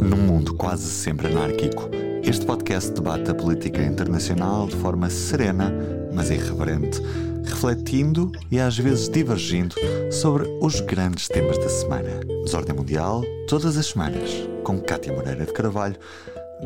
Num 0.00 0.16
mundo 0.16 0.54
quase 0.56 0.90
sempre 0.90 1.28
anárquico, 1.28 1.88
este 2.22 2.44
podcast 2.44 2.90
debate 2.90 3.30
a 3.30 3.34
política 3.34 3.82
internacional 3.82 4.66
de 4.66 4.76
forma 4.76 5.08
serena, 5.08 5.72
mas 6.12 6.30
irreverente, 6.30 7.00
refletindo 7.44 8.32
e 8.50 8.58
às 8.58 8.76
vezes 8.76 9.08
divergindo 9.08 9.74
sobre 10.10 10.48
os 10.60 10.80
grandes 10.80 11.28
temas 11.28 11.58
da 11.58 11.68
semana. 11.68 12.20
Desordem 12.44 12.74
Mundial, 12.74 13.22
todas 13.48 13.76
as 13.76 13.86
semanas, 13.86 14.30
com 14.64 14.80
Cátia 14.80 15.12
Moreira 15.12 15.46
de 15.46 15.52
Carvalho, 15.52 15.98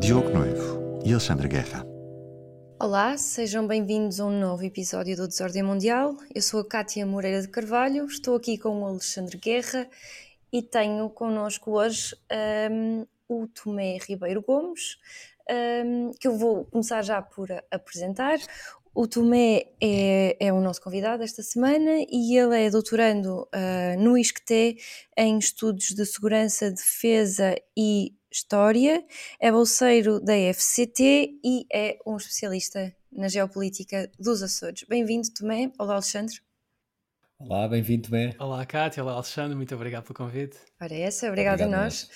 Diogo 0.01 0.31
Noivo 0.31 1.01
e 1.05 1.13
Alexandre 1.13 1.49
Guerra. 1.49 1.87
Olá, 2.81 3.17
sejam 3.19 3.67
bem-vindos 3.67 4.21
a 4.21 4.27
um 4.27 4.41
novo 4.41 4.65
episódio 4.65 5.17
do 5.17 5.27
Desordem 5.29 5.63
Mundial. 5.63 6.17
Eu 6.35 6.41
sou 6.41 6.61
a 6.61 6.65
Cátia 6.65 7.05
Moreira 7.05 7.43
de 7.43 7.49
Carvalho, 7.49 8.07
estou 8.07 8.37
aqui 8.37 8.57
com 8.57 8.83
o 8.83 8.87
Alexandre 8.87 9.37
Guerra 9.37 9.89
e 10.53 10.63
tenho 10.63 11.11
connosco 11.11 11.73
hoje 11.73 12.17
um, 12.71 13.07
o 13.29 13.47
Tomé 13.47 13.99
Ribeiro 13.99 14.43
Gomes, 14.43 14.97
um, 15.85 16.13
que 16.19 16.27
eu 16.27 16.37
vou 16.37 16.65
começar 16.65 17.03
já 17.03 17.21
por 17.21 17.49
apresentar. 17.71 18.39
O 18.95 19.07
Tomé 19.07 19.67
é, 19.81 20.37
é, 20.41 20.53
o 20.53 20.61
nosso 20.61 20.83
convidado 20.83 21.23
esta 21.23 21.43
semana 21.43 22.05
e 22.11 22.37
ele 22.37 22.67
é 22.67 22.71
doutorando 22.71 23.43
uh, 23.43 24.01
no 24.03 24.19
ISCTE 24.19 24.79
em 25.17 25.39
Estudos 25.39 25.89
de 25.95 26.05
Segurança, 26.05 26.71
Defesa 26.71 27.55
e 27.77 28.15
História, 28.31 29.05
é 29.41 29.53
bolseiro 29.53 30.21
da 30.21 30.35
FCT 30.53 31.41
e 31.45 31.67
é 31.73 31.99
um 32.05 32.17
especialista 32.17 32.95
na 33.11 33.29
geopolítica 33.29 34.11
dos 34.19 34.43
Açores. 34.43 34.85
Bem-vindo, 34.89 35.29
Tomé. 35.33 35.73
Olá, 35.79 35.95
Alexandre. 35.95 36.37
Olá, 37.41 37.69
bem-vindo, 37.69 38.09
Tomé. 38.09 38.35
Olá, 38.37 38.67
Cátia. 38.67 39.01
Olá, 39.01 39.13
Alexandre. 39.13 39.55
Muito 39.55 39.73
obrigado 39.73 40.03
pelo 40.03 40.15
convite. 40.17 40.57
Ora, 40.81 40.93
essa, 40.93 41.29
obrigada 41.29 41.67
a 41.67 41.69
nós. 41.69 42.11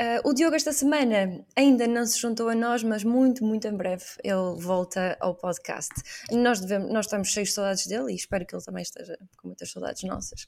Uh, 0.00 0.26
o 0.26 0.32
Diogo, 0.32 0.56
esta 0.56 0.72
semana, 0.72 1.44
ainda 1.54 1.86
não 1.86 2.06
se 2.06 2.18
juntou 2.18 2.48
a 2.48 2.54
nós, 2.54 2.82
mas 2.82 3.04
muito, 3.04 3.44
muito 3.44 3.68
em 3.68 3.76
breve 3.76 4.02
ele 4.24 4.58
volta 4.58 5.14
ao 5.20 5.34
podcast. 5.34 5.92
Nós, 6.32 6.58
devemos, 6.58 6.90
nós 6.90 7.04
estamos 7.04 7.28
cheios 7.28 7.50
de 7.50 7.54
saudades 7.56 7.86
dele 7.86 8.10
e 8.12 8.14
espero 8.14 8.46
que 8.46 8.54
ele 8.54 8.64
também 8.64 8.82
esteja 8.82 9.18
com 9.36 9.48
muitas 9.48 9.70
saudades 9.70 10.02
nossas. 10.04 10.46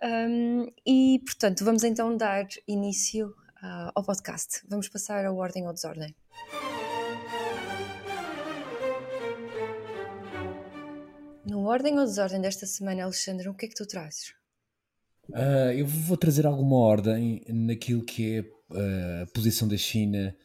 Um, 0.00 0.72
e, 0.86 1.20
portanto, 1.26 1.64
vamos 1.64 1.82
então 1.82 2.16
dar 2.16 2.46
início 2.68 3.30
uh, 3.30 3.90
ao 3.96 4.04
podcast. 4.04 4.64
Vamos 4.68 4.88
passar 4.88 5.26
a 5.26 5.32
ordem 5.32 5.66
ou 5.66 5.72
desordem. 5.72 6.14
No 11.44 11.64
Ordem 11.64 11.98
ou 11.98 12.04
Desordem 12.04 12.40
desta 12.40 12.64
semana, 12.64 13.02
Alexandre, 13.02 13.48
o 13.48 13.54
que 13.54 13.66
é 13.66 13.68
que 13.68 13.74
tu 13.74 13.86
trazes? 13.86 14.34
Uh, 15.30 15.72
eu 15.76 15.86
vou 15.86 16.16
trazer 16.16 16.46
alguma 16.46 16.76
ordem 16.76 17.42
naquilo 17.48 18.04
que 18.04 18.38
é 18.38 18.54
a 18.74 19.26
posição 19.26 19.66
da 19.68 19.76
China 19.76 20.36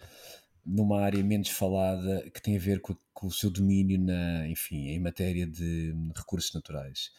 numa 0.65 1.01
área 1.01 1.23
menos 1.23 1.49
falada 1.49 2.29
que 2.31 2.41
tem 2.41 2.55
a 2.55 2.59
ver 2.59 2.79
com, 2.79 2.95
com, 3.13 3.27
o 3.27 3.31
seu 3.31 3.49
domínio 3.49 3.99
na, 3.99 4.47
enfim, 4.47 4.87
em 4.89 4.99
matéria 4.99 5.47
de 5.47 5.93
recursos 6.15 6.53
naturais. 6.53 7.11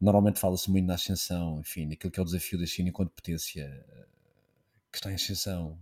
Normalmente 0.00 0.38
fala-se 0.38 0.70
muito 0.70 0.86
na 0.86 0.94
ascensão, 0.94 1.60
enfim, 1.60 1.86
naquilo 1.86 2.12
que 2.12 2.20
é 2.20 2.22
o 2.22 2.26
desafio 2.26 2.58
da 2.58 2.66
China 2.66 2.90
enquanto 2.90 3.10
potência 3.10 3.66
que 4.92 4.98
está 4.98 5.10
em 5.10 5.14
ascensão 5.14 5.78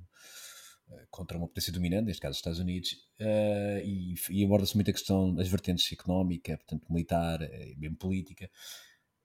eh, 0.90 1.06
contra 1.10 1.36
uma 1.36 1.46
potência 1.46 1.72
dominante, 1.72 2.06
neste 2.06 2.20
caso 2.20 2.32
os 2.32 2.38
Estados 2.38 2.58
Unidos, 2.58 2.92
uh, 3.20 3.78
e, 3.84 4.14
e 4.30 4.44
aborda-se 4.44 4.74
muito 4.74 4.90
a 4.90 4.94
questão 4.94 5.34
das 5.34 5.48
vertentes 5.48 5.90
económica, 5.92 6.56
portanto 6.56 6.86
militar, 6.90 7.40
mesmo 7.76 7.96
política. 7.96 8.50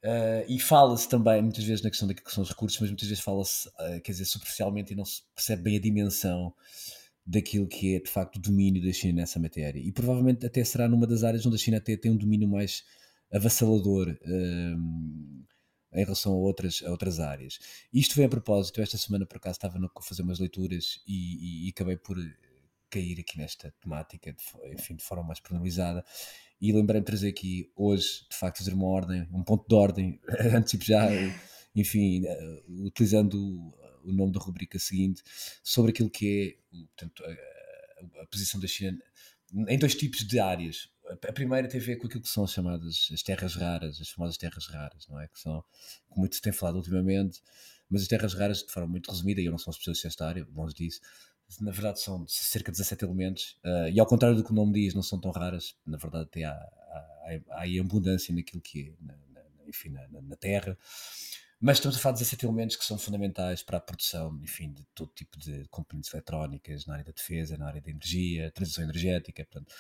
Uh, 0.04 0.44
e 0.48 0.60
fala-se 0.60 1.08
também 1.08 1.42
muitas 1.44 1.64
vezes 1.64 1.84
na 1.84 1.90
questão 1.90 2.08
daquilo 2.08 2.26
que 2.26 2.34
são 2.34 2.44
os 2.44 2.50
recursos, 2.50 2.80
mas 2.80 2.90
muitas 2.90 3.08
vezes 3.08 3.24
fala-se, 3.24 3.68
uh, 3.68 4.02
quer 4.04 4.12
dizer, 4.12 4.26
superficialmente 4.26 4.94
e 4.94 4.96
não 4.96 5.06
se 5.06 5.22
percebe 5.36 5.62
bem 5.62 5.78
a 5.78 5.80
dimensão 5.80 6.54
daquilo 7.26 7.68
que 7.68 7.96
é 7.96 8.00
de 8.00 8.10
facto 8.10 8.38
o 8.38 8.40
domínio 8.40 8.84
da 8.84 8.92
China 8.92 9.22
nessa 9.22 9.40
matéria. 9.40 9.80
E 9.80 9.92
provavelmente 9.92 10.46
até 10.46 10.64
será 10.64 10.88
numa 10.88 11.06
das 11.06 11.24
áreas 11.24 11.46
onde 11.46 11.56
a 11.56 11.60
China 11.60 11.78
até 11.78 11.96
tem 11.96 12.12
um 12.12 12.18
domínio 12.18 12.48
mais 12.48 12.84
avassalador 13.32 14.18
em 15.94 16.04
relação 16.04 16.34
a 16.34 16.36
outras, 16.36 16.82
a 16.84 16.90
outras 16.90 17.20
áreas. 17.20 17.60
Isto 17.94 18.16
vem 18.16 18.26
a 18.26 18.30
propósito, 18.30 18.82
esta 18.82 18.98
semana 18.98 19.26
por 19.26 19.38
acaso 19.38 19.58
estava 19.58 19.78
a 19.78 20.02
fazer 20.02 20.24
umas 20.24 20.40
leituras 20.40 21.02
e, 21.08 21.66
e, 21.66 21.68
e 21.68 21.70
acabei 21.70 21.96
por 21.96 22.18
cair 22.92 23.20
aqui 23.20 23.38
nesta 23.38 23.74
temática, 23.82 24.32
de, 24.32 24.74
enfim, 24.74 24.96
de 24.96 25.04
forma 25.04 25.24
mais 25.24 25.40
pormenorizada, 25.40 26.06
e 26.60 26.72
lembrei-me 26.72 27.04
de 27.04 27.08
trazer 27.08 27.30
aqui 27.30 27.72
hoje, 27.76 28.28
de 28.30 28.38
facto, 28.38 28.60
fazer 28.60 28.74
uma 28.74 28.86
ordem, 28.86 29.28
um 29.34 29.44
ponto 29.44 29.68
de 29.68 29.74
ordem, 29.74 30.20
antecipo 30.56 30.84
já, 30.84 31.08
enfim, 31.74 32.26
eh, 32.26 32.64
utilizando 32.68 33.38
o 34.04 34.12
nome 34.12 34.32
da 34.32 34.40
rubrica 34.40 34.78
seguinte, 34.78 35.24
sobre 35.64 35.92
aquilo 35.92 36.10
que 36.10 36.60
é 36.72 36.78
portanto, 36.86 37.24
a, 37.26 38.22
a 38.22 38.28
posição 38.28 38.60
da 38.60 38.68
China 38.68 38.98
em 39.68 39.78
dois 39.78 39.96
tipos 39.96 40.26
de 40.26 40.40
áreas 40.40 40.90
a 41.28 41.34
primeira 41.34 41.68
tem 41.68 41.80
a 41.80 41.84
ver 41.84 41.98
com 41.98 42.08
aquilo 42.08 42.22
que 42.22 42.30
são 42.30 42.44
as 42.44 42.52
chamadas 42.52 43.10
as 43.14 43.22
terras 43.22 43.56
raras, 43.56 44.00
as 44.00 44.10
famosas 44.10 44.38
terras 44.38 44.66
raras, 44.68 45.08
não 45.10 45.20
é? 45.20 45.28
Que 45.28 45.40
são, 45.40 45.64
como 46.08 46.22
muito 46.22 46.36
se 46.36 46.42
tem 46.42 46.54
falado 46.54 46.76
ultimamente, 46.76 47.42
mas 47.90 48.04
as 48.04 48.08
terras 48.08 48.34
raras, 48.34 48.60
de 48.60 48.72
forma 48.72 48.88
muito 48.88 49.12
resumida, 49.12 49.42
e 49.42 49.46
eu 49.46 49.52
não 49.52 49.58
sou 49.58 49.72
especialista 49.72 50.08
nesta 50.08 50.26
área, 50.26 50.48
longe 50.54 50.74
disso, 50.74 51.02
na 51.60 51.72
verdade 51.72 52.00
são 52.00 52.26
cerca 52.28 52.72
de 52.72 52.78
17 52.78 53.04
elementos, 53.04 53.60
uh, 53.66 53.90
e 53.92 54.00
ao 54.00 54.06
contrário 54.06 54.38
do 54.38 54.44
que 54.44 54.52
o 54.52 54.56
nome 54.56 54.74
diz, 54.74 54.94
não 54.94 55.04
são 55.04 55.20
tão 55.20 55.32
raras, 55.32 55.76
na 55.86 55.98
verdade 55.98 56.26
até 56.26 56.44
há, 56.44 56.52
há, 56.52 57.40
há, 57.50 57.82
abundância 57.82 58.34
naquilo 58.34 58.62
que 58.62 58.90
é, 58.90 59.06
na, 59.06 59.14
na, 59.34 59.42
enfim, 59.68 59.90
na, 59.90 60.08
na 60.10 60.36
Terra. 60.36 60.78
Mas 61.60 61.78
estamos 61.78 61.96
a 61.98 62.00
falar 62.00 62.14
de 62.14 62.22
17 62.22 62.46
elementos 62.46 62.76
que 62.76 62.84
são 62.84 62.98
fundamentais 62.98 63.62
para 63.62 63.78
a 63.78 63.82
produção, 63.82 64.40
enfim, 64.42 64.74
de 64.74 64.84
todo 64.96 65.12
tipo 65.14 65.38
de 65.38 65.68
componentes 65.70 66.12
eletrónicas, 66.12 66.88
na 66.88 66.94
área 66.94 67.06
da 67.06 67.12
defesa, 67.12 67.56
na 67.56 67.68
área 67.68 67.80
da 67.80 67.92
energia, 67.92 68.52
transição 68.52 68.84
energética, 68.84 69.46
portanto, 69.46 69.72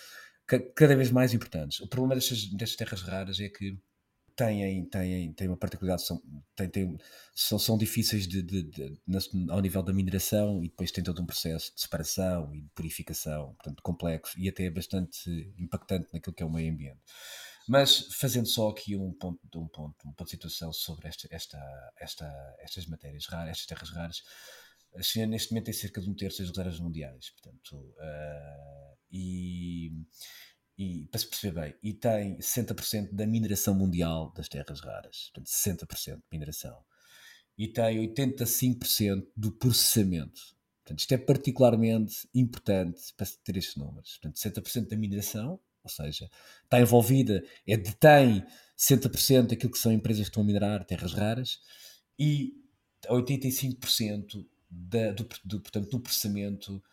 cada 0.75 0.95
vez 0.95 1.09
mais 1.09 1.33
importantes. 1.33 1.79
O 1.79 1.87
problema 1.87 2.13
destas, 2.13 2.45
destas 2.45 2.75
terras 2.75 3.01
raras 3.01 3.39
é 3.39 3.49
que 3.49 3.75
têm, 4.45 4.85
têm, 4.85 5.33
têm 5.33 5.47
uma 5.47 5.57
particularidade, 5.57 6.05
são, 6.05 6.21
têm, 6.55 6.69
têm, 6.69 6.97
são, 7.35 7.59
são 7.59 7.77
difíceis 7.77 8.27
de, 8.27 8.41
de, 8.41 8.63
de, 8.63 8.99
ao 9.49 9.61
nível 9.61 9.83
da 9.83 9.93
mineração 9.93 10.63
e 10.63 10.69
depois 10.69 10.91
tem 10.91 11.03
todo 11.03 11.21
um 11.21 11.25
processo 11.25 11.73
de 11.75 11.81
separação 11.81 12.53
e 12.55 12.61
de 12.61 12.69
purificação, 12.69 13.53
portanto 13.53 13.81
complexo 13.83 14.39
e 14.39 14.49
até 14.49 14.69
bastante 14.69 15.53
impactante 15.57 16.07
naquilo 16.11 16.35
que 16.35 16.43
é 16.43 16.45
o 16.45 16.51
meio 16.51 16.71
ambiente. 16.71 16.99
Mas 17.67 18.07
fazendo 18.19 18.47
só 18.47 18.69
aqui 18.69 18.95
um 18.95 19.13
ponto, 19.13 19.39
um 19.55 19.67
ponto, 19.67 20.07
um 20.07 20.13
ponto 20.13 20.25
de 20.25 20.31
situação 20.31 20.73
sobre 20.73 21.07
esta, 21.07 21.27
esta, 21.29 21.93
esta, 21.99 22.55
estas 22.59 22.87
matérias 22.87 23.25
raras, 23.27 23.51
estas 23.51 23.67
terras 23.67 23.89
raras, 23.91 24.23
a 24.95 25.03
China 25.03 25.27
neste 25.27 25.51
momento 25.51 25.65
tem 25.65 25.73
cerca 25.73 26.01
de 26.01 26.09
um 26.09 26.15
terço 26.15 26.39
das 26.39 26.49
reservas 26.49 26.79
mundiais, 26.79 27.29
portanto, 27.29 27.75
uh, 27.75 28.97
e, 29.09 29.91
e 30.81 31.05
para 31.11 31.19
se 31.19 31.27
perceber 31.27 31.61
bem, 31.61 31.75
e 31.83 31.93
tem 31.93 32.39
60% 32.39 33.13
da 33.13 33.27
mineração 33.27 33.75
mundial 33.75 34.33
das 34.35 34.49
terras 34.49 34.79
raras, 34.79 35.29
portanto 35.31 35.47
60% 35.47 36.15
de 36.15 36.23
mineração, 36.31 36.83
e 37.55 37.67
tem 37.67 37.99
85% 38.11 39.27
do 39.37 39.51
processamento. 39.51 40.41
Portanto, 40.83 40.99
isto 40.99 41.13
é 41.13 41.19
particularmente 41.19 42.27
importante 42.33 43.13
para 43.15 43.27
ter 43.43 43.57
estes 43.57 43.75
números. 43.75 44.17
Portanto, 44.17 44.37
60% 44.37 44.89
da 44.89 44.97
mineração, 44.97 45.59
ou 45.83 45.89
seja, 45.91 46.27
está 46.63 46.81
envolvida, 46.81 47.43
é 47.67 47.77
detém 47.77 48.43
60% 48.75 49.49
daquilo 49.49 49.71
que 49.71 49.77
são 49.77 49.91
empresas 49.91 50.23
que 50.23 50.29
estão 50.29 50.41
a 50.41 50.45
minerar 50.47 50.83
terras 50.83 51.13
raras, 51.13 51.59
e 52.17 52.55
85% 53.07 54.47
da, 54.67 55.11
do, 55.11 55.29
do, 55.45 55.61
portanto, 55.61 55.91
do 55.91 55.99
processamento, 55.99 56.83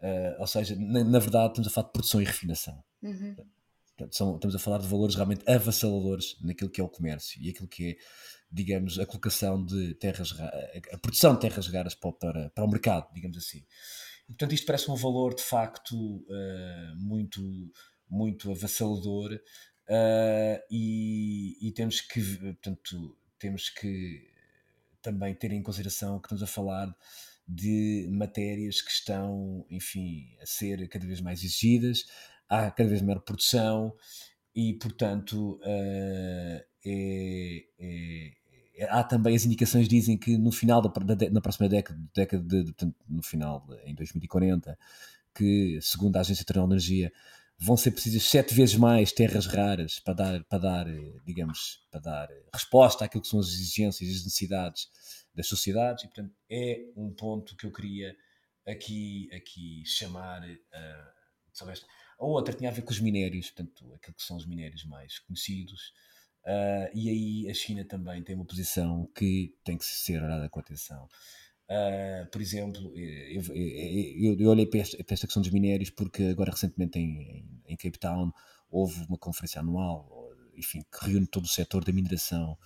uh, 0.00 0.40
ou 0.40 0.46
seja, 0.46 0.76
na, 0.76 1.04
na, 1.04 1.18
verdade 1.18 1.48
estamos 1.48 1.68
a 1.68 1.70
falar 1.70 1.86
de 1.86 1.92
produção 1.92 2.20
e 2.20 2.24
refinação. 2.24 2.82
Uhum. 3.02 3.36
Portanto, 3.96 4.16
são, 4.16 4.34
estamos 4.36 4.54
a 4.54 4.58
falar 4.58 4.78
de 4.78 4.86
valores 4.86 5.14
realmente 5.16 5.48
avassaladores 5.50 6.36
naquilo 6.40 6.70
que 6.70 6.80
é 6.80 6.84
o 6.84 6.88
comércio 6.88 7.42
e 7.42 7.50
aquilo 7.50 7.66
que 7.66 7.90
é, 7.90 7.96
digamos, 8.50 8.98
a 8.98 9.04
colocação 9.04 9.64
de 9.64 9.94
terras, 9.94 10.34
a 10.92 10.98
produção 10.98 11.34
de 11.34 11.40
terras 11.40 11.66
raras 11.66 11.94
para, 11.94 12.12
para, 12.12 12.50
para 12.50 12.64
o 12.64 12.70
mercado, 12.70 13.12
digamos 13.12 13.36
assim. 13.36 13.64
E, 14.28 14.32
portanto, 14.32 14.54
isto 14.54 14.66
parece 14.66 14.90
um 14.90 14.94
valor 14.94 15.34
de 15.34 15.42
facto 15.42 15.94
uh, 15.96 16.96
muito, 16.96 17.40
muito 18.08 18.50
avassalador 18.50 19.32
uh, 19.32 20.62
e, 20.70 21.56
e, 21.60 21.72
temos 21.72 22.00
que, 22.00 22.36
portanto, 22.36 23.16
temos 23.38 23.70
que 23.70 24.28
também 25.00 25.34
ter 25.34 25.52
em 25.52 25.62
consideração 25.62 26.20
que 26.20 26.26
estamos 26.26 26.42
a 26.42 26.46
falar 26.46 26.94
de 27.48 28.06
matérias 28.10 28.82
que 28.82 28.90
estão, 28.90 29.64
enfim, 29.70 30.36
a 30.42 30.46
ser 30.46 30.86
cada 30.88 31.06
vez 31.06 31.20
mais 31.20 31.42
exigidas, 31.42 32.04
há 32.48 32.70
cada 32.70 32.88
vez 32.88 33.00
maior 33.00 33.20
produção 33.20 33.94
e, 34.54 34.74
portanto, 34.74 35.58
uh, 35.62 36.64
é, 36.84 37.64
é, 37.78 38.32
há 38.90 39.02
também 39.02 39.34
as 39.34 39.46
indicações 39.46 39.88
dizem 39.88 40.18
que 40.18 40.36
no 40.36 40.52
final 40.52 40.82
da, 40.82 40.88
da 41.14 41.30
na 41.30 41.40
próxima 41.40 41.68
década, 41.68 41.98
década 42.14 42.42
de, 42.42 42.64
de, 42.64 42.94
no 43.08 43.22
final, 43.22 43.66
em 43.84 43.94
2040, 43.94 44.78
que, 45.34 45.78
segundo 45.80 46.16
a 46.16 46.20
Agência 46.20 46.42
Internacional 46.42 46.68
de 46.68 46.74
Energia, 46.74 47.12
vão 47.58 47.76
ser 47.76 47.90
precisas 47.90 48.22
sete 48.24 48.54
vezes 48.54 48.76
mais 48.76 49.10
terras 49.10 49.46
raras 49.46 49.98
para 49.98 50.14
dar, 50.14 50.44
para 50.44 50.58
dar, 50.58 50.86
digamos, 51.24 51.82
para 51.90 52.00
dar 52.00 52.28
resposta 52.52 53.04
àquilo 53.04 53.22
que 53.22 53.28
são 53.28 53.40
as 53.40 53.48
exigências 53.48 54.08
e 54.08 54.12
as 54.12 54.24
necessidades 54.24 54.88
das 55.38 55.46
sociedades, 55.46 56.04
e 56.04 56.08
portanto 56.08 56.34
é 56.50 56.90
um 56.96 57.14
ponto 57.14 57.56
que 57.56 57.64
eu 57.64 57.72
queria 57.72 58.14
aqui, 58.66 59.30
aqui 59.32 59.84
chamar 59.86 60.42
uh, 60.42 61.08
sobre 61.52 61.74
esta. 61.74 61.86
A 62.18 62.26
outra 62.26 62.52
tinha 62.52 62.68
a 62.68 62.72
ver 62.72 62.82
com 62.82 62.90
os 62.90 62.98
minérios, 62.98 63.50
portanto, 63.50 63.94
aquilo 63.94 64.16
que 64.16 64.22
são 64.22 64.36
os 64.36 64.44
minérios 64.44 64.84
mais 64.84 65.20
conhecidos. 65.20 65.92
Uh, 66.44 66.90
e 66.92 67.08
aí 67.08 67.50
a 67.50 67.54
China 67.54 67.84
também 67.84 68.22
tem 68.24 68.34
uma 68.34 68.44
posição 68.44 69.08
que 69.14 69.54
tem 69.62 69.78
que 69.78 69.84
ser 69.84 70.20
olhada 70.20 70.48
com 70.48 70.58
atenção. 70.58 71.08
Uh, 71.70 72.28
por 72.32 72.40
exemplo, 72.40 72.92
eu, 72.96 73.42
eu, 73.54 74.40
eu 74.40 74.50
olhei 74.50 74.66
para 74.66 74.80
esta, 74.80 74.96
para 75.04 75.14
esta, 75.14 75.26
questão 75.26 75.42
dos 75.42 75.52
minérios 75.52 75.90
porque 75.90 76.24
agora 76.24 76.50
recentemente 76.50 76.98
em, 76.98 77.62
em, 77.66 77.76
Cape 77.76 77.98
Town 77.98 78.32
houve 78.70 79.04
uma 79.06 79.18
conferência 79.18 79.60
anual, 79.60 80.27
enfim, 80.58 80.82
que 80.82 81.06
reúne 81.06 81.26
todo 81.26 81.44
o 81.44 81.48
setor 81.48 81.84
da 81.84 81.92
mineração 81.92 82.58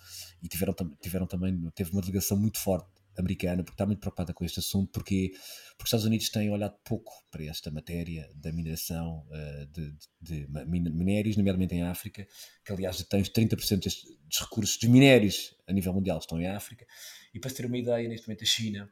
e 0.42 0.48
tiveram, 0.48 0.74
tiveram 1.00 1.26
também, 1.26 1.70
teve 1.74 1.92
uma 1.92 2.00
delegação 2.00 2.36
muito 2.36 2.58
forte 2.58 2.88
americana, 3.18 3.62
porque 3.62 3.74
está 3.74 3.86
muito 3.86 4.00
preocupada 4.00 4.32
com 4.32 4.44
este 4.44 4.60
assunto, 4.60 4.90
porque, 4.90 5.32
porque 5.76 5.84
os 5.84 5.88
Estados 5.88 6.06
Unidos 6.06 6.30
têm 6.30 6.50
olhado 6.50 6.74
pouco 6.84 7.12
para 7.30 7.44
esta 7.44 7.70
matéria 7.70 8.28
da 8.34 8.52
mineração 8.52 9.26
uh, 9.28 9.66
de, 9.66 9.94
de, 10.20 10.46
de, 10.46 10.90
minérios, 10.90 11.36
nomeadamente 11.36 11.74
em 11.74 11.82
África, 11.82 12.26
que 12.64 12.72
aliás 12.72 13.02
tem 13.04 13.22
30% 13.22 13.80
dos 13.80 14.40
recursos 14.40 14.78
dos 14.78 14.88
minérios 14.88 15.54
a 15.66 15.72
nível 15.72 15.92
mundial 15.92 16.18
estão 16.18 16.40
em 16.40 16.48
África. 16.48 16.86
E 17.34 17.38
para 17.38 17.50
se 17.50 17.56
ter 17.56 17.66
uma 17.66 17.78
ideia, 17.78 18.08
neste 18.08 18.26
momento 18.26 18.44
a 18.44 18.46
China 18.46 18.90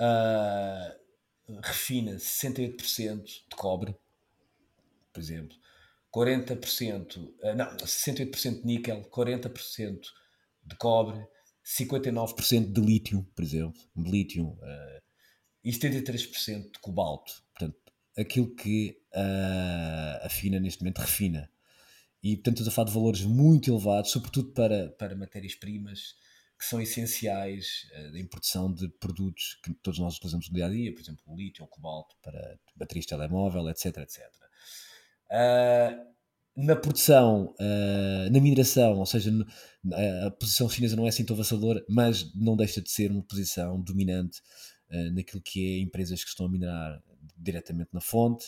uh, 0.00 1.60
refina 1.62 2.16
68% 2.16 3.24
de 3.24 3.56
cobre, 3.56 3.96
por 5.12 5.20
exemplo, 5.20 5.56
40%, 6.14 7.16
uh, 7.16 7.34
eh, 7.42 7.54
não, 7.54 7.76
68% 7.76 8.60
de 8.60 8.66
níquel, 8.66 9.02
40% 9.10 10.00
de 10.64 10.76
cobre, 10.76 11.26
59% 11.64 12.72
de 12.72 12.80
lítio, 12.80 13.26
por 13.34 13.42
exemplo, 13.42 13.80
de 13.96 14.10
lítio, 14.10 14.44
uh, 14.50 15.02
e 15.64 15.72
73% 15.72 16.72
de 16.72 16.78
cobalto. 16.78 17.32
Portanto, 17.52 17.76
aquilo 18.16 18.54
que 18.54 18.96
uh, 19.12 20.24
a 20.24 20.28
FINA 20.28 20.60
neste 20.60 20.82
momento 20.82 20.98
refina. 20.98 21.50
E, 22.22 22.36
portanto, 22.36 22.58
estamos 22.58 22.68
a 22.68 22.70
falar 22.70 22.88
de 22.88 22.94
valores 22.94 23.22
muito 23.22 23.70
elevados, 23.70 24.10
sobretudo 24.10 24.52
para, 24.52 24.90
para 24.90 25.16
matérias-primas 25.16 26.14
que 26.56 26.64
são 26.64 26.80
essenciais 26.80 27.88
uh, 27.92 28.12
da 28.12 28.20
importação 28.20 28.72
de 28.72 28.88
produtos 29.00 29.58
que 29.64 29.74
todos 29.82 29.98
nós 29.98 30.16
utilizamos 30.16 30.48
no 30.48 30.54
dia 30.54 30.66
a 30.66 30.70
dia, 30.70 30.94
por 30.94 31.00
exemplo, 31.00 31.24
o 31.26 31.36
lítio, 31.36 31.64
o 31.64 31.68
cobalto 31.68 32.14
para 32.22 32.58
baterias 32.76 33.04
de 33.04 33.08
telemóvel, 33.08 33.68
etc. 33.68 33.96
etc. 33.98 34.43
Uh, 35.30 36.14
na 36.56 36.76
produção, 36.76 37.54
uh, 37.58 38.30
na 38.30 38.40
mineração, 38.40 38.98
ou 38.98 39.06
seja, 39.06 39.30
a 40.24 40.30
posição 40.30 40.68
chinesa 40.68 40.94
não 40.94 41.06
é 41.06 41.08
assim 41.08 41.24
tão 41.24 41.34
avassaladora, 41.34 41.84
mas 41.88 42.32
não 42.34 42.56
deixa 42.56 42.80
de 42.80 42.90
ser 42.90 43.10
uma 43.10 43.22
posição 43.24 43.80
dominante 43.80 44.40
uh, 44.90 45.12
naquilo 45.12 45.42
que 45.42 45.78
é 45.78 45.80
empresas 45.80 46.22
que 46.22 46.30
estão 46.30 46.46
a 46.46 46.50
minerar 46.50 47.02
diretamente 47.36 47.90
na 47.92 48.00
fonte 48.00 48.46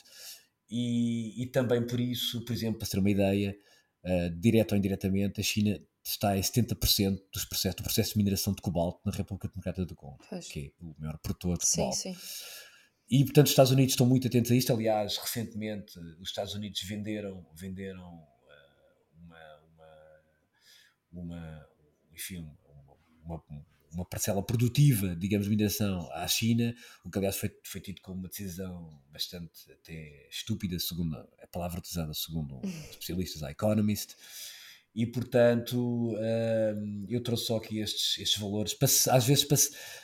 e, 0.71 1.43
e 1.43 1.47
também 1.47 1.87
por 1.87 2.01
isso, 2.01 2.45
por 2.45 2.53
exemplo, 2.53 2.79
para 2.79 2.89
ter 2.89 2.99
uma 2.99 3.11
ideia, 3.11 3.57
uh, 4.05 4.31
direto 4.39 4.73
ou 4.73 4.79
indiretamente, 4.79 5.41
a 5.41 5.45
China 5.45 5.81
está 6.05 6.37
em 6.37 6.41
70% 6.41 7.19
dos 7.33 7.45
processos, 7.45 7.77
do 7.77 7.83
processo 7.83 8.13
de 8.13 8.19
mineração 8.19 8.53
de 8.53 8.63
cobalto 8.63 9.01
na 9.05 9.13
República 9.13 9.49
Democrática 9.49 9.85
do 9.85 9.95
Congo, 9.95 10.19
pois. 10.29 10.47
que 10.47 10.61
é 10.61 10.85
o 10.85 10.95
maior 10.99 11.19
produtor 11.19 11.59
de 11.59 11.67
cobalto. 11.69 11.97
Sim, 11.97 12.15
sim. 12.15 12.21
E, 13.09 13.25
portanto, 13.25 13.47
os 13.47 13.53
Estados 13.53 13.73
Unidos 13.73 13.93
estão 13.93 14.07
muito 14.07 14.27
atentos 14.27 14.51
a 14.51 14.57
isto. 14.57 14.73
Aliás, 14.73 15.17
recentemente, 15.17 15.99
os 16.21 16.29
Estados 16.29 16.55
Unidos 16.55 16.81
venderam, 16.83 17.47
venderam 17.55 18.15
uh, 18.15 19.23
uma, 19.23 19.61
uma, 21.13 21.23
uma, 21.23 21.69
enfim, 22.13 22.51
uma, 23.25 23.43
uma, 23.93 24.05
parcela 24.05 24.43
produtiva, 24.43 25.15
digamos, 25.15 25.47
de 25.47 25.51
mineração 25.51 26.11
à 26.13 26.27
China, 26.27 26.75
o 27.05 27.11
que, 27.11 27.19
aliás, 27.19 27.37
foi, 27.37 27.57
foi 27.63 27.81
tido 27.81 28.01
como 28.01 28.19
uma 28.19 28.29
decisão 28.29 29.01
bastante 29.13 29.71
até 29.71 30.29
estúpida, 30.29 30.79
segundo 30.81 31.17
a 31.17 31.47
palavra 31.47 31.79
utilizada, 31.79 32.13
segundo 32.13 32.61
especialistas, 32.91 33.45
a 33.45 33.53
Economist 33.53 34.17
e 34.97 35.05
portanto 35.05 35.77
hum, 35.79 37.07
eu 37.07 37.23
trouxe 37.23 37.45
só 37.45 37.59
aqui 37.59 37.81
estes, 37.81 38.19
estes 38.19 38.41
valores. 38.41 38.75
Às 39.11 39.27
vezes 39.27 39.47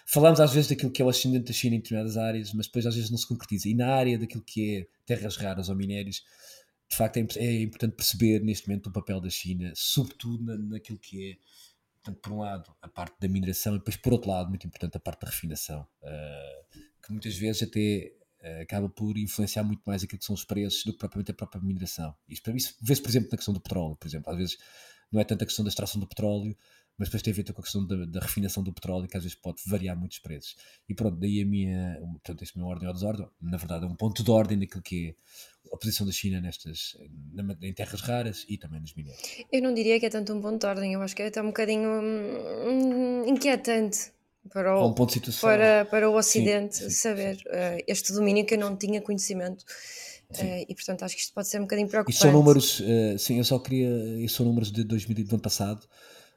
falamos 0.06 0.38
às 0.38 0.52
vezes 0.52 0.68
daquilo 0.68 0.92
que 0.92 1.00
é 1.00 1.04
o 1.04 1.08
ascendente 1.08 1.46
da 1.46 1.52
China 1.54 1.76
em 1.76 1.78
determinadas 1.78 2.18
áreas, 2.18 2.52
mas 2.52 2.66
depois 2.66 2.84
às 2.84 2.94
vezes 2.94 3.10
não 3.10 3.16
se 3.16 3.26
concretiza. 3.26 3.70
E 3.70 3.74
na 3.74 3.88
área 3.88 4.18
daquilo 4.18 4.44
que 4.44 4.76
é 4.76 4.86
terras 5.06 5.36
raras 5.36 5.70
ou 5.70 5.74
minérios, 5.74 6.22
de 6.90 6.94
facto 6.94 7.16
é, 7.16 7.26
é 7.36 7.62
importante 7.62 7.96
perceber 7.96 8.40
neste 8.40 8.68
momento 8.68 8.90
o 8.90 8.92
papel 8.92 9.18
da 9.18 9.30
China, 9.30 9.72
sobretudo 9.74 10.44
na, 10.44 10.58
naquilo 10.58 10.98
que 10.98 11.30
é, 11.30 11.36
portanto, 12.02 12.20
por 12.20 12.32
um 12.34 12.40
lado, 12.40 12.70
a 12.82 12.88
parte 12.88 13.16
da 13.18 13.28
mineração 13.28 13.74
e 13.74 13.78
depois, 13.78 13.96
por 13.96 14.12
outro 14.12 14.30
lado, 14.30 14.50
muito 14.50 14.66
importante, 14.66 14.94
a 14.98 15.00
parte 15.00 15.22
da 15.22 15.30
refinação, 15.30 15.86
uh, 16.02 16.78
que 17.02 17.10
muitas 17.10 17.34
vezes 17.34 17.62
até 17.62 18.12
uh, 18.20 18.21
acaba 18.60 18.88
por 18.88 19.16
influenciar 19.16 19.62
muito 19.62 19.82
mais 19.86 20.02
aquilo 20.02 20.18
que 20.18 20.24
são 20.24 20.34
os 20.34 20.44
preços 20.44 20.84
do 20.84 20.92
que 20.92 20.98
propriamente 20.98 21.30
a 21.30 21.34
própria 21.34 21.62
mineração. 21.62 22.14
Isso, 22.28 22.42
isso 22.54 22.76
vê-se, 22.80 23.02
por 23.02 23.08
exemplo, 23.08 23.28
na 23.30 23.36
questão 23.36 23.54
do 23.54 23.60
petróleo, 23.60 23.96
por 23.96 24.06
exemplo, 24.06 24.30
às 24.30 24.36
vezes 24.36 24.58
não 25.10 25.20
é 25.20 25.24
tanto 25.24 25.42
a 25.42 25.46
questão 25.46 25.64
da 25.64 25.68
extração 25.68 26.00
do 26.00 26.06
petróleo, 26.06 26.56
mas 26.98 27.08
depois 27.08 27.22
tem 27.22 27.32
a 27.32 27.36
ver 27.36 27.52
com 27.52 27.60
a 27.60 27.64
questão 27.64 27.86
da, 27.86 28.04
da, 28.06 28.20
refinação 28.20 28.62
do 28.62 28.72
petróleo, 28.72 29.08
que 29.08 29.16
às 29.16 29.22
vezes 29.22 29.36
pode 29.36 29.62
variar 29.66 29.98
muitos 29.98 30.18
preços. 30.18 30.56
E 30.88 30.94
pronto, 30.94 31.18
daí 31.18 31.40
a 31.40 31.46
minha, 31.46 31.98
portanto, 32.12 32.42
este 32.42 32.56
meu 32.58 32.66
ordem 32.66 32.86
ou 32.86 32.94
desordem, 32.94 33.26
na 33.40 33.56
verdade 33.56 33.84
é 33.84 33.88
um 33.88 33.94
ponto 33.94 34.22
de 34.22 34.30
ordem 34.30 34.58
daquilo 34.58 34.82
que 34.82 35.08
é 35.08 35.72
a 35.72 35.76
posição 35.76 36.06
da 36.06 36.12
China 36.12 36.40
nestas, 36.40 36.96
em 37.62 37.72
terras 37.72 38.00
raras 38.00 38.44
e 38.48 38.58
também 38.58 38.80
nos 38.80 38.94
minérios. 38.94 39.20
Eu 39.50 39.62
não 39.62 39.72
diria 39.72 39.98
que 39.98 40.06
é 40.06 40.10
tanto 40.10 40.32
um 40.34 40.40
ponto 40.40 40.60
de 40.60 40.66
ordem, 40.66 40.92
eu 40.92 41.02
acho 41.02 41.16
que 41.16 41.22
é 41.22 41.28
até 41.28 41.40
um 41.40 41.46
bocadinho 41.46 41.88
hum, 41.88 43.24
inquietante 43.26 44.12
para 44.50 44.76
o, 44.76 44.88
um 44.88 44.94
para, 45.40 45.84
para 45.84 46.10
o 46.10 46.16
Ocidente 46.16 46.76
sim, 46.76 46.84
sim, 46.84 46.90
saber 46.90 47.36
sim. 47.36 47.44
Uh, 47.48 47.84
este 47.86 48.12
domínio 48.12 48.44
que 48.44 48.54
eu 48.54 48.58
não 48.58 48.76
tinha 48.76 49.00
conhecimento. 49.00 49.64
Uh, 50.30 50.64
e 50.66 50.74
portanto 50.74 51.02
acho 51.02 51.14
que 51.14 51.20
isto 51.20 51.34
pode 51.34 51.48
ser 51.48 51.58
um 51.58 51.62
bocadinho 51.62 51.88
preocupante. 51.88 52.16
E 52.16 52.20
são 52.20 52.32
números, 52.32 52.80
uh, 52.80 53.18
sim, 53.18 53.38
eu 53.38 53.44
só 53.44 53.58
queria. 53.58 53.88
Estes 54.16 54.32
são 54.32 54.46
números 54.46 54.72
de 54.72 54.82
2000 54.82 55.26
do 55.26 55.34
ano 55.34 55.42
passado, 55.42 55.86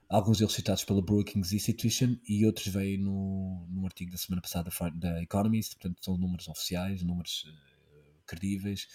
alguns 0.10 0.40
deles 0.40 0.54
citados 0.54 0.84
pela 0.84 1.02
Brookings 1.02 1.56
Institution 1.56 2.16
e 2.28 2.46
outros 2.46 2.68
veio 2.68 3.00
no, 3.00 3.66
num 3.70 3.86
artigo 3.86 4.12
da 4.12 4.18
semana 4.18 4.42
passada 4.42 4.70
da 4.96 5.22
Economist, 5.24 5.76
portanto 5.76 6.04
são 6.04 6.18
números 6.18 6.48
oficiais, 6.50 7.02
números 7.04 7.46
uh, 7.48 8.26
credíveis 8.26 8.88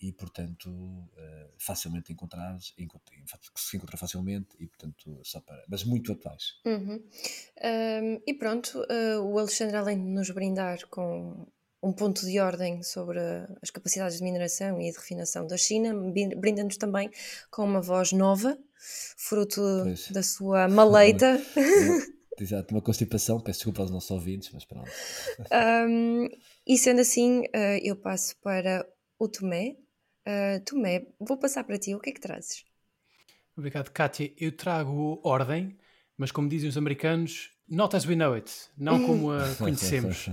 e 0.00 0.12
portanto 0.12 0.68
uh, 0.68 1.52
facilmente 1.58 2.12
encontrados, 2.12 2.74
que 2.76 3.60
se 3.60 3.76
encontra 3.76 3.96
facilmente 3.96 4.56
e 4.58 4.66
portanto 4.66 5.20
só 5.24 5.40
para, 5.40 5.64
mas 5.68 5.84
muito 5.84 6.12
atuais. 6.12 6.60
Uhum. 6.64 7.02
Um, 7.62 8.22
e 8.26 8.34
pronto, 8.34 8.78
uh, 8.78 9.20
o 9.22 9.38
Alexandre 9.38 9.76
além 9.76 10.02
de 10.02 10.08
nos 10.08 10.30
brindar 10.30 10.86
com 10.88 11.46
um 11.82 11.92
ponto 11.92 12.26
de 12.26 12.38
ordem 12.40 12.82
sobre 12.82 13.20
as 13.62 13.70
capacidades 13.70 14.18
de 14.18 14.24
mineração 14.24 14.80
e 14.80 14.90
de 14.90 14.96
refinação 14.96 15.46
da 15.46 15.56
China, 15.56 15.94
brinda-nos 16.36 16.76
também 16.76 17.10
com 17.50 17.64
uma 17.64 17.80
voz 17.80 18.12
nova, 18.12 18.58
fruto 19.16 19.60
pois. 19.84 20.10
da 20.10 20.22
sua 20.22 20.68
maleita. 20.68 21.40
Exato, 22.38 22.74
uma 22.74 22.82
constipação, 22.82 23.40
peço 23.40 23.60
desculpa 23.60 23.82
aos 23.82 23.90
nossos 23.90 24.10
ouvintes, 24.10 24.50
mas 24.52 24.64
pronto. 24.64 24.90
Um, 25.88 26.28
e 26.66 26.76
sendo 26.76 27.00
assim, 27.00 27.40
uh, 27.40 27.78
eu 27.82 27.96
passo 27.96 28.36
para 28.42 28.86
o 29.18 29.28
Tomé. 29.28 29.76
Uh, 30.26 30.58
Tomé, 30.64 31.06
vou 31.20 31.38
passar 31.38 31.62
para 31.62 31.78
ti, 31.78 31.94
o 31.94 32.00
que 32.00 32.10
é 32.10 32.12
que 32.12 32.20
trazes? 32.20 32.64
Obrigado, 33.56 33.90
Kátia. 33.90 34.32
Eu 34.36 34.50
trago 34.52 35.20
ordem, 35.22 35.78
mas 36.16 36.32
como 36.32 36.48
dizem 36.48 36.68
os 36.68 36.76
americanos, 36.76 37.52
not 37.68 37.94
as 37.94 38.04
we 38.04 38.16
know 38.16 38.34
it, 38.34 38.52
não 38.76 39.06
como 39.06 39.30
a 39.30 39.54
conhecemos. 39.56 40.28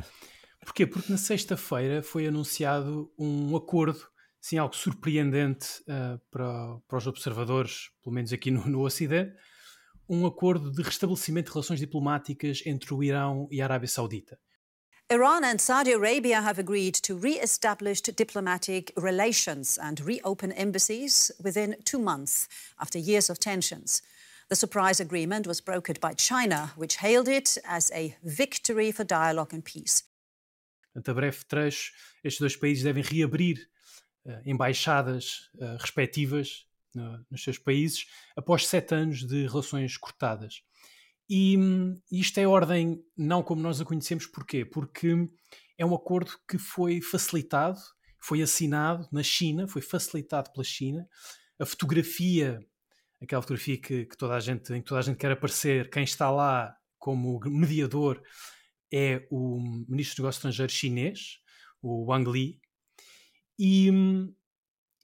Porquê? 0.60 0.88
Porque 0.88 1.12
na 1.12 1.18
sexta-feira 1.18 2.02
foi 2.02 2.26
anunciado 2.26 3.14
um 3.18 3.56
acordo, 3.56 4.00
sim, 4.42 4.58
algo 4.58 4.76
surpreendente 4.76 5.68
uh, 5.82 6.20
para, 6.32 6.78
para 6.88 6.98
os 6.98 7.06
observadores, 7.06 7.92
pelo 8.02 8.16
menos 8.16 8.34
aqui 8.34 8.50
no, 8.50 8.66
no 8.68 8.82
Ocidente, 8.82 9.34
um 10.10 10.26
acordo 10.26 10.72
de 10.72 10.82
restabelecimento 10.82 11.48
de 11.48 11.54
relações 11.54 11.80
diplomáticas 11.80 12.62
entre 12.66 12.94
o 12.94 13.04
Irão 13.04 13.48
e 13.52 13.62
a 13.62 13.66
Arábia 13.66 13.88
Saudita. 13.88 14.40
Iran 15.10 15.44
and 15.44 15.60
Saudi 15.60 15.92
Arabia 15.92 16.42
have 16.42 16.58
agreed 16.58 16.96
to 16.96 17.16
re-establish 17.16 18.02
diplomatic 18.02 18.92
relations 18.96 19.78
and 19.78 20.00
reopen 20.02 20.52
embassies 20.54 21.32
within 21.44 21.76
two 21.84 22.00
months 22.00 22.48
after 22.80 22.98
years 22.98 23.30
of 23.30 23.38
tensions. 23.38 24.02
The 24.50 24.56
surprise 24.56 25.00
agreement 25.00 25.46
was 25.46 25.62
brokered 25.62 26.00
by 26.00 26.14
China, 26.14 26.72
which 26.76 26.98
hailed 26.98 27.28
it 27.28 27.58
as 27.66 27.92
a 27.92 28.16
victory 28.24 28.92
for 28.92 29.04
dialogue 29.04 29.54
and 29.54 29.64
peace. 29.64 30.04
Portanto, 30.94 31.12
a 31.12 31.14
breve 31.16 31.44
trecho, 31.48 31.92
estes 32.24 32.40
dois 32.40 32.56
países 32.56 32.84
devem 32.84 33.04
reabrir 33.04 33.68
uh, 34.26 34.42
embaixadas 34.46 35.50
uh, 35.60 35.78
respectivas 35.80 36.66
no, 36.94 37.26
nos 37.30 37.44
seus 37.44 37.58
países 37.58 38.08
após 38.38 38.68
sete 38.68 38.94
anos 38.94 39.24
de 39.24 39.48
relações 39.48 39.98
cortadas. 39.98 40.62
E 41.30 41.58
isto 42.12 42.38
é 42.40 42.48
ordem 42.48 43.02
não 43.18 43.42
como 43.42 43.62
nós 43.62 43.80
a 43.80 43.86
conhecemos, 43.86 44.26
porquê? 44.26 44.66
Porque 44.66 45.16
é 45.78 45.86
um 45.86 45.96
acordo 45.96 46.32
que 46.48 46.58
foi 46.58 47.02
facilitado, 47.02 47.80
foi 48.22 48.42
assinado 48.42 49.08
na 49.12 49.24
China, 49.24 49.68
foi 49.68 49.82
facilitado 49.82 50.52
pela 50.52 50.64
China. 50.64 51.08
A 51.60 51.66
fotografia, 51.66 52.60
aquela 53.22 53.42
fotografia 53.42 53.80
que, 53.80 54.06
que 54.06 54.18
toda 54.18 54.36
a 54.36 54.40
gente, 54.40 54.74
em 54.74 54.82
que 54.82 54.88
toda 54.88 55.00
a 55.00 55.04
gente 55.04 55.18
quer 55.18 55.32
aparecer, 55.32 55.90
quem 55.90 56.04
está 56.04 56.30
lá 56.30 56.76
como 57.00 57.40
mediador 57.46 58.22
é 58.92 59.28
o 59.32 59.60
ministro 59.90 60.16
dos 60.16 60.20
Negócios 60.20 60.38
Estrangeiros 60.38 60.76
chinês, 60.76 61.20
o 61.82 62.06
Wang 62.06 62.30
Li. 62.32 62.60
E, 63.58 63.90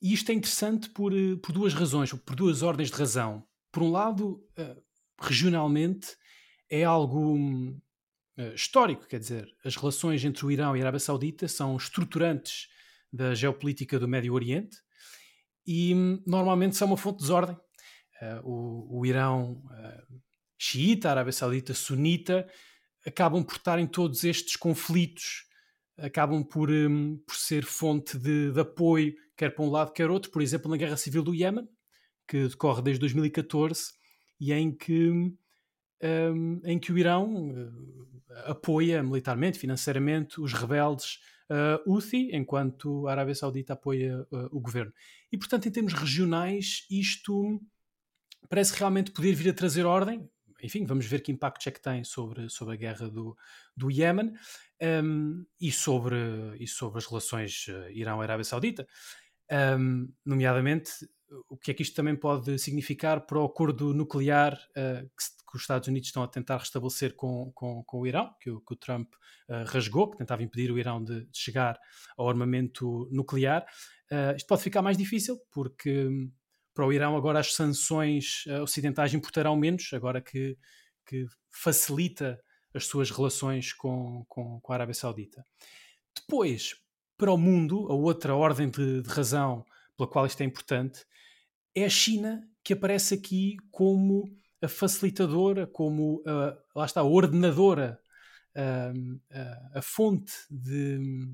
e 0.02 0.14
isto 0.14 0.32
é 0.32 0.36
interessante 0.36 0.90
por, 0.90 1.12
por 1.42 1.52
duas 1.52 1.74
razões, 1.74 2.14
por 2.14 2.36
duas 2.36 2.62
ordens 2.62 2.90
de 2.90 2.96
razão. 2.96 3.44
Por 3.72 3.84
um 3.84 3.92
lado, 3.92 4.42
regionalmente, 5.22 6.16
é 6.70 6.84
algo 6.84 7.36
histórico, 8.54 9.06
quer 9.06 9.20
dizer, 9.20 9.54
as 9.66 9.76
relações 9.76 10.24
entre 10.24 10.46
o 10.46 10.52
Irão 10.52 10.76
e 10.76 10.80
a 10.80 10.84
Arábia 10.84 11.00
Saudita 11.00 11.48
são 11.48 11.76
estruturantes 11.76 12.70
da 13.12 13.34
geopolítica 13.34 14.00
do 14.00 14.08
Médio 14.08 14.34
Oriente 14.34 14.78
e 15.66 15.94
normalmente 16.26 16.76
são 16.76 16.88
uma 16.88 16.98
fonte 16.98 17.18
de 17.18 17.24
desordem. 17.24 17.56
Uh, 18.22 18.50
o, 18.50 19.00
o, 19.00 19.06
Irão 19.06 19.64
uh, 19.66 20.22
xiita, 20.58 21.08
a 21.08 21.12
Arábia 21.12 21.32
Saudita 21.32 21.74
sunita, 21.74 22.48
acabam 23.06 23.44
por 23.44 23.56
estar 23.56 23.80
em 23.80 23.88
todos 23.88 24.24
estes 24.24 24.56
conflitos, 24.56 25.46
acabam 25.98 26.44
por, 26.44 26.70
um, 26.70 27.18
por 27.26 27.36
ser 27.36 27.64
fonte 27.66 28.18
de, 28.18 28.52
de, 28.52 28.60
apoio, 28.60 29.14
quer 29.38 29.54
para 29.54 29.64
um 29.64 29.70
lado, 29.70 29.92
quer 29.92 30.10
outro. 30.10 30.32
Por 30.32 30.42
exemplo, 30.42 30.70
na 30.70 30.78
Guerra 30.78 30.98
Civil 30.98 31.24
do 31.24 31.34
Iémen, 31.34 31.68
que 32.28 32.48
decorre 32.48 32.82
desde 32.82 33.00
2014 33.02 33.99
e 34.40 34.54
em 34.54 34.72
que, 34.72 35.10
um, 35.10 36.62
em 36.64 36.80
que 36.80 36.92
o 36.92 36.98
Irão 36.98 37.52
uh, 37.52 38.34
apoia 38.46 39.04
militarmente, 39.04 39.60
financeiramente, 39.60 40.40
os 40.40 40.54
rebeldes 40.54 41.20
uh, 41.50 41.92
Houthi, 41.92 42.30
enquanto 42.34 43.08
a 43.08 43.12
Arábia 43.12 43.36
Saudita 43.36 43.74
apoia 43.74 44.22
uh, 44.32 44.50
o 44.52 44.60
governo. 44.60 44.94
E, 45.32 45.38
portanto, 45.38 45.68
em 45.68 45.72
termos 45.72 45.94
regionais, 45.94 46.86
isto 46.90 47.62
parece 48.48 48.78
realmente 48.78 49.12
poder 49.12 49.34
vir 49.34 49.50
a 49.50 49.54
trazer 49.54 49.86
ordem. 49.86 50.30
Enfim, 50.62 50.86
vamos 50.86 51.06
ver 51.06 51.22
que 51.22 51.32
impactos 51.32 51.68
é 51.68 51.72
que 51.72 51.82
tem 51.82 52.04
sobre, 52.04 52.50
sobre 52.50 52.74
a 52.74 52.78
guerra 52.78 53.10
do, 53.10 53.38
do 53.76 53.90
Iémen 53.90 54.34
um, 55.04 55.46
e, 55.60 55.72
sobre, 55.72 56.18
e 56.60 56.68
sobre 56.68 56.98
as 56.98 57.06
relações 57.06 57.68
Irão-Arábia 57.92 58.44
Saudita. 58.44 58.86
Um, 59.80 60.12
nomeadamente, 60.26 60.92
o 61.48 61.58
que 61.58 61.72
é 61.72 61.74
que 61.74 61.82
isto 61.82 61.96
também 61.96 62.16
pode 62.16 62.58
significar 62.58 63.26
para 63.26 63.40
o 63.40 63.46
acordo 63.46 63.94
nuclear 63.94 64.54
uh, 64.54 65.04
que, 65.04 65.50
que, 65.50 65.56
os 65.56 65.62
Estados 65.62 65.88
Unidos 65.88 66.10
estão 66.10 66.24
a 66.24 66.28
tentar 66.28 66.58
restabelecer 66.58 67.16
com, 67.16 67.52
com, 67.54 67.84
com 67.84 68.00
o 68.00 68.08
Irão, 68.08 68.34
que 68.40 68.50
o, 68.50 68.62
que 68.62 68.74
o 68.74 68.78
Trump 68.78 69.12
uh, 69.50 69.64
rasgou, 69.66 70.10
que 70.10 70.18
tentava 70.18 70.44
impedir 70.44 70.72
o 70.72 70.80
Irão 70.80 71.04
de, 71.04 71.26
de 71.26 71.38
chegar 71.38 71.80
ao 72.18 72.30
armamento 72.30 73.08
nuclear. 73.12 73.66
Uh, 74.12 74.36
isto 74.36 74.48
pode 74.48 74.64
ficar 74.64 74.82
mais 74.82 74.98
difícil, 74.98 75.40
porque 75.52 76.08
um, 76.08 76.32
para 76.74 76.86
o 76.86 76.94
Irão 76.94 77.16
agora 77.16 77.40
as 77.40 77.54
sanções 77.54 78.46
ocidentais 78.62 79.14
importarão 79.14 79.56
menos, 79.56 79.90
agora 79.92 80.22
que, 80.22 80.58
que 81.06 81.26
facilita 81.52 82.40
as 82.74 82.86
suas 82.86 83.12
relações 83.12 83.74
com, 83.74 84.24
com, 84.30 84.62
com 84.62 84.72
a 84.72 84.76
Arábia 84.76 84.94
Saudita. 84.94 85.44
Depois, 86.16 86.76
para 87.18 87.34
o 87.34 87.38
mundo, 87.38 87.88
a 87.92 87.94
outra 87.94 88.34
ordem 88.36 88.70
de, 88.70 89.02
de 89.02 89.10
razão 89.10 89.66
pela 90.00 90.10
qual 90.10 90.26
isto 90.26 90.40
é 90.40 90.46
importante 90.46 91.06
é 91.76 91.84
a 91.84 91.90
China 91.90 92.42
que 92.64 92.72
aparece 92.74 93.14
aqui 93.14 93.58
como 93.70 94.24
a 94.62 94.68
facilitadora, 94.68 95.68
como 95.68 96.24
a, 96.26 96.58
lá 96.74 96.86
está, 96.86 97.02
a 97.02 97.04
ordenadora, 97.04 98.00
a, 98.56 98.92
a, 99.38 99.80
a 99.80 99.82
fonte 99.82 100.34
de, 100.50 101.28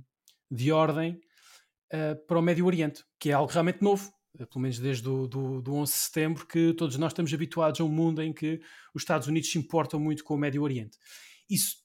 de 0.49 0.71
ordem 0.71 1.19
para 2.27 2.39
o 2.39 2.41
Médio 2.41 2.65
Oriente, 2.65 3.05
que 3.19 3.29
é 3.29 3.33
algo 3.33 3.51
realmente 3.51 3.81
novo, 3.81 4.11
pelo 4.37 4.59
menos 4.59 4.79
desde 4.79 5.07
o 5.07 5.27
do, 5.27 5.61
do 5.61 5.75
11 5.75 5.91
de 5.91 5.97
setembro, 5.97 6.45
que 6.45 6.73
todos 6.73 6.97
nós 6.97 7.11
estamos 7.11 7.33
habituados 7.33 7.79
a 7.79 7.83
um 7.83 7.89
mundo 7.89 8.21
em 8.21 8.33
que 8.33 8.59
os 8.93 9.03
Estados 9.03 9.27
Unidos 9.27 9.49
se 9.49 9.57
importam 9.57 9.99
muito 9.99 10.23
com 10.23 10.33
o 10.33 10.37
Médio 10.37 10.61
Oriente. 10.61 10.97
Isso 11.49 11.77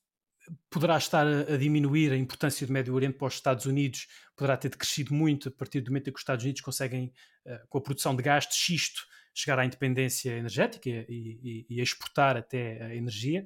poderá 0.69 0.97
estar 0.97 1.27
a, 1.27 1.57
diminuir 1.57 2.13
a 2.13 2.17
importância 2.17 2.67
do 2.67 2.73
Médio 2.73 2.95
Oriente 2.95 3.17
para 3.17 3.29
os 3.29 3.35
Estados 3.35 3.67
Unidos, 3.67 4.07
poderá 4.37 4.57
ter 4.57 4.69
decrescido 4.69 5.15
muito 5.15 5.49
a 5.49 5.53
partir 5.53 5.81
do 5.81 5.91
momento 5.91 6.09
em 6.09 6.13
que 6.13 6.19
os 6.19 6.23
Estados 6.23 6.45
Unidos 6.45 6.61
conseguem, 6.61 7.13
uh, 7.47 7.67
com 7.69 7.79
a 7.79 7.81
produção 7.81 8.15
de 8.15 8.23
gás 8.23 8.47
de 8.47 8.55
xisto, 8.55 9.07
chegar 9.35 9.59
à 9.59 9.65
independência 9.65 10.31
energética 10.31 10.89
e, 10.89 11.05
e, 11.09 11.67
e 11.69 11.81
exportar 11.81 12.37
até 12.37 12.83
a 12.83 12.95
energia. 12.95 13.45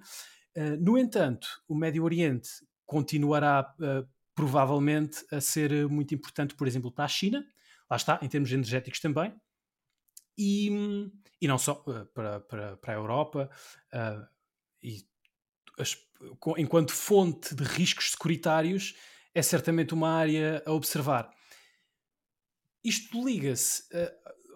Uh, 0.56 0.76
no 0.80 0.98
entanto, 0.98 1.46
o 1.68 1.74
Médio 1.74 2.04
Oriente 2.04 2.48
continuará 2.86 3.74
uh, 3.78 4.08
provavelmente 4.34 5.24
a 5.30 5.40
ser 5.40 5.88
muito 5.88 6.14
importante, 6.14 6.54
por 6.54 6.66
exemplo, 6.66 6.90
para 6.90 7.04
a 7.04 7.08
China, 7.08 7.44
lá 7.90 7.96
está, 7.96 8.18
em 8.22 8.28
termos 8.28 8.50
energéticos 8.50 9.00
também, 9.00 9.32
e, 10.36 10.68
e 11.40 11.46
não 11.46 11.58
só 11.58 11.74
para, 11.74 12.40
para, 12.40 12.76
para 12.76 12.92
a 12.92 12.96
Europa 12.96 13.48
e 14.82 15.06
as, 15.78 15.96
enquanto 16.56 16.92
fonte 16.92 17.54
de 17.54 17.64
riscos 17.64 18.10
securitários, 18.10 18.94
é 19.34 19.42
certamente 19.42 19.94
uma 19.94 20.10
área 20.10 20.62
a 20.64 20.72
observar. 20.72 21.30
Isto 22.82 23.24
liga-se 23.24 23.84
a, 23.96 24.12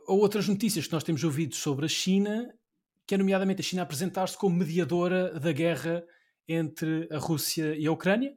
a 0.08 0.12
outras 0.12 0.48
notícias 0.48 0.86
que 0.86 0.92
nós 0.92 1.02
temos 1.02 1.24
ouvido 1.24 1.54
sobre 1.54 1.86
a 1.86 1.88
China, 1.88 2.54
que 3.06 3.14
é 3.14 3.18
nomeadamente 3.18 3.60
a 3.60 3.64
China 3.64 3.82
apresentar-se 3.82 4.36
como 4.36 4.56
mediadora 4.56 5.38
da 5.40 5.50
guerra 5.50 6.04
entre 6.46 7.08
a 7.10 7.18
Rússia 7.18 7.74
e 7.74 7.86
a 7.86 7.92
Ucrânia, 7.92 8.36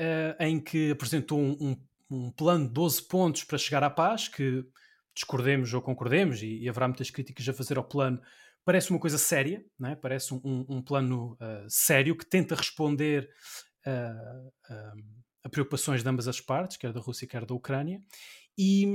uh, 0.00 0.42
em 0.42 0.60
que 0.60 0.90
apresentou 0.90 1.38
um, 1.38 1.56
um, 1.60 1.76
um, 2.10 2.30
plano 2.32 2.66
de 2.66 2.72
12 2.72 3.02
pontos 3.02 3.44
para 3.44 3.58
chegar 3.58 3.82
à 3.82 3.90
paz, 3.90 4.28
que 4.28 4.64
discordemos 5.14 5.72
ou 5.72 5.80
concordemos, 5.80 6.42
e, 6.42 6.58
e 6.58 6.68
haverá 6.68 6.88
muitas 6.88 7.10
críticas 7.10 7.48
a 7.48 7.52
fazer 7.52 7.78
ao 7.78 7.84
plano, 7.84 8.20
parece 8.64 8.90
uma 8.90 8.98
coisa 8.98 9.18
séria, 9.18 9.64
é? 9.84 9.94
parece 9.94 10.32
um, 10.34 10.64
um 10.68 10.82
plano 10.82 11.32
uh, 11.34 11.68
sério 11.68 12.16
que 12.16 12.24
tenta 12.24 12.54
responder 12.54 13.28
uh, 13.86 14.48
uh, 14.74 15.04
a 15.42 15.48
preocupações 15.48 16.02
de 16.02 16.08
ambas 16.08 16.26
as 16.26 16.40
partes, 16.40 16.76
quer 16.76 16.92
da 16.92 17.00
Rússia, 17.00 17.28
quer 17.28 17.44
da 17.44 17.54
Ucrânia, 17.54 18.00
e, 18.56 18.86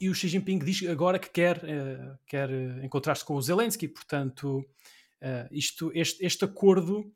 e 0.00 0.08
o 0.08 0.14
Xi 0.14 0.28
Jinping 0.28 0.58
diz 0.58 0.88
agora 0.88 1.18
que 1.18 1.28
quer, 1.28 1.60
quer 2.26 2.48
encontrar-se 2.82 3.24
com 3.24 3.34
o 3.34 3.42
Zelensky, 3.42 3.86
portanto, 3.88 4.64
isto, 5.50 5.92
este, 5.94 6.24
este 6.24 6.44
acordo 6.46 7.12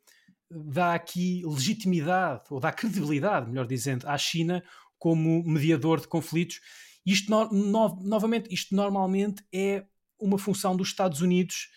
dá 0.49 0.93
aqui 0.93 1.41
legitimidade, 1.43 2.43
ou 2.51 2.59
dá 2.59 2.71
credibilidade, 2.71 3.49
melhor 3.49 3.65
dizendo, 3.65 4.07
à 4.07 4.15
China 4.17 4.63
como 4.99 5.43
mediador 5.43 5.99
de 5.99 6.07
conflitos. 6.07 6.59
Isto, 7.03 7.31
no, 7.31 7.49
no, 7.49 7.95
novamente, 8.03 8.53
isto 8.53 8.75
normalmente 8.75 9.43
é 9.51 9.85
uma 10.19 10.37
função 10.37 10.75
dos 10.75 10.89
Estados 10.89 11.21
Unidos 11.21 11.69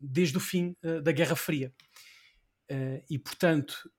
desde 0.00 0.36
o 0.36 0.40
fim 0.40 0.76
uh, 0.84 1.00
da 1.02 1.12
Guerra 1.12 1.36
Fria. 1.36 1.72
Uh, 2.70 3.02
e, 3.08 3.18
portanto, 3.18 3.90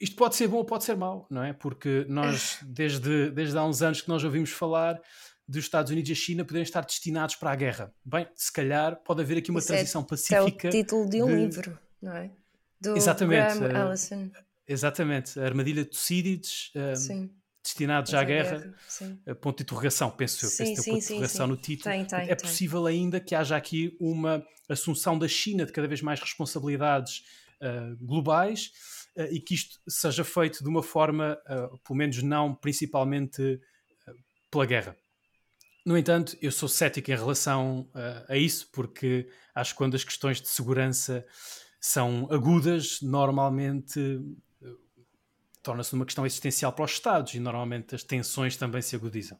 isto 0.00 0.16
pode 0.16 0.36
ser 0.36 0.48
bom 0.48 0.58
ou 0.58 0.64
pode 0.64 0.84
ser 0.84 0.96
mau, 0.96 1.26
não 1.30 1.42
é? 1.42 1.52
Porque 1.52 2.04
nós, 2.08 2.58
desde, 2.66 3.30
desde 3.30 3.56
há 3.56 3.64
uns 3.64 3.82
anos 3.82 4.00
que 4.00 4.08
nós 4.08 4.22
ouvimos 4.24 4.50
falar 4.50 5.00
dos 5.46 5.64
Estados 5.64 5.90
Unidos 5.90 6.10
e 6.10 6.12
a 6.12 6.16
China 6.16 6.44
poderem 6.44 6.62
estar 6.62 6.84
destinados 6.84 7.36
para 7.36 7.50
a 7.50 7.56
guerra. 7.56 7.94
Bem, 8.04 8.28
se 8.34 8.52
calhar 8.52 8.96
pode 9.02 9.22
haver 9.22 9.38
aqui 9.38 9.50
uma 9.50 9.60
Isso 9.60 9.72
é 9.72 9.76
transição 9.76 10.02
é, 10.02 10.06
pacífica. 10.06 10.68
É 10.68 10.70
o 10.70 10.72
título 10.72 11.08
de 11.08 11.22
um 11.22 11.26
de... 11.26 11.34
livro, 11.34 11.78
não 12.00 12.16
é? 12.16 12.30
Do 12.80 12.96
exatamente, 12.96 13.58
Graham 13.58 13.88
Allison. 13.88 14.30
Exatamente, 14.66 15.38
a 15.38 15.44
armadilha 15.44 15.84
de 15.84 15.90
Tucídides. 15.90 16.72
Sim 16.96 17.30
destinados 17.62 18.12
à 18.12 18.24
guerra, 18.24 18.74
guerra 19.24 19.34
ponto 19.36 19.58
de 19.58 19.62
interrogação, 19.62 20.10
penso 20.10 20.44
eu, 20.44 20.50
sim, 20.50 20.64
penso 20.64 20.82
sim, 20.82 20.90
ponto 20.90 21.00
de 21.00 21.04
interrogação 21.06 21.46
no 21.46 21.56
título. 21.56 21.94
Tem, 21.94 22.04
tem, 22.04 22.18
é 22.20 22.34
tem. 22.34 22.36
possível 22.36 22.86
ainda 22.86 23.20
que 23.20 23.34
haja 23.34 23.56
aqui 23.56 23.96
uma 24.00 24.44
assunção 24.68 25.18
da 25.18 25.28
China 25.28 25.64
de 25.64 25.72
cada 25.72 25.86
vez 25.86 26.02
mais 26.02 26.20
responsabilidades 26.20 27.24
uh, 27.60 27.96
globais 28.04 28.72
uh, 29.16 29.22
e 29.30 29.40
que 29.40 29.54
isto 29.54 29.78
seja 29.88 30.24
feito 30.24 30.62
de 30.62 30.68
uma 30.68 30.82
forma, 30.82 31.38
uh, 31.46 31.78
pelo 31.78 31.96
menos 31.96 32.22
não 32.22 32.54
principalmente 32.54 33.60
pela 34.50 34.66
guerra. 34.66 34.96
No 35.84 35.98
entanto, 35.98 36.36
eu 36.40 36.52
sou 36.52 36.68
cético 36.68 37.10
em 37.10 37.16
relação 37.16 37.90
a 38.28 38.36
isso, 38.36 38.68
porque 38.72 39.28
acho 39.52 39.72
que 39.72 39.78
quando 39.78 39.96
as 39.96 40.04
questões 40.04 40.40
de 40.40 40.46
segurança 40.46 41.26
são 41.80 42.28
agudas, 42.30 43.00
normalmente 43.02 44.20
torna-se 45.62 45.94
uma 45.94 46.04
questão 46.04 46.26
existencial 46.26 46.72
para 46.72 46.84
os 46.84 46.92
Estados 46.92 47.34
e 47.34 47.40
normalmente 47.40 47.94
as 47.94 48.02
tensões 48.02 48.56
também 48.56 48.82
se 48.82 48.96
agudizam. 48.96 49.38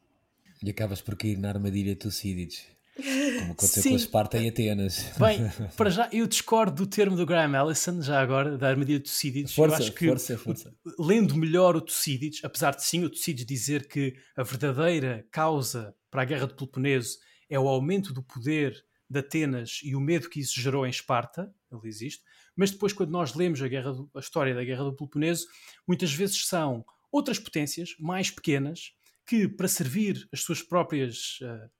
E 0.62 0.70
acabas 0.70 1.00
por 1.00 1.16
cair 1.16 1.36
na 1.36 1.48
armadilha 1.48 1.96
Tucídides. 1.96 2.66
Como 2.94 3.52
aconteceu 3.52 3.82
Sim. 3.82 3.90
com 3.90 3.96
Esparta 3.96 4.38
e 4.38 4.48
Atenas. 4.48 5.12
Bem, 5.18 5.40
para 5.76 5.90
já 5.90 6.08
eu 6.12 6.26
discordo 6.26 6.84
do 6.84 6.86
termo 6.86 7.16
do 7.16 7.24
Graham 7.24 7.58
Allison, 7.58 8.02
já 8.02 8.20
agora, 8.20 8.58
da 8.58 8.68
armadilha 8.68 8.98
de 8.98 9.04
Tucídides. 9.04 9.54
Força, 9.54 9.76
eu 9.76 9.78
acho 9.78 9.92
que, 9.92 10.06
força, 10.06 10.38
força. 10.38 10.74
Lendo 10.98 11.34
melhor 11.36 11.74
o 11.74 11.80
Tucídides, 11.80 12.44
apesar 12.44 12.76
de 12.76 12.84
sim 12.84 13.02
o 13.02 13.10
Tucídides 13.10 13.46
dizer 13.46 13.88
que 13.88 14.14
a 14.36 14.42
verdadeira 14.42 15.26
causa 15.30 15.94
para 16.10 16.22
a 16.22 16.24
guerra 16.24 16.46
do 16.46 16.54
Peloponeso 16.54 17.18
é 17.48 17.58
o 17.58 17.66
aumento 17.66 18.12
do 18.12 18.22
poder 18.22 18.84
de 19.08 19.18
Atenas 19.18 19.80
e 19.82 19.96
o 19.96 20.00
medo 20.00 20.28
que 20.28 20.40
isso 20.40 20.60
gerou 20.60 20.86
em 20.86 20.90
Esparta, 20.90 21.52
ele 21.70 21.88
existe, 21.88 22.22
mas 22.56 22.70
depois, 22.70 22.92
quando 22.92 23.10
nós 23.10 23.34
lemos 23.34 23.62
a, 23.62 23.68
guerra 23.68 23.92
do, 23.92 24.10
a 24.14 24.20
história 24.20 24.54
da 24.54 24.64
Guerra 24.64 24.84
do 24.84 24.94
Peloponeso, 24.94 25.46
muitas 25.86 26.12
vezes 26.12 26.46
são 26.46 26.84
outras 27.10 27.38
potências 27.38 27.90
mais 27.98 28.30
pequenas 28.30 28.92
que, 29.26 29.48
para 29.48 29.68
servir 29.68 30.28
as 30.32 30.40
suas 30.42 30.62
próprias 30.62 31.38
uh, 31.42 31.70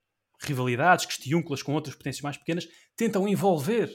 rivalidades, 0.43 1.07
questiúnculas 1.07 1.63
com 1.63 1.75
outras 1.75 1.95
potências 1.95 2.23
mais 2.23 2.37
pequenas, 2.37 2.67
tentam 2.97 3.29
envolver 3.29 3.91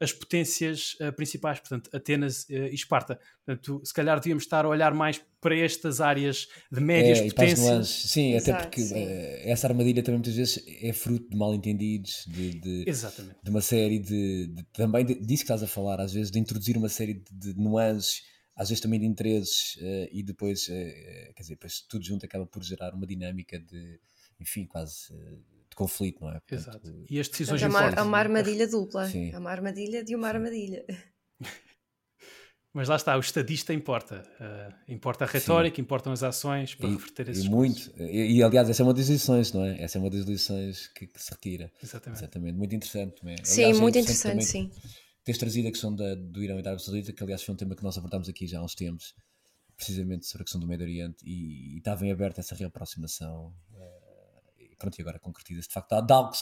as 0.00 0.12
potências 0.12 0.96
uh, 1.00 1.12
principais, 1.12 1.60
portanto, 1.60 1.90
Atenas 1.94 2.44
uh, 2.44 2.52
e 2.52 2.74
Esparta. 2.74 3.20
Portanto, 3.44 3.82
se 3.84 3.92
calhar 3.92 4.18
devíamos 4.18 4.44
estar 4.44 4.64
a 4.64 4.68
olhar 4.68 4.94
mais 4.94 5.20
para 5.40 5.54
estas 5.54 6.00
áreas 6.00 6.48
de 6.72 6.80
médias 6.80 7.18
é, 7.18 7.28
potências. 7.28 7.88
Sim, 7.88 8.34
Exato, 8.34 8.50
até 8.50 8.62
porque 8.62 8.82
uh, 8.82 9.50
essa 9.50 9.68
armadilha 9.68 10.02
também 10.02 10.18
muitas 10.18 10.34
vezes 10.34 10.64
é 10.80 10.92
fruto 10.94 11.28
de 11.28 11.36
mal 11.36 11.54
entendidos, 11.54 12.24
de, 12.26 12.58
de, 12.58 12.84
Exatamente. 12.88 13.36
de 13.42 13.50
uma 13.50 13.60
série 13.60 13.98
de, 13.98 14.46
de 14.46 14.62
também 14.72 15.04
de, 15.04 15.14
disso 15.16 15.44
que 15.44 15.52
estás 15.52 15.62
a 15.62 15.66
falar, 15.66 16.00
às 16.00 16.14
vezes 16.14 16.30
de 16.30 16.38
introduzir 16.38 16.78
uma 16.78 16.88
série 16.88 17.22
de, 17.30 17.54
nuances, 17.54 18.22
às 18.56 18.70
vezes 18.70 18.80
também 18.80 18.98
de 18.98 19.06
interesses 19.06 19.78
e 20.12 20.22
depois, 20.22 20.66
quer 20.66 21.40
dizer, 21.40 21.54
depois 21.54 21.80
tudo 21.80 22.04
junto 22.04 22.26
acaba 22.26 22.44
por 22.44 22.62
gerar 22.62 22.92
uma 22.92 23.06
dinâmica 23.06 23.58
de, 23.58 23.98
enfim, 24.38 24.66
quase 24.66 25.14
conflito, 25.80 26.20
não 26.20 26.28
é? 26.28 26.40
Portanto, 26.40 26.68
Exato. 26.68 27.04
E 27.08 27.18
as 27.18 27.28
decisões 27.28 27.62
é 27.62 27.68
uma, 27.68 27.86
é 27.86 28.02
uma 28.02 28.18
armadilha 28.18 28.68
dupla. 28.68 29.08
Sim. 29.08 29.30
É 29.32 29.38
uma 29.38 29.50
armadilha 29.50 30.04
de 30.04 30.14
uma 30.14 30.28
armadilha. 30.28 30.84
Mas 32.72 32.88
lá 32.88 32.94
está, 32.94 33.16
o 33.16 33.20
estadista 33.20 33.74
importa. 33.74 34.22
Uh, 34.38 34.92
importa 34.92 35.24
a 35.24 35.26
retórica, 35.26 35.74
Sim. 35.74 35.82
importam 35.82 36.12
as 36.12 36.22
ações 36.22 36.76
para 36.76 36.88
e, 36.88 36.92
reverter 36.92 37.28
esses 37.28 37.44
E 37.44 37.48
muito. 37.48 37.92
E, 37.98 38.36
e, 38.36 38.42
aliás, 38.44 38.70
essa 38.70 38.82
é 38.82 38.84
uma 38.84 38.94
das 38.94 39.08
lições, 39.08 39.52
não 39.52 39.64
é? 39.64 39.82
Essa 39.82 39.98
é 39.98 40.00
uma 40.00 40.08
das 40.08 40.24
lições 40.24 40.86
que, 40.88 41.08
que 41.08 41.20
se 41.20 41.32
retira. 41.32 41.72
Exatamente. 41.82 42.20
Exatamente. 42.20 42.56
Muito 42.56 42.74
interessante 42.74 43.20
também. 43.20 43.36
Sim, 43.42 43.64
aliás, 43.64 43.80
muito 43.80 43.96
é 43.96 44.00
interessante, 44.02 44.34
interessante 44.34 44.74
sim. 44.74 44.90
Teres 45.24 45.38
trazido 45.38 45.66
a 45.66 45.70
questão 45.72 45.94
da, 45.94 46.14
do 46.14 46.44
Irão 46.44 46.60
e 46.60 46.62
da 46.62 46.70
Arábia 46.70 46.84
Saudita, 46.84 47.12
que 47.12 47.22
aliás 47.24 47.42
foi 47.42 47.54
um 47.54 47.58
tema 47.58 47.74
que 47.74 47.82
nós 47.82 47.98
abordámos 47.98 48.28
aqui 48.28 48.46
já 48.46 48.60
há 48.60 48.64
uns 48.64 48.76
tempos, 48.76 49.14
precisamente 49.76 50.26
sobre 50.26 50.42
a 50.42 50.44
questão 50.44 50.60
do 50.60 50.68
Médio 50.68 50.86
Oriente, 50.86 51.16
e, 51.24 51.74
e 51.74 51.78
estava 51.78 52.06
em 52.06 52.12
aberto 52.12 52.38
essa 52.38 52.54
reaproximação. 52.54 53.52
Uh, 53.72 53.99
pronto, 54.80 54.98
e 54.98 55.02
agora 55.02 55.18
concretiza-se. 55.18 55.68
De 55.68 55.74
facto, 55.74 56.00
dá 56.00 56.14
algo, 56.14 56.32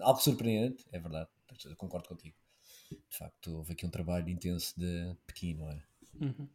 algo 0.00 0.20
surpreendente, 0.20 0.84
é 0.90 0.98
verdade, 0.98 1.28
eu 1.66 1.76
concordo 1.76 2.08
contigo. 2.08 2.36
De 2.90 3.16
facto, 3.16 3.56
houve 3.56 3.72
aqui 3.72 3.86
um 3.86 3.90
trabalho 3.90 4.28
intenso 4.28 4.74
de 4.78 5.14
Pequim, 5.26 5.54
não 5.54 5.70
é? 5.70 5.82
Uhum. 6.20 6.48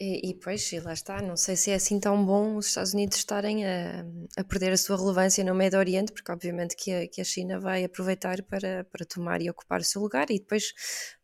E, 0.00 0.30
e 0.30 0.34
pois, 0.34 0.72
e 0.72 0.80
lá 0.80 0.92
está, 0.92 1.22
não 1.22 1.36
sei 1.36 1.56
se 1.56 1.70
é 1.70 1.74
assim 1.74 2.00
tão 2.00 2.24
bom 2.26 2.56
os 2.56 2.66
Estados 2.66 2.92
Unidos 2.92 3.16
estarem 3.18 3.64
a, 3.64 4.04
a 4.36 4.44
perder 4.44 4.72
a 4.72 4.76
sua 4.76 4.96
relevância 4.96 5.44
no 5.44 5.54
Médio 5.54 5.78
Oriente, 5.78 6.12
porque 6.12 6.32
obviamente 6.32 6.76
que 6.76 6.92
a, 6.92 7.08
que 7.08 7.20
a 7.20 7.24
China 7.24 7.60
vai 7.60 7.84
aproveitar 7.84 8.42
para, 8.42 8.84
para 8.84 9.06
tomar 9.06 9.40
e 9.40 9.48
ocupar 9.48 9.80
o 9.80 9.84
seu 9.84 10.02
lugar 10.02 10.30
e 10.30 10.38
depois 10.38 10.74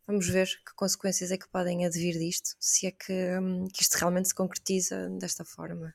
vamos 0.07 0.29
ver 0.29 0.47
que 0.47 0.75
consequências 0.75 1.31
é 1.31 1.39
que 1.39 1.49
podem 1.49 1.85
advir 1.85 2.19
disto, 2.19 2.57
se 2.59 2.87
é 2.87 2.93
que, 2.93 3.13
hum, 3.13 3.67
que 3.73 3.83
isto 3.83 3.95
realmente 3.95 4.29
se 4.29 4.35
concretiza 4.35 5.09
desta 5.19 5.45
forma. 5.45 5.95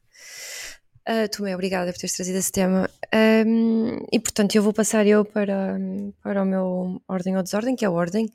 Uh, 1.07 1.29
Tomé, 1.29 1.53
obrigada 1.53 1.91
por 1.91 1.99
teres 1.99 2.15
trazido 2.15 2.39
esse 2.39 2.51
tema. 2.51 2.89
Um, 3.13 3.97
e 4.11 4.19
portanto, 4.19 4.55
eu 4.55 4.63
vou 4.63 4.73
passar 4.73 5.05
eu 5.05 5.23
para, 5.23 5.77
para 6.23 6.41
o 6.41 6.45
meu 6.45 6.99
ordem 7.07 7.37
ou 7.37 7.43
desordem, 7.43 7.75
que 7.75 7.85
é 7.85 7.87
a 7.87 7.91
ordem. 7.91 8.27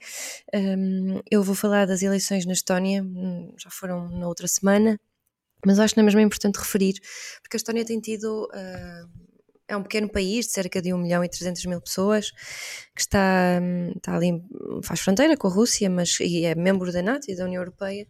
Um, 0.55 1.21
eu 1.29 1.43
vou 1.43 1.57
falar 1.57 1.85
das 1.85 2.01
eleições 2.01 2.47
na 2.47 2.53
Estónia, 2.53 3.03
hum, 3.03 3.53
já 3.59 3.69
foram 3.71 4.09
na 4.09 4.29
outra 4.29 4.47
semana, 4.47 5.01
mas 5.67 5.81
acho 5.81 5.95
que 5.95 6.01
não 6.01 6.05
é 6.05 6.07
mesmo 6.07 6.21
importante 6.21 6.61
referir, 6.61 6.95
porque 7.43 7.57
a 7.57 7.59
Estónia 7.59 7.85
tem 7.85 8.01
tido. 8.01 8.49
Uh, 8.55 9.31
é 9.67 9.77
um 9.77 9.83
pequeno 9.85 10.09
país 10.09 10.47
de 10.47 10.53
cerca 10.53 10.83
de 10.83 10.93
1 10.93 10.99
milhão 10.99 11.25
e 11.25 11.29
300 11.29 11.65
mil 11.67 11.81
pessoas 11.81 12.33
que 12.95 13.01
está, 13.01 13.61
hum, 13.61 13.93
está 13.97 14.15
ali, 14.15 14.43
faz 14.83 15.01
fronteira 15.01 15.37
com 15.37 15.49
a 15.49 15.51
Rússia, 15.51 15.91
mas 15.91 16.19
e 16.21 16.45
é 16.45 16.55
membro 16.55 16.93
da 16.93 17.03
NATO 17.03 17.31
e 17.31 17.37
da 17.37 17.45
União 17.45 17.61
Europeia, 17.63 18.07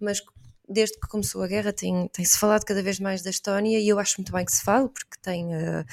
mas 0.00 0.20
desde 0.68 0.98
que 0.98 1.08
começou 1.08 1.42
a 1.42 1.46
guerra 1.46 1.72
tem, 1.72 2.08
tem-se 2.08 2.38
falado 2.38 2.64
cada 2.64 2.82
vez 2.82 2.98
mais 2.98 3.22
da 3.22 3.30
Estónia 3.30 3.78
e 3.78 3.88
eu 3.88 3.98
acho 3.98 4.16
muito 4.18 4.32
bem 4.32 4.44
que 4.44 4.52
se 4.52 4.62
fale, 4.62 4.88
porque 4.88 5.16
tem 5.22 5.46
uh, 5.54 5.84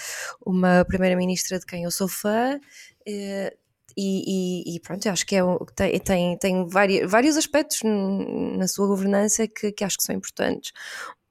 uma 0.46 0.86
primeira-ministra 0.86 1.60
de 1.60 1.65
quem 1.65 1.84
eu 1.84 1.92
sou 1.92 2.08
fã. 2.08 2.60
Uh, 3.08 3.63
e, 3.96 4.74
e, 4.74 4.75
e, 4.75 4.80
pronto, 4.80 5.08
acho 5.08 5.25
que 5.25 5.36
é, 5.36 5.42
tem, 5.75 6.00
tem, 6.00 6.38
tem 6.38 6.68
vários, 6.68 7.10
vários 7.10 7.38
aspectos 7.38 7.82
na 7.84 8.68
sua 8.68 8.88
governança 8.88 9.48
que, 9.48 9.72
que 9.72 9.84
acho 9.84 9.98
que 9.98 10.03
são 10.03 10.15
importantes. 10.15 10.72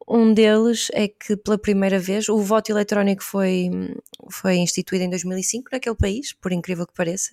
Um 0.09 0.33
deles 0.33 0.89
é 0.93 1.09
que 1.09 1.37
pela 1.37 1.59
primeira 1.59 1.99
vez 1.99 2.29
o 2.29 2.39
voto 2.39 2.71
eletrónico 2.71 3.23
foi, 3.23 3.71
foi 4.31 4.57
instituído 4.57 5.05
em 5.05 5.11
2005 5.11 5.71
naquele 5.73 5.97
país, 5.97 6.33
por 6.33 6.53
incrível 6.53 6.87
que 6.87 6.95
pareça. 6.95 7.33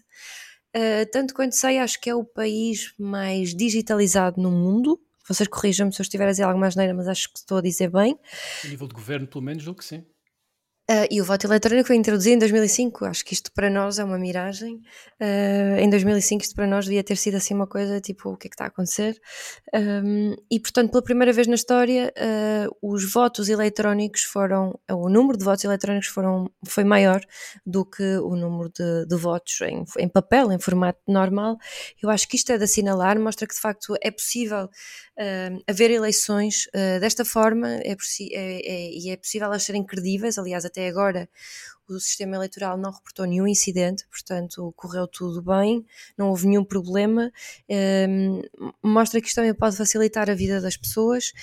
Uh, 0.76 1.10
tanto 1.12 1.34
quanto 1.34 1.56
sei, 1.56 1.80
acho 1.80 2.00
que 2.00 2.10
é 2.10 2.16
o 2.16 2.24
país 2.24 2.94
mais 2.98 3.56
digitalizado 3.56 4.42
no 4.42 4.52
mundo. 4.52 5.00
Vocês 5.30 5.48
corrijam-me 5.48 5.94
se 5.94 6.02
eu 6.02 6.04
estiver 6.04 6.28
a 6.28 6.32
dizer 6.32 6.44
alguma 6.44 6.66
asneira, 6.66 6.92
mas 6.94 7.08
acho 7.08 7.32
que 7.32 7.38
estou 7.38 7.60
a 7.60 7.62
dizer 7.62 7.92
bem. 7.92 8.18
A 8.66 8.68
nível 8.68 8.88
de 8.88 8.96
governo, 8.96 9.28
pelo 9.28 9.44
menos, 9.44 9.62
julgo 9.62 9.80
que 9.80 9.86
sim. 9.86 10.04
Uh, 10.90 11.06
e 11.12 11.22
o 11.22 11.24
voto 11.24 11.46
eletrónico 11.46 11.86
foi 11.86 11.98
introduzido 11.98 12.38
em 12.38 12.40
2005. 12.40 13.06
Acho 13.06 13.24
que 13.24 13.36
isto 13.36 13.52
para 13.52 13.70
nós 13.70 14.00
é 14.00 14.04
uma 14.04 14.18
miragem. 14.18 14.82
Uh, 15.22 15.78
em 15.78 15.88
2005, 15.88 16.42
isto 16.42 16.56
para 16.56 16.66
nós 16.66 16.86
devia 16.86 17.04
ter 17.04 17.16
sido 17.16 17.36
assim 17.36 17.54
uma 17.54 17.68
coisa 17.68 18.02
tipo: 18.02 18.32
o 18.32 18.36
que 18.36 18.48
é 18.48 18.50
que 18.50 18.56
está 18.56 18.64
a 18.64 18.70
acontecer? 18.70 19.16
Um, 19.72 20.34
e 20.50 20.60
portanto, 20.60 20.90
pela 20.90 21.04
primeira 21.04 21.32
vez 21.32 21.46
na 21.46 21.54
história, 21.54 22.12
uh, 22.18 22.76
os 22.82 23.12
votos 23.14 23.50
eletrónicos 23.50 24.24
foram. 24.24 24.80
O 24.90 25.10
número 25.10 25.38
de 25.38 25.46
votos 25.46 25.64
eletrónicos 25.64 26.10
foram, 26.10 26.50
foi 26.66 26.84
maior 26.84 27.22
do 27.64 27.86
que 27.86 28.18
o 28.18 28.36
número 28.36 28.72
de, 28.72 29.06
de 29.06 29.16
votos 29.16 29.62
em, 29.62 29.86
em, 30.00 30.10
papel, 30.10 30.52
em 30.52 30.58
formato 30.58 31.00
normal. 31.08 31.58
Eu 32.02 32.10
acho 32.10 32.28
que 32.28 32.36
isto 32.36 32.52
é 32.52 32.58
de 32.58 32.64
assinalar, 32.64 33.20
mostra 33.20 33.46
que 33.46 33.54
de 33.54 33.62
facto 33.62 33.96
é 34.02 34.10
possível 34.10 34.68
haver 35.68 35.92
eleições 35.92 36.70
desta 37.02 37.26
forma 37.26 37.68
é, 37.68 37.92
é, 37.92 37.96
é, 38.32 38.92
e 38.94 39.10
é 39.10 39.18
possível 39.18 39.48
elas 39.48 39.64
serem 39.64 39.86
credíveis. 39.86 40.38
Aliás, 40.38 40.64
até 40.64 40.79
até 40.80 40.88
agora 40.88 41.30
o 41.90 42.00
sistema 42.00 42.36
eleitoral 42.36 42.78
não 42.78 42.92
reportou 42.92 43.26
nenhum 43.26 43.48
incidente, 43.48 44.06
portanto 44.08 44.72
correu 44.78 45.08
tudo 45.08 45.42
bem, 45.42 45.84
não 46.16 46.30
houve 46.30 46.48
nenhum 46.48 46.64
problema. 46.64 47.32
Um, 47.68 48.42
mostra 48.84 49.20
que 49.20 49.28
isto 49.28 49.38
também 49.38 49.56
pode 49.56 49.76
facilitar 49.76 50.30
a 50.30 50.36
vida 50.36 50.62
das 50.62 50.78
pessoas 50.78 51.34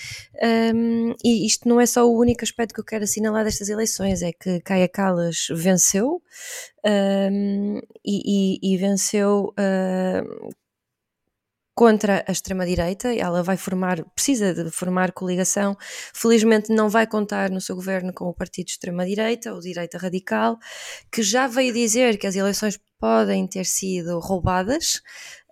um, 0.72 1.14
e 1.25 1.44
isto 1.44 1.68
não 1.68 1.81
é 1.81 1.87
só 1.87 2.09
o 2.09 2.16
único 2.16 2.44
aspecto 2.44 2.72
que 2.72 2.81
eu 2.81 2.85
quero 2.85 3.03
assinalar 3.03 3.44
destas 3.44 3.68
eleições, 3.68 4.22
é 4.22 4.33
que 4.33 4.61
Caia 4.61 4.88
Callas 4.88 5.49
venceu 5.51 6.22
um, 6.85 7.81
e, 8.05 8.61
e, 8.62 8.75
e, 8.75 8.77
venceu 8.77 9.53
contra 11.77 12.25
a 12.27 12.33
extrema-direita, 12.33 13.15
ela 13.15 13.43
vai 13.43 13.59
formar, 13.59 14.03
precisa 14.15 14.55
de 14.55 14.71
formar 14.71 15.12
coligação, 15.12 15.77
felizmente 16.15 16.73
não 16.73 16.89
vai 16.89 17.07
contar 17.07 17.51
no 17.51 17.61
seu 17.61 17.77
governo 17.77 18.15
com 18.15 18.25
o 18.25 18.33
partido 18.33 18.65
de 18.65 18.73
extrema-direita, 18.73 19.53
ou 19.53 19.61
direita 19.61 19.99
radical, 19.99 20.59
que 21.12 21.23
já 21.23 21.47
veio 21.47 21.75
dizer 21.75 22.17
que 22.17 22.27
as 22.27 22.35
eleições 22.35 22.81
podem 22.99 23.47
ter 23.47 23.67
sido 23.67 24.19
roubadas. 24.21 25.03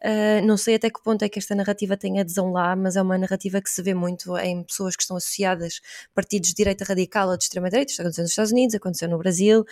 Uh, 0.02 0.44
não 0.46 0.56
sei 0.56 0.76
até 0.76 0.88
que 0.88 1.02
ponto 1.02 1.22
é 1.22 1.28
que 1.28 1.38
esta 1.38 1.54
narrativa 1.54 1.94
tem 1.94 2.18
adesão 2.18 2.50
lá, 2.50 2.74
mas 2.74 2.96
é 2.96 3.02
uma 3.02 3.18
narrativa 3.18 3.60
que 3.60 3.68
se 3.68 3.82
vê 3.82 3.92
muito 3.92 4.34
em 4.38 4.62
pessoas 4.62 4.96
que 4.96 5.02
estão 5.02 5.18
associadas 5.18 5.82
a 6.10 6.14
partidos 6.14 6.48
de 6.50 6.54
direita 6.54 6.86
radical 6.86 7.28
ou 7.28 7.36
de 7.36 7.44
extrema-direita. 7.44 7.90
Isto 7.90 8.00
aconteceu 8.00 8.22
nos 8.22 8.30
Estados 8.30 8.52
Unidos, 8.52 8.74
aconteceu 8.74 9.08
no 9.10 9.18
Brasil, 9.18 9.64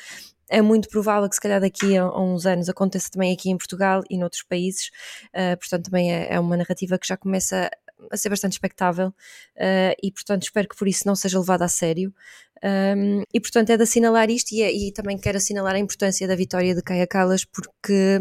é 0.52 0.60
muito 0.60 0.88
provável 0.88 1.28
que 1.28 1.34
se 1.34 1.40
calhar 1.40 1.60
daqui 1.60 1.96
a, 1.96 2.06
uns 2.06 2.44
anos 2.44 2.68
aconteça 2.68 3.10
também 3.10 3.32
aqui 3.32 3.50
em 3.50 3.56
Portugal 3.56 4.02
e 4.10 4.18
noutros 4.18 4.42
países, 4.42 4.90
uh, 5.28 5.56
portanto 5.58 5.86
também 5.86 6.12
é, 6.12 6.34
é, 6.34 6.38
uma 6.38 6.56
narrativa 6.56 6.98
que 6.98 7.08
já 7.08 7.16
começa 7.16 7.70
a 8.10 8.16
ser 8.16 8.28
bastante 8.28 8.52
expectável 8.52 9.08
uh, 9.08 9.94
e 10.02 10.12
portanto 10.12 10.42
espero 10.42 10.68
que 10.68 10.76
por 10.76 10.86
isso 10.86 11.06
não 11.06 11.16
seja 11.16 11.38
levada 11.38 11.64
a 11.64 11.68
sério. 11.68 12.12
Um, 12.64 13.22
e 13.34 13.40
portanto 13.40 13.70
é 13.70 13.76
de 13.76 13.82
assinalar 13.82 14.30
isto 14.30 14.52
e, 14.52 14.62
é, 14.62 14.72
e 14.72 14.92
também 14.92 15.18
quero 15.18 15.38
assinalar 15.38 15.74
a 15.74 15.80
importância 15.80 16.28
da 16.28 16.36
vitória 16.36 16.76
de 16.76 16.82
Caia 16.82 17.08
Callas 17.08 17.44
porque 17.44 18.20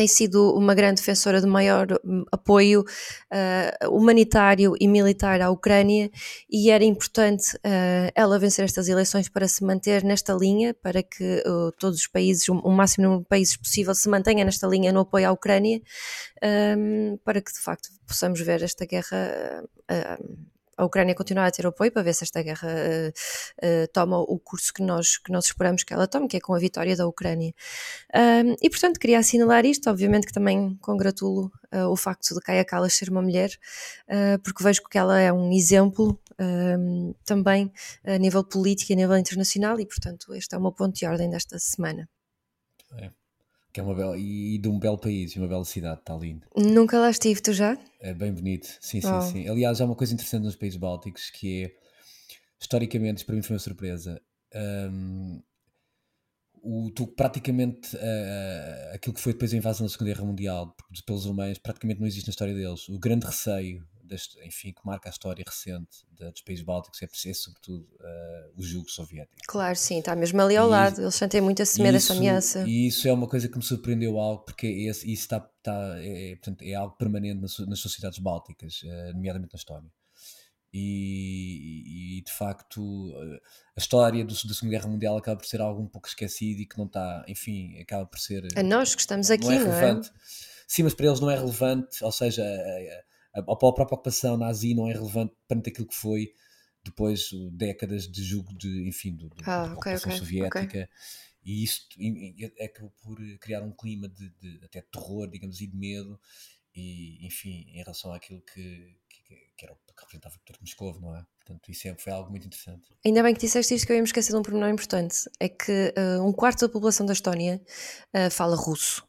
tem 0.00 0.08
sido 0.08 0.54
uma 0.54 0.74
grande 0.74 1.02
defensora 1.02 1.42
de 1.42 1.46
maior 1.46 1.86
hum, 2.02 2.24
apoio 2.32 2.80
uh, 2.80 3.94
humanitário 3.94 4.72
e 4.80 4.88
militar 4.88 5.42
à 5.42 5.50
Ucrânia 5.50 6.10
e 6.48 6.70
era 6.70 6.82
importante 6.82 7.54
uh, 7.56 8.10
ela 8.14 8.38
vencer 8.38 8.64
estas 8.64 8.88
eleições 8.88 9.28
para 9.28 9.46
se 9.46 9.62
manter 9.62 10.02
nesta 10.02 10.32
linha, 10.32 10.72
para 10.72 11.02
que 11.02 11.42
uh, 11.46 11.70
todos 11.78 11.98
os 11.98 12.06
países, 12.06 12.48
o, 12.48 12.70
máximo 12.70 13.04
número 13.04 13.24
de 13.24 13.28
países 13.28 13.58
possível, 13.58 13.94
se 13.94 14.08
mantenha 14.08 14.42
nesta 14.42 14.66
linha 14.66 14.90
no 14.90 15.00
apoio 15.00 15.28
à 15.28 15.32
Ucrânia, 15.32 15.82
um, 16.78 17.18
para 17.22 17.42
que 17.42 17.52
de 17.52 17.60
facto 17.60 17.90
possamos 18.06 18.40
ver 18.40 18.62
esta 18.62 18.86
guerra 18.86 19.62
a 20.80 20.84
Ucrânia 20.84 21.14
continuar 21.14 21.46
a 21.46 21.50
ter 21.50 21.66
apoio 21.66 21.92
para 21.92 22.02
ver 22.02 22.14
se 22.14 22.24
esta 22.24 22.42
guerra 22.42 22.68
uh, 22.68 23.08
uh, 23.66 23.88
toma 23.92 24.18
o 24.18 24.38
curso 24.38 24.72
que 24.72 24.82
nós, 24.82 25.18
que 25.18 25.30
nós 25.30 25.44
esperamos 25.44 25.84
que 25.84 25.92
ela 25.92 26.06
tome, 26.06 26.26
que 26.26 26.38
é 26.38 26.40
com 26.40 26.54
a 26.54 26.58
vitória 26.58 26.96
da 26.96 27.06
Ucrânia. 27.06 27.52
Um, 28.14 28.56
e 28.62 28.70
portanto 28.70 28.98
queria 28.98 29.18
assinalar 29.18 29.66
isto, 29.66 29.90
obviamente 29.90 30.26
que 30.26 30.32
também 30.32 30.76
congratulo 30.80 31.52
uh, 31.72 31.88
o 31.90 31.96
facto 31.96 32.34
de 32.34 32.40
Kaya 32.40 32.64
Kallas 32.64 32.94
ser 32.94 33.10
uma 33.10 33.20
mulher, 33.20 33.50
porque 34.42 34.62
vejo 34.64 34.82
que 34.88 34.98
ela 34.98 35.18
é 35.20 35.32
um 35.32 35.52
exemplo 35.52 36.18
também 37.24 37.70
a 38.04 38.16
nível 38.18 38.42
político 38.42 38.92
e 38.92 38.94
a 38.94 38.96
nível 38.96 39.16
internacional 39.16 39.78
e 39.78 39.86
portanto 39.86 40.34
este 40.34 40.54
é 40.54 40.58
o 40.58 40.60
meu 40.60 40.72
ponto 40.72 40.94
de 40.96 41.06
ordem 41.06 41.28
desta 41.30 41.58
semana. 41.58 42.08
É. 42.96 43.10
Que 43.72 43.80
é 43.80 43.82
uma 43.82 43.94
bela, 43.94 44.18
e, 44.18 44.58
de 44.58 44.68
um 44.68 44.78
belo 44.78 44.98
país, 44.98 45.36
uma 45.36 45.46
bela 45.46 45.64
cidade, 45.64 46.00
está 46.00 46.16
lindo. 46.16 46.46
Nunca 46.56 46.98
lá 46.98 47.08
estive, 47.08 47.40
tu 47.40 47.52
já? 47.52 47.78
É 48.00 48.12
bem 48.12 48.32
bonito, 48.32 48.66
sim, 48.80 49.00
sim, 49.00 49.08
oh. 49.12 49.22
sim. 49.22 49.48
Aliás, 49.48 49.80
há 49.80 49.84
uma 49.84 49.94
coisa 49.94 50.12
interessante 50.12 50.42
nos 50.42 50.56
países 50.56 50.78
bálticos 50.78 51.30
que 51.30 51.64
é, 51.64 51.72
historicamente, 52.60 53.24
para 53.24 53.34
mim 53.34 53.42
foi 53.42 53.54
uma 53.54 53.60
surpresa, 53.60 54.20
um, 54.54 55.40
o, 56.62 56.90
tu, 56.90 57.06
praticamente 57.06 57.96
uh, 57.96 58.94
aquilo 58.94 59.14
que 59.14 59.20
foi 59.20 59.32
depois 59.32 59.52
a 59.52 59.56
invasão 59.56 59.86
da 59.86 59.92
Segunda 59.92 60.12
Guerra 60.12 60.26
Mundial 60.26 60.76
pelos 61.06 61.24
alemães 61.24 61.58
praticamente 61.58 62.00
não 62.00 62.06
existe 62.06 62.26
na 62.26 62.32
história 62.32 62.54
deles. 62.54 62.88
O 62.88 62.98
grande 62.98 63.26
receio, 63.26 63.86
enfim, 64.44 64.72
que 64.72 64.84
marca 64.84 65.08
a 65.08 65.10
história 65.10 65.44
recente 65.46 66.04
dos 66.10 66.42
países 66.42 66.64
bálticos 66.64 67.00
é, 67.02 67.06
é 67.28 67.34
sobretudo 67.34 67.88
uh, 68.00 68.52
o 68.56 68.62
jugo 68.62 68.90
soviético. 68.90 69.36
Claro, 69.46 69.76
sim, 69.76 69.98
está 69.98 70.14
mesmo 70.16 70.40
ali 70.40 70.56
ao 70.56 70.68
e, 70.68 70.70
lado. 70.70 71.00
Eles 71.00 71.14
sentem 71.14 71.40
muito 71.40 71.62
a 71.62 71.66
semer 71.66 71.94
essa 71.94 72.12
ameaça. 72.12 72.64
E 72.66 72.88
isso 72.88 73.06
é 73.08 73.12
uma 73.12 73.28
coisa 73.28 73.48
que 73.48 73.56
me 73.56 73.62
surpreendeu 73.62 74.18
algo, 74.18 74.44
porque 74.44 74.66
esse, 74.66 75.10
isso 75.10 75.22
está, 75.22 75.36
está 75.58 75.98
é, 75.98 76.32
é, 76.32 76.36
portanto, 76.36 76.62
é 76.62 76.74
algo 76.74 76.96
permanente 76.96 77.40
nas, 77.40 77.58
nas 77.60 77.78
sociedades 77.78 78.18
bálticas, 78.18 78.82
uh, 78.82 79.12
nomeadamente 79.14 79.52
na 79.52 79.58
Estónia. 79.58 79.90
E, 80.72 82.18
e, 82.18 82.22
de 82.22 82.32
facto 82.32 83.12
a 83.76 83.80
história 83.80 84.24
do, 84.24 84.32
da 84.32 84.54
Segunda 84.54 84.70
Guerra 84.70 84.88
Mundial 84.88 85.16
acaba 85.16 85.36
por 85.36 85.46
ser 85.46 85.60
algo 85.60 85.82
um 85.82 85.86
pouco 85.88 86.06
esquecido 86.06 86.60
e 86.60 86.66
que 86.66 86.78
não 86.78 86.86
está, 86.86 87.24
enfim, 87.26 87.76
acaba 87.80 88.06
por 88.06 88.20
ser. 88.20 88.46
A 88.56 88.62
nós 88.62 88.94
que 88.94 89.00
estamos 89.00 89.32
aqui, 89.32 89.46
não 89.46 89.52
é? 89.52 89.58
Relevante. 89.58 90.08
Não 90.10 90.16
é? 90.16 90.20
Sim, 90.68 90.84
mas 90.84 90.94
para 90.94 91.06
eles 91.06 91.18
não 91.18 91.28
é 91.28 91.34
relevante, 91.34 92.04
ou 92.04 92.12
seja, 92.12 92.44
a, 93.34 93.40
a, 93.40 93.42
a 93.42 93.56
própria 93.56 93.84
ocupação 93.84 94.36
nazi 94.36 94.74
não 94.74 94.88
é 94.88 94.92
relevante 94.92 95.34
perante 95.46 95.70
aquilo 95.70 95.86
que 95.88 95.96
foi 95.96 96.32
depois 96.82 97.30
décadas 97.52 98.08
de 98.10 98.22
jugo 98.22 98.56
de, 98.56 98.88
enfim, 98.88 99.14
do, 99.14 99.30
ah, 99.42 99.66
da 99.66 99.72
ocupação 99.72 100.10
okay, 100.10 100.18
soviética. 100.18 100.62
Okay. 100.62 100.88
E 101.44 101.64
isso 101.64 101.86
é 102.58 102.64
acabou 102.66 102.92
por 103.02 103.18
criar 103.38 103.62
um 103.62 103.72
clima 103.72 104.08
de, 104.08 104.30
de, 104.40 104.60
até 104.64 104.80
de 104.80 104.88
terror, 104.88 105.28
digamos, 105.28 105.60
e 105.60 105.66
de 105.66 105.76
medo, 105.76 106.20
e 106.74 107.26
enfim, 107.26 107.64
em 107.68 107.78
relação 107.78 108.12
àquilo 108.12 108.42
que, 108.42 108.96
que, 109.56 109.64
era 109.64 109.72
o 109.72 109.76
que 109.76 110.00
representava 110.00 110.34
o 110.36 110.40
Porto 110.40 110.60
Moscovo, 110.60 111.00
não 111.00 111.16
é? 111.16 111.24
Portanto, 111.38 111.68
isso 111.70 111.88
foi 111.98 112.12
algo 112.12 112.30
muito 112.30 112.46
interessante. 112.46 112.82
Ainda 113.04 113.22
bem 113.22 113.34
que 113.34 113.40
disseste 113.40 113.74
isto 113.74 113.86
que 113.86 113.92
eu 113.92 113.96
ia 113.96 114.02
me 114.02 114.06
esquecer 114.06 114.32
de 114.32 114.38
um 114.38 114.42
pormenor 114.42 114.68
importante. 114.68 115.28
É 115.40 115.48
que 115.48 115.92
uh, 115.98 116.22
um 116.24 116.32
quarto 116.32 116.60
da 116.60 116.68
população 116.68 117.04
da 117.04 117.12
Estónia 117.12 117.60
uh, 118.14 118.30
fala 118.30 118.54
russo. 118.54 119.02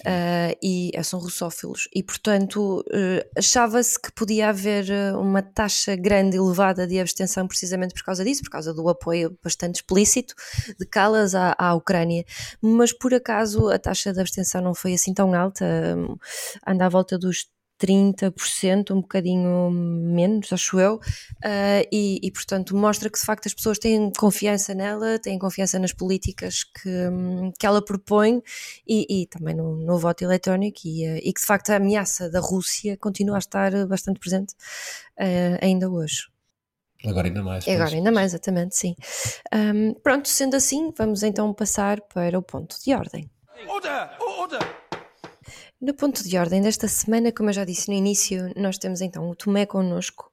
Uh, 0.00 0.56
e 0.62 0.92
são 1.02 1.18
russófilos. 1.18 1.88
E, 1.94 2.02
portanto, 2.02 2.84
achava-se 3.36 4.00
que 4.00 4.12
podia 4.12 4.48
haver 4.48 4.86
uma 5.16 5.42
taxa 5.42 5.96
grande, 5.96 6.36
elevada 6.36 6.86
de 6.86 6.98
abstenção 6.98 7.46
precisamente 7.46 7.92
por 7.92 8.02
causa 8.02 8.24
disso, 8.24 8.42
por 8.42 8.50
causa 8.50 8.72
do 8.72 8.88
apoio 8.88 9.36
bastante 9.42 9.76
explícito 9.76 10.34
de 10.78 10.86
Calas 10.86 11.34
à, 11.34 11.54
à 11.58 11.74
Ucrânia. 11.74 12.24
Mas, 12.62 12.92
por 12.92 13.12
acaso, 13.12 13.68
a 13.68 13.78
taxa 13.78 14.12
de 14.12 14.20
abstenção 14.20 14.62
não 14.62 14.74
foi 14.74 14.94
assim 14.94 15.12
tão 15.12 15.34
alta. 15.34 15.66
anda 16.66 16.86
à 16.86 16.88
volta 16.88 17.18
dos 17.18 17.46
30%, 17.78 18.90
um 18.90 19.00
bocadinho 19.00 19.70
menos, 19.70 20.52
acho 20.52 20.78
eu, 20.78 20.96
uh, 20.96 21.88
e, 21.92 22.18
e, 22.22 22.30
portanto 22.30 22.76
mostra 22.76 23.08
que 23.08 23.18
de 23.18 23.24
facto 23.24 23.46
as 23.46 23.54
pessoas 23.54 23.78
têm 23.78 24.12
confiança 24.18 24.74
nela, 24.74 25.18
têm 25.18 25.38
confiança 25.38 25.78
nas 25.78 25.92
políticas 25.92 26.64
que, 26.64 26.90
que 27.58 27.66
ela 27.66 27.82
propõe 27.82 28.42
e, 28.86 29.22
e 29.22 29.26
também 29.26 29.54
no, 29.54 29.76
no, 29.76 29.98
voto 29.98 30.22
eletrónico 30.22 30.80
e, 30.84 31.08
uh, 31.08 31.16
e, 31.22 31.32
que 31.32 31.40
de 31.40 31.46
facto 31.46 31.70
a 31.70 31.76
ameaça 31.76 32.28
da 32.28 32.40
Rússia 32.40 32.96
continua 32.96 33.36
a 33.36 33.38
estar 33.38 33.86
bastante 33.86 34.18
presente 34.18 34.54
uh, 35.18 35.58
ainda 35.62 35.88
hoje. 35.88 36.28
Agora 37.06 37.28
ainda 37.28 37.42
mais. 37.42 37.68
Agora 37.68 37.94
ainda 37.94 38.10
mais, 38.10 38.32
exatamente, 38.32 38.76
sim. 38.76 38.96
Um, 39.54 39.94
pronto, 39.94 40.28
sendo 40.28 40.56
assim, 40.56 40.92
vamos 40.96 41.22
então 41.22 41.52
passar 41.54 42.00
para 42.00 42.36
o 42.36 42.42
ponto 42.42 42.76
de 42.82 42.92
ordem. 42.92 43.30
Order! 43.68 44.10
Order! 44.20 44.77
No 45.80 45.94
ponto 45.94 46.22
de 46.24 46.36
ordem 46.36 46.60
desta 46.60 46.88
semana, 46.88 47.30
como 47.30 47.50
eu 47.50 47.54
já 47.54 47.64
disse 47.64 47.88
no 47.88 47.94
início, 47.94 48.52
nós 48.56 48.78
temos 48.78 49.00
então 49.00 49.30
o 49.30 49.36
Tomé 49.36 49.64
connosco. 49.64 50.32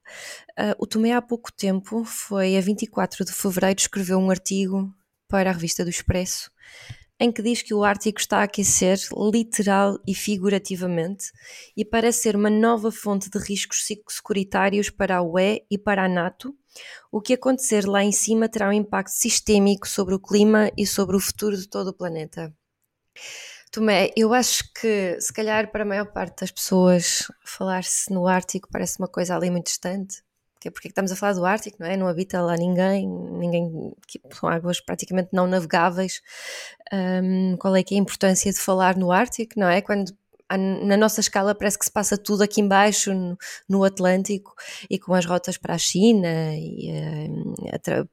Uh, 0.58 0.76
o 0.80 0.88
Tomé 0.88 1.14
há 1.14 1.22
pouco 1.22 1.52
tempo, 1.52 2.04
foi 2.04 2.58
a 2.58 2.62
24 2.62 3.24
de 3.24 3.32
fevereiro, 3.32 3.80
escreveu 3.80 4.18
um 4.18 4.32
artigo 4.32 4.92
para 5.28 5.52
a 5.52 5.54
revista 5.54 5.84
do 5.84 5.90
Expresso 5.90 6.52
em 7.20 7.32
que 7.32 7.42
diz 7.42 7.62
que 7.62 7.74
o 7.74 7.84
Ártico 7.84 8.20
está 8.20 8.40
a 8.40 8.44
aquecer 8.44 8.98
literal 9.32 9.98
e 10.06 10.14
figurativamente 10.14 11.32
e 11.76 11.86
parece 11.86 12.24
ser 12.24 12.36
uma 12.36 12.50
nova 12.50 12.92
fonte 12.92 13.30
de 13.30 13.40
riscos 13.40 13.86
securitários 14.10 14.90
para 14.90 15.18
a 15.18 15.24
UE 15.24 15.64
e 15.70 15.78
para 15.78 16.06
a 16.06 16.10
NATO. 16.10 16.54
O 17.12 17.22
que 17.22 17.34
acontecer 17.34 17.88
lá 17.88 18.04
em 18.04 18.12
cima 18.12 18.50
terá 18.50 18.68
um 18.68 18.74
impacto 18.74 19.14
sistémico 19.14 19.88
sobre 19.88 20.14
o 20.14 20.20
clima 20.20 20.70
e 20.78 20.86
sobre 20.86 21.16
o 21.16 21.20
futuro 21.20 21.56
de 21.56 21.70
todo 21.70 21.88
o 21.88 21.94
planeta. 21.94 22.54
Tomé, 23.76 24.10
eu 24.16 24.34
acho 24.34 24.64
que 24.74 25.20
se 25.20 25.34
calhar 25.34 25.70
para 25.70 25.84
a 25.84 25.86
maior 25.86 26.06
parte 26.06 26.40
das 26.40 26.50
pessoas 26.50 27.30
falar-se 27.44 28.10
no 28.10 28.26
Ártico 28.26 28.70
parece 28.72 28.98
uma 29.00 29.08
coisa 29.08 29.36
ali 29.36 29.52
muito 29.52 29.66
distante. 29.66 30.24
Porque, 30.54 30.72
porque 30.72 30.88
estamos 30.88 31.12
a 31.12 31.16
falar 31.18 31.34
do 31.34 31.46
Ártico, 31.46 31.76
não 31.82 31.88
é? 31.88 31.98
Não 31.98 32.08
habita 32.08 32.42
lá 32.42 32.56
ninguém, 32.56 33.06
ninguém 33.06 33.94
são 34.32 34.48
águas 34.48 34.80
praticamente 34.80 35.28
não 35.34 35.46
navegáveis. 35.46 36.22
Um, 36.94 37.58
qual 37.58 37.76
é 37.76 37.84
que 37.84 37.96
é 37.96 37.98
a 37.98 38.02
importância 38.02 38.50
de 38.50 38.60
falar 38.60 38.96
no 38.96 39.12
Ártico, 39.12 39.60
não 39.60 39.68
é? 39.68 39.82
Quando 39.82 40.16
na 40.58 40.96
nossa 40.96 41.20
escala 41.20 41.54
parece 41.54 41.78
que 41.78 41.84
se 41.84 41.92
passa 41.92 42.18
tudo 42.18 42.44
aqui 42.44 42.62
embaixo 42.62 43.12
no, 43.68 43.84
Atlântico 43.84 44.56
e 44.90 44.98
com 44.98 45.14
as 45.14 45.26
rotas 45.26 45.58
para 45.58 45.74
a 45.74 45.78
China 45.78 46.56
e 46.56 46.94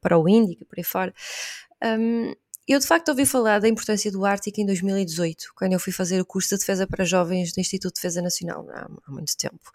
para 0.01 0.19
o 0.19 0.29
Índico 0.29 0.65
e 0.65 0.67
por 0.67 0.77
aí 0.77 0.85
fora. 0.85 1.15
Um, 1.85 2.35
eu 2.67 2.79
de 2.79 2.87
facto 2.87 3.09
ouvi 3.09 3.27
falar 3.27 3.61
da 3.61 3.69
importância 3.69 4.11
do 4.11 4.25
Ártico 4.25 4.61
em 4.61 4.67
2018, 4.67 5.53
quando 5.57 5.73
eu 5.73 5.81
fui 5.81 5.93
fazer 5.93 6.21
o 6.21 6.25
curso 6.25 6.51
de 6.51 6.61
defesa 6.61 6.87
para 6.87 7.05
jovens 7.05 7.53
do 7.53 7.61
Instituto 7.61 7.95
de 7.95 8.01
Defesa 8.01 8.23
Nacional, 8.23 8.67
há, 8.71 8.89
há 9.05 9.11
muito 9.11 9.37
tempo. 9.37 9.71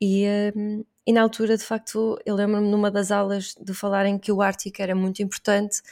E, 0.00 0.26
um, 0.56 0.84
e, 1.06 1.12
na 1.12 1.22
altura, 1.22 1.56
de 1.56 1.64
facto, 1.64 2.18
eu 2.24 2.34
lembro-me 2.34 2.68
numa 2.70 2.90
das 2.90 3.10
aulas 3.10 3.54
de 3.60 3.74
falarem 3.74 4.18
que 4.18 4.32
o 4.32 4.40
Ártico 4.40 4.80
era 4.80 4.94
muito 4.94 5.22
importante 5.22 5.82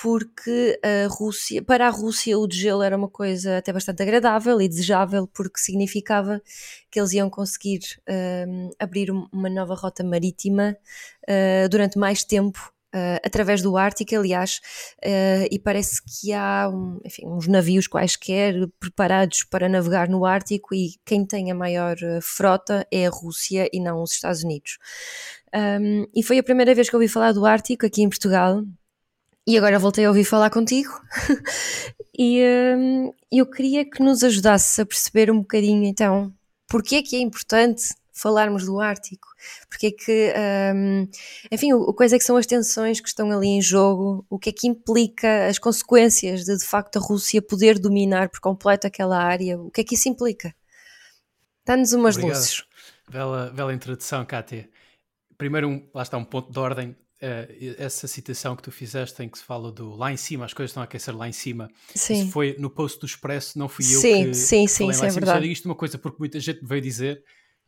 porque 0.00 0.78
a 0.82 1.06
Rússia, 1.06 1.62
para 1.62 1.86
a 1.86 1.90
Rússia 1.90 2.36
o 2.36 2.46
degelo 2.48 2.82
era 2.82 2.96
uma 2.96 3.08
coisa 3.08 3.58
até 3.58 3.72
bastante 3.72 4.02
agradável 4.02 4.60
e 4.60 4.68
desejável 4.68 5.28
porque 5.28 5.60
significava 5.60 6.42
que 6.90 6.98
eles 6.98 7.12
iam 7.12 7.30
conseguir 7.30 7.80
um, 8.48 8.70
abrir 8.78 9.10
uma 9.10 9.48
nova 9.48 9.74
rota 9.74 10.02
marítima 10.02 10.76
uh, 11.28 11.68
durante 11.68 11.96
mais 11.96 12.24
tempo 12.24 12.73
Uh, 12.94 13.18
através 13.24 13.60
do 13.60 13.76
Ártico, 13.76 14.14
aliás, 14.14 14.60
uh, 15.04 15.48
e 15.50 15.58
parece 15.58 16.00
que 16.00 16.32
há 16.32 16.70
um, 16.72 17.00
enfim, 17.04 17.26
uns 17.26 17.48
navios 17.48 17.88
quaisquer 17.88 18.54
preparados 18.78 19.42
para 19.42 19.68
navegar 19.68 20.08
no 20.08 20.24
Ártico 20.24 20.72
e 20.72 20.94
quem 21.04 21.26
tem 21.26 21.50
a 21.50 21.56
maior 21.56 21.96
uh, 21.96 22.22
frota 22.22 22.86
é 22.92 23.04
a 23.04 23.10
Rússia 23.10 23.68
e 23.72 23.80
não 23.80 24.00
os 24.00 24.12
Estados 24.12 24.44
Unidos. 24.44 24.78
Um, 25.52 26.06
e 26.14 26.22
foi 26.22 26.38
a 26.38 26.42
primeira 26.44 26.72
vez 26.72 26.88
que 26.88 26.94
ouvi 26.94 27.08
falar 27.08 27.32
do 27.32 27.44
Ártico 27.44 27.84
aqui 27.84 28.00
em 28.00 28.08
Portugal. 28.08 28.62
E 29.44 29.58
agora 29.58 29.76
voltei 29.76 30.04
a 30.04 30.08
ouvir 30.08 30.24
falar 30.24 30.50
contigo 30.50 30.90
e 32.16 32.40
eu 33.30 33.44
queria 33.44 33.84
que 33.84 34.02
nos 34.02 34.22
ajudasses 34.22 34.78
a 34.78 34.86
perceber 34.86 35.30
um 35.30 35.40
bocadinho 35.40 35.84
então 35.84 36.32
porque 36.66 36.96
é 36.96 37.02
que 37.02 37.14
é 37.14 37.18
importante 37.18 37.94
falarmos 38.14 38.64
do 38.64 38.80
Ártico? 38.80 39.26
Porque 39.68 39.88
é 39.88 39.90
que, 39.90 40.32
um, 40.74 41.08
enfim, 41.50 41.72
o, 41.72 41.92
quais 41.92 42.12
é 42.12 42.18
que 42.18 42.24
são 42.24 42.36
as 42.36 42.46
tensões 42.46 43.00
que 43.00 43.08
estão 43.08 43.30
ali 43.30 43.48
em 43.48 43.60
jogo? 43.60 44.24
O 44.30 44.38
que 44.38 44.50
é 44.50 44.52
que 44.52 44.68
implica 44.68 45.48
as 45.48 45.58
consequências 45.58 46.44
de, 46.44 46.56
de 46.56 46.64
facto, 46.64 46.96
a 46.96 47.00
Rússia 47.00 47.42
poder 47.42 47.78
dominar 47.78 48.30
por 48.30 48.40
completo 48.40 48.86
aquela 48.86 49.18
área? 49.18 49.60
O 49.60 49.70
que 49.70 49.80
é 49.80 49.84
que 49.84 49.96
isso 49.96 50.08
implica? 50.08 50.54
Dá-nos 51.66 51.92
umas 51.92 52.14
Obrigado. 52.16 52.38
luzes. 52.38 52.64
Bela, 53.10 53.50
bela 53.50 53.74
introdução, 53.74 54.24
Kátia. 54.24 54.68
Primeiro, 55.36 55.68
um, 55.68 55.88
lá 55.92 56.02
está 56.02 56.16
um 56.16 56.24
ponto 56.24 56.52
de 56.52 56.58
ordem. 56.58 56.96
Uh, 57.22 57.76
essa 57.78 58.06
citação 58.06 58.54
que 58.54 58.62
tu 58.62 58.70
fizeste 58.70 59.22
em 59.22 59.28
que 59.28 59.38
se 59.38 59.44
fala 59.44 59.72
do 59.72 59.94
lá 59.96 60.12
em 60.12 60.16
cima, 60.16 60.44
as 60.44 60.52
coisas 60.52 60.70
estão 60.70 60.82
a 60.82 60.84
aquecer 60.84 61.16
lá 61.16 61.26
em 61.26 61.32
cima. 61.32 61.70
Sim. 61.94 62.22
Isso 62.22 62.32
foi 62.32 62.54
no 62.58 62.68
post 62.68 63.00
do 63.00 63.06
Expresso, 63.06 63.58
não 63.58 63.66
fui 63.66 63.84
eu 63.84 64.00
sim, 64.00 64.24
que 64.26 64.34
sim, 64.34 64.66
sim, 64.66 64.92
sim, 64.92 65.06
é 65.06 65.10
verdade. 65.10 65.46
Só 65.46 65.52
isto 65.52 65.64
uma 65.64 65.74
coisa 65.74 65.96
porque 65.96 66.18
muita 66.18 66.38
gente 66.38 66.60
me 66.60 66.68
veio 66.68 66.82
dizer 66.82 67.24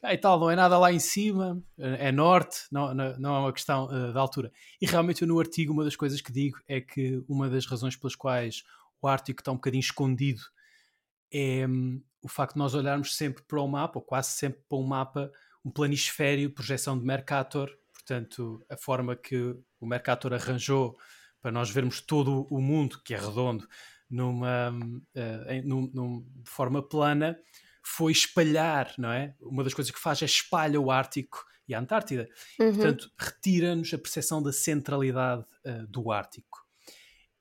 ah, 0.06 0.14
e 0.14 0.18
tal, 0.18 0.38
não 0.38 0.50
é 0.50 0.56
nada 0.56 0.78
lá 0.78 0.92
em 0.92 0.98
cima, 0.98 1.60
é 1.76 2.12
norte, 2.12 2.60
não, 2.70 2.94
não, 2.94 3.34
é 3.34 3.38
uma 3.40 3.52
questão 3.52 3.86
uh, 3.86 4.12
de 4.12 4.18
altura. 4.18 4.52
E 4.80 4.86
realmente 4.86 5.22
eu 5.22 5.28
no 5.28 5.38
artigo 5.38 5.72
uma 5.72 5.84
das 5.84 5.96
coisas 5.96 6.20
que 6.20 6.32
digo 6.32 6.58
é 6.68 6.80
que 6.80 7.22
uma 7.28 7.48
das 7.50 7.66
razões 7.66 7.96
pelas 7.96 8.14
quais 8.14 8.62
o 9.02 9.08
Ártico 9.08 9.40
está 9.40 9.50
um 9.50 9.56
bocadinho 9.56 9.80
escondido 9.80 10.42
é 11.32 11.66
um, 11.66 12.00
o 12.22 12.28
facto 12.28 12.54
de 12.54 12.58
nós 12.58 12.74
olharmos 12.74 13.16
sempre 13.16 13.42
para 13.42 13.60
o 13.60 13.66
mapa, 13.66 13.98
ou 13.98 14.04
quase 14.04 14.30
sempre 14.30 14.60
para 14.68 14.78
um 14.78 14.86
mapa, 14.86 15.30
um 15.64 15.70
planisfério, 15.70 16.54
projeção 16.54 16.98
de 16.98 17.04
Mercator, 17.04 17.68
portanto 17.92 18.64
a 18.70 18.76
forma 18.76 19.16
que 19.16 19.56
o 19.80 19.86
Mercator 19.86 20.32
arranjou 20.32 20.96
para 21.40 21.50
nós 21.50 21.68
vermos 21.70 22.00
todo 22.00 22.46
o 22.50 22.60
mundo, 22.60 23.00
que 23.04 23.12
é 23.12 23.18
redondo, 23.18 23.66
numa, 24.08 24.70
uh, 24.70 25.50
em, 25.50 25.62
num, 25.62 25.90
num, 25.92 26.20
de 26.44 26.50
forma 26.50 26.80
plana, 26.80 27.36
foi 27.86 28.10
espalhar, 28.10 28.92
não 28.98 29.12
é? 29.12 29.34
Uma 29.40 29.62
das 29.62 29.72
coisas 29.72 29.92
que 29.92 30.00
faz 30.00 30.20
é 30.20 30.24
espalha 30.24 30.80
o 30.80 30.90
Ártico 30.90 31.44
e 31.68 31.74
a 31.74 31.78
Antártida. 31.78 32.28
Uhum. 32.58 32.74
Portanto, 32.74 33.10
retira-nos 33.18 33.94
a 33.94 33.98
percepção 33.98 34.42
da 34.42 34.52
centralidade 34.52 35.44
uh, 35.64 35.86
do 35.86 36.10
Ártico. 36.10 36.66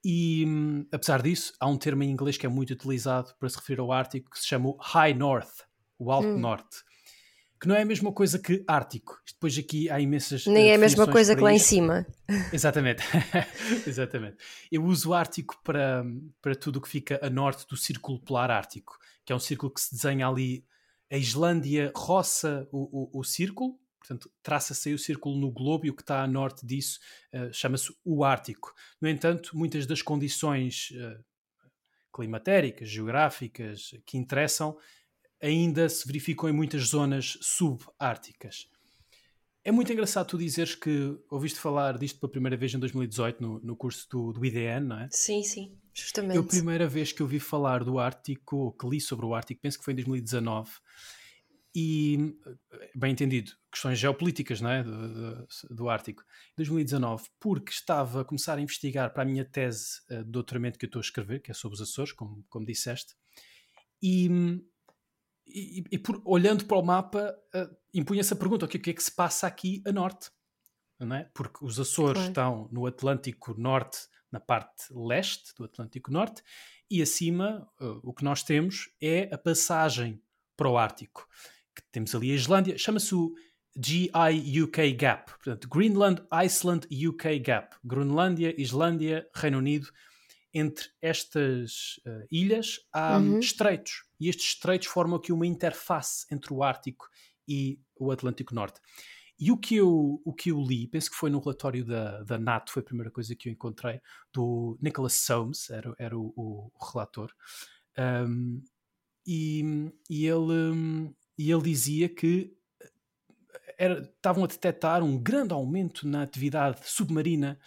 E, 0.04 0.46
um, 0.48 0.86
apesar 0.92 1.24
disso, 1.24 1.52
há 1.60 1.68
um 1.68 1.78
termo 1.78 2.04
em 2.04 2.12
inglês 2.12 2.38
que 2.38 2.46
é 2.46 2.50
muito 2.50 2.72
utilizado 2.72 3.34
para 3.40 3.50
se 3.50 3.58
referir 3.58 3.80
ao 3.80 3.92
Ártico 3.92 4.30
que 4.30 4.40
se 4.40 4.48
chama 4.48 4.76
High 4.80 5.16
North, 5.16 5.64
o 5.98 6.12
Alto 6.12 6.28
uhum. 6.28 6.38
Norte. 6.40 6.78
que 7.60 7.68
não 7.68 7.76
é 7.76 7.82
a 7.82 7.86
mesma 7.86 8.12
coisa 8.12 8.38
que 8.38 8.64
Ártico. 8.68 9.20
Depois 9.28 9.58
aqui 9.58 9.90
há 9.90 10.00
imensas. 10.00 10.46
Nem 10.46 10.70
é 10.70 10.76
a 10.76 10.78
mesma 10.78 11.08
coisa 11.08 11.36
que 11.36 11.42
lá 11.42 11.52
isto. 11.52 11.66
em 11.66 11.68
cima. 11.68 12.06
Exatamente. 12.54 13.02
Exatamente. 13.88 14.38
Eu 14.72 14.84
uso 14.86 15.10
o 15.10 15.14
Ártico 15.16 15.60
para, 15.64 16.06
para 16.40 16.56
tudo 16.56 16.78
o 16.78 16.82
que 16.82 16.90
fica 16.90 17.20
a 17.24 17.30
norte 17.32 17.66
do 17.68 17.76
Círculo 17.76 18.20
Polar 18.20 18.52
Ártico, 18.52 19.00
que 19.26 19.34
é 19.34 19.36
um 19.36 19.40
círculo 19.40 19.74
que 19.74 19.82
se 19.82 19.96
desenha 19.96 20.28
ali. 20.28 20.66
A 21.12 21.18
Islândia 21.18 21.92
roça 21.96 22.68
o, 22.72 23.18
o, 23.18 23.20
o 23.20 23.24
círculo, 23.24 23.80
portanto, 24.00 24.32
traça-se 24.44 24.90
aí 24.90 24.96
o 24.96 25.00
círculo 25.00 25.38
no 25.38 25.52
globo 25.52 25.86
e 25.86 25.90
o 25.90 25.96
que 25.96 26.02
está 26.02 26.24
a 26.24 26.28
norte 26.28 26.66
disso 26.66 27.00
uh, 27.34 27.52
chama-se 27.54 27.94
o 28.04 28.24
Ártico. 28.24 28.74
No 29.02 29.10
entanto, 29.10 29.58
muitas 29.58 29.86
das 29.86 30.02
condições 30.02 30.92
uh, 30.92 31.24
climatéricas, 32.14 32.90
geográficas 32.90 33.92
que 34.06 34.18
interessam 34.18 34.78
ainda 35.42 35.90
se 35.90 36.08
verificam 36.08 36.50
em 36.50 36.54
muitas 36.54 36.84
zonas 36.88 37.38
subárticas. 37.42 38.68
É 39.66 39.72
muito 39.72 39.92
engraçado 39.92 40.28
tu 40.28 40.38
dizeres 40.38 40.76
que 40.76 41.18
ouviste 41.28 41.60
falar 41.60 41.98
disto 41.98 42.20
pela 42.20 42.32
primeira 42.32 42.56
vez 42.56 42.72
em 42.76 42.78
2018 42.78 43.42
no, 43.42 43.60
no 43.62 43.76
curso 43.76 44.08
do, 44.12 44.32
do 44.32 44.46
IDN, 44.46 44.86
não 44.86 45.00
é? 45.00 45.08
Sim, 45.10 45.44
sim, 45.44 45.76
justamente. 45.92 46.36
Eu, 46.36 46.44
a 46.44 46.46
primeira 46.46 46.88
vez 46.88 47.12
que 47.12 47.24
ouvi 47.24 47.40
falar 47.40 47.84
do 47.84 47.98
Ártico, 47.98 48.58
ou 48.58 48.72
que 48.72 48.88
li 48.88 49.02
sobre 49.02 49.26
o 49.26 49.34
Ártico, 49.34 49.60
penso 49.60 49.80
que 49.80 49.84
foi 49.84 49.94
em 49.94 49.96
2019, 49.96 50.70
e, 51.76 52.38
bem 52.96 53.14
entendido, 53.14 53.54
questões 53.72 53.98
geopolíticas 53.98 54.62
não 54.62 54.70
é? 54.70 54.84
do, 54.84 54.92
do, 54.92 55.48
do 55.72 55.90
Ártico, 55.90 56.22
em 56.22 56.58
2019, 56.58 57.24
porque 57.40 57.72
estava 57.72 58.22
a 58.22 58.24
começar 58.24 58.60
a 58.60 58.62
investigar 58.62 59.12
para 59.14 59.24
a 59.24 59.26
minha 59.26 59.44
tese 59.44 60.00
eh, 60.12 60.24
de 60.24 60.30
doutoramento 60.30 60.78
que 60.78 60.86
eu 60.86 60.90
estou 60.90 61.00
a 61.00 61.02
escrever, 61.02 61.42
que 61.42 61.50
é 61.50 61.56
sobre 61.56 61.74
os 61.74 61.82
Açores, 61.82 62.14
como, 62.14 62.46
como 62.50 62.68
disseste, 62.68 63.16
e 64.00 64.30
e, 65.48 65.84
e 65.92 65.98
por, 65.98 66.22
olhando 66.26 66.66
para 66.66 66.78
o 66.78 66.82
mapa, 66.82 67.36
uh, 67.54 67.76
impunha-se 67.94 68.34
a 68.34 68.36
pergunta: 68.36 68.66
o 68.66 68.68
que, 68.68 68.78
o 68.78 68.82
que, 68.82 68.90
é 68.90 68.94
que 68.94 69.04
se 69.04 69.12
passa 69.12 69.48
aqui 69.48 69.82
a 69.86 69.92
norte? 69.92 70.30
Não 71.00 71.16
é? 71.16 71.30
Porque 71.34 71.64
os 71.64 71.80
Açores 71.80 72.14
claro. 72.14 72.30
estão 72.30 72.70
no 72.72 72.86
Atlântico 72.86 73.54
Norte, 73.60 74.00
na 74.32 74.40
parte 74.40 74.86
leste 74.92 75.54
do 75.58 75.66
Atlântico 75.66 76.12
Norte, 76.12 76.42
e 76.90 77.02
acima 77.02 77.68
uh, 77.80 78.00
o 78.04 78.14
que 78.14 78.24
nós 78.24 78.44
temos 78.44 78.90
é 79.02 79.30
a 79.34 79.38
passagem 79.38 80.22
para 80.56 80.70
o 80.70 80.78
Ártico. 80.78 81.28
Que 81.76 81.84
temos 81.92 82.16
ali 82.16 82.32
a 82.32 82.36
Islândia, 82.36 82.78
chama-se 82.78 83.14
o 83.14 83.34
GI-UK 83.78 84.94
Gap, 84.94 85.32
portanto, 85.34 85.68
Greenland, 85.68 86.26
Iceland, 86.32 86.88
UK 86.90 87.40
Gap. 87.40 87.76
Groenlândia, 87.84 88.60
Islândia, 88.60 89.30
Reino 89.36 89.58
Unido 89.58 89.92
entre 90.56 90.90
estas 91.02 91.98
uh, 92.08 92.26
ilhas 92.32 92.80
há 92.94 93.18
uhum. 93.18 93.40
estreitos 93.40 94.06
e 94.18 94.30
estes 94.30 94.54
estreitos 94.54 94.88
formam 94.88 95.18
aqui 95.18 95.34
uma 95.34 95.46
interface 95.46 96.26
entre 96.32 96.54
o 96.54 96.64
Ártico 96.64 97.10
e 97.46 97.78
o 98.00 98.10
Atlântico 98.10 98.56
Norte. 98.56 98.80
E 99.38 99.52
o 99.52 99.58
que 99.58 99.76
eu, 99.76 100.22
o 100.24 100.34
que 100.34 100.52
eu 100.52 100.62
li, 100.62 100.88
penso 100.88 101.12
que 101.12 101.18
foi 101.18 101.30
no 101.30 101.40
relatório 101.40 101.84
da, 101.84 102.24
da 102.24 102.38
NATO, 102.38 102.72
foi 102.72 102.82
a 102.82 102.86
primeira 102.86 103.12
coisa 103.12 103.36
que 103.36 103.50
eu 103.50 103.54
encontrei, 103.54 104.00
do 104.34 104.78
Nicholas 104.82 105.14
Soames, 105.14 105.70
era, 105.70 105.94
era 106.00 106.18
o, 106.18 106.34
o, 106.38 106.72
o 106.74 106.86
relator, 106.86 107.30
um, 107.98 108.64
e, 109.28 109.92
e, 110.10 110.26
ele, 110.26 111.14
e 111.38 111.52
ele 111.52 111.64
dizia 111.64 112.08
que 112.08 112.56
eh, 112.80 113.76
era, 113.78 114.02
estavam 114.02 114.46
a 114.46 114.48
detectar 114.48 115.04
um 115.04 115.18
grande 115.18 115.54
aumento 115.54 116.08
na 116.08 116.22
atividade 116.22 116.80
submarina 116.84 117.60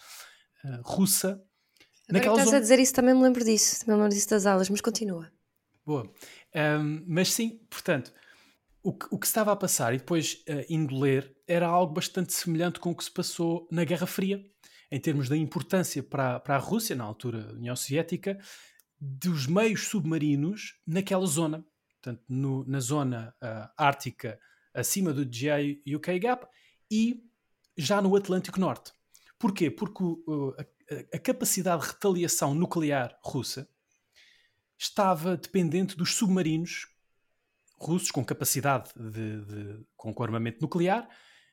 uh, 0.63 0.81
russa 0.83 1.43
Que 2.09 2.17
estás 2.17 2.45
zona... 2.45 2.57
a 2.57 2.59
dizer 2.59 2.79
isso, 2.79 2.93
também 2.93 3.13
me 3.13 3.21
lembro 3.21 3.43
disso, 3.43 3.79
também 3.79 3.95
me 3.95 4.01
lembro 4.01 4.15
disso 4.15 4.29
das 4.29 4.45
aulas, 4.45 4.69
mas 4.69 4.81
continua. 4.81 5.31
Boa. 5.85 6.11
Um, 6.55 7.03
mas 7.07 7.31
sim, 7.31 7.59
portanto, 7.69 8.11
o 8.81 8.93
que, 8.93 9.05
o 9.11 9.19
que 9.19 9.27
estava 9.27 9.51
a 9.51 9.55
passar, 9.55 9.93
e 9.93 9.97
depois 9.97 10.43
uh, 10.49 10.65
indo 10.69 10.97
ler, 10.97 11.35
era 11.47 11.67
algo 11.67 11.93
bastante 11.93 12.33
semelhante 12.33 12.79
com 12.79 12.91
o 12.91 12.95
que 12.95 13.03
se 13.03 13.11
passou 13.11 13.67
na 13.71 13.83
Guerra 13.83 14.07
Fria, 14.07 14.43
em 14.91 14.99
termos 14.99 15.29
da 15.29 15.37
importância 15.37 16.01
para, 16.01 16.39
para 16.39 16.55
a 16.55 16.59
Rússia, 16.59 16.95
na 16.95 17.03
altura 17.03 17.53
União 17.53 17.75
Soviética, 17.75 18.39
dos 18.99 19.45
meios 19.47 19.87
submarinos 19.87 20.79
naquela 20.85 21.25
zona. 21.25 21.65
Portanto, 22.01 22.23
no, 22.27 22.65
na 22.65 22.79
zona 22.79 23.35
uh, 23.43 23.69
ártica 23.77 24.39
acima 24.73 25.13
do 25.13 25.23
GI-UK 25.23 26.19
Gap 26.19 26.47
e 26.91 27.23
já 27.77 28.01
no 28.01 28.15
Atlântico 28.15 28.59
Norte. 28.59 28.91
Porquê? 29.37 29.69
Porque 29.69 30.03
uh, 30.03 30.53
a, 31.13 31.19
capacidade 31.19 31.83
de 31.83 31.87
retaliação 31.89 32.53
nuclear 32.53 33.17
russa 33.23 33.69
estava 34.77 35.37
dependente 35.37 35.95
dos 35.95 36.15
submarinos 36.15 36.87
russos 37.77 38.11
com 38.11 38.23
capacidade 38.25 38.91
de, 38.95 39.45
de, 39.45 39.85
com 39.95 40.13
armamento 40.23 40.61
nuclear 40.61 41.07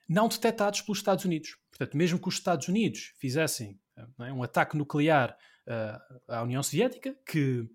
não 0.08 0.28
detectados 0.28 0.80
pelos 0.82 0.98
Estados 0.98 1.24
Unidos. 1.24 1.56
Portanto, 1.70 1.96
mesmo 1.96 2.18
que 2.18 2.28
os 2.28 2.34
Estados 2.34 2.68
Unidos 2.68 3.12
fizessem 3.18 3.78
é, 3.96 4.32
um 4.32 4.42
ataque 4.42 4.76
nuclear 4.76 5.36
uh, 5.66 6.32
à 6.32 6.42
União 6.42 6.62
Soviética, 6.62 7.16
que 7.26 7.68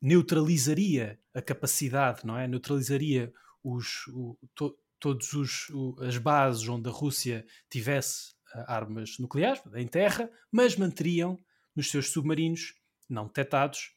neutralizaria 0.00 1.18
a 1.34 1.42
capacidade, 1.42 2.24
não 2.24 2.36
é? 2.36 2.46
Neutralizaria 2.46 3.32
os, 3.64 4.06
o, 4.08 4.38
to, 4.54 4.78
todos 5.00 5.32
os, 5.32 5.68
o, 5.70 5.96
as 6.00 6.16
bases 6.18 6.68
onde 6.68 6.88
a 6.88 6.92
Rússia 6.92 7.44
tivesse 7.70 8.34
armas 8.66 9.18
nucleares 9.18 9.62
em 9.74 9.86
terra, 9.86 10.30
mas 10.50 10.76
manteriam 10.76 11.38
nos 11.74 11.90
seus 11.90 12.10
submarinos 12.10 12.74
não 13.08 13.26
detectados 13.26 13.92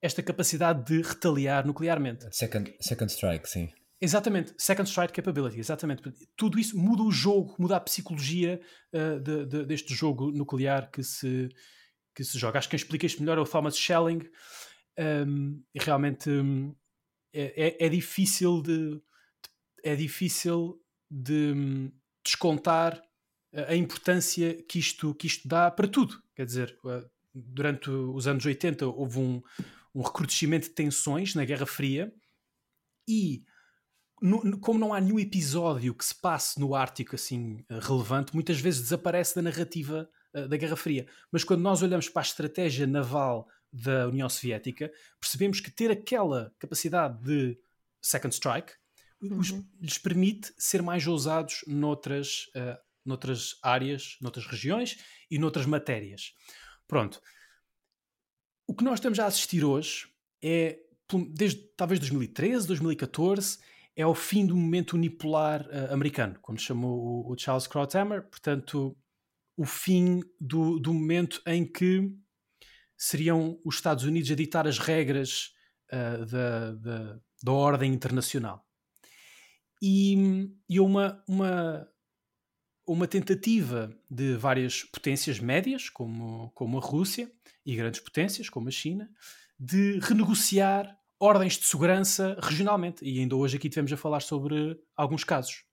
esta 0.00 0.22
capacidade 0.22 0.84
de 0.84 1.02
retaliar 1.02 1.66
nuclearmente. 1.66 2.26
Second, 2.30 2.74
second 2.80 3.12
strike, 3.12 3.48
sim. 3.48 3.70
Exatamente, 4.00 4.54
second 4.56 4.88
strike 4.88 5.12
capability, 5.12 5.58
exatamente. 5.58 6.02
Tudo 6.36 6.58
isso 6.58 6.78
muda 6.78 7.02
o 7.02 7.10
jogo, 7.10 7.56
muda 7.58 7.76
a 7.76 7.80
psicologia 7.80 8.60
uh, 8.92 9.18
de, 9.18 9.44
de, 9.44 9.64
deste 9.64 9.92
jogo 9.92 10.30
nuclear 10.30 10.88
que 10.88 11.02
se, 11.02 11.48
que 12.14 12.22
se 12.22 12.38
joga. 12.38 12.58
Acho 12.58 12.68
que 12.68 12.76
quem 12.76 12.82
explica 12.84 13.06
isto 13.06 13.20
melhor 13.20 13.38
é 13.38 13.40
o 13.40 13.44
Thomas 13.44 13.76
Schelling. 13.76 14.20
Um, 14.98 15.62
e 15.74 15.80
realmente 15.80 16.30
um, 16.30 16.74
é, 17.32 17.68
é, 17.68 17.86
é, 17.86 17.88
difícil 17.88 18.62
de, 18.62 19.00
é 19.84 19.94
difícil 19.96 20.80
de 21.10 21.52
hum, 21.52 21.92
descontar 22.24 23.00
a 23.52 23.74
importância 23.74 24.54
que 24.64 24.78
isto, 24.78 25.14
que 25.14 25.26
isto 25.26 25.48
dá 25.48 25.70
para 25.70 25.88
tudo. 25.88 26.22
Quer 26.34 26.44
dizer, 26.44 26.78
durante 27.34 27.90
os 27.90 28.26
anos 28.26 28.44
80 28.44 28.86
houve 28.86 29.18
um, 29.18 29.42
um 29.94 30.02
recrudescimento 30.02 30.68
de 30.68 30.74
tensões 30.74 31.34
na 31.34 31.44
Guerra 31.44 31.66
Fria 31.66 32.12
e 33.06 33.42
no, 34.20 34.58
como 34.60 34.78
não 34.78 34.92
há 34.92 35.00
nenhum 35.00 35.18
episódio 35.18 35.94
que 35.94 36.04
se 36.04 36.14
passe 36.14 36.58
no 36.58 36.74
Ártico 36.74 37.14
assim 37.14 37.64
relevante, 37.70 38.34
muitas 38.34 38.60
vezes 38.60 38.82
desaparece 38.82 39.34
da 39.36 39.42
narrativa 39.42 40.08
uh, 40.34 40.48
da 40.48 40.56
Guerra 40.56 40.76
Fria. 40.76 41.06
Mas 41.30 41.44
quando 41.44 41.62
nós 41.62 41.82
olhamos 41.82 42.08
para 42.08 42.22
a 42.22 42.28
estratégia 42.28 42.86
naval 42.86 43.48
da 43.72 44.08
União 44.08 44.28
Soviética, 44.28 44.90
percebemos 45.20 45.60
que 45.60 45.70
ter 45.70 45.90
aquela 45.90 46.52
capacidade 46.58 47.22
de 47.22 47.58
second 48.00 48.34
strike 48.34 48.72
uhum. 49.22 49.38
os, 49.38 49.50
lhes 49.80 49.98
permite 49.98 50.52
ser 50.58 50.82
mais 50.82 51.06
ousados 51.06 51.64
noutras 51.66 52.46
uh, 52.56 52.78
noutras 53.08 53.58
áreas, 53.62 54.16
noutras 54.20 54.46
regiões 54.46 54.98
e 55.30 55.38
noutras 55.38 55.66
matérias. 55.66 56.34
Pronto. 56.86 57.20
O 58.66 58.74
que 58.74 58.84
nós 58.84 58.94
estamos 58.94 59.18
a 59.18 59.26
assistir 59.26 59.64
hoje 59.64 60.06
é, 60.42 60.78
desde 61.30 61.60
talvez 61.76 61.98
2013, 62.00 62.66
2014, 62.66 63.58
é 63.96 64.06
o 64.06 64.14
fim 64.14 64.46
do 64.46 64.56
momento 64.56 64.92
unipolar 64.92 65.66
uh, 65.66 65.92
americano, 65.92 66.38
como 66.40 66.58
chamou 66.58 67.26
o, 67.26 67.32
o 67.32 67.38
Charles 67.38 67.66
Krauthammer, 67.66 68.22
portanto, 68.22 68.96
o 69.56 69.64
fim 69.64 70.22
do, 70.40 70.78
do 70.78 70.94
momento 70.94 71.42
em 71.44 71.66
que 71.66 72.08
seriam 72.96 73.60
os 73.64 73.74
Estados 73.76 74.04
Unidos 74.04 74.30
a 74.30 74.36
ditar 74.36 74.68
as 74.68 74.78
regras 74.78 75.52
uh, 75.92 76.24
da, 76.26 76.72
da, 76.72 77.20
da, 77.42 77.52
ordem 77.52 77.92
internacional. 77.92 78.64
E, 79.82 80.48
e 80.68 80.78
uma, 80.78 81.22
uma, 81.28 81.88
uma 82.88 83.06
tentativa 83.06 83.94
de 84.10 84.34
várias 84.34 84.82
potências 84.82 85.38
médias, 85.38 85.90
como, 85.90 86.50
como 86.54 86.78
a 86.78 86.80
Rússia, 86.80 87.30
e 87.64 87.76
grandes 87.76 88.00
potências, 88.00 88.48
como 88.48 88.68
a 88.68 88.70
China, 88.70 89.10
de 89.60 89.98
renegociar 90.00 90.96
ordens 91.20 91.58
de 91.58 91.66
segurança 91.66 92.38
regionalmente. 92.40 93.04
E 93.04 93.20
ainda 93.20 93.36
hoje 93.36 93.58
aqui 93.58 93.68
tivemos 93.68 93.92
a 93.92 93.96
falar 93.96 94.20
sobre 94.20 94.80
alguns 94.96 95.22
casos, 95.22 95.64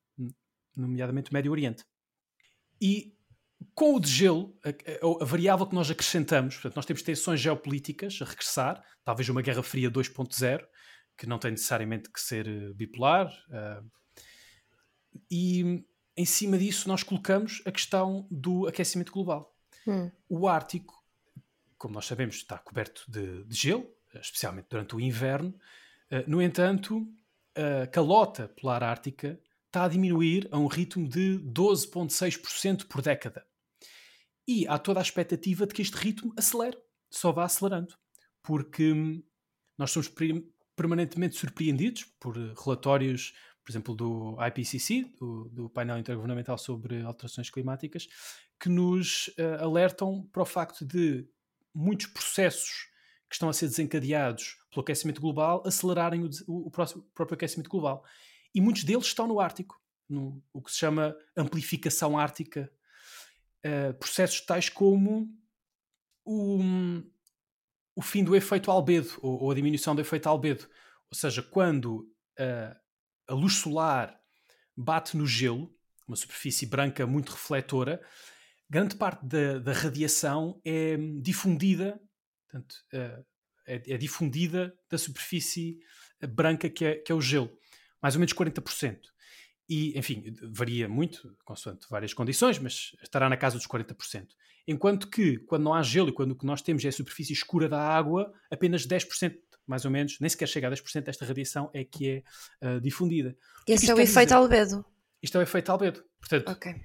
nomeadamente 0.75 1.31
o 1.31 1.33
Médio 1.33 1.51
Oriente. 1.51 1.85
E 2.81 3.15
com 3.73 3.95
o 3.95 3.99
degelo, 3.99 4.53
a, 4.63 5.23
a, 5.23 5.25
variável 5.25 5.65
que 5.65 5.75
nós 5.75 5.89
acrescentamos, 5.89 6.55
portanto, 6.55 6.75
nós 6.75 6.85
temos 6.85 7.01
tensões 7.01 7.39
geopolíticas 7.39 8.19
a 8.21 8.25
regressar, 8.25 8.83
talvez 9.05 9.29
uma 9.29 9.41
Guerra 9.41 9.63
Fria 9.63 9.89
2.0, 9.89 10.65
que 11.17 11.25
não 11.25 11.39
tem 11.39 11.51
necessariamente 11.51 12.11
que 12.11 12.19
ser 12.19 12.45
eh, 12.45 12.73
bipolar. 12.73 13.27
Uh, 13.47 13.89
e 15.31 15.85
em 16.17 16.25
cima 16.25 16.57
disso 16.57 16.87
nós 16.87 17.03
colocamos 17.03 17.61
a 17.65 17.71
questão 17.71 18.27
do 18.31 18.67
aquecimento 18.67 19.11
global. 19.11 19.55
Hum. 19.87 20.09
O 20.29 20.47
Ártico, 20.47 21.03
como 21.77 21.93
nós 21.93 22.05
sabemos, 22.05 22.35
está 22.35 22.57
coberto 22.57 23.03
de, 23.07 23.43
de 23.43 23.55
gelo, 23.55 23.87
especialmente 24.13 24.67
durante 24.69 24.95
o 24.95 24.99
inverno. 24.99 25.53
Uh, 26.09 26.29
no 26.29 26.41
entanto, 26.41 27.07
a 27.55 27.87
calota 27.87 28.49
polar 28.49 28.83
ártica 28.83 29.39
está 29.67 29.85
a 29.85 29.87
diminuir 29.87 30.47
a 30.51 30.57
um 30.57 30.67
ritmo 30.67 31.07
de 31.07 31.39
12,6% 31.39 32.85
por 32.87 33.01
década. 33.01 33.45
E 34.47 34.67
há 34.67 34.77
toda 34.77 34.99
a 34.99 35.03
expectativa 35.03 35.65
de 35.65 35.73
que 35.73 35.81
este 35.81 35.95
ritmo 35.95 36.33
acelere, 36.37 36.77
só 37.09 37.31
vá 37.31 37.45
acelerando, 37.45 37.95
porque 38.43 38.91
hum, 38.91 39.23
nós 39.77 39.91
somos 39.91 40.09
permanentemente 40.75 41.35
surpreendidos 41.35 42.03
por 42.19 42.37
relatórios, 42.37 43.33
por 43.65 43.71
exemplo, 43.71 43.95
do 43.95 44.37
IPCC, 44.47 45.11
do, 45.17 45.49
do 45.49 45.69
painel 45.69 45.97
intergovernamental 45.97 46.55
sobre 46.55 47.01
alterações 47.01 47.49
climáticas, 47.49 48.07
que 48.59 48.69
nos 48.69 49.27
uh, 49.39 49.63
alertam 49.63 50.29
para 50.31 50.43
o 50.43 50.45
facto 50.45 50.85
de 50.85 51.27
muitos 51.73 52.05
processos 52.05 52.87
que 53.27 53.35
estão 53.35 53.49
a 53.49 53.53
ser 53.53 53.67
desencadeados 53.67 54.57
pelo 54.69 54.83
aquecimento 54.83 55.19
global 55.19 55.63
acelerarem 55.65 56.23
o, 56.23 56.29
o, 56.47 56.67
o 56.67 56.71
próprio 56.71 57.33
aquecimento 57.33 57.69
global. 57.69 58.05
E 58.53 58.61
muitos 58.61 58.83
deles 58.83 59.07
estão 59.07 59.25
no 59.25 59.39
Ártico, 59.39 59.81
no 60.07 60.43
o 60.53 60.61
que 60.61 60.71
se 60.71 60.77
chama 60.77 61.17
amplificação 61.35 62.17
ártica. 62.17 62.71
Uh, 63.65 63.95
processos 63.95 64.41
tais 64.41 64.69
como 64.69 65.27
o, 66.23 66.59
o 67.95 68.01
fim 68.03 68.23
do 68.23 68.35
efeito 68.35 68.69
albedo, 68.69 69.09
ou, 69.23 69.41
ou, 69.41 69.51
a 69.51 69.55
diminuição 69.55 69.95
do 69.95 70.01
efeito 70.01 70.29
albedo. 70.29 70.69
Ou 71.09 71.17
seja, 71.17 71.41
quando 71.41 72.07
uh, 72.39 72.84
a 73.27 73.33
luz 73.33 73.55
solar 73.55 74.19
bate 74.75 75.15
no 75.15 75.25
gelo, 75.25 75.73
uma 76.07 76.15
superfície 76.15 76.65
branca 76.65 77.05
muito 77.07 77.31
refletora, 77.31 78.01
grande 78.69 78.95
parte 78.95 79.25
da, 79.25 79.59
da 79.59 79.73
radiação 79.73 80.59
é 80.63 80.97
difundida, 81.21 81.99
portanto, 82.43 82.75
uh, 82.93 83.25
é, 83.67 83.93
é, 83.93 83.97
difundida 83.97 84.77
da 84.89 84.97
superfície 84.97 85.79
branca 86.29 86.69
que 86.69 86.85
é, 86.85 86.95
que 86.95 87.11
é 87.11 87.15
o 87.15 87.21
gelo, 87.21 87.51
mais 88.01 88.15
ou 88.15 88.19
menos 88.19 88.33
40%. 88.33 88.99
E, 89.67 89.97
enfim, 89.97 90.23
varia 90.43 90.87
muito, 90.87 91.35
consoante 91.43 91.87
várias 91.89 92.13
condições, 92.13 92.59
mas 92.59 92.95
estará 93.01 93.27
na 93.27 93.37
casa 93.37 93.57
dos 93.57 93.67
40%. 93.67 94.27
Enquanto 94.67 95.09
que, 95.09 95.37
quando 95.39 95.63
não 95.63 95.73
há 95.73 95.81
gelo 95.81 96.09
e 96.09 96.11
quando 96.11 96.31
o 96.31 96.35
que 96.35 96.45
nós 96.45 96.61
temos 96.61 96.83
é 96.85 96.89
a 96.89 96.91
superfície 96.91 97.33
escura 97.33 97.69
da 97.69 97.79
água, 97.79 98.33
apenas 98.49 98.85
10%, 98.85 99.35
mais 99.65 99.85
ou 99.85 99.91
menos, 99.91 100.19
nem 100.19 100.29
sequer 100.29 100.47
chega 100.47 100.67
a 100.67 100.71
10% 100.71 101.03
desta 101.03 101.25
radiação 101.25 101.69
é 101.73 101.83
que 101.83 102.09
é 102.61 102.67
uh, 102.67 102.81
difundida. 102.81 103.35
Esse 103.67 103.89
é 103.89 103.93
o 103.93 103.99
efeito 103.99 104.27
dizer? 104.27 104.35
albedo. 104.35 104.85
Isto 105.21 105.37
é 105.37 105.39
o 105.39 105.43
efeito 105.43 105.71
albedo. 105.71 106.03
Portanto, 106.19 106.51
okay. 106.51 106.75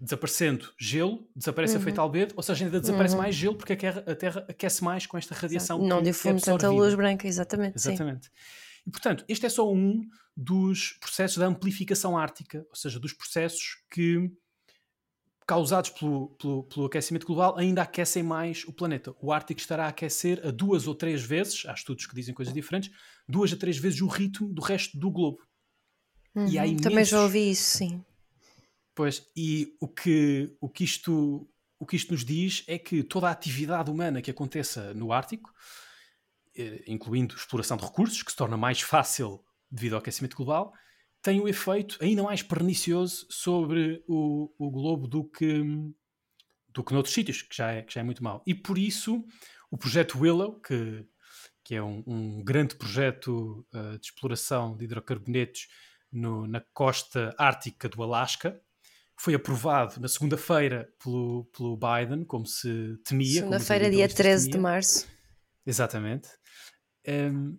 desaparecendo 0.00 0.72
gelo, 0.78 1.28
desaparece 1.34 1.74
uhum. 1.74 1.80
o 1.80 1.82
efeito 1.82 2.00
albedo, 2.00 2.34
ou 2.36 2.42
seja, 2.42 2.64
ainda 2.64 2.80
desaparece 2.80 3.14
uhum. 3.14 3.22
mais 3.22 3.34
gelo 3.34 3.56
porque 3.56 3.72
a 3.72 3.76
terra, 3.76 4.04
a 4.06 4.14
terra, 4.14 4.46
aquece 4.48 4.84
mais 4.84 5.06
com 5.06 5.18
esta 5.18 5.34
radiação. 5.34 5.78
Não 5.78 5.98
é 5.98 6.02
difunde 6.02 6.42
tanta 6.42 6.70
luz 6.70 6.94
branca, 6.94 7.26
exatamente. 7.26 7.76
Exatamente. 7.76 8.26
Sim. 8.26 8.32
E, 8.86 8.90
portanto, 8.90 9.24
este 9.28 9.46
é 9.46 9.48
só 9.48 9.70
um 9.70 10.08
dos 10.36 10.92
processos 11.00 11.38
da 11.38 11.46
amplificação 11.46 12.16
ártica, 12.16 12.66
ou 12.68 12.76
seja, 12.76 12.98
dos 12.98 13.12
processos 13.12 13.82
que, 13.90 14.30
causados 15.46 15.90
pelo, 15.90 16.28
pelo, 16.30 16.64
pelo, 16.64 16.86
aquecimento 16.86 17.26
global, 17.26 17.58
ainda 17.58 17.82
aquecem 17.82 18.22
mais 18.22 18.64
o 18.64 18.72
planeta. 18.72 19.14
O 19.20 19.32
Ártico 19.32 19.60
estará 19.60 19.86
a 19.86 19.88
aquecer 19.88 20.40
a 20.46 20.50
duas 20.50 20.86
ou 20.86 20.94
três 20.94 21.22
vezes, 21.22 21.66
há 21.66 21.72
estudos 21.72 22.06
que 22.06 22.14
dizem 22.14 22.34
coisas 22.34 22.54
diferentes, 22.54 22.90
duas 23.28 23.52
a 23.52 23.56
três 23.56 23.76
vezes 23.76 24.00
o 24.00 24.06
ritmo 24.06 24.52
do 24.52 24.62
resto 24.62 24.98
do 24.98 25.10
globo. 25.10 25.42
Uhum, 26.34 26.46
e 26.46 26.58
há 26.58 26.66
imensos... 26.66 26.82
Também 26.82 27.04
já 27.04 27.22
ouvi 27.22 27.50
isso, 27.50 27.78
sim. 27.78 28.04
Pois, 28.94 29.26
e 29.36 29.76
o 29.80 29.88
que, 29.88 30.56
o, 30.60 30.68
que 30.68 30.84
isto, 30.84 31.48
o 31.78 31.86
que 31.86 31.96
isto 31.96 32.12
nos 32.12 32.24
diz 32.24 32.64
é 32.66 32.78
que 32.78 33.02
toda 33.02 33.28
a 33.28 33.32
atividade 33.32 33.90
humana 33.90 34.22
que 34.22 34.30
aconteça 34.30 34.94
no 34.94 35.12
Ártico, 35.12 35.52
incluindo 36.86 37.34
exploração 37.34 37.76
de 37.76 37.84
recursos, 37.84 38.22
que 38.22 38.30
se 38.30 38.36
torna 38.36 38.56
mais 38.56 38.80
fácil 38.80 39.44
devido 39.70 39.94
ao 39.94 40.00
aquecimento 40.00 40.36
global, 40.36 40.72
tem 41.22 41.40
um 41.40 41.48
efeito 41.48 41.98
ainda 42.00 42.22
mais 42.22 42.42
pernicioso 42.42 43.26
sobre 43.30 44.02
o, 44.08 44.50
o 44.58 44.70
globo 44.70 45.06
do 45.06 45.24
que, 45.24 45.62
do 46.68 46.82
que 46.82 46.92
noutros 46.92 47.14
sítios, 47.14 47.42
que 47.42 47.54
já, 47.54 47.72
é, 47.72 47.82
que 47.82 47.94
já 47.94 48.00
é 48.00 48.04
muito 48.04 48.24
mau. 48.24 48.42
E 48.46 48.54
por 48.54 48.78
isso, 48.78 49.24
o 49.70 49.76
projeto 49.76 50.18
Willow, 50.18 50.60
que, 50.60 51.06
que 51.62 51.74
é 51.74 51.82
um, 51.82 52.02
um 52.06 52.42
grande 52.42 52.74
projeto 52.74 53.66
uh, 53.74 53.98
de 53.98 54.06
exploração 54.06 54.76
de 54.76 54.84
hidrocarbonetos 54.84 55.68
no, 56.10 56.46
na 56.46 56.60
costa 56.72 57.34
ártica 57.38 57.88
do 57.88 58.02
Alasca, 58.02 58.60
foi 59.18 59.34
aprovado 59.34 60.00
na 60.00 60.08
segunda-feira 60.08 60.88
pelo, 61.02 61.44
pelo 61.54 61.76
Biden, 61.76 62.24
como 62.24 62.46
se 62.46 62.96
temia. 63.04 63.40
Segunda-feira, 63.40 63.90
dia 63.90 64.08
13 64.08 64.46
temia. 64.46 64.56
de 64.56 64.58
março. 64.58 65.06
Exatamente. 65.66 66.30
Um, 67.06 67.58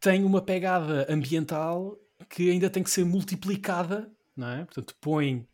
tem 0.00 0.22
uma 0.22 0.42
pegada 0.42 1.06
ambiental 1.08 1.98
que 2.28 2.50
ainda 2.50 2.68
tem 2.68 2.82
que 2.82 2.90
ser 2.90 3.04
multiplicada, 3.04 4.10
não 4.36 4.48
é? 4.48 4.64
Portanto, 4.64 4.94
põe 5.00 5.48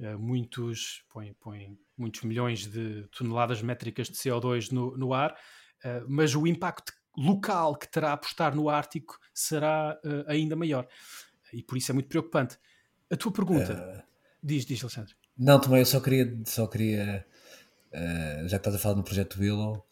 uh, 0.00 0.18
muitos, 0.18 1.04
põe, 1.10 1.32
põe 1.40 1.76
muitos 1.96 2.22
milhões 2.22 2.66
de 2.66 3.06
toneladas 3.16 3.62
métricas 3.62 4.08
de 4.08 4.14
CO2 4.14 4.70
no, 4.70 4.96
no 4.96 5.12
ar, 5.12 5.32
uh, 5.32 6.04
mas 6.08 6.34
o 6.34 6.46
impacto 6.46 6.92
local 7.16 7.76
que 7.76 7.90
terá 7.90 8.12
a 8.12 8.16
postar 8.16 8.54
no 8.54 8.68
Ártico 8.68 9.18
será 9.34 9.98
uh, 10.04 10.30
ainda 10.30 10.54
maior. 10.54 10.86
E 11.52 11.62
por 11.62 11.76
isso 11.76 11.90
é 11.90 11.94
muito 11.94 12.08
preocupante. 12.08 12.58
A 13.10 13.16
tua 13.16 13.32
pergunta, 13.32 14.04
diz, 14.42 14.64
diz, 14.66 14.82
Alexandre. 14.82 15.14
Não, 15.38 15.60
também 15.60 15.80
eu 15.80 15.86
só 15.86 16.00
queria, 16.00 16.42
só 16.44 16.66
queria 16.66 17.24
já 18.46 18.58
que 18.58 18.68
estás 18.68 18.74
a 18.74 18.78
falar 18.78 18.96
no 18.96 19.04
projeto 19.04 19.38
Willow, 19.40 19.86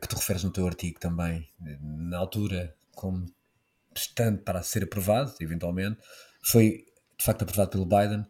que 0.00 0.08
tu 0.08 0.16
referes 0.16 0.42
no 0.42 0.50
teu 0.50 0.66
artigo 0.66 0.98
também, 0.98 1.48
na 1.80 2.18
altura, 2.18 2.74
como 2.94 3.26
estando 3.94 4.38
para 4.42 4.62
ser 4.62 4.84
aprovado, 4.84 5.34
eventualmente, 5.40 5.98
foi 6.42 6.86
de 7.18 7.24
facto 7.24 7.42
aprovado 7.42 7.70
pelo 7.70 7.84
Biden. 7.84 8.24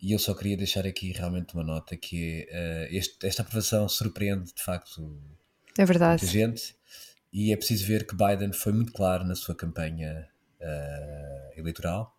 E 0.00 0.12
eu 0.12 0.18
só 0.18 0.34
queria 0.34 0.56
deixar 0.56 0.86
aqui 0.86 1.12
realmente 1.12 1.54
uma 1.54 1.64
nota 1.64 1.96
que 1.96 2.46
é, 2.48 2.88
uh, 2.88 2.96
este, 2.96 3.26
esta 3.26 3.42
aprovação 3.42 3.88
surpreende 3.88 4.52
de 4.54 4.62
facto 4.62 5.20
é 5.76 5.84
verdade. 5.84 6.22
muita 6.22 6.26
gente 6.26 6.76
e 7.32 7.52
é 7.52 7.56
preciso 7.56 7.84
ver 7.84 8.06
que 8.06 8.14
Biden 8.14 8.52
foi 8.52 8.72
muito 8.72 8.92
claro 8.92 9.24
na 9.24 9.34
sua 9.34 9.56
campanha 9.56 10.28
uh, 10.60 11.58
eleitoral 11.58 12.16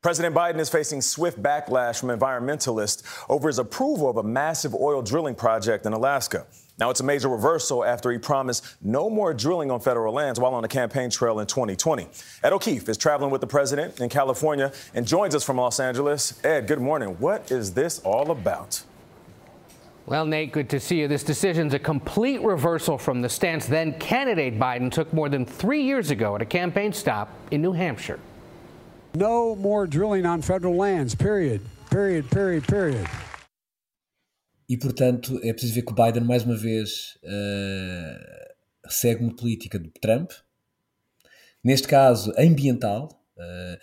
President 0.00 0.34
Biden 0.34 0.60
is 0.60 0.68
facing 0.68 1.00
swift 1.00 1.42
backlash 1.42 1.98
from 1.98 2.10
environmentalists 2.10 3.02
over 3.28 3.48
his 3.48 3.58
approval 3.58 4.08
of 4.08 4.16
a 4.16 4.22
massive 4.22 4.74
oil 4.74 5.00
drilling 5.00 5.36
project 5.36 5.86
in 5.86 5.92
Alaska. 5.92 6.44
Now, 6.78 6.90
it's 6.90 7.00
a 7.00 7.04
major 7.04 7.28
reversal 7.28 7.84
after 7.84 8.10
he 8.10 8.18
promised 8.18 8.76
no 8.80 9.10
more 9.10 9.34
drilling 9.34 9.70
on 9.70 9.80
federal 9.80 10.12
lands 10.12 10.40
while 10.40 10.54
on 10.54 10.62
the 10.62 10.68
campaign 10.68 11.10
trail 11.10 11.38
in 11.40 11.46
2020. 11.46 12.08
Ed 12.42 12.52
O'Keefe 12.52 12.88
is 12.88 12.96
traveling 12.96 13.30
with 13.30 13.40
the 13.40 13.46
president 13.46 14.00
in 14.00 14.08
California 14.08 14.72
and 14.94 15.06
joins 15.06 15.34
us 15.34 15.44
from 15.44 15.58
Los 15.58 15.78
Angeles. 15.80 16.42
Ed, 16.44 16.66
good 16.66 16.80
morning. 16.80 17.10
What 17.18 17.50
is 17.50 17.74
this 17.74 18.00
all 18.00 18.30
about? 18.30 18.82
Well, 20.06 20.26
Nate, 20.26 20.50
good 20.50 20.68
to 20.70 20.80
see 20.80 20.98
you. 20.98 21.06
This 21.06 21.22
decision's 21.22 21.74
a 21.74 21.78
complete 21.78 22.42
reversal 22.42 22.98
from 22.98 23.22
the 23.22 23.28
stance 23.28 23.66
then 23.66 23.96
candidate 24.00 24.58
Biden 24.58 24.90
took 24.90 25.12
more 25.12 25.28
than 25.28 25.46
three 25.46 25.82
years 25.82 26.10
ago 26.10 26.34
at 26.34 26.42
a 26.42 26.46
campaign 26.46 26.92
stop 26.92 27.28
in 27.52 27.62
New 27.62 27.72
Hampshire. 27.72 28.18
No 29.14 29.54
more 29.54 29.86
drilling 29.86 30.26
on 30.26 30.42
federal 30.42 30.74
lands, 30.74 31.14
period. 31.14 31.60
Period, 31.90 32.28
period, 32.30 32.66
period. 32.66 33.06
E, 34.68 34.76
portanto, 34.76 35.38
é 35.42 35.52
preciso 35.52 35.74
ver 35.74 35.82
que 35.82 35.92
o 35.92 35.94
Biden, 35.94 36.24
mais 36.24 36.44
uma 36.44 36.56
vez, 36.56 37.18
uh, 37.24 38.52
segue 38.88 39.22
uma 39.22 39.34
política 39.34 39.78
de 39.78 39.90
Trump, 40.00 40.30
neste 41.62 41.88
caso 41.88 42.32
ambiental, 42.38 43.08
uh, 43.36 43.78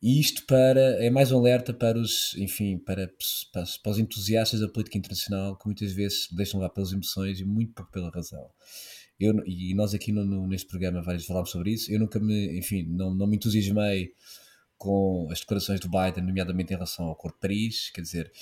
e 0.00 0.20
isto 0.20 0.46
para, 0.46 1.04
é 1.04 1.10
mais 1.10 1.32
um 1.32 1.38
alerta 1.38 1.74
para 1.74 1.98
os, 1.98 2.34
enfim, 2.36 2.78
para, 2.78 3.12
para, 3.52 3.64
para, 3.82 3.90
os 3.90 3.98
entusiastas 3.98 4.60
da 4.60 4.68
política 4.68 4.96
internacional 4.96 5.56
que 5.56 5.66
muitas 5.66 5.92
vezes 5.92 6.28
deixam 6.30 6.60
lá 6.60 6.68
pelas 6.68 6.92
emoções 6.92 7.40
e 7.40 7.44
muito 7.44 7.72
pouco 7.72 7.90
pela 7.90 8.10
razão. 8.10 8.48
Eu, 9.18 9.34
e 9.44 9.74
nós 9.74 9.94
aqui 9.94 10.12
no, 10.12 10.24
no, 10.24 10.46
neste 10.46 10.68
programa 10.68 11.02
vários 11.02 11.26
falámos 11.26 11.50
sobre 11.50 11.72
isso, 11.72 11.90
eu 11.90 11.98
nunca 11.98 12.20
me, 12.20 12.56
enfim, 12.56 12.84
não, 12.88 13.12
não 13.12 13.26
me 13.26 13.34
entusiasmei 13.34 14.12
com 14.76 15.28
as 15.32 15.40
declarações 15.40 15.80
do 15.80 15.90
Biden, 15.90 16.24
nomeadamente 16.24 16.72
em 16.72 16.76
relação 16.76 17.06
ao 17.06 17.12
Acordo 17.12 17.34
de 17.34 17.40
Paris, 17.40 17.90
quer 17.90 18.02
dizer, 18.02 18.32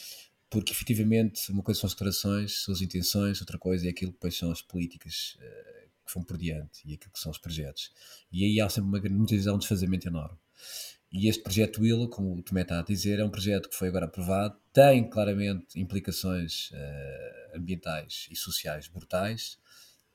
porque 0.56 0.72
efetivamente 0.72 1.52
uma 1.52 1.62
coisa 1.62 1.80
são 1.80 1.86
as 1.86 1.92
declarações, 1.92 2.64
são 2.64 2.72
as 2.72 2.80
intenções, 2.80 3.42
outra 3.42 3.58
coisa 3.58 3.86
é 3.86 3.90
aquilo 3.90 4.10
que 4.10 4.16
depois 4.16 4.38
são 4.38 4.50
as 4.50 4.62
políticas 4.62 5.36
uh, 5.38 5.88
que 6.06 6.14
vão 6.14 6.24
por 6.24 6.38
diante 6.38 6.80
e 6.86 6.94
aquilo 6.94 7.12
que 7.12 7.18
são 7.18 7.30
os 7.30 7.36
projetos. 7.36 7.92
E 8.32 8.42
aí 8.42 8.58
há 8.58 8.66
sempre 8.70 8.88
uma, 8.88 8.98
muitas 9.14 9.32
vezes 9.32 9.46
há 9.46 9.52
um 9.52 9.58
desfazamento 9.58 10.08
enorme. 10.08 10.38
E 11.12 11.28
este 11.28 11.42
projeto 11.42 11.82
Willow, 11.82 12.08
como 12.08 12.34
o 12.34 12.42
Tomé 12.42 12.62
está 12.62 12.78
a 12.78 12.82
dizer, 12.82 13.18
é 13.18 13.24
um 13.24 13.28
projeto 13.28 13.68
que 13.68 13.76
foi 13.76 13.88
agora 13.88 14.06
aprovado, 14.06 14.56
tem 14.72 15.06
claramente 15.10 15.78
implicações 15.78 16.70
uh, 16.70 17.56
ambientais 17.58 18.26
e 18.30 18.34
sociais 18.34 18.88
brutais, 18.88 19.58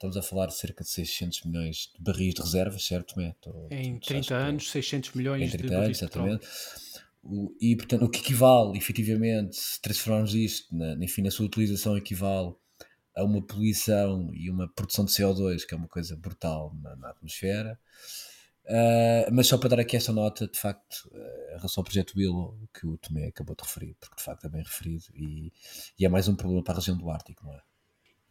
Estamos 0.02 0.18
a 0.18 0.24
falar 0.24 0.48
de 0.48 0.56
cerca 0.56 0.84
de 0.84 0.90
600 0.90 1.44
milhões 1.44 1.92
de 1.96 2.02
barris 2.04 2.34
de 2.34 2.42
reservas, 2.42 2.84
certo, 2.84 3.14
Tomé? 3.14 3.36
Em 3.70 4.00
30 4.00 4.34
anos, 4.36 4.72
600 4.72 5.12
milhões 5.14 5.44
em 5.44 5.50
30 5.50 5.68
de 5.68 5.74
anos, 5.76 5.80
barris 5.80 6.02
exatamente. 6.02 6.48
E, 7.60 7.76
portanto, 7.76 8.06
o 8.06 8.10
que 8.10 8.20
equivale, 8.20 8.78
efetivamente, 8.78 9.56
se 9.56 9.80
transformarmos 9.80 10.34
isto, 10.34 10.76
na, 10.76 10.94
enfim, 10.96 11.22
na 11.22 11.30
sua 11.30 11.46
utilização, 11.46 11.96
equivale 11.96 12.54
a 13.16 13.24
uma 13.24 13.42
poluição 13.42 14.34
e 14.34 14.50
uma 14.50 14.68
produção 14.68 15.06
de 15.06 15.12
CO2, 15.12 15.66
que 15.66 15.74
é 15.74 15.78
uma 15.78 15.88
coisa 15.88 16.16
brutal 16.16 16.76
na, 16.82 16.96
na 16.96 17.10
atmosfera. 17.10 17.80
Uh, 18.66 19.28
mas 19.32 19.48
só 19.48 19.58
para 19.58 19.70
dar 19.70 19.80
aqui 19.80 19.98
essa 19.98 20.14
nota, 20.14 20.48
de 20.48 20.58
facto, 20.58 21.10
uh, 21.12 21.54
em 21.54 21.58
relação 21.58 21.82
ao 21.82 21.84
projeto 21.84 22.14
Willow, 22.16 22.58
que 22.74 22.88
o 22.88 22.98
Tomé 22.98 23.28
acabou 23.28 23.56
de 23.56 23.64
referir, 23.64 23.96
porque 24.00 24.16
de 24.16 24.24
facto 24.24 24.46
é 24.46 24.50
bem 24.50 24.64
referido 24.64 25.04
e, 25.14 25.52
e 26.00 26.06
é 26.06 26.10
mais 26.10 26.28
um 26.28 26.36
problema 26.36 26.64
para 26.64 26.76
a 26.76 26.78
região 26.78 26.96
do 26.96 27.10
Ártico, 27.10 27.46
não 27.46 27.54
é? 27.54 27.62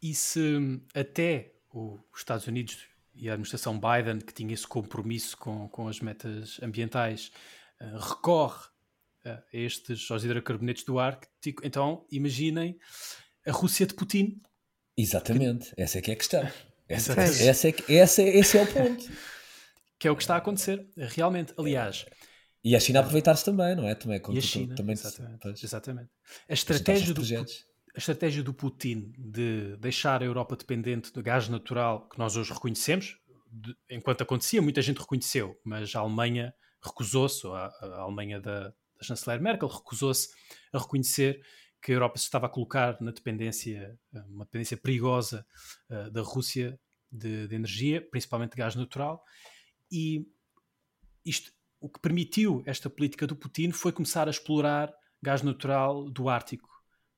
E 0.01 0.15
se 0.15 0.81
até 0.95 1.53
os 1.71 1.99
Estados 2.15 2.47
Unidos 2.47 2.87
e 3.13 3.29
a 3.29 3.33
administração 3.33 3.79
Biden, 3.79 4.19
que 4.19 4.33
tinha 4.33 4.53
esse 4.53 4.65
compromisso 4.65 5.37
com, 5.37 5.67
com 5.67 5.87
as 5.87 5.99
metas 5.99 6.59
ambientais, 6.63 7.31
uh, 7.79 7.97
recorre 7.97 8.71
a 9.25 9.43
estes 9.53 10.09
aos 10.09 10.23
hidrocarbonetos 10.23 10.83
do 10.83 10.99
Ártico, 10.99 11.65
então 11.65 12.05
imaginem 12.11 12.77
a 13.45 13.51
Rússia 13.51 13.85
de 13.85 13.93
Putin. 13.93 14.41
Exatamente, 14.97 15.73
essa 15.77 15.99
é 15.99 16.01
que 16.01 16.11
é 16.11 16.13
a 16.13 16.17
questão. 16.17 16.41
Essa, 16.91 17.13
essa 17.13 17.69
é 17.69 17.71
que, 17.71 17.95
essa, 17.95 18.21
esse 18.21 18.57
é 18.57 18.63
o 18.63 18.67
ponto. 18.67 19.09
que 19.97 20.09
é 20.09 20.11
o 20.11 20.15
que 20.15 20.23
está 20.23 20.35
a 20.35 20.39
acontecer, 20.39 20.85
realmente. 20.97 21.53
Aliás. 21.57 22.05
E 22.61 22.75
a 22.75 22.79
China 22.81 22.99
aproveitar-se 22.99 23.45
também, 23.45 23.75
não 23.75 23.87
é? 23.87 23.95
Também, 23.95 24.21
e 24.29 24.37
a 24.37 24.41
China, 24.41 24.75
também 24.75 24.93
exatamente, 24.93 25.65
exatamente. 25.65 26.09
A 26.49 26.53
estratégia, 26.53 27.13
do, 27.13 27.21
a 27.21 27.97
estratégia 27.97 28.43
do 28.43 28.53
Putin 28.53 29.13
de 29.17 29.77
deixar 29.77 30.21
a 30.21 30.25
Europa 30.25 30.55
dependente 30.55 31.13
do 31.13 31.23
gás 31.23 31.47
natural, 31.47 32.09
que 32.09 32.19
nós 32.19 32.35
hoje 32.35 32.51
reconhecemos, 32.51 33.17
de, 33.51 33.75
enquanto 33.89 34.21
acontecia, 34.21 34.61
muita 34.61 34.81
gente 34.81 34.99
reconheceu, 34.99 35.55
mas 35.63 35.95
a 35.95 35.99
Alemanha 35.99 36.53
recusou-se, 36.83 37.45
a, 37.47 37.71
a, 37.81 38.01
Alemanha 38.01 38.39
da, 38.39 38.73
da 39.01 39.07
chanceler 39.07 39.41
Merkel 39.41 39.67
recusou-se 39.67 40.29
a 40.71 40.77
reconhecer 40.77 41.43
que 41.81 41.91
a 41.91 41.95
Europa 41.95 42.17
se 42.17 42.25
estava 42.25 42.45
a 42.45 42.49
colocar 42.49 43.01
na 43.01 43.11
dependência, 43.11 43.99
uma 44.29 44.45
dependência 44.45 44.77
perigosa 44.77 45.45
uh, 45.89 46.11
da 46.11 46.21
Rússia 46.21 46.79
de, 47.11 47.47
de, 47.47 47.55
energia, 47.55 48.07
principalmente 48.09 48.51
de 48.51 48.57
gás 48.57 48.75
natural, 48.75 49.23
e 49.91 50.27
isto, 51.25 51.51
o 51.79 51.89
que 51.89 51.99
permitiu 51.99 52.61
esta 52.65 52.89
política 52.89 53.25
do 53.25 53.35
Putin 53.35 53.71
foi 53.71 53.91
começar 53.91 54.27
a 54.27 54.31
explorar 54.31 54.93
gás 55.21 55.41
natural 55.41 56.09
do 56.09 56.29
Ártico, 56.29 56.69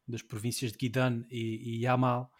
das 0.07 0.21
províncias 0.21 0.71
de 0.71 0.77
Guidan 0.77 1.25
e, 1.29 1.77
e 1.77 1.84
Yamal, 1.84 2.31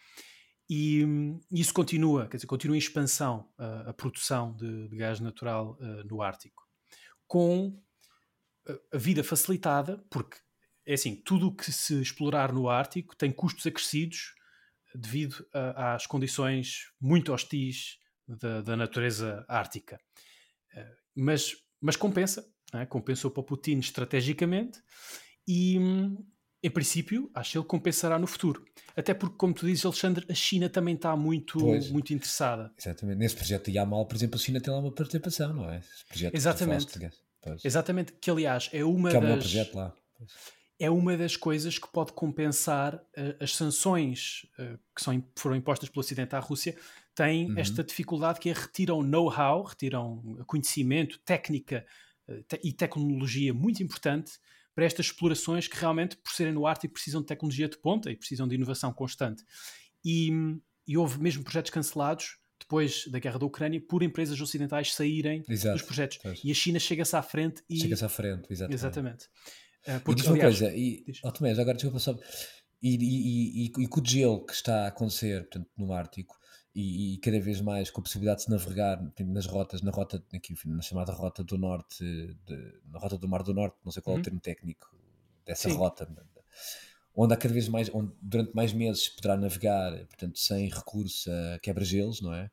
e 0.68 1.04
isso 1.52 1.74
continua, 1.74 2.26
quer 2.26 2.38
dizer, 2.38 2.46
continua 2.46 2.76
em 2.76 2.78
expansão 2.78 3.50
uh, 3.58 3.90
a 3.90 3.92
produção 3.92 4.56
de, 4.56 4.88
de 4.88 4.96
gás 4.96 5.20
natural 5.20 5.76
uh, 5.78 6.08
no 6.08 6.22
Ártico, 6.22 6.66
com 7.26 7.78
a 8.92 8.98
vida 8.98 9.22
facilitada, 9.22 10.02
porque 10.10 10.36
é 10.86 10.94
assim, 10.94 11.16
tudo 11.16 11.48
o 11.48 11.54
que 11.54 11.70
se 11.72 12.00
explorar 12.00 12.52
no 12.52 12.68
Ártico 12.68 13.16
tem 13.16 13.30
custos 13.30 13.66
acrescidos 13.66 14.34
devido 14.94 15.46
a, 15.52 15.94
às 15.94 16.06
condições 16.06 16.90
muito 17.00 17.32
hostis 17.32 17.98
da, 18.26 18.62
da 18.62 18.76
natureza 18.76 19.44
ártica. 19.48 19.98
Uh, 20.72 20.96
mas, 21.14 21.56
mas 21.80 21.96
compensa, 21.96 22.46
é? 22.72 22.86
compensou 22.86 23.30
para 23.30 23.40
o 23.40 23.44
Putin 23.44 23.78
estrategicamente 23.78 24.80
e, 25.46 25.76
em 26.62 26.70
princípio, 26.70 27.30
acho 27.34 27.52
que 27.52 27.58
ele 27.58 27.66
compensará 27.66 28.18
no 28.18 28.26
futuro. 28.26 28.64
Até 28.96 29.12
porque, 29.12 29.36
como 29.36 29.52
tu 29.52 29.66
dizes, 29.66 29.84
Alexandre, 29.84 30.24
a 30.28 30.34
China 30.34 30.68
também 30.68 30.94
está 30.94 31.16
muito, 31.16 31.58
muito 31.90 32.14
interessada. 32.14 32.72
Exatamente. 32.78 33.18
Nesse 33.18 33.36
projeto 33.36 33.66
de 33.66 33.76
Yamal, 33.76 34.06
por 34.06 34.16
exemplo, 34.16 34.36
a 34.36 34.42
China 34.42 34.60
tem 34.60 34.72
lá 34.72 34.80
uma 34.80 34.92
participação, 34.92 35.52
não 35.52 35.70
é? 35.70 35.82
Exatamente. 36.32 36.98
Exatamente. 37.64 38.12
Que, 38.12 38.30
aliás, 38.30 38.70
é 38.72 38.84
uma 38.84 39.10
que 39.10 39.16
é 39.16 39.20
das... 39.20 39.38
projeto 39.38 39.74
lá. 39.74 39.94
Pois 40.16 40.30
é 40.78 40.90
uma 40.90 41.16
das 41.16 41.36
coisas 41.36 41.78
que 41.78 41.88
pode 41.88 42.12
compensar 42.12 42.96
uh, 42.96 43.36
as 43.40 43.54
sanções 43.54 44.46
uh, 44.58 44.78
que 44.94 45.02
são, 45.02 45.24
foram 45.36 45.56
impostas 45.56 45.88
pelo 45.88 46.00
Ocidente 46.00 46.34
à 46.34 46.38
Rússia, 46.38 46.76
têm 47.14 47.50
uhum. 47.50 47.58
esta 47.58 47.84
dificuldade 47.84 48.40
que 48.40 48.50
é 48.50 48.52
retiram 48.52 49.02
know-how, 49.02 49.62
retiram 49.62 50.20
conhecimento, 50.46 51.18
técnica 51.20 51.86
uh, 52.28 52.42
te 52.42 52.60
e 52.62 52.72
tecnologia 52.72 53.54
muito 53.54 53.82
importante 53.82 54.32
para 54.74 54.84
estas 54.84 55.06
explorações 55.06 55.68
que 55.68 55.76
realmente, 55.76 56.16
por 56.16 56.32
serem 56.32 56.52
no 56.52 56.66
Ártico, 56.66 56.94
precisam 56.94 57.20
de 57.20 57.28
tecnologia 57.28 57.68
de 57.68 57.78
ponta 57.78 58.10
e 58.10 58.16
precisam 58.16 58.48
de 58.48 58.56
inovação 58.56 58.92
constante. 58.92 59.44
E, 60.04 60.30
e 60.86 60.98
houve 60.98 61.20
mesmo 61.20 61.44
projetos 61.44 61.70
cancelados 61.70 62.38
depois 62.64 63.06
da 63.08 63.18
guerra 63.18 63.38
da 63.38 63.46
Ucrânia 63.46 63.80
por 63.80 64.02
empresas 64.02 64.40
ocidentais 64.40 64.94
saírem 64.94 65.44
Exato, 65.48 65.76
dos 65.76 65.86
projetos. 65.86 66.18
Pois. 66.22 66.40
E 66.42 66.50
a 66.50 66.54
China 66.54 66.78
chega-se 66.78 67.14
à 67.14 67.22
frente 67.22 67.62
e... 67.68 67.78
Chega-se 67.78 68.04
à 68.04 68.08
frente, 68.08 68.46
exatamente. 68.50 68.74
exatamente. 68.74 69.24
Uh, 69.86 70.00
porque, 70.02 70.12
e 70.12 70.14
diz 70.14 70.26
uma 70.26 70.34
aliás, 70.36 70.58
coisa, 70.58 70.74
e, 70.74 71.04
oh, 71.22 71.30
Tomé, 71.30 71.52
agora 71.52 71.74
desculpa 71.74 71.98
só, 71.98 72.18
e, 72.82 72.96
e, 72.96 73.64
e, 73.66 73.84
e, 73.84 73.86
com 73.86 74.00
o 74.00 74.04
gelo 74.04 74.44
que 74.44 74.54
está 74.54 74.84
a 74.84 74.88
acontecer 74.88 75.42
portanto, 75.42 75.68
no 75.76 75.92
Ártico, 75.92 76.38
e, 76.74 77.14
e, 77.14 77.18
cada 77.18 77.38
vez 77.38 77.60
mais 77.60 77.90
com 77.90 78.00
a 78.00 78.04
possibilidade 78.04 78.38
de 78.38 78.44
se 78.44 78.50
navegar 78.50 79.00
nas 79.20 79.46
rotas, 79.46 79.82
na 79.82 79.90
rota, 79.90 80.24
aqui, 80.34 80.54
na 80.66 80.82
chamada 80.82 81.12
rota 81.12 81.44
do 81.44 81.56
norte, 81.58 82.02
de, 82.02 82.80
na 82.90 82.98
rota 82.98 83.18
do 83.18 83.28
Mar 83.28 83.42
do 83.42 83.54
Norte, 83.54 83.76
não 83.84 83.92
sei 83.92 84.02
qual 84.02 84.16
uhum. 84.16 84.18
é 84.18 84.20
o 84.20 84.20
uhum. 84.20 84.24
termo 84.24 84.40
técnico 84.40 84.96
dessa 85.44 85.68
Sim. 85.68 85.76
rota, 85.76 86.08
onde 87.14 87.34
há 87.34 87.36
cada 87.36 87.54
vez 87.54 87.68
mais, 87.68 87.90
onde 87.92 88.12
durante 88.20 88.54
mais 88.54 88.72
meses 88.72 89.08
poderá 89.08 89.36
navegar, 89.36 89.92
portanto, 90.06 90.38
sem 90.38 90.68
recurso 90.68 91.30
a 91.30 91.58
quebra-gelos, 91.60 92.20
não 92.20 92.34
é? 92.34 92.50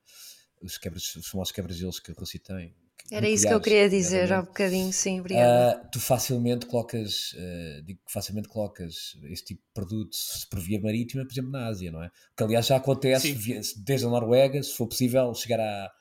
Os, 0.62 0.78
quebra, 0.78 0.97
os 0.97 1.28
famosos 1.28 1.51
quebra-gelos 1.51 1.99
que 1.99 2.12
a 2.12 2.16
Rússia 2.16 2.39
tem, 2.39 2.76
era 3.12 3.28
isso 3.28 3.45
que 3.45 3.53
eu 3.53 3.59
queria 3.59 3.89
dizer 3.89 4.32
há 4.32 4.39
um 4.39 4.45
bocadinho, 4.45 4.93
sim, 4.93 5.20
obrigada. 5.20 5.82
Uh, 5.82 5.89
tu 5.91 5.99
facilmente 5.99 6.66
colocas, 6.66 7.34
uh, 7.34 7.84
digo 7.84 7.99
que 8.05 8.12
facilmente 8.12 8.47
colocas 8.47 9.18
este 9.24 9.47
tipo 9.47 9.62
de 9.68 9.74
produto 9.74 10.18
por 10.49 10.59
via 10.62 10.80
marítima, 10.80 11.26
por 11.26 11.34
exemplo, 11.34 11.51
na 11.51 11.68
Ásia, 11.68 11.91
não 11.91 12.01
é? 12.01 12.09
Que 12.38 12.43
aliás 12.43 12.68
já 12.68 12.78
acontece 12.78 13.34
via, 13.34 13.59
desde 13.84 14.05
a 14.05 14.09
Noruega, 14.09 14.64
se 14.64 14.74
for 14.74 14.88
possível, 14.88 15.34
chegar 15.34 15.59
a. 15.59 15.91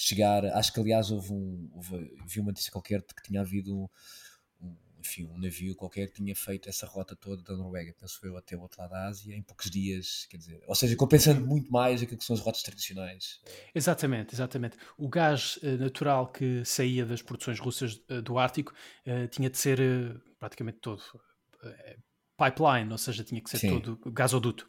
Chegar, 0.00 0.44
acho 0.54 0.72
que 0.72 0.78
aliás 0.78 1.10
houve 1.10 1.32
um. 1.32 1.70
Houve, 1.74 2.14
vi 2.26 2.38
uma 2.38 2.50
notícia 2.50 2.70
qualquer 2.70 3.00
de 3.00 3.14
que 3.14 3.22
tinha 3.22 3.40
havido 3.40 3.90
enfim, 5.08 5.24
um 5.24 5.38
navio 5.38 5.74
qualquer 5.74 6.08
que 6.08 6.14
tinha 6.14 6.36
feito 6.36 6.68
essa 6.68 6.86
rota 6.86 7.16
toda 7.16 7.42
da 7.42 7.56
Noruega, 7.56 7.94
penso 7.98 8.20
eu, 8.26 8.36
até 8.36 8.56
o 8.56 8.60
outro 8.60 8.80
lado 8.80 8.90
da 8.90 9.06
Ásia, 9.06 9.34
em 9.34 9.42
poucos 9.42 9.70
dias, 9.70 10.26
quer 10.28 10.36
dizer, 10.36 10.62
ou 10.66 10.74
seja, 10.74 10.94
compensando 10.96 11.44
muito 11.46 11.72
mais 11.72 12.02
aquilo 12.02 12.18
que 12.18 12.24
são 12.24 12.34
as 12.34 12.40
rotas 12.40 12.62
tradicionais. 12.62 13.40
Exatamente, 13.74 14.34
exatamente. 14.34 14.76
O 14.96 15.08
gás 15.08 15.56
uh, 15.58 15.78
natural 15.78 16.28
que 16.28 16.64
saía 16.64 17.06
das 17.06 17.22
produções 17.22 17.58
russas 17.58 18.00
uh, 18.10 18.20
do 18.22 18.38
Ártico 18.38 18.74
tinha 19.30 19.48
de 19.48 19.56
ser 19.56 19.78
praticamente 20.38 20.78
todo 20.78 21.02
pipeline, 22.36 22.90
ou 22.92 22.98
seja, 22.98 23.24
tinha 23.24 23.40
que 23.40 23.50
ser 23.50 23.58
Sim. 23.58 23.80
todo 23.80 23.98
gasoduto. 24.12 24.66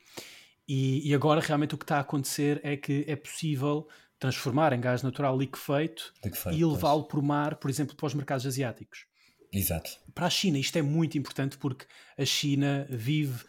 E, 0.67 1.09
e 1.09 1.13
agora 1.13 1.41
realmente 1.41 1.75
o 1.75 1.77
que 1.77 1.83
está 1.83 1.97
a 1.97 2.01
acontecer 2.01 2.59
é 2.63 2.77
que 2.77 3.03
é 3.07 3.15
possível 3.15 3.87
transformar 4.19 4.73
em 4.73 4.81
gás 4.81 5.01
natural 5.01 5.37
liquefeito, 5.37 6.13
liquefeito 6.23 6.57
e 6.57 6.65
levá-lo 6.65 7.05
por 7.05 7.21
mar, 7.21 7.55
por 7.55 7.69
exemplo, 7.69 7.95
para 7.95 8.05
os 8.05 8.13
mercados 8.13 8.45
asiáticos. 8.45 9.05
Exato. 9.51 9.99
Para 10.13 10.27
a 10.27 10.29
China 10.29 10.57
isto 10.57 10.77
é 10.77 10.81
muito 10.81 11.17
importante 11.17 11.57
porque 11.57 11.85
a 12.17 12.25
China 12.25 12.85
vive 12.89 13.43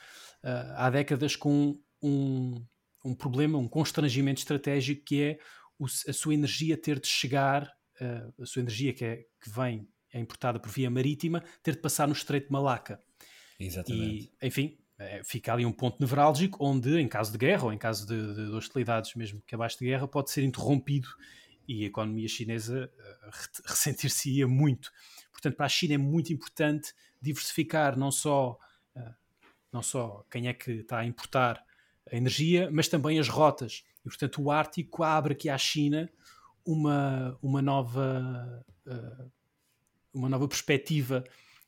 uh, 0.45 0.75
há 0.77 0.91
décadas 0.91 1.37
com 1.37 1.79
um, 2.03 2.65
um 3.05 3.15
problema, 3.15 3.59
um 3.59 3.69
constrangimento 3.69 4.39
estratégico 4.39 5.05
que 5.05 5.23
é 5.23 5.39
o, 5.79 5.87
a 5.87 6.13
sua 6.13 6.35
energia 6.35 6.77
ter 6.77 6.99
de 6.99 7.09
chegar, 7.09 7.65
uh, 8.01 8.43
a 8.43 8.47
sua 8.47 8.61
energia 8.61 8.93
que, 8.93 9.05
é, 9.05 9.17
que 9.43 9.51
vem, 9.51 9.89
é 10.13 10.19
importada 10.19 10.59
por 10.59 10.71
via 10.71 10.91
marítima, 10.91 11.43
ter 11.63 11.73
de 11.73 11.81
passar 11.81 12.07
no 12.07 12.13
Estreito 12.13 12.47
de 12.47 12.53
Malaca. 12.53 13.01
Exatamente. 13.59 14.33
E, 14.43 14.47
enfim, 14.47 14.79
é, 14.99 15.23
fica 15.25 15.53
ali 15.53 15.65
um 15.65 15.73
ponto 15.73 15.99
nevrálgico 16.01 16.65
onde, 16.65 16.99
em 16.99 17.09
caso 17.09 17.33
de 17.33 17.39
guerra 17.39 17.65
ou 17.65 17.73
em 17.73 17.79
caso 17.79 18.07
de, 18.07 18.35
de 18.35 18.55
hostilidades, 18.55 19.15
mesmo 19.15 19.43
que 19.47 19.55
abaixo 19.55 19.79
de 19.79 19.87
guerra, 19.87 20.09
pode 20.09 20.31
ser 20.31 20.43
interrompido 20.45 21.09
e 21.67 21.85
a 21.85 21.87
economia 21.87 22.29
chinesa 22.29 22.91
uh, 22.93 23.31
ressentir-se-ia 23.65 24.49
muito. 24.49 24.91
Portanto, 25.41 25.57
para 25.57 25.67
a 25.67 25.71
China 25.71 25.95
é 25.95 25.99
muito 25.99 26.33
importante 26.33 26.93
diversificar 27.21 27.99
não 27.99 28.11
só, 28.11 28.59
uh, 28.95 29.15
não 29.73 29.83
só 29.83 30.25
quem 30.31 30.49
é 30.49 30.53
que 30.53 30.73
está 30.73 30.99
a 30.99 31.07
importar 31.07 31.65
a 32.11 32.17
energia, 32.17 32.69
mas 32.71 32.89
também 32.89 33.19
as 33.19 33.29
rotas. 33.29 33.85
E, 34.05 34.09
portanto, 34.09 34.43
o 34.43 34.51
Ártico 34.51 35.03
abre 35.03 35.33
aqui 35.33 35.49
à 35.49 35.57
China 35.57 36.11
uma, 36.65 37.39
uma, 37.43 37.63
nova, 37.63 38.65
uh, 38.87 39.31
uma 40.13 40.29
nova 40.29 40.47
perspectiva 40.47 41.25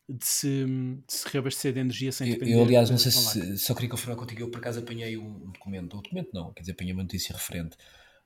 de 0.08 0.26
se, 0.26 0.66
de 1.06 1.12
se 1.12 1.28
reabastecer 1.28 1.72
de 1.72 1.80
energia 1.80 2.12
sem 2.12 2.30
depender. 2.30 2.52
Eu, 2.52 2.58
eu 2.58 2.64
aliás, 2.64 2.90
não 2.90 2.98
sei 2.98 3.10
se 3.10 3.58
só 3.58 3.74
queria 3.74 3.88
confirmar 3.88 4.16
contigo. 4.16 4.42
Eu, 4.42 4.50
por 4.50 4.58
acaso, 4.58 4.80
apanhei 4.80 5.16
um 5.16 5.50
documento, 5.50 5.96
um 5.96 6.02
documento 6.02 6.30
não, 6.34 6.52
quer 6.52 6.60
dizer, 6.60 6.72
apanhei 6.72 6.92
uma 6.92 7.02
notícia 7.02 7.34
referente 7.34 7.76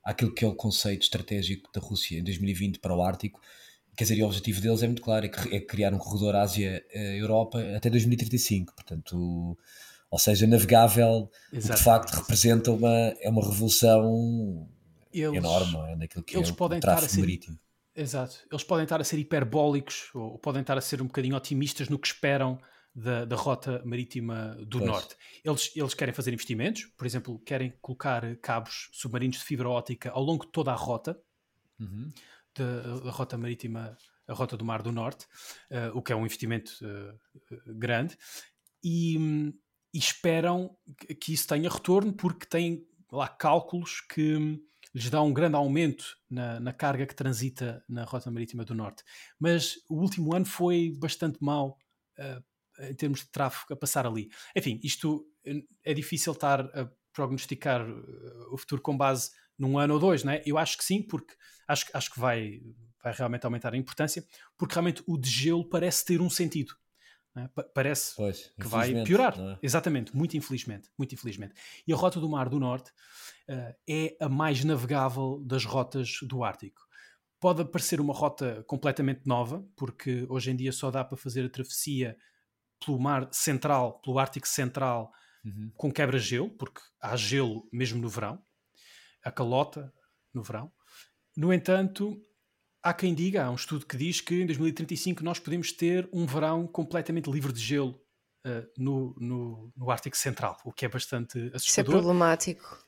àquilo 0.03 0.33
que 0.33 0.45
é 0.45 0.49
o 0.49 0.55
conceito 0.55 1.03
estratégico 1.03 1.71
da 1.73 1.81
Rússia 1.81 2.19
em 2.19 2.25
2020 2.25 2.79
para 2.79 2.95
o 2.95 3.03
Ártico 3.03 3.41
quer 3.97 4.05
dizer, 4.05 4.23
o 4.23 4.27
objetivo 4.27 4.61
deles 4.61 4.83
é 4.83 4.87
muito 4.87 5.03
claro, 5.03 5.27
é, 5.27 5.57
é 5.57 5.61
criar 5.61 5.95
um 5.95 5.99
corredor 5.99 6.37
Ásia-Europa 6.37 7.59
até 7.75 7.89
2035, 7.89 8.75
portanto, 8.75 9.57
ou 10.11 10.19
seja, 10.19 10.47
navegável, 10.47 11.31
de 11.53 11.77
facto 11.77 12.13
representa 12.13 12.71
uma, 12.71 13.15
é 13.21 13.29
uma 13.29 13.43
revolução 13.43 14.69
eles, 15.13 15.37
enorme 15.37 15.77
é? 15.93 15.97
naquilo 15.97 16.23
que 16.23 16.37
eles 16.37 16.51
é 16.51 16.53
o, 16.53 16.55
podem 16.55 16.79
o 16.79 16.81
tráfego 16.81 17.11
ser, 17.11 17.21
marítimo. 17.21 17.59
Exato, 17.95 18.37
eles 18.51 18.63
podem 18.63 18.85
estar 18.85 19.01
a 19.01 19.05
ser 19.05 19.19
hiperbólicos 19.19 20.11
ou 20.15 20.39
podem 20.39 20.61
estar 20.61 20.77
a 20.77 20.83
ser 20.83 21.01
um 21.01 21.07
bocadinho 21.07 21.35
otimistas 21.35 21.89
no 21.89 21.99
que 21.99 22.07
esperam 22.07 22.61
da, 22.95 23.25
da 23.25 23.37
rota 23.37 23.83
marítima 23.85 24.57
do 24.61 24.79
pois. 24.79 24.91
norte. 24.91 25.17
Eles, 25.43 25.73
eles 25.75 25.95
querem 25.95 26.13
fazer 26.13 26.33
investimentos, 26.33 26.85
por 26.97 27.07
exemplo, 27.07 27.39
querem 27.39 27.73
colocar 27.81 28.37
cabos 28.37 28.91
submarinos 28.93 29.39
de 29.39 29.45
fibra 29.45 29.69
óptica 29.69 30.11
ao 30.11 30.23
longo 30.23 30.45
de 30.45 30.53
toda 30.53 30.71
a 30.71 30.75
rota. 30.75 31.19
Uhum 31.81 32.11
da, 32.57 32.99
da 33.01 33.11
rota 33.11 33.37
marítima, 33.37 33.97
a 34.27 34.33
rota 34.33 34.57
do 34.57 34.65
Mar 34.65 34.83
do 34.83 34.93
Norte, 34.93 35.27
uh, 35.71 35.97
o 35.97 36.03
que 36.03 36.13
é 36.13 36.17
um 36.17 36.25
investimento 36.25 36.73
uh, 36.83 37.75
grande, 37.75 38.17
e, 38.83 39.17
e, 39.93 39.99
esperam 39.99 40.77
que 41.21 41.33
isso 41.33 41.47
tenha 41.47 41.71
retorno 41.71 42.13
porque 42.13 42.47
têm 42.47 42.87
lá 43.11 43.29
cálculos 43.29 44.01
que 44.01 44.61
lhes 44.95 45.11
dão 45.11 45.27
um 45.27 45.33
grande 45.33 45.57
aumento 45.57 46.17
na, 46.29 46.59
na, 46.61 46.73
carga 46.73 47.07
que 47.07 47.15
transita 47.15 47.85
na 47.89 48.05
rota 48.05 48.31
marítima 48.31 48.65
do 48.65 48.75
Norte. 48.75 49.03
Mas 49.39 49.77
o 49.89 49.97
último 49.97 50.35
ano 50.35 50.45
foi 50.45 50.95
bastante 50.99 51.39
mau 51.43 51.79
uh, 52.19 52.45
em 52.91 52.95
termos 52.95 53.21
de 53.21 53.29
tráfego 53.29 53.75
a 53.75 53.77
passar 53.77 54.07
ali. 54.07 54.31
Enfim, 54.55 54.81
isto 54.83 55.27
é 55.85 55.95
difícil 55.95 56.33
estar 56.33 56.61
a 56.61 56.91
prognosticar 57.13 57.87
o 58.51 58.59
futuro 58.59 58.83
com 58.83 58.97
base 58.97 59.31
num 59.59 59.79
ano 59.79 59.95
ou 59.95 60.01
dois, 60.01 60.23
não 60.23 60.33
é? 60.33 60.43
Eu 60.45 60.59
acho 60.59 60.77
que 60.77 60.85
sim, 60.85 61.03
porque 61.03 61.35
acho, 61.67 61.87
acho 61.93 62.13
que 62.13 62.21
vai, 62.21 62.61
vai 63.03 63.13
realmente 63.13 63.45
aumentar 63.45 63.75
a 63.75 63.77
importância, 63.77 64.25
porque 64.57 64.75
realmente 64.75 65.03
o 65.07 65.17
degelo 65.17 65.69
parece 65.69 66.05
ter 66.05 66.21
um 66.21 66.31
sentido. 66.31 66.75
É? 67.37 67.49
Parece 67.75 68.17
pois, 68.17 68.51
que 68.59 68.67
vai 68.67 69.03
piorar. 69.05 69.39
É? 69.39 69.59
Exatamente, 69.63 70.17
muito 70.17 70.37
infelizmente, 70.37 70.89
muito 70.99 71.15
infelizmente. 71.15 71.55
E 71.87 71.93
a 71.93 71.97
rota 71.97 72.19
do 72.19 72.29
Mar 72.29 72.49
do 72.49 72.59
Norte 72.59 72.91
uh, 73.51 73.75
é 73.89 74.17
a 74.19 74.29
mais 74.29 74.65
navegável 74.65 75.43
das 75.45 75.65
rotas 75.65 76.19
do 76.23 76.43
Ártico. 76.43 76.81
Pode 77.39 77.65
parecer 77.67 78.01
uma 78.01 78.15
rota 78.15 78.65
completamente 78.67 79.27
nova, 79.27 79.63
porque 79.77 80.27
hoje 80.31 80.51
em 80.51 80.57
dia 80.57 80.73
só 80.73 80.91
dá 80.91 81.05
para 81.05 81.19
fazer 81.19 81.45
a 81.45 81.51
travessia 81.51 82.17
pelo 82.85 82.99
mar 82.99 83.29
central, 83.31 84.01
pelo 84.01 84.19
Ártico 84.19 84.49
Central, 84.49 85.13
uhum. 85.45 85.71
com 85.77 85.93
quebra-gelo, 85.93 86.49
porque 86.51 86.81
há 87.01 87.15
gelo 87.17 87.69
mesmo 87.71 88.01
no 88.01 88.09
verão 88.09 88.43
a 89.27 89.31
calota 89.33 89.93
no 90.33 90.41
verão. 90.41 90.73
No 91.37 91.53
entanto, 91.53 92.17
há 92.81 92.95
quem 92.95 93.13
diga, 93.13 93.45
há 93.45 93.51
um 93.51 93.57
estudo 93.57 93.85
que 93.85 93.97
diz 93.97 94.21
que 94.21 94.41
em 94.41 94.47
2035 94.47 95.25
nós 95.25 95.41
podemos 95.41 95.73
ter 95.73 96.09
um 96.13 96.25
verão 96.25 96.65
completamente 96.65 97.29
livre 97.29 97.53
de 97.53 97.61
gelo 97.61 98.01
uh, 98.47 98.71
no, 98.79 99.17
no, 99.19 99.73
no, 99.77 99.91
Ártico 99.91 100.17
Central, 100.17 100.57
o 100.65 100.73
que 100.73 100.87
é 100.87 100.89
bastante 100.89 101.51
assustador. 101.53 101.59
Isso 101.59 101.81
é 101.81 101.85
problemático. 101.85 102.87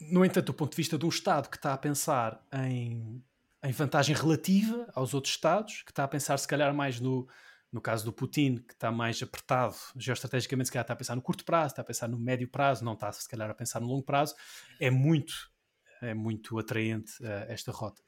No 0.00 0.24
entanto, 0.24 0.46
do 0.46 0.54
ponto 0.54 0.70
de 0.70 0.76
vista 0.78 0.96
de 0.96 1.04
um 1.04 1.10
Estado 1.10 1.50
que 1.50 1.56
está 1.56 1.74
a 1.74 1.78
pensar 1.78 2.42
em, 2.50 3.22
em 3.62 3.72
vantagem 3.72 4.16
relativa 4.16 4.90
aos 4.94 5.12
outros 5.12 5.34
Estados, 5.34 5.82
que 5.82 5.92
está 5.92 6.04
a 6.04 6.08
pensar 6.08 6.38
se 6.38 6.48
calhar 6.48 6.72
mais 6.72 6.98
no, 7.00 7.28
no 7.72 7.80
caso 7.80 8.04
do 8.04 8.12
Putin, 8.12 8.56
que 8.56 8.72
está 8.72 8.90
mais 8.90 9.22
apertado 9.22 9.76
geoestrategicamente, 9.96 10.68
se 10.68 10.72
calhar 10.72 10.84
está 10.84 10.94
a 10.94 10.96
pensar 10.96 11.14
no 11.14 11.22
curto 11.22 11.44
prazo, 11.44 11.72
está 11.72 11.82
a 11.82 11.84
pensar 11.84 12.08
no 12.08 12.18
médio 12.18 12.48
prazo, 12.48 12.84
não 12.84 12.94
está 12.94 13.12
se 13.12 13.28
calhar 13.28 13.50
a 13.50 13.54
pensar 13.54 13.80
no 13.80 13.86
longo 13.86 14.02
prazo, 14.02 14.34
é 14.80 14.90
muito, 14.90 15.34
é 16.00 16.14
muito 16.14 16.58
atraente 16.58 17.12
uh, 17.22 17.44
esta 17.48 17.70
rota. 17.70 18.02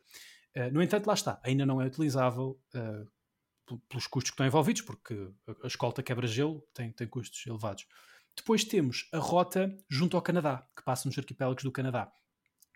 Uh, 0.56 0.72
no 0.72 0.82
entanto, 0.82 1.06
lá 1.06 1.14
está, 1.14 1.40
ainda 1.44 1.66
não 1.66 1.80
é 1.80 1.86
utilizável 1.86 2.58
uh, 2.74 3.78
pelos 3.88 4.06
custos 4.06 4.30
que 4.30 4.34
estão 4.34 4.46
envolvidos, 4.46 4.82
porque 4.82 5.30
a 5.62 5.66
escolta 5.66 6.02
quebra-gelo 6.02 6.66
tem, 6.72 6.90
tem 6.92 7.06
custos 7.06 7.46
elevados. 7.46 7.86
Depois 8.34 8.64
temos 8.64 9.08
a 9.12 9.18
rota 9.18 9.76
junto 9.88 10.16
ao 10.16 10.22
Canadá, 10.22 10.66
que 10.74 10.82
passa 10.82 11.06
nos 11.06 11.18
arquipélagos 11.18 11.62
do 11.62 11.70
Canadá, 11.70 12.10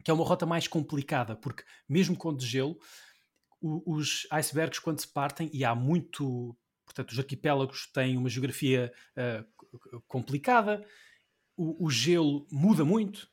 que 0.04 0.10
é 0.10 0.14
uma 0.14 0.24
rota 0.24 0.44
mais 0.44 0.68
complicada, 0.68 1.34
porque 1.34 1.64
mesmo 1.88 2.16
com 2.16 2.34
degelo, 2.34 2.78
os 3.60 4.26
icebergs, 4.30 4.78
quando 4.78 5.00
se 5.00 5.08
partem, 5.08 5.48
e 5.52 5.64
há 5.64 5.74
muito 5.74 6.54
Portanto, 6.84 7.12
os 7.12 7.18
arquipélagos 7.18 7.86
têm 7.92 8.16
uma 8.16 8.28
geografia 8.28 8.92
uh, 9.16 10.00
complicada, 10.06 10.84
o, 11.56 11.86
o, 11.86 11.90
gelo 11.90 12.46
muda 12.50 12.84
muito, 12.84 13.28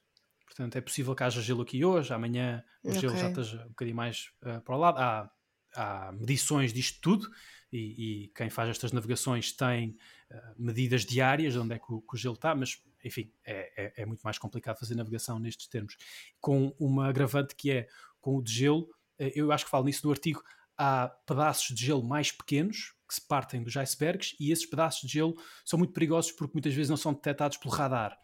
portanto, 0.46 0.76
é 0.76 0.82
possível 0.82 1.16
que 1.16 1.24
haja 1.24 1.42
gelo 1.42 1.62
aqui 1.62 1.84
hoje, 1.84 2.14
amanhã 2.14 2.64
o 2.84 2.90
okay. 2.90 3.02
gelo 3.02 3.18
já 3.18 3.30
esteja 3.30 3.66
um 3.66 3.70
bocadinho 3.70 3.96
mais 3.96 4.32
uh, 4.44 4.62
para 4.62 4.76
o 4.76 4.80
lado. 4.80 5.00
Há, 5.00 5.32
há 5.76 6.12
medições 6.12 6.74
disto 6.74 7.00
tudo 7.02 7.30
e, 7.72 8.24
e, 8.24 8.28
quem 8.36 8.50
faz 8.50 8.70
estas 8.70 8.92
navegações 8.92 9.52
tem 9.52 9.98
uh, 10.30 10.56
medidas 10.58 11.06
diárias 11.06 11.54
de 11.54 11.60
onde 11.60 11.76
é 11.76 11.80
que 11.80 11.92
o, 11.92 12.02
que 12.02 12.16
o 12.16 12.18
gelo 12.18 12.36
está, 12.36 12.54
mas 12.54 12.82
enfim, 13.04 13.32
é, 13.46 13.72
é, 13.76 14.02
é, 14.02 14.06
muito 14.06 14.22
mais 14.22 14.38
complicado 14.38 14.78
fazer 14.78 14.96
navegação 14.96 15.40
nestes 15.40 15.68
termos. 15.68 15.98
Com 16.40 16.76
uma 16.80 17.08
agravante 17.08 17.56
que 17.56 17.72
é 17.72 17.88
com 18.20 18.36
o 18.36 18.44
de 18.44 18.54
gelo, 18.54 18.94
eu 19.18 19.52
acho 19.52 19.66
que 19.66 19.72
falo 19.72 19.86
nisso 19.86 20.06
no 20.06 20.12
artigo, 20.12 20.44
há 20.78 21.08
pedaços 21.26 21.76
de 21.76 21.86
gelo 21.86 22.04
mais 22.04 22.32
pequenos 22.32 22.94
que 23.12 23.16
se 23.16 23.28
partem 23.28 23.62
dos 23.62 23.76
icebergs 23.76 24.38
e 24.40 24.52
esses 24.52 24.66
pedaços 24.66 25.02
de 25.02 25.14
gelo 25.14 25.36
são 25.66 25.78
muito 25.78 25.92
perigosos 25.92 26.32
porque 26.32 26.54
muitas 26.54 26.74
vezes 26.74 26.90
não 26.90 26.96
são 26.96 27.14
detectados 27.14 27.58
pelo 27.58 27.74
radar. 27.74 28.18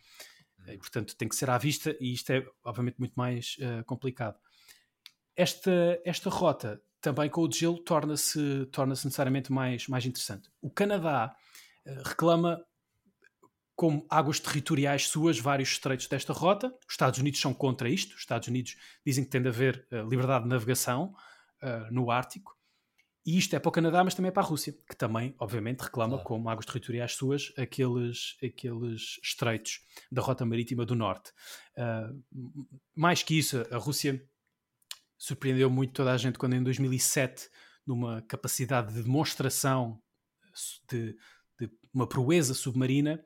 E, 0.65 0.77
portanto, 0.77 1.15
tem 1.15 1.27
que 1.27 1.35
ser 1.35 1.49
à 1.49 1.57
vista 1.57 1.95
e 1.99 2.13
isto 2.13 2.29
é, 2.31 2.45
obviamente, 2.63 2.97
muito 2.97 3.13
mais 3.15 3.57
uh, 3.59 3.83
complicado. 3.85 4.38
Esta, 5.35 6.01
esta 6.05 6.29
rota, 6.29 6.81
também 7.01 7.29
com 7.29 7.41
o 7.41 7.47
de 7.47 7.59
gelo, 7.59 7.77
torna-se 7.79 8.65
torna 8.71 8.91
necessariamente 8.91 9.51
mais, 9.51 9.88
mais 9.88 10.05
interessante. 10.05 10.49
O 10.61 10.69
Canadá 10.69 11.35
uh, 11.85 12.07
reclama 12.07 12.63
como 13.75 14.07
águas 14.09 14.39
territoriais 14.39 15.07
suas 15.07 15.38
vários 15.38 15.69
estreitos 15.69 16.07
desta 16.07 16.33
rota. 16.33 16.67
Os 16.88 16.93
Estados 16.93 17.19
Unidos 17.19 17.39
são 17.39 17.53
contra 17.53 17.89
isto. 17.89 18.15
Os 18.15 18.21
Estados 18.21 18.47
Unidos 18.47 18.77
dizem 19.05 19.23
que 19.23 19.29
tem 19.29 19.41
de 19.41 19.49
haver 19.49 19.85
uh, 19.91 20.09
liberdade 20.09 20.43
de 20.43 20.49
navegação 20.49 21.13
no 21.89 22.11
Ártico. 22.11 22.57
E 23.28 23.38
isto 23.38 23.53
é 23.53 23.59
para 23.59 23.67
o 23.67 23.73
Canadá, 23.73 24.05
mas 24.05 24.15
também 24.15 24.30
é 24.30 24.32
para 24.32 24.41
a 24.41 24.45
Rússia, 24.45 24.73
que 24.89 24.95
também, 24.95 25.36
obviamente, 25.38 25.82
reclama 25.82 26.13
claro. 26.13 26.23
como 26.23 26.49
águas 26.49 26.65
territoriais 26.65 27.11
suas 27.11 27.51
aqueles, 27.57 28.38
aqueles 28.41 29.19
estreitos 29.21 29.82
da 30.09 30.21
rota 30.21 30.45
marítima 30.45 30.86
do 30.86 30.95
Norte. 30.95 31.34
Uh, 31.78 32.23
mais 32.95 33.23
que 33.23 33.38
isso, 33.38 33.57
a 33.69 33.75
Rússia 33.75 34.25
surpreendeu 35.17 35.69
muito 35.69 35.91
toda 35.91 36.13
a 36.13 36.17
gente 36.17 36.39
quando, 36.39 36.53
em 36.53 36.63
2007, 36.63 37.49
numa 37.86 38.21
capacidade 38.21 38.93
de 38.93 39.03
demonstração 39.03 40.01
de, 40.89 41.13
de 41.59 41.69
uma 41.93 42.07
proeza 42.07 42.53
submarina, 42.53 43.21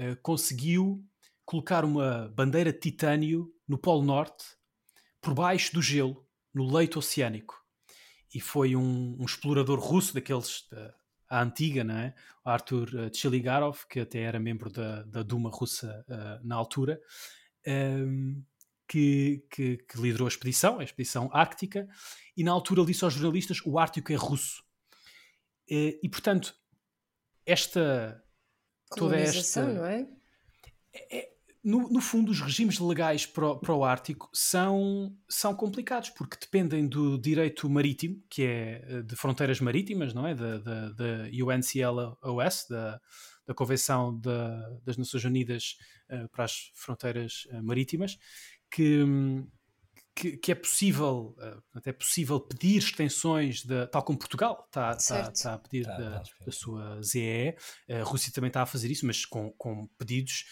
uh, 0.00 0.16
conseguiu 0.22 1.04
colocar 1.44 1.84
uma 1.84 2.32
bandeira 2.34 2.72
de 2.72 2.78
titânio 2.78 3.52
no 3.68 3.76
Polo 3.76 4.02
Norte, 4.02 4.46
por 5.20 5.34
baixo 5.34 5.74
do 5.74 5.82
gelo, 5.82 6.26
no 6.54 6.74
leito 6.74 6.98
oceânico 6.98 7.65
e 8.34 8.40
foi 8.40 8.76
um, 8.76 9.16
um 9.18 9.24
explorador 9.24 9.78
russo 9.78 10.14
daqueles 10.14 10.68
da 10.70 10.94
antiga, 11.30 11.82
não 11.82 11.96
é? 11.96 12.14
Arthur 12.44 12.88
uh, 12.94 13.14
Chiligarov, 13.14 13.84
que 13.88 14.00
até 14.00 14.20
era 14.20 14.38
membro 14.38 14.70
da, 14.70 15.02
da 15.02 15.22
Duma 15.22 15.50
russa 15.50 16.04
uh, 16.08 16.46
na 16.46 16.54
altura, 16.54 17.00
um, 17.66 17.70
ehm, 17.70 18.44
que, 18.88 19.44
que, 19.50 19.78
que, 19.78 20.00
liderou 20.00 20.26
a 20.26 20.28
expedição, 20.28 20.78
a 20.78 20.84
expedição 20.84 21.28
ártica, 21.32 21.88
e 22.36 22.44
na 22.44 22.52
altura 22.52 22.84
disse 22.84 23.04
aos 23.04 23.14
jornalistas: 23.14 23.60
o 23.64 23.78
Ártico 23.78 24.12
é 24.12 24.16
russo. 24.16 24.62
Uh, 25.68 25.98
e 26.02 26.08
portanto, 26.08 26.54
esta. 27.44 28.22
Toda 28.90 29.16
esta. 29.18 29.64
Não 29.64 29.84
é? 29.84 30.06
é 31.10 31.35
no, 31.66 31.88
no, 31.88 32.00
fundo, 32.00 32.30
os 32.30 32.40
regimes 32.40 32.78
legais 32.78 33.26
para 33.26 33.48
o, 33.48 33.58
para 33.58 33.74
o, 33.74 33.84
Ártico 33.84 34.30
são, 34.32 35.12
são 35.28 35.52
complicados, 35.52 36.10
porque 36.10 36.36
dependem 36.40 36.86
do 36.86 37.18
direito 37.18 37.68
marítimo, 37.68 38.22
que 38.30 38.44
é 38.44 38.84
eh, 38.86 39.02
de 39.02 39.16
fronteiras 39.16 39.58
marítimas, 39.58 40.14
não 40.14 40.24
é? 40.24 40.32
Da, 40.32 40.58
da, 40.58 40.90
da 40.90 41.24
UNCLOS, 41.32 42.66
da, 42.70 43.00
da 43.44 43.52
Convenção 43.52 44.16
da, 44.20 44.78
das 44.84 44.96
Nações 44.96 45.24
Unidas 45.24 45.76
uh, 46.08 46.28
para 46.28 46.44
as 46.44 46.70
Fronteiras 46.72 47.48
uh, 47.50 47.60
Marítimas, 47.60 48.16
que, 48.70 49.04
que, 50.14 50.36
que, 50.36 50.52
é 50.52 50.54
possível, 50.54 51.36
uh, 51.36 51.62
até 51.74 51.90
é 51.90 51.92
possível 51.92 52.38
pedir 52.38 52.78
extensões, 52.78 53.64
de, 53.64 53.88
tal 53.88 54.04
como 54.04 54.20
Portugal 54.20 54.64
está, 54.68 54.92
está, 54.92 55.32
está 55.32 55.54
a 55.54 55.58
pedir 55.58 55.84
tá, 55.84 55.96
da, 55.96 56.22
da, 56.44 56.52
sua 56.52 57.02
ZEE. 57.02 57.56
A 57.90 58.04
Rússia 58.04 58.32
também 58.32 58.48
está 58.48 58.62
a 58.62 58.66
fazer 58.66 58.88
isso, 58.88 59.04
mas 59.04 59.24
com, 59.24 59.50
com 59.58 59.88
pedidos 59.98 60.44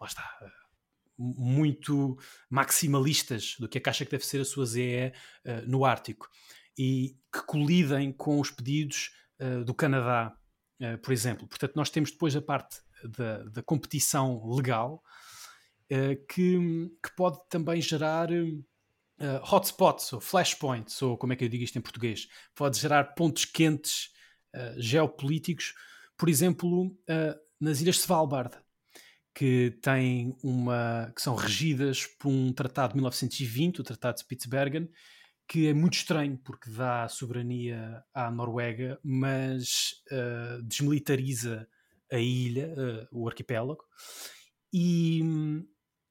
lá 0.00 0.06
está, 0.06 0.24
muito 1.20 2.18
maximalistas 2.48 3.56
do 3.58 3.68
que 3.68 3.76
a 3.76 3.80
caixa 3.80 4.04
que 4.04 4.10
deve 4.10 4.24
ser 4.24 4.40
a 4.40 4.44
sua 4.44 4.64
ZE 4.64 5.12
uh, 5.44 5.68
no 5.68 5.84
Ártico 5.84 6.28
e 6.78 7.16
que 7.32 7.42
colidem 7.46 8.10
com 8.10 8.40
os 8.40 8.50
pedidos 8.50 9.12
uh, 9.38 9.62
do 9.62 9.74
Canadá, 9.74 10.34
uh, 10.80 10.98
por 10.98 11.12
exemplo. 11.12 11.46
Portanto, 11.46 11.76
nós 11.76 11.90
temos 11.90 12.10
depois 12.10 12.34
a 12.34 12.40
parte 12.40 12.78
da, 13.04 13.42
da 13.44 13.62
competição 13.62 14.48
legal 14.48 15.02
que, 16.28 16.56
que, 17.02 17.16
pode 17.16 17.40
também 17.48 17.82
gerar 17.82 18.28
hotspots 19.42 20.12
ou 20.12 20.20
flashpoints, 20.20 21.02
ou 21.02 21.18
como 21.18 21.32
é 21.32 21.36
que 21.36 21.42
eu 21.42 21.48
digo 21.48 21.64
isto 21.64 21.76
em 21.76 21.82
português? 21.82 22.28
Pode 22.54 22.78
gerar 22.78 23.16
pontos 23.16 23.44
quentes 23.44 24.12
geopolíticos, 24.76 25.74
por 26.16 26.28
exemplo, 26.28 26.96
nas 27.60 27.80
ilhas 27.80 27.96
Svalbard 27.96 28.56
que 29.34 29.78
têm 29.82 30.36
uma 30.42 31.12
que 31.14 31.22
são 31.22 31.34
regidas 31.34 32.06
por 32.06 32.28
um 32.28 32.52
tratado 32.52 32.92
de 32.92 32.96
1920, 32.96 33.80
o 33.80 33.84
Tratado 33.84 34.14
de 34.14 34.20
Spitsbergen, 34.20 34.90
que 35.50 35.66
é 35.66 35.74
muito 35.74 35.94
estranho 35.94 36.38
porque 36.44 36.70
dá 36.70 37.08
soberania 37.08 38.04
à 38.14 38.30
Noruega, 38.30 39.00
mas 39.02 39.94
uh, 40.12 40.62
desmilitariza 40.62 41.66
a 42.12 42.18
ilha, 42.18 42.72
uh, 43.12 43.20
o 43.20 43.28
arquipélago, 43.28 43.82
e, 44.72 45.22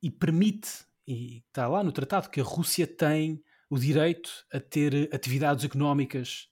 e, 0.04 0.12
permite, 0.12 0.70
e 1.08 1.44
está 1.48 1.68
lá 1.68 1.82
no 1.84 1.92
tratado, 1.94 2.30
que 2.30 2.42
a 2.42 2.44
Rússia 2.44 2.86
tem 2.86 3.42
o 3.70 3.78
direito 3.78 4.30
a 4.52 4.60
ter 4.60 5.10
atividades 5.14 5.64
económicas 5.64 6.50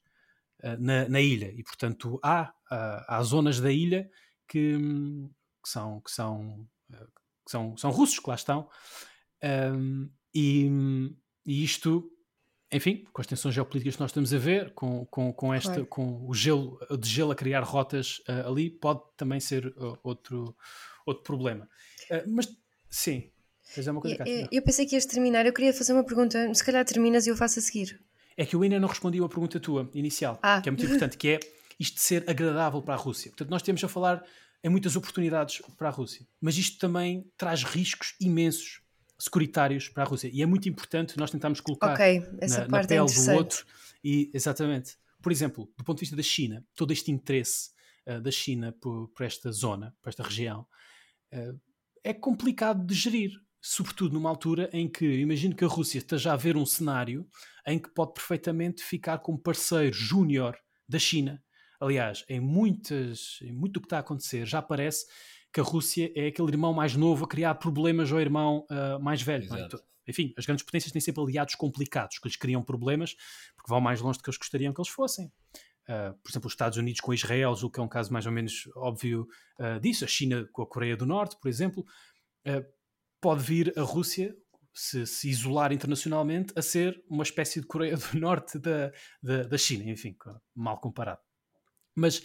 uh, 0.64 0.78
na, 0.80 1.10
na, 1.10 1.20
ilha. 1.20 1.52
E, 1.58 1.64
portanto, 1.64 2.20
há, 2.24 2.54
uh, 2.72 3.04
há 3.08 3.22
zonas 3.24 3.60
da 3.60 3.72
ilha 3.72 4.10
que, 4.48 4.78
que 5.68 5.72
são, 5.72 6.00
que, 6.00 6.12
são, 6.12 6.68
uh, 6.92 7.08
que 7.46 7.52
são, 7.52 7.76
são 7.78 7.92
russos 7.92 8.20
que 8.20 8.30
lá 8.30 8.36
estão. 8.36 8.70
Um, 9.44 10.10
e, 10.34 10.70
e, 11.46 11.64
isto, 11.64 12.10
enfim, 12.72 13.06
com 13.12 13.22
as 13.22 13.28
tensões 13.28 13.54
geopolíticas 13.54 13.96
que 13.96 14.02
nós 14.02 14.12
estamos 14.12 14.34
a 14.34 14.38
ver, 14.38 14.74
com, 14.74 15.06
com, 15.08 15.34
com, 15.34 15.54
esta, 15.54 15.72
claro. 15.72 15.88
com 15.88 16.28
o 16.28 16.34
gelo, 16.34 16.80
de 16.98 17.10
gelo 17.10 17.32
a 17.32 17.36
criar 17.36 17.62
rotas 17.62 18.22
ali, 18.46 18.70
pode 18.70 19.02
também 19.18 19.40
ser 19.40 19.74
outro, 20.04 20.56
outro 21.06 21.24
problema. 21.24 21.68
mas, 22.28 22.48
sim, 22.90 23.30
é 23.76 23.92
uma 23.92 24.00
coisa 24.00 24.24
eu, 24.26 24.48
eu 24.52 24.62
pensei 24.62 24.86
que 24.86 24.96
ias 24.96 25.06
terminar. 25.06 25.46
Eu 25.46 25.54
queria 25.54 25.74
fazer 25.74 25.94
uma 25.94 26.04
pergunta. 26.04 26.54
Se 26.54 26.64
calhar 26.64 26.86
terminas 26.86 27.28
e 27.28 27.30
eu 27.30 27.36
faço 27.36 27.60
a 27.60 27.62
seguir. 27.62 28.00
É 28.38 28.46
que 28.46 28.56
eu 28.56 28.62
ainda 28.62 28.80
não 28.80 28.88
respondi 28.88 29.22
a 29.22 29.28
pergunta 29.28 29.60
tua 29.60 29.90
inicial, 29.94 30.40
ah. 30.42 30.62
que 30.62 30.70
é 30.70 30.72
muito 30.72 30.86
importante, 30.86 31.18
que 31.18 31.30
é 31.30 31.40
isto 31.80 31.96
de 31.96 32.02
ser 32.02 32.24
agradável 32.28 32.82
para 32.82 32.94
a 32.94 32.98
Rússia. 32.98 33.30
Portanto, 33.32 33.50
nós 33.50 33.62
temos 33.62 33.84
a 33.84 33.88
falar 33.88 34.24
em 34.64 34.70
muitas 34.70 34.96
oportunidades 34.96 35.62
para 35.78 35.90
a 35.90 35.92
Rússia, 35.92 36.28
mas 36.42 36.58
isto 36.58 36.78
também 36.80 37.30
traz 37.38 37.64
riscos 37.64 38.16
imensos 38.20 38.82
securitários 39.20 39.90
para 39.90 40.04
a 40.04 40.06
Rússia. 40.06 40.30
E 40.32 40.42
é 40.42 40.46
muito 40.46 40.70
importante 40.70 41.18
nós 41.18 41.32
tentarmos 41.32 41.60
colocar 41.60 41.94
okay, 41.94 42.20
na, 42.20 42.68
na 42.68 42.80
é 42.80 42.88
pele 42.88 43.10
é 43.10 43.26
do 43.26 43.32
outro. 43.32 43.66
E, 44.04 44.30
exatamente. 44.34 44.96
Por 45.22 45.32
exemplo, 45.32 45.72
do 45.76 45.84
ponto 45.84 45.98
de 45.98 46.02
vista 46.02 46.16
da 46.16 46.24
China, 46.24 46.64
todo 46.76 46.94
este 46.94 47.12
interesse 47.12 47.72
uh, 48.08 48.22
da 48.22 48.32
China 48.32 48.72
por, 48.80 49.08
por, 49.10 49.26
esta 49.26 49.52
zona, 49.52 49.96
por 50.02 50.10
esta 50.10 50.24
região, 50.24 50.68
uh, 51.34 51.60
é 52.04 52.14
complicado 52.14 52.86
de 52.86 52.94
gerir 52.94 53.32
sobretudo 53.62 54.14
numa 54.14 54.30
altura 54.30 54.70
em 54.72 54.88
que 54.88 55.06
imagino 55.06 55.56
que 55.56 55.66
a 55.66 55.68
Rússia 55.68 55.98
esteja 55.98 56.32
a 56.32 56.38
ver 56.38 56.56
um 56.56 56.66
cenário 56.66 57.28
em 57.66 57.78
que 57.78 57.90
pode 57.90 58.14
perfeitamente 58.14 58.84
ficar 58.84 59.18
como 59.20 59.38
parceiro 59.38 59.94
júnior 59.94 60.58
da 60.88 60.98
China. 60.98 61.44
Aliás, 61.80 62.26
em, 62.28 62.40
muitas, 62.40 63.40
em 63.42 63.52
muito 63.52 63.74
do 63.74 63.82
que 63.82 63.86
está 63.86 63.98
a 63.98 64.00
acontecer, 64.00 64.46
já 64.46 64.62
parece 64.62 65.06
que 65.54 65.60
a 65.60 65.64
Rússia 65.64 66.12
é 66.16 66.28
aquele 66.28 66.50
irmão 66.50 66.74
mais 66.74 66.96
novo 66.96 67.26
a 67.26 67.28
criar 67.28 67.56
problemas 67.56 68.12
ao 68.12 68.20
irmão 68.20 68.66
uh, 68.70 69.02
mais 69.02 69.22
velho. 69.22 69.48
É? 69.56 69.68
Enfim, 70.08 70.34
as 70.38 70.46
grandes 70.46 70.64
potências 70.66 70.92
têm 70.92 71.02
sempre 71.02 71.22
aliados 71.22 71.56
complicados 71.56 72.20
que 72.20 72.28
lhes 72.28 72.38
criam 72.38 72.64
problemas 72.64 73.16
porque 73.56 73.70
vão 73.70 73.82
mais 73.82 74.02
longe 74.02 74.18
do 74.18 74.24
que 74.24 74.30
eles 74.30 74.38
gostariam 74.38 74.74
que 74.74 74.80
eles 74.80 74.90
fossem. 74.90 75.28
Uh, 75.88 76.14
por 76.22 76.30
exemplo, 76.30 76.48
os 76.48 76.54
Estados 76.54 76.78
Unidos 76.78 77.00
com 77.00 77.14
Israel, 77.14 77.52
o 77.52 77.70
que 77.70 77.80
é 77.80 77.84
um 77.84 77.88
caso 77.88 78.12
mais 78.12 78.26
ou 78.26 78.32
menos 78.32 78.68
óbvio 78.76 79.28
uh, 79.60 79.80
disso, 79.80 80.04
a 80.04 80.08
China 80.08 80.48
com 80.52 80.62
a 80.62 80.68
Coreia 80.68 80.98
do 80.98 81.06
Norte, 81.06 81.38
por 81.40 81.48
exemplo. 81.48 81.86
Pode 83.20 83.44
vir 83.44 83.74
a 83.78 83.82
Rússia, 83.82 84.34
se, 84.74 85.06
se 85.06 85.28
isolar 85.28 85.74
internacionalmente, 85.74 86.54
a 86.56 86.62
ser 86.62 87.04
uma 87.10 87.24
espécie 87.24 87.60
de 87.60 87.68
Coreia 87.68 87.98
do 87.98 88.18
Norte 88.18 88.58
da, 88.60 88.92
da, 89.22 89.44
da 89.44 89.58
China, 89.58 89.90
enfim, 89.90 90.16
mal 90.56 90.80
comparado. 90.80 91.27
Mas 91.98 92.22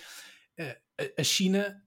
eh, 0.58 0.78
a 1.18 1.24
China, 1.24 1.82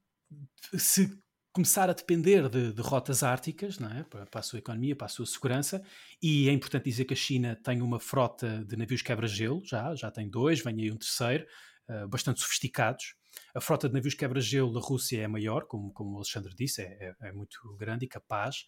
se 0.75 1.17
começar 1.53 1.89
a 1.89 1.93
depender 1.93 2.49
de, 2.49 2.73
de 2.73 2.81
rotas 2.81 3.23
árticas 3.23 3.79
é? 3.79 4.03
para, 4.03 4.27
a 4.33 4.41
sua 4.41 4.59
economia, 4.59 4.95
para 4.95 5.05
a 5.05 5.09
sua 5.09 5.25
segurança, 5.25 5.81
e 6.21 6.49
é 6.49 6.51
importante 6.51 6.83
dizer 6.83 7.05
que 7.05 7.13
a 7.13 7.17
China 7.17 7.55
tem 7.55 7.81
uma 7.81 7.99
frota 7.99 8.65
de 8.65 8.75
navios 8.75 9.01
quebra-gelo, 9.01 9.61
já, 9.63 9.95
já 9.95 10.11
tem 10.11 10.29
dois, 10.29 10.61
vem 10.61 10.81
aí 10.81 10.91
um 10.91 10.97
terceiro, 10.97 11.45
uh, 11.89 12.07
bastante 12.09 12.41
sofisticados. 12.41 13.15
A 13.53 13.61
frota 13.61 13.87
de 13.87 13.93
navios 13.93 14.15
quebra-gelo 14.15 14.73
da 14.73 14.81
Rússia 14.81 15.21
é 15.21 15.27
maior, 15.27 15.65
como, 15.65 15.93
como 15.93 16.13
o 16.13 16.15
Alexandre 16.17 16.53
disse, 16.53 16.81
é, 16.81 17.15
é, 17.21 17.29
é 17.29 17.31
muito 17.31 17.57
grande 17.77 18.03
e 18.05 18.07
capaz. 18.09 18.65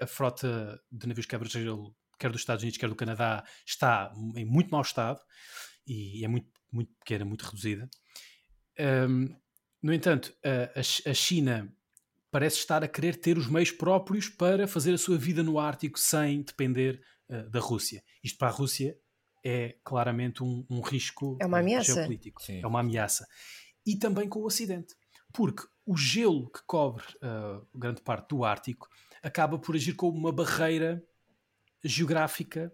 A 0.00 0.06
frota 0.06 0.80
de 0.90 1.06
navios 1.08 1.26
quebra-gelo, 1.26 1.96
quer 2.16 2.30
dos 2.30 2.42
Estados 2.42 2.62
Unidos, 2.62 2.78
quer 2.78 2.88
do 2.88 2.94
Canadá, 2.94 3.44
está 3.66 4.12
em 4.36 4.44
muito 4.44 4.70
mau 4.70 4.82
estado 4.82 5.20
e 5.86 6.24
é 6.24 6.28
muito, 6.28 6.48
muito 6.70 6.92
pequena, 7.00 7.24
muito 7.24 7.44
reduzida. 7.44 7.88
Um, 8.78 9.34
no 9.82 9.92
entanto, 9.92 10.34
a, 10.44 10.80
a, 11.10 11.14
China 11.14 11.72
parece 12.30 12.58
estar 12.58 12.82
a 12.84 12.88
querer 12.88 13.16
ter 13.16 13.36
os 13.36 13.46
meios 13.46 13.70
próprios 13.70 14.28
para 14.28 14.66
fazer 14.66 14.94
a 14.94 14.98
sua 14.98 15.18
vida 15.18 15.42
no 15.42 15.58
Ártico 15.58 15.98
sem 15.98 16.42
depender 16.42 17.02
uh, 17.28 17.50
da 17.50 17.60
Rússia. 17.60 18.02
Isto 18.22 18.38
para 18.38 18.48
a 18.48 18.52
Rússia 18.52 18.96
é 19.44 19.76
claramente 19.84 20.42
um, 20.42 20.64
um 20.70 20.80
risco 20.80 21.36
é 21.40 21.46
uma 21.46 21.58
ameaça. 21.58 21.94
geopolítico. 21.94 22.42
Sim. 22.42 22.60
É 22.62 22.66
uma 22.66 22.80
ameaça. 22.80 23.26
E 23.84 23.96
também 23.96 24.28
com 24.28 24.40
o 24.40 24.46
Ocidente. 24.46 24.94
Porque 25.32 25.66
o 25.84 25.96
gelo 25.96 26.50
que 26.50 26.62
cobre 26.64 27.04
uh, 27.16 27.66
grande 27.74 28.00
parte 28.02 28.28
do 28.28 28.44
Ártico 28.44 28.88
acaba 29.22 29.58
por 29.58 29.74
agir 29.74 29.94
como 29.94 30.16
uma 30.16 30.32
barreira 30.32 31.02
geográfica. 31.82 32.72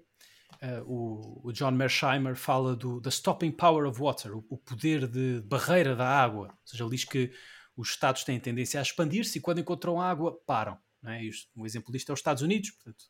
Uh, 0.62 0.82
o, 0.86 1.49
o, 1.49 1.53
John 1.53 1.70
Mersheimer 1.72 2.34
fala 2.34 2.74
do 2.74 3.01
da 3.01 3.11
stopping 3.11 3.53
power 3.53 3.86
of 3.86 4.01
water, 4.01 4.34
o, 4.34 4.44
o, 4.49 4.57
poder 4.57 5.07
de 5.07 5.40
barreira 5.42 5.94
da 5.94 6.09
água. 6.09 6.49
Ou 6.49 6.66
seja, 6.66 6.82
ele 6.82 6.90
diz 6.90 7.05
que 7.05 7.30
os 7.76 7.90
Estados 7.90 8.24
têm 8.24 8.40
tendência 8.40 8.80
a 8.80 8.82
expandir-se 8.82 9.38
e 9.38 9.40
quando 9.40 9.61
encontram 9.61 10.01
água, 10.01 10.36
param. 10.46 10.76
Não 11.01 11.12
é? 11.12 11.20
um 11.55 11.64
exemplo 11.64 11.92
disto 11.92 12.11
é 12.11 12.12
os 12.12 12.18
Estados 12.18 12.42
Unidos, 12.42 12.70
portanto, 12.72 13.05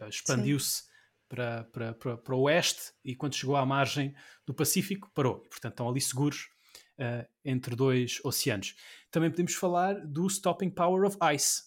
uh, 0.00 0.08
expandiu-se 0.08 0.84
para, 1.28 1.64
para, 1.64 1.92
para, 1.94 2.16
para 2.16 2.34
o 2.34 2.42
oeste 2.42 2.92
e 3.04 3.14
quando 3.14 3.34
chegou 3.34 3.56
à 3.56 3.66
margem 3.66 4.14
do 4.46 4.54
Pacífico 4.54 5.10
parou. 5.14 5.42
E, 5.44 5.48
portanto, 5.48 5.72
estão 5.72 5.88
ali 5.88 6.00
seguros 6.00 6.48
uh, 6.98 7.28
entre 7.44 7.76
dois 7.76 8.18
oceanos. 8.24 8.74
Também 9.10 9.30
podemos 9.30 9.54
falar 9.54 9.94
do 10.06 10.26
stopping 10.26 10.70
power 10.70 11.04
of 11.04 11.18
ice. 11.34 11.62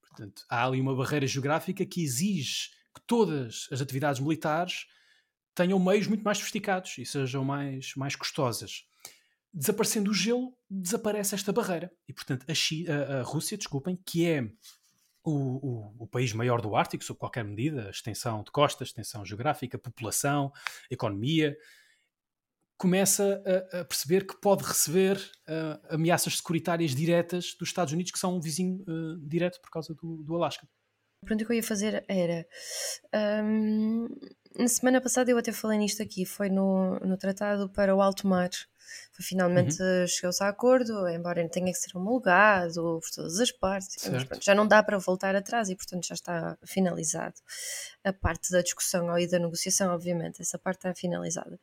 Portanto, 0.00 0.44
há 0.48 0.66
ali 0.66 0.80
uma 0.80 0.94
barreira 0.94 1.26
geográfica 1.26 1.84
que 1.84 2.02
exige 2.02 2.70
todas 3.12 3.68
as 3.70 3.82
atividades 3.82 4.22
militares 4.22 4.86
tenham 5.54 5.78
meios 5.78 6.06
muito 6.06 6.24
mais 6.24 6.38
sofisticados 6.38 6.96
e 6.96 7.04
sejam 7.04 7.44
mais, 7.44 7.94
mais 7.94 8.16
custosas. 8.16 8.86
Desaparecendo 9.52 10.10
o 10.10 10.14
gelo, 10.14 10.56
desaparece 10.70 11.34
esta 11.34 11.52
barreira. 11.52 11.92
E, 12.08 12.12
portanto, 12.14 12.46
a, 12.48 12.52
a, 12.90 13.20
a 13.20 13.22
Rússia, 13.22 13.58
desculpem, 13.58 14.00
que 14.06 14.26
é 14.26 14.50
o, 15.22 15.30
o, 15.30 15.94
o, 16.04 16.06
país 16.06 16.32
maior 16.32 16.62
do 16.62 16.74
Ártico, 16.74 17.04
sob 17.04 17.20
qualquer 17.20 17.44
medida, 17.44 17.90
extensão 17.90 18.42
de 18.42 18.50
costas, 18.50 18.88
extensão 18.88 19.26
geográfica, 19.26 19.76
população, 19.76 20.50
economia, 20.90 21.54
começa 22.78 23.42
a, 23.44 23.80
a 23.80 23.84
perceber 23.84 24.26
que 24.26 24.40
pode 24.40 24.64
receber 24.64 25.18
uh, 25.18 25.94
ameaças 25.94 26.38
securitárias 26.38 26.94
diretas 26.94 27.54
dos 27.60 27.68
Estados 27.68 27.92
Unidos, 27.92 28.10
que 28.10 28.18
são 28.18 28.38
um 28.38 28.40
vizinho 28.40 28.82
uh, 28.88 29.20
direto 29.20 29.60
por 29.60 29.70
causa 29.70 29.94
do, 29.94 30.22
do 30.22 30.34
Alasca. 30.34 30.66
A 31.22 31.26
pergunta 31.26 31.44
que 31.44 31.52
eu 31.52 31.56
ia 31.56 31.62
fazer 31.62 32.04
era: 32.08 32.46
um, 33.44 34.08
na 34.58 34.68
semana 34.68 35.00
passada 35.00 35.30
eu 35.30 35.38
até 35.38 35.52
falei 35.52 35.78
nisto 35.78 36.02
aqui, 36.02 36.26
foi 36.26 36.48
no, 36.48 36.98
no 37.00 37.16
Tratado 37.16 37.68
para 37.68 37.94
o 37.94 38.02
Alto 38.02 38.26
Mar 38.26 38.50
finalmente 39.20 39.80
uhum. 39.80 40.06
chegou-se 40.06 40.42
a 40.42 40.48
acordo, 40.48 41.08
embora 41.08 41.46
tenha 41.48 41.72
que 41.72 41.78
ser 41.78 41.96
homologado 41.96 43.00
por 43.00 43.10
todas 43.14 43.38
as 43.38 43.50
partes, 43.50 44.08
mas, 44.08 44.24
pronto, 44.24 44.44
já 44.44 44.54
não 44.54 44.66
dá 44.66 44.82
para 44.82 44.98
voltar 44.98 45.34
atrás 45.36 45.68
e, 45.68 45.76
portanto, 45.76 46.06
já 46.06 46.14
está 46.14 46.58
finalizado. 46.64 47.34
A 48.04 48.12
parte 48.12 48.50
da 48.50 48.60
discussão 48.62 49.16
e 49.18 49.26
da 49.26 49.38
negociação, 49.38 49.94
obviamente, 49.94 50.42
essa 50.42 50.58
parte 50.58 50.78
está 50.78 50.94
finalizada. 50.94 51.58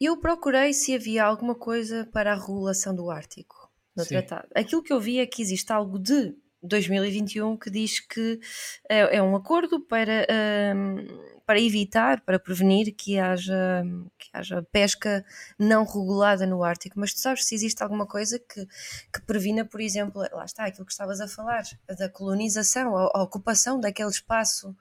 Eu 0.00 0.16
procurei 0.18 0.72
se 0.72 0.94
havia 0.94 1.24
alguma 1.24 1.54
coisa 1.54 2.08
para 2.12 2.32
a 2.32 2.36
regulação 2.36 2.94
do 2.94 3.10
Ártico 3.10 3.70
no 3.96 4.04
Sim. 4.04 4.10
tratado. 4.10 4.48
Aquilo 4.54 4.82
que 4.82 4.92
eu 4.92 5.00
vi 5.00 5.18
é 5.18 5.26
que 5.26 5.42
existe 5.42 5.72
algo 5.72 5.98
de 5.98 6.36
2021 6.62 7.56
que 7.56 7.70
diz 7.70 8.00
que 8.00 8.40
é, 8.88 9.16
é 9.16 9.22
um 9.22 9.36
acordo 9.36 9.80
para, 9.80 10.26
um, 10.74 11.06
para 11.46 11.60
evitar, 11.60 12.20
para 12.22 12.38
prevenir 12.38 12.94
que 12.94 13.18
haja, 13.18 13.82
que 14.18 14.28
haja 14.32 14.62
pesca 14.72 15.24
não 15.58 15.84
regulada 15.84 16.46
no 16.46 16.62
Ártico. 16.62 16.98
Mas 16.98 17.14
tu 17.14 17.20
sabes 17.20 17.46
se 17.46 17.54
existe 17.54 17.82
alguma 17.82 18.06
coisa 18.06 18.38
que, 18.38 18.66
que 19.12 19.22
previna, 19.26 19.64
por 19.64 19.80
exemplo, 19.80 20.22
lá 20.32 20.44
está, 20.44 20.64
aquilo 20.64 20.86
que 20.86 20.92
estavas 20.92 21.20
a 21.20 21.28
falar, 21.28 21.62
da 21.96 22.08
colonização, 22.08 22.96
a, 22.96 23.10
a 23.14 23.22
ocupação 23.22 23.78
daquele 23.80 24.10
espaço 24.10 24.74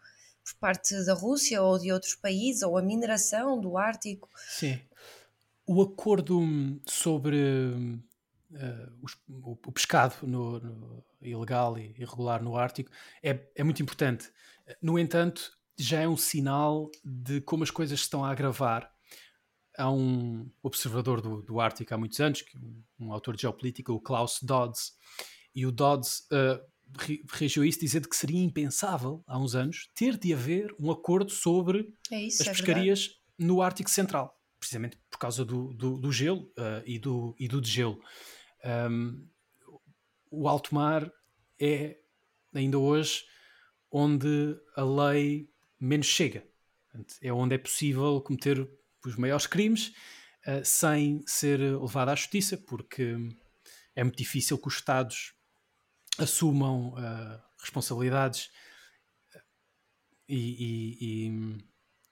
por 0.43 0.55
parte 0.59 1.05
da 1.05 1.13
Rússia 1.13 1.61
ou 1.61 1.77
de 1.77 1.91
outros 1.91 2.15
países, 2.15 2.63
ou 2.63 2.77
a 2.77 2.81
mineração 2.81 3.59
do 3.59 3.77
Ártico. 3.77 4.29
Sim. 4.49 4.79
O 5.65 5.81
acordo 5.81 6.39
sobre 6.85 7.37
uh, 8.51 9.07
o, 9.29 9.57
o, 9.65 9.71
pescado 9.71 10.15
no, 10.23 10.59
no, 10.59 11.05
ilegal 11.21 11.77
e 11.77 11.93
irregular 11.97 12.43
no 12.43 12.55
Ártico 12.55 12.91
é, 13.21 13.39
é 13.55 13.63
muito 13.63 13.81
importante. 13.81 14.29
No 14.81 14.97
entanto, 14.97 15.57
já 15.77 16.01
é 16.01 16.07
um 16.07 16.17
sinal 16.17 16.89
de 17.03 17.39
como 17.41 17.63
as 17.63 17.71
coisas 17.71 17.99
estão 17.99 18.25
a 18.25 18.31
agravar. 18.31 18.91
Há 19.77 19.91
um 19.91 20.49
observador 20.63 21.21
do, 21.21 21.41
do 21.43 21.59
Ártico 21.59 21.93
há 21.93 21.97
muitos 21.97 22.19
anos, 22.19 22.41
que 22.41 22.57
um, 22.57 22.83
um 22.99 23.13
autor 23.13 23.35
de 23.35 23.43
geopolítica, 23.43 23.93
o 23.93 24.01
Klaus 24.01 24.39
Dodds, 24.41 24.93
e 25.53 25.65
o 25.65 25.71
Dodds 25.71 26.27
uh, 26.31 26.59
reagiu 27.31 27.63
a 27.63 27.67
isso 27.67 27.79
dizendo 27.79 28.09
que 28.09 28.15
seria 28.15 28.41
impensável, 28.41 29.23
há 29.27 29.37
uns 29.37 29.55
anos, 29.55 29.89
ter 29.93 30.17
de 30.17 30.33
haver 30.33 30.73
um 30.79 30.89
acordo 30.91 31.31
sobre 31.31 31.93
é 32.11 32.23
isso, 32.23 32.41
as 32.41 32.47
é 32.47 32.51
pescarias 32.51 32.99
verdade. 33.01 33.19
no 33.39 33.61
Ártico 33.61 33.89
Central, 33.89 34.35
precisamente 34.59 34.97
por 35.09 35.19
causa 35.19 35.45
do, 35.45 35.73
do, 35.73 35.97
do 35.97 36.11
gelo 36.11 36.51
uh, 36.57 36.81
e, 36.85 36.97
do, 36.97 37.35
e 37.39 37.47
do 37.47 37.61
degelo. 37.61 37.99
Um, 38.63 39.27
o 40.29 40.47
alto 40.47 40.73
mar 40.75 41.11
é, 41.59 41.97
ainda 42.53 42.77
hoje, 42.77 43.25
onde 43.91 44.59
a 44.75 44.83
lei 44.83 45.49
menos 45.79 46.07
chega. 46.07 46.45
É 47.21 47.31
onde 47.31 47.55
é 47.55 47.57
possível 47.57 48.21
cometer 48.21 48.67
os 49.05 49.15
maiores 49.15 49.47
crimes 49.47 49.93
uh, 50.47 50.63
sem 50.63 51.23
ser 51.27 51.59
levado 51.59 52.09
à 52.09 52.15
justiça, 52.15 52.57
porque 52.57 53.15
é 53.95 54.03
muito 54.03 54.17
difícil 54.17 54.57
que 54.57 54.67
os 54.67 54.75
Estados 54.75 55.33
assumam 56.17 56.89
uh, 56.89 57.41
responsabilidades 57.59 58.49
e, 60.27 60.35
e, 60.35 60.97
e, 61.27 61.57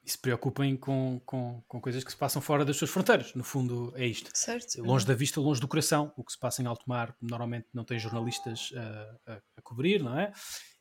e, 0.06 0.10
se 0.10 0.18
preocupem 0.18 0.76
com, 0.78 1.22
com, 1.26 1.64
com, 1.68 1.82
coisas 1.82 2.04
que 2.04 2.12
se 2.12 2.18
passam 2.18 2.42
fora 2.42 2.64
das 2.64 2.78
suas 2.78 2.92
fronteiras. 2.92 3.34
No 3.34 3.44
fundo, 3.44 3.94
é 3.96 4.06
isto. 4.06 4.30
Certo. 4.34 4.82
Longe 4.84 5.06
da 5.06 5.14
vista, 5.14 5.40
longe 5.40 5.60
do 5.60 5.68
coração. 5.68 6.14
O 6.16 6.24
que 6.24 6.32
se 6.32 6.40
passa 6.40 6.62
em 6.62 6.66
alto 6.66 6.84
mar 6.88 7.16
normalmente 7.22 7.68
não 7.74 7.84
tem 7.84 7.98
jornalistas 8.00 8.72
a, 8.76 9.34
a, 9.34 9.42
a 9.58 9.62
cobrir, 9.62 10.04
não 10.04 10.18
é? 10.18 10.32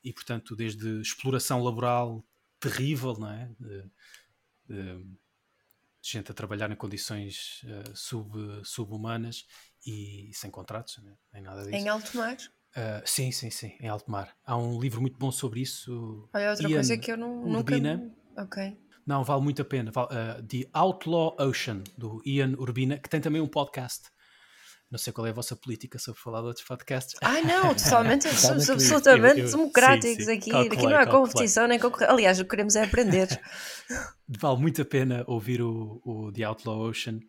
E, 0.03 0.13
portanto, 0.13 0.55
desde 0.55 1.01
exploração 1.01 1.63
laboral 1.63 2.25
terrível, 2.61 3.15
não 3.15 3.31
é? 3.31 3.51
De, 3.59 3.91
de, 4.67 5.07
gente 6.03 6.31
a 6.31 6.35
trabalhar 6.35 6.71
em 6.71 6.77
condições 6.77 7.63
uh, 7.65 7.97
sub, 7.97 8.61
subhumanas 8.63 9.47
e 9.87 10.31
sem 10.35 10.51
contratos, 10.51 10.99
né? 11.03 11.17
nem 11.33 11.43
nada 11.43 11.65
disso. 11.65 11.77
Em 11.77 11.89
alto 11.89 12.17
mar? 12.17 12.37
Uh, 12.37 13.03
sim, 13.07 13.33
sim, 13.33 13.51
sim, 13.51 13.77
em 13.81 13.89
alto 13.89 14.11
mar. 14.11 14.37
Há 14.45 14.57
um 14.57 14.79
livro 14.81 15.01
muito 15.01 15.17
bom 15.19 15.31
sobre 15.31 15.61
isso. 15.61 16.29
Olha, 16.35 16.51
outra 16.51 16.69
Ian 16.69 16.77
coisa 16.77 16.99
que 16.99 17.13
eu 17.13 17.17
não, 17.17 17.45
Urbina. 17.45 17.97
nunca... 17.97 18.43
Ok. 18.43 18.77
Não, 19.07 19.23
vale 19.23 19.43
muito 19.43 19.63
a 19.63 19.65
pena. 19.65 19.91
Vale, 19.91 20.09
uh, 20.09 20.43
The 20.43 20.69
Outlaw 20.73 21.37
Ocean, 21.39 21.83
do 21.97 22.23
Ian 22.25 22.55
Urbina, 22.59 22.99
que 22.99 23.09
tem 23.09 23.21
também 23.21 23.41
um 23.41 23.47
podcast. 23.47 24.09
Não 24.91 24.99
sei 24.99 25.13
qual 25.13 25.27
é 25.27 25.31
a 25.31 25.33
vossa 25.33 25.57
política 25.57 25.99
sobre 25.99 26.21
falar 26.21 26.41
de 26.41 26.47
outros 26.47 26.65
podcasts. 26.65 27.17
Ai 27.21 27.43
não, 27.43 27.75
totalmente, 27.77 28.29
somos 28.29 28.69
absolutamente 28.71 29.41
eu, 29.41 29.47
eu, 29.47 29.51
democráticos 29.51 30.25
sim, 30.25 30.33
sim. 30.33 30.39
aqui. 30.39 30.51
Calculei, 30.51 30.79
aqui 30.79 30.87
não 30.87 30.97
há 30.97 31.07
competição 31.07 31.67
nem 31.67 31.79
concorrência. 31.79 32.13
Aliás, 32.13 32.39
o 32.39 32.45
que 32.45 32.51
queremos 32.51 32.77
é 32.77 32.85
aprender. 32.85 33.29
vale 34.29 34.61
muito 34.61 34.81
a 34.81 34.85
pena 34.85 35.25
ouvir 35.27 35.61
o, 35.61 36.01
o 36.05 36.33
The 36.33 36.45
Outlaw 36.45 36.81
Ocean 36.81 37.21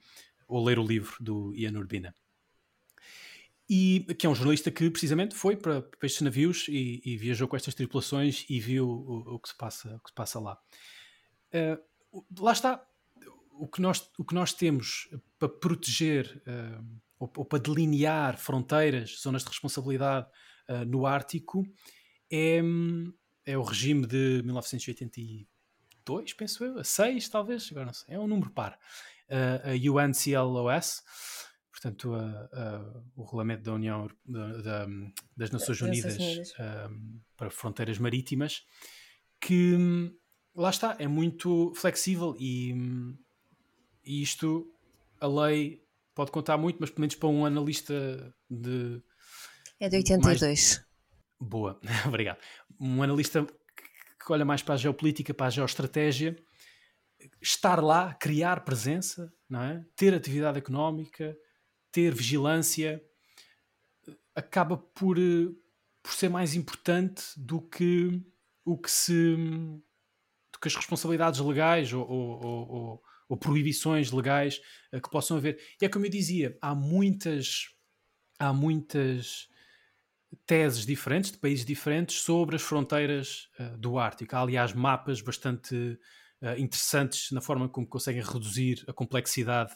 ou 0.48 0.64
ler 0.64 0.78
o 0.78 0.86
livro 0.86 1.16
do 1.20 1.54
Ian 1.56 1.78
Urbina 1.78 2.14
e 3.70 4.06
que 4.18 4.28
é 4.28 4.30
um 4.30 4.36
jornalista 4.36 4.70
que 4.70 4.90
precisamente 4.90 5.36
foi 5.36 5.56
para, 5.56 5.82
para 5.82 6.06
estes 6.06 6.22
navios 6.22 6.68
e, 6.70 7.02
e, 7.04 7.18
viajou 7.18 7.48
com 7.48 7.56
estas 7.56 7.74
tripulações 7.74 8.46
e 8.48 8.60
viu 8.60 8.88
o, 8.88 9.36
o, 9.36 9.40
que, 9.40 9.50
se 9.50 9.58
passa, 9.58 9.96
o 9.96 10.00
que 10.00 10.10
se 10.10 10.16
passa 10.16 10.40
lá. 10.40 10.58
Uh, 11.56 12.26
lá 12.40 12.52
está. 12.52 12.86
O 13.58 13.70
que, 13.70 13.80
nós, 13.82 14.12
o 14.20 14.26
que 14.26 14.36
nós 14.36 14.52
temos 14.52 15.08
para 15.40 15.48
proteger 15.48 16.44
uh, 16.46 16.86
ou, 17.18 17.32
ou, 17.38 17.46
para 17.46 17.60
delinear 17.60 18.38
fronteiras, 18.38 19.18
zonas 19.22 19.44
de 19.44 19.50
responsabilidade 19.50 20.28
uh, 20.70 20.84
no 20.86 21.06
Ártico 21.06 21.66
é, 22.30 22.62
é 23.46 23.58
o 23.58 23.64
regime 23.64 24.06
de 24.06 24.42
1982, 24.44 26.34
penso 26.34 26.66
eu, 26.66 26.80
a 26.80 26.84
6 26.84 27.30
talvez, 27.30 27.70
agora 27.72 27.86
não 27.86 27.94
sei, 27.94 28.16
é 28.16 28.20
um 28.20 28.28
número 28.28 28.50
par. 28.50 28.78
a 29.30 29.72
UNCLOS 29.72 31.04
portanto, 31.86 32.16
a, 32.16 32.50
a, 32.54 33.04
o 33.16 33.24
regulamento 33.24 33.64
da 33.64 33.74
União 33.74 34.10
da, 34.26 34.58
da, 34.62 34.88
das 35.36 35.52
Nações 35.52 35.82
Unidas, 35.82 36.16
Unidas. 36.16 36.54
Um, 36.60 37.20
para 37.38 37.50
fronteiras 37.50 38.00
marítimas, 38.00 38.66
que 39.40 39.76
lá 40.56 40.70
está, 40.70 40.96
é 41.00 41.08
muito 41.08 41.74
flexível 41.76 42.36
e, 42.40 42.74
e, 44.04 44.22
isto 44.22 44.72
a 45.20 45.28
lei 45.28 45.84
pode 46.14 46.32
contar 46.32 46.58
muito, 46.58 46.78
mas 46.80 46.90
pelo 46.90 47.02
menos 47.02 47.16
para 47.16 47.30
um 47.30 47.46
analista 47.46 48.34
de. 48.50 49.02
É 49.80 49.90
de 49.90 49.98
82. 49.98 50.42
Mais... 50.42 50.86
Boa, 51.40 51.80
obrigado. 52.08 52.40
Um 52.80 53.04
analista 53.04 53.46
que 54.26 54.32
olha 54.32 54.46
mais 54.46 54.64
para 54.64 54.76
a 54.76 54.78
geopolítica, 54.78 55.34
para 55.34 55.48
a 55.48 55.52
geoestratégia, 55.52 56.36
estar 57.42 57.84
lá, 57.84 58.14
criar 58.14 58.64
presença, 58.64 59.32
não 59.50 59.62
é? 59.62 59.86
ter 59.96 60.14
atividade 60.14 60.58
económica, 60.58 61.38
ter 61.92 62.14
vigilância 62.14 63.02
acaba 64.34 64.78
por, 64.78 65.18
eh, 65.18 65.48
por 66.04 66.14
ser 66.14 66.30
mais 66.30 66.56
importante 66.56 67.24
do 67.38 67.62
que 67.62 68.22
o 68.66 68.78
que 68.78 68.92
se 68.92 69.38
que 70.66 70.70
as 70.70 70.76
responsabilidades 70.76 71.40
legais 71.40 71.94
ou, 71.94 72.04
ou, 72.10 72.42
ou, 72.44 73.04
ou 73.30 73.38
proibições 73.38 74.12
legais 74.12 74.60
uh, 74.92 75.00
que 75.00 75.10
possam 75.12 75.38
haver. 75.38 75.60
E 75.80 75.86
é 75.86 75.90
como 75.90 76.08
eu 76.08 76.10
dizia, 76.10 76.58
há 76.60 76.74
muitas 76.74 77.70
há 78.40 78.52
muitas 78.52 79.48
teses 80.46 80.86
diferentes 80.86 81.32
de 81.32 81.38
países 81.38 81.64
diferentes 81.64 82.20
sobre 82.22 82.56
as 82.56 82.62
fronteiras 82.64 83.48
uh, 83.60 83.78
do 83.78 84.00
Ártico. 84.00 84.36
Há, 84.36 84.40
aliás, 84.40 84.74
mapas 84.74 85.22
bastante 85.22 85.76
uh, 86.42 86.60
interessantes 86.60 87.32
na 87.32 87.42
forma 87.42 87.70
como 87.70 87.88
conseguem 87.88 88.24
reduzir 88.24 88.84
a 88.88 88.94
complexidade 88.94 89.74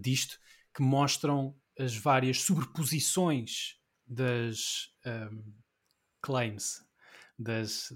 disto 0.00 0.40
que 0.74 0.82
mostram 0.82 1.54
as 1.78 1.96
várias 1.96 2.40
sobreposições 2.42 3.76
das 4.04 4.88
um, 5.06 5.54
claims, 6.20 6.84
das, 7.38 7.92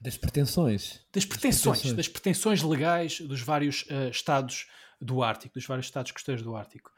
das 0.00 0.16
pretensões. 0.16 1.00
Das 1.12 1.24
pretensões, 1.24 1.78
pretensões, 1.80 1.96
das 1.96 2.08
pretensões 2.08 2.62
legais 2.62 3.20
dos 3.20 3.40
vários 3.40 3.82
uh, 3.84 4.10
estados 4.10 4.66
do 5.00 5.22
Ártico, 5.22 5.54
dos 5.54 5.66
vários 5.66 5.86
estados 5.86 6.12
costeiros 6.12 6.42
do 6.42 6.54
Ártico. 6.54 6.90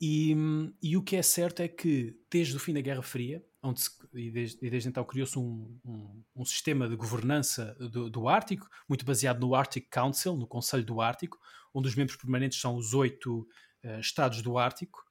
E, 0.00 0.34
e, 0.82 0.96
o 0.96 1.02
que 1.02 1.16
é 1.16 1.22
certo 1.22 1.60
é 1.60 1.68
que, 1.68 2.18
desde 2.30 2.56
o 2.56 2.58
fim 2.58 2.72
da 2.72 2.80
Guerra 2.80 3.02
Fria, 3.02 3.44
onde 3.62 3.82
se, 3.82 3.90
e, 4.14 4.30
desde, 4.30 4.66
e, 4.66 4.70
desde, 4.70 4.88
então 4.88 5.04
criou-se 5.04 5.38
um, 5.38 5.78
um, 5.84 6.24
um, 6.36 6.44
sistema 6.44 6.88
de 6.88 6.96
governança 6.96 7.76
do, 7.78 8.08
do, 8.08 8.26
Ártico, 8.26 8.66
muito 8.88 9.04
baseado 9.04 9.40
no 9.40 9.54
Arctic 9.54 9.88
Council, 9.90 10.36
no 10.36 10.46
Conselho 10.46 10.84
do 10.84 11.02
Ártico, 11.02 11.38
onde 11.74 11.86
os 11.86 11.94
membros 11.94 12.16
permanentes 12.16 12.58
são 12.58 12.76
os 12.76 12.94
oito 12.94 13.46
uh, 13.84 14.00
estados 14.00 14.40
do 14.40 14.56
Ártico. 14.56 15.04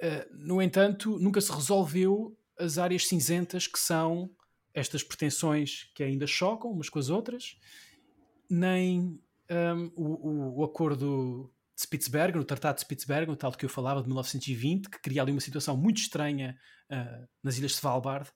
Uh, 0.00 0.46
no 0.46 0.62
entanto, 0.62 1.18
nunca 1.18 1.40
se 1.40 1.52
resolveu 1.52 2.38
as 2.58 2.78
áreas 2.78 3.06
cinzentas 3.06 3.66
que 3.66 3.78
são 3.78 4.30
estas 4.74 5.02
pretensões 5.02 5.90
que 5.94 6.02
ainda 6.02 6.26
chocam 6.26 6.70
umas 6.70 6.88
com 6.88 6.98
as 6.98 7.08
outras, 7.08 7.58
nem 8.48 9.20
um, 9.50 9.92
o, 9.96 10.60
o, 10.60 10.64
acordo 10.64 11.52
de 11.74 11.82
Spitsbergen, 11.82 12.40
o 12.40 12.44
Tratado 12.44 12.76
de 12.76 12.82
Spitsbergen, 12.82 13.32
o 13.32 13.36
tal 13.36 13.50
de 13.50 13.56
que 13.56 13.64
eu 13.64 13.68
falava, 13.70 14.00
de 14.00 14.08
1920, 14.08 14.88
que 14.88 15.00
cria 15.00 15.22
ali 15.22 15.32
uma 15.32 15.40
situação 15.40 15.76
muito 15.76 15.98
estranha 15.98 16.58
uh, 16.90 17.28
nas 17.42 17.58
ilhas 17.58 17.72
de 17.72 17.76
Svalbard. 17.78 18.30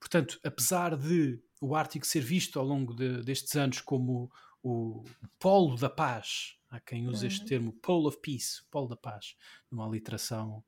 Portanto, 0.00 0.38
apesar 0.44 0.96
de 0.96 1.40
o 1.60 1.74
Ártico 1.74 2.06
ser 2.06 2.20
visto 2.20 2.58
ao 2.58 2.64
longo 2.64 2.94
de, 2.94 3.22
destes 3.22 3.56
anos 3.56 3.80
como 3.80 4.30
o 4.62 5.04
polo 5.38 5.76
da 5.76 5.90
paz 5.90 6.58
Há 6.70 6.80
quem 6.80 7.08
use 7.08 7.26
este 7.26 7.40
uhum. 7.40 7.46
termo 7.46 7.72
Pole 7.72 8.08
of 8.08 8.18
Peace, 8.20 8.62
Polo 8.70 8.88
da 8.88 8.96
Paz, 8.96 9.34
numa 9.70 9.88
literação 9.88 10.62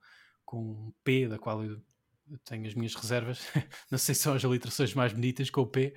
com 0.45 0.63
um 0.63 0.93
P, 1.05 1.29
da 1.29 1.39
qual 1.39 1.63
eu 1.63 1.81
tenho 2.45 2.66
as 2.66 2.74
minhas 2.74 2.95
reservas. 2.95 3.41
não 3.91 3.99
sei 3.99 4.14
se 4.14 4.22
são 4.22 4.35
as 4.35 4.43
literações 4.43 4.95
mais 4.95 5.12
bonitas 5.12 5.51
com 5.51 5.62
o 5.62 5.66
P. 5.66 5.95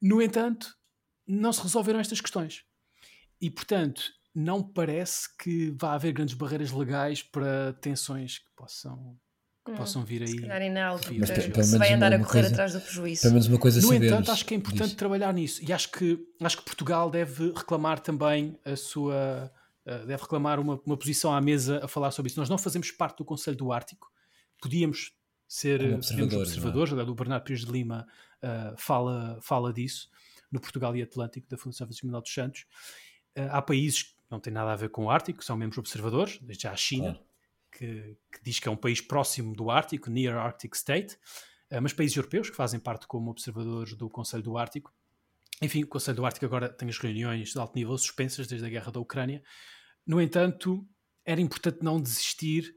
No 0.00 0.20
entanto, 0.20 0.74
não 1.26 1.52
se 1.52 1.62
resolveram 1.62 2.00
estas 2.00 2.20
questões. 2.20 2.64
E, 3.40 3.50
portanto, 3.50 4.02
não 4.34 4.62
parece 4.62 5.28
que 5.38 5.70
vá 5.78 5.94
haver 5.94 6.12
grandes 6.12 6.34
barreiras 6.34 6.72
legais 6.72 7.22
para 7.22 7.72
tensões 7.74 8.38
que 8.38 8.50
possam 8.56 9.18
que 9.64 9.72
hum, 9.72 9.76
possam 9.76 10.04
vir 10.04 10.22
aí. 10.22 10.28
Se 10.28 10.40
calhar 10.40 10.60
ainda 10.60 10.84
algo 10.84 11.02
mas, 11.18 11.30
se 11.68 11.78
vai 11.78 11.92
andar 11.92 12.12
a 12.12 12.18
correr 12.18 12.42
coisa, 12.42 12.48
atrás 12.48 12.72
do 12.74 12.80
prejuízo. 12.80 13.22
Pelo 13.22 13.32
menos 13.32 13.46
uma 13.48 13.58
coisa 13.58 13.80
no 13.80 13.94
entanto, 13.94 14.30
acho 14.30 14.44
que 14.44 14.52
é 14.52 14.56
importante 14.56 14.94
trabalhar 14.94 15.32
nisso 15.32 15.62
e 15.64 15.72
acho 15.72 15.90
que, 15.90 16.18
acho 16.42 16.58
que 16.58 16.64
Portugal 16.64 17.10
deve 17.10 17.52
reclamar 17.52 18.00
também 18.00 18.58
a 18.64 18.76
sua. 18.76 19.50
Uh, 19.86 20.06
deve 20.06 20.22
reclamar 20.22 20.58
uma, 20.58 20.80
uma 20.86 20.96
posição 20.96 21.34
à 21.34 21.40
mesa 21.42 21.80
a 21.84 21.88
falar 21.88 22.10
sobre 22.10 22.30
isso. 22.30 22.40
Nós 22.40 22.48
não 22.48 22.56
fazemos 22.56 22.90
parte 22.90 23.18
do 23.18 23.24
Conselho 23.24 23.56
do 23.56 23.70
Ártico, 23.70 24.10
podíamos 24.60 25.12
ser 25.46 25.94
observador, 25.94 26.40
observadores, 26.40 26.92
é? 26.92 27.02
o 27.02 27.14
Bernardo 27.14 27.44
Pires 27.44 27.64
de 27.64 27.70
Lima 27.70 28.06
uh, 28.42 28.76
fala, 28.76 29.38
fala 29.40 29.72
disso 29.72 30.08
no 30.50 30.60
Portugal 30.60 30.96
e 30.96 31.02
Atlântico 31.02 31.48
da 31.48 31.56
Fundação 31.56 31.88
Manuel 32.02 32.22
dos 32.22 32.32
Santos. 32.32 32.66
Uh, 33.36 33.50
há 33.50 33.62
países 33.62 34.02
que 34.02 34.14
não 34.30 34.40
têm 34.40 34.52
nada 34.52 34.72
a 34.72 34.76
ver 34.76 34.88
com 34.88 35.04
o 35.04 35.10
Ártico, 35.10 35.44
são 35.44 35.56
membros 35.56 35.78
observadores, 35.78 36.38
desde 36.40 36.64
já 36.64 36.72
a 36.72 36.76
China, 36.76 37.12
claro 37.12 37.24
que, 37.74 38.16
que, 38.32 38.42
diz 38.42 38.60
que 38.60 38.68
é 38.68 38.70
um 38.70 38.76
país 38.76 39.00
próximo 39.00 39.54
do 39.54 39.70
Ártico, 39.70 40.08
Near 40.10 40.36
Arctic 40.36 40.74
State, 40.74 41.14
uh, 41.70 41.82
mas 41.82 41.92
países 41.92 42.16
europeus 42.16 42.48
que 42.48 42.56
fazem 42.56 42.80
parte 42.80 43.06
como 43.06 43.30
observadores 43.30 43.94
do 43.94 44.08
Conselho 44.08 44.42
do 44.42 44.56
Ártico. 44.56 44.92
Enfim, 45.60 45.84
o 45.84 45.86
Conselho 45.86 46.16
do 46.16 46.26
Ártico 46.26 46.46
agora 46.46 46.68
tem 46.68 46.88
as 46.88 46.98
reuniões 46.98 47.50
de 47.50 47.58
alto 47.58 47.74
nível 47.76 47.96
suspensas 47.96 48.46
desde 48.46 48.66
a 48.66 48.70
guerra 48.70 48.90
da 48.90 49.00
Ucrânia. 49.00 49.42
No 50.06 50.20
entanto, 50.20 50.86
era 51.24 51.40
importante 51.40 51.82
não 51.82 52.00
desistir 52.00 52.74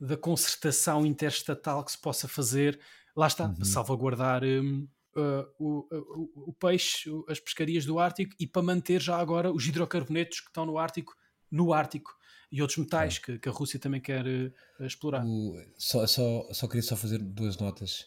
da 0.00 0.16
concertação 0.16 1.04
interestatal 1.04 1.84
que 1.84 1.92
se 1.92 1.98
possa 1.98 2.26
fazer, 2.26 2.80
lá 3.14 3.26
está, 3.26 3.46
uhum. 3.46 3.54
para 3.54 3.64
salvaguardar 3.64 4.42
um, 4.42 4.88
uh, 5.14 5.46
o, 5.58 5.86
o, 5.90 6.48
o, 6.48 6.52
peixe, 6.54 7.10
as 7.28 7.38
pescarias 7.38 7.84
do 7.84 7.98
Ártico 7.98 8.34
e 8.38 8.46
para 8.46 8.62
manter 8.62 9.00
já 9.02 9.18
agora 9.18 9.52
os 9.52 9.66
hidrocarbonetos 9.66 10.40
que 10.40 10.48
estão 10.48 10.64
no 10.64 10.78
Ártico 10.78 11.14
no 11.50 11.72
Ártico 11.72 12.16
e 12.50 12.62
outros 12.62 12.78
metais 12.78 13.18
que, 13.18 13.38
que, 13.38 13.48
a 13.48 13.52
Rússia 13.52 13.78
também 13.78 14.00
quer 14.00 14.24
uh, 14.26 14.84
explorar. 14.84 15.24
O, 15.24 15.56
só, 15.76 16.06
só, 16.06 16.48
só 16.52 16.66
queria 16.66 16.82
só 16.82 16.96
fazer 16.96 17.18
duas 17.18 17.58
notas. 17.58 18.06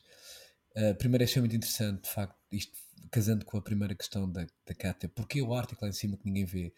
Uh, 0.76 0.96
primeiro, 0.98 1.24
achei 1.24 1.42
muito 1.42 1.56
interessante, 1.56 2.04
de 2.04 2.10
facto, 2.10 2.36
isto 2.52 2.74
casando 3.12 3.46
com 3.46 3.58
a 3.58 3.62
primeira 3.62 3.94
questão 3.94 4.30
da, 4.30 4.46
da 4.66 4.74
Kátia, 4.74 5.08
porque 5.08 5.42
o 5.42 5.54
Ártico 5.54 5.84
lá 5.84 5.90
em 5.90 5.94
cima 5.94 6.18
que 6.18 6.26
ninguém 6.26 6.46
vê? 6.46 6.74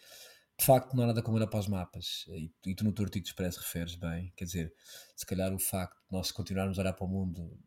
De 0.58 0.66
facto, 0.66 0.95
não 0.95 1.03
há 1.03 1.08
nada 1.08 1.22
como 1.22 1.38
olhar 1.38 1.47
para 1.47 1.60
os 1.60 1.68
mapas, 1.68 2.26
e, 2.30 2.49
e 2.66 2.76
tu 2.76 2.86
no 2.86 2.93
teu 2.93 3.03
artigo 3.03 3.26
expresso 3.26 3.60
referes 3.60 3.95
bem, 3.95 4.32
quer 4.38 4.45
dizer, 4.45 4.74
se 5.16 5.26
calhar 5.26 5.53
o 5.53 5.60
facto 5.60 5.97
de 5.97 6.12
nós 6.12 6.32
continuarmos 6.32 6.80
a 6.80 6.82
olhar 6.82 6.93
para 6.93 7.06
o 7.06 7.10
mundo 7.10 7.60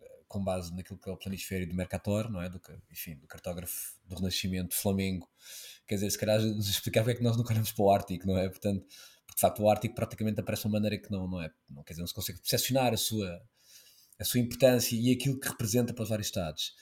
eh, 0.00 0.22
com 0.28 0.44
base 0.44 0.72
naquilo 0.74 0.98
que 0.98 1.10
é 1.10 1.12
o 1.12 1.16
planisfério 1.16 1.68
do 1.68 1.74
Mercator, 1.74 2.30
não 2.30 2.40
é? 2.40 2.48
Do, 2.48 2.60
enfim, 2.90 3.16
do 3.16 3.26
cartógrafo 3.26 3.98
do 4.04 4.14
Renascimento, 4.14 4.76
Flamengo, 4.76 5.28
quer 5.88 5.96
dizer, 5.96 6.10
se 6.10 6.18
calhar 6.18 6.40
nos 6.40 6.68
explicar 6.68 7.00
porque 7.02 7.14
é 7.14 7.16
que 7.16 7.24
nós 7.24 7.36
nunca 7.36 7.52
olhamos 7.52 7.72
para 7.72 7.84
o 7.84 7.90
Ártico, 7.90 8.26
não 8.26 8.38
é? 8.38 8.48
Portanto, 8.48 8.86
de 8.86 9.40
facto 9.40 9.62
o 9.62 9.68
Ártico 9.68 9.94
praticamente 9.94 10.40
aparece 10.40 10.62
de 10.62 10.68
uma 10.68 10.80
maneira 10.80 10.98
que 10.98 11.10
não, 11.10 11.28
não 11.28 11.42
é, 11.42 11.50
não, 11.68 11.82
quer 11.82 11.94
dizer, 11.94 12.02
não 12.02 12.06
se 12.06 12.14
consegue 12.14 12.38
percepcionar 12.38 12.94
a 12.94 12.96
sua, 12.96 13.42
a 14.20 14.24
sua 14.24 14.40
importância 14.40 14.96
e 14.96 15.12
aquilo 15.12 15.38
que 15.38 15.48
representa 15.48 15.92
para 15.92 16.04
os 16.04 16.08
vários 16.08 16.28
Estados. 16.28 16.72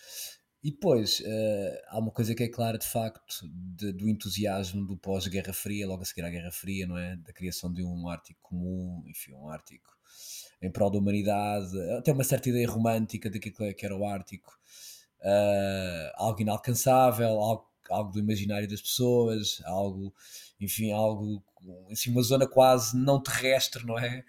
E 0.65 0.71
depois, 0.71 1.21
uh, 1.21 1.79
há 1.89 1.99
uma 1.99 2.11
coisa 2.11 2.35
que 2.35 2.43
é 2.43 2.49
clara 2.49 2.79
de 2.79 2.87
facto 2.87 3.47
de, 3.53 3.93
do 3.93 4.09
entusiasmo 4.09 4.87
do 4.87 4.97
pós-Guerra 4.97 5.53
Fria, 5.53 5.87
logo 5.87 6.01
a 6.01 6.07
seguir 6.07 6.23
à 6.23 6.31
Guerra 6.31 6.51
Fria, 6.51 6.87
não 6.87 6.97
é? 6.97 7.17
Da 7.17 7.35
criação 7.35 7.71
de 7.71 7.85
um 7.85 8.09
Ártico 8.09 8.41
comum, 8.43 9.05
enfim, 9.07 9.35
um 9.35 9.51
Ártico 9.51 9.95
em 10.63 10.71
prol 10.71 10.91
da 10.91 10.99
humanidade, 10.99 11.79
até 11.99 12.11
uma 12.13 12.25
certa 12.25 12.49
ideia 12.49 12.67
romântica 12.67 13.29
daquilo 13.29 13.75
que 13.75 13.85
era 13.85 13.95
o 13.95 14.07
Ártico, 14.07 14.59
uh, 15.21 16.13
algo 16.15 16.41
inalcançável, 16.41 17.29
algo, 17.29 17.71
algo 17.91 18.13
do 18.13 18.19
imaginário 18.19 18.67
das 18.67 18.81
pessoas, 18.81 19.61
algo, 19.67 20.15
enfim, 20.59 20.93
algo, 20.93 21.45
assim, 21.91 22.11
uma 22.11 22.23
zona 22.23 22.47
quase 22.47 22.97
não 22.97 23.23
terrestre, 23.23 23.85
não 23.85 23.99
é? 23.99 24.25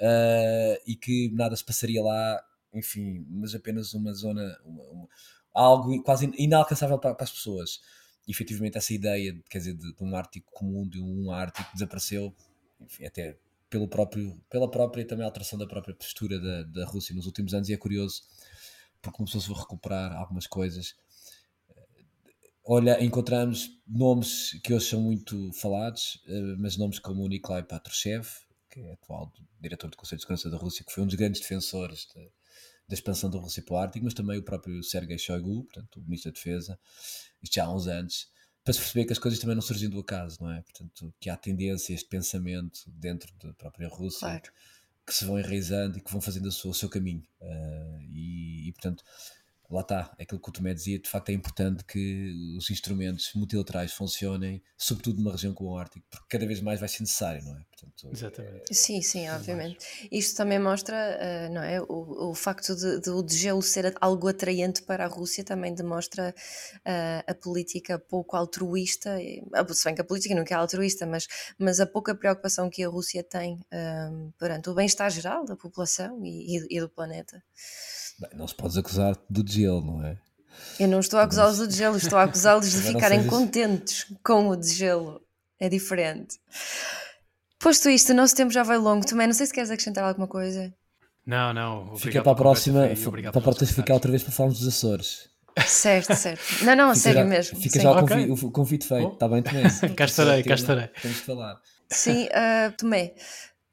Uh, 0.00 0.82
e 0.88 0.96
que 0.96 1.30
nada 1.32 1.54
se 1.54 1.64
passaria 1.64 2.02
lá, 2.02 2.44
enfim, 2.74 3.24
mas 3.30 3.54
apenas 3.54 3.94
uma 3.94 4.12
zona, 4.12 4.58
uma, 4.64 4.82
uma, 4.82 5.08
algo 5.54 6.02
quase 6.02 6.30
inalcançável 6.36 6.98
para, 6.98 7.14
para, 7.14 7.24
as 7.24 7.32
pessoas. 7.32 7.80
E 8.26 8.30
efetivamente 8.30 8.76
essa 8.76 8.92
ideia, 8.92 9.34
quer 9.48 9.58
dizer, 9.58 9.74
de, 9.74 9.94
de 9.94 10.04
um 10.04 10.14
Ártico 10.14 10.50
comum, 10.52 10.86
de 10.86 11.00
um 11.00 11.30
Ártico 11.30 11.70
desapareceu, 11.72 12.34
enfim, 12.80 13.04
até 13.06 13.36
pelo 13.70 13.88
próprio, 13.88 14.40
pela 14.50 14.70
própria 14.70 15.06
também 15.06 15.24
alteração 15.24 15.58
da 15.58 15.66
própria 15.66 15.94
postura 15.94 16.38
da, 16.38 16.62
da 16.62 16.86
Rússia 16.86 17.14
nos 17.14 17.26
últimos 17.26 17.54
anos, 17.54 17.68
e 17.68 17.72
é 17.72 17.76
curioso 17.76 18.22
porque 19.00 19.16
começou-se 19.16 19.50
a 19.50 19.54
recuperar 19.54 20.12
algumas 20.16 20.46
coisas. 20.46 20.94
Olha, 22.64 23.02
encontramos 23.02 23.80
nomes 23.86 24.60
que 24.62 24.74
hoje 24.74 24.90
são 24.90 25.00
muito 25.00 25.50
falados, 25.54 26.22
eh, 26.26 26.56
mas 26.58 26.76
nomes 26.76 26.98
como 26.98 27.22
o 27.22 27.28
Nikolai 27.28 27.62
Patrushev, 27.62 28.28
que 28.68 28.80
é 28.80 28.92
atual 28.92 29.32
diretor 29.60 29.88
do 29.88 29.96
Conselho 29.96 30.18
de 30.18 30.22
Segurança 30.22 30.50
da 30.50 30.58
Rússia, 30.58 30.84
que 30.84 30.92
foi 30.92 31.02
um 31.02 31.06
dos 31.06 31.14
grandes 31.14 31.40
defensores 31.40 32.06
de, 32.14 32.30
da 32.88 32.94
expansão 32.94 33.30
da 33.30 33.38
Rússia 33.38 33.62
para 33.62 33.74
o 33.74 33.76
Ártico, 33.76 34.04
mas 34.04 34.14
também 34.14 34.38
o 34.38 34.42
próprio 34.42 34.82
Sergei 34.82 35.18
Shoigu, 35.18 35.64
portanto, 35.64 36.00
o 36.00 36.02
Ministro 36.04 36.32
da 36.32 36.36
Defesa, 36.36 36.78
isto 37.42 37.54
já 37.54 37.64
há 37.64 37.74
uns 37.74 37.86
anos, 37.86 38.30
para 38.64 38.72
se 38.72 38.80
perceber 38.80 39.04
que 39.04 39.12
as 39.12 39.18
coisas 39.18 39.38
também 39.38 39.54
não 39.54 39.62
surgem 39.62 39.88
do 39.88 40.00
acaso, 40.00 40.38
não 40.40 40.50
é? 40.50 40.62
Portanto, 40.62 41.14
que 41.20 41.30
há 41.30 41.36
tendências 41.36 42.00
de 42.00 42.06
pensamento 42.06 42.80
dentro 42.86 43.32
da 43.36 43.52
própria 43.54 43.88
Rússia 43.88 44.28
claro. 44.28 44.52
que 45.06 45.14
se 45.14 45.24
vão 45.24 45.38
enraizando 45.38 45.98
e 45.98 46.00
que 46.00 46.10
vão 46.10 46.20
fazendo 46.20 46.46
o 46.46 46.52
seu, 46.52 46.70
o 46.70 46.74
seu 46.74 46.88
caminho. 46.88 47.26
Uh, 47.40 48.00
e, 48.12 48.68
e, 48.68 48.72
portanto, 48.72 49.04
lá 49.70 49.82
está, 49.82 50.14
é 50.18 50.22
aquilo 50.22 50.40
que 50.40 50.48
o 50.48 50.52
Tomé 50.52 50.72
dizia, 50.72 50.98
de 50.98 51.08
facto 51.08 51.28
é 51.28 51.32
importante 51.32 51.84
que 51.84 52.56
os 52.56 52.70
instrumentos 52.70 53.32
multilaterais 53.34 53.92
funcionem, 53.92 54.62
sobretudo 54.76 55.18
numa 55.18 55.32
região 55.32 55.52
como 55.52 55.70
o 55.70 55.78
Ártico, 55.78 56.06
porque 56.10 56.26
cada 56.28 56.46
vez 56.46 56.60
mais 56.60 56.80
vai 56.80 56.88
ser 56.88 57.00
necessário, 57.00 57.44
não 57.44 57.54
é? 57.54 57.60
Portanto, 57.70 58.08
Exatamente. 58.12 58.70
É, 58.70 58.74
sim, 58.74 59.02
sim, 59.02 59.26
é 59.26 59.34
obviamente. 59.34 59.78
Mais. 59.78 60.08
Isto 60.10 60.36
também 60.36 60.58
mostra, 60.58 60.96
uh, 60.96 61.52
não 61.52 61.62
é, 61.62 61.80
o, 61.82 62.30
o 62.30 62.34
facto 62.34 62.74
de, 62.74 63.00
de 63.00 63.10
o 63.10 63.22
degelo 63.22 63.62
ser 63.62 63.94
algo 64.00 64.28
atraente 64.28 64.82
para 64.82 65.04
a 65.04 65.08
Rússia 65.08 65.44
também 65.44 65.74
demonstra 65.74 66.34
uh, 66.78 67.30
a 67.30 67.34
política 67.34 67.98
pouco 67.98 68.36
altruísta, 68.36 69.18
se 69.18 69.84
bem 69.84 69.94
que 69.94 70.00
a 70.00 70.04
política 70.04 70.34
nunca 70.34 70.54
é 70.54 70.56
altruísta, 70.56 71.06
mas, 71.06 71.26
mas 71.58 71.78
a 71.78 71.86
pouca 71.86 72.14
preocupação 72.14 72.70
que 72.70 72.82
a 72.82 72.88
Rússia 72.88 73.22
tem 73.22 73.54
uh, 73.54 74.32
perante 74.38 74.70
o 74.70 74.74
bem-estar 74.74 75.10
geral 75.10 75.44
da 75.44 75.56
população 75.56 76.24
e, 76.24 76.56
e, 76.56 76.78
e 76.78 76.80
do 76.80 76.88
planeta. 76.88 77.42
Bem, 78.18 78.30
não 78.34 78.48
se 78.48 78.54
pode 78.54 78.78
acusar 78.78 79.16
do 79.28 79.42
degelo, 79.42 79.80
não 79.80 80.04
é? 80.04 80.18
Eu 80.78 80.88
não 80.88 81.00
estou 81.00 81.20
a 81.20 81.22
acusá-los 81.22 81.58
do 81.58 81.68
degelo, 81.68 81.96
estou 81.96 82.18
a 82.18 82.24
acusá-los 82.24 82.70
de 82.70 82.80
ficarem 82.82 83.26
contentes 83.26 84.06
com 84.24 84.48
o 84.48 84.56
degelo. 84.56 85.20
É 85.60 85.68
diferente. 85.68 86.36
Posto 87.58 87.88
isto, 87.88 88.12
o 88.12 88.14
nosso 88.14 88.34
tempo 88.34 88.52
já 88.52 88.62
vai 88.62 88.78
longo. 88.78 89.06
Também 89.06 89.26
não 89.26 89.34
sei 89.34 89.46
se 89.46 89.52
queres 89.52 89.70
acrescentar 89.70 90.04
alguma 90.04 90.26
coisa. 90.26 90.72
Não, 91.26 91.52
não. 91.52 91.80
Obrigado 91.80 91.98
Fica 91.98 92.22
para 92.22 92.32
a 92.32 92.34
próxima, 92.34 92.88
para 92.88 93.38
a 93.38 93.42
próxima 93.42 93.66
ficar 93.72 93.94
outra 93.94 94.10
vez 94.10 94.22
para 94.22 94.32
falarmos 94.32 94.60
dos 94.60 94.68
Açores. 94.68 95.28
Certo, 95.66 96.14
certo. 96.14 96.64
Não, 96.64 96.76
não, 96.76 96.90
a 96.90 96.94
sério 96.94 97.22
já, 97.22 97.26
mesmo. 97.26 97.60
Fica 97.60 97.78
sim. 97.78 97.82
já 97.82 97.90
o, 97.90 97.98
okay. 97.98 98.16
convite, 98.16 98.44
o 98.44 98.50
convite 98.50 98.86
feito, 98.86 99.12
está 99.14 99.28
bem 99.28 99.42
também. 99.42 99.64
cá 99.96 100.04
estarei, 100.04 100.42
cá 100.42 100.54
estarei. 100.54 100.86
Temos 101.02 101.18
de 101.18 101.24
falar. 101.24 101.60
Sim, 101.90 102.26
uh, 102.26 102.72
Tomé, 102.76 103.14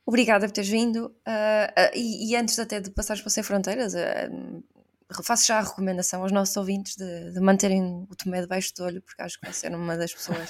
Obrigada 0.06 0.47
por 0.47 0.53
teres 0.53 0.70
vindo. 0.70 1.08
Uh, 1.08 1.10
uh, 1.10 1.91
e, 1.95 2.32
e, 2.32 2.36
antes 2.36 2.60
até 2.60 2.80
de 2.80 2.91
passares 2.91 3.22
para 3.22 3.32
Sem 3.32 3.41
Fronteiras, 3.41 3.95
uh, 3.95 5.24
faço 5.24 5.47
já 5.47 5.58
a 5.58 5.64
recomendação 5.64 6.22
aos 6.22 6.32
nossos 6.32 6.56
ouvintes 6.56 6.95
de, 6.95 7.32
de 7.32 7.39
manterem 7.39 8.06
o 8.10 8.16
Tomé 8.16 8.41
debaixo 8.41 8.74
do 8.76 8.84
olho, 8.84 9.01
porque 9.01 9.22
acho 9.22 9.39
que 9.39 9.45
vai 9.45 9.53
ser 9.53 9.74
uma 9.74 9.97
das 9.97 10.14
pessoas 10.14 10.49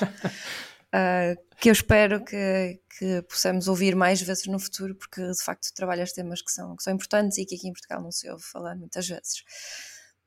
que 1.59 1.69
eu 1.69 1.73
espero 1.73 2.23
que, 2.23 2.79
que, 2.97 3.21
possamos 3.23 3.67
ouvir 3.67 3.95
mais 3.95 4.21
vezes 4.21 4.45
no 4.45 4.57
futuro, 4.57 4.95
porque 4.95 5.21
de 5.21 5.43
facto 5.43 5.73
trabalhas 5.73 6.13
temas 6.13 6.41
que 6.41 6.49
são, 6.49 6.73
que 6.75 6.83
são 6.83 6.93
importantes 6.93 7.37
e 7.37 7.45
que 7.45 7.55
aqui 7.55 7.67
em 7.67 7.73
Portugal 7.73 8.01
não 8.01 8.11
se 8.11 8.29
ouve 8.29 8.43
falar 8.43 8.75
muitas 8.75 9.05
vezes. 9.05 9.43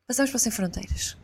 Passamos 0.06 0.30
para 0.30 0.40
Sem 0.40 0.52
Fronteiras. 0.52 1.16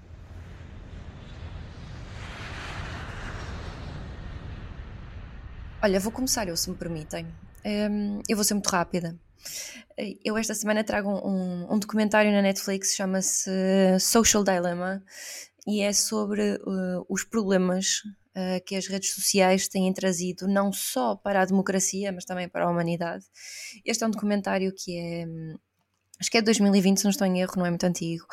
Olha, 5.83 6.01
vou 6.01 6.11
começar 6.11 6.49
eu, 6.49 6.57
se 6.57 6.71
me 6.71 6.77
permitem. 6.77 7.27
Um, 7.65 8.21
eu 8.29 8.37
vou 8.37 8.45
ser 8.45 8.55
muito 8.55 8.69
rápida. 8.69 9.19
Eu 10.25 10.37
esta 10.37 10.55
semana 10.55 10.83
trago 10.83 11.09
um, 11.11 11.73
um 11.73 11.79
documentário 11.79 12.33
na 12.33 12.43
Netflix, 12.43 12.95
chama-se 12.95 13.51
Social 14.01 14.43
Dilemma, 14.43 15.03
e 15.67 15.81
é 15.81 15.93
sobre 15.93 16.57
uh, 16.57 17.07
os 17.09 17.25
problemas 17.25 18.03
uh, 18.37 18.63
que 18.67 18.75
as 18.75 18.87
redes 18.87 19.15
sociais 19.15 19.69
têm 19.69 19.93
trazido, 19.93 20.47
não 20.47 20.73
só 20.73 21.15
para 21.15 21.43
a 21.43 21.45
democracia, 21.45 22.13
mas 22.13 22.25
também 22.25 22.49
para 22.49 22.67
a 22.67 22.71
humanidade. 22.71 23.25
Este 23.85 24.05
é 24.05 24.07
um 24.07 24.11
documentário 24.11 24.73
que 24.77 24.99
é 24.99 25.27
acho 26.21 26.31
que 26.31 26.39
é 26.39 26.43
2020, 26.43 26.99
se 26.99 27.05
não 27.05 27.11
estou 27.11 27.27
em 27.27 27.41
erro, 27.41 27.55
não 27.57 27.67
é 27.67 27.71
muito 27.71 27.85
antigo, 27.85 28.25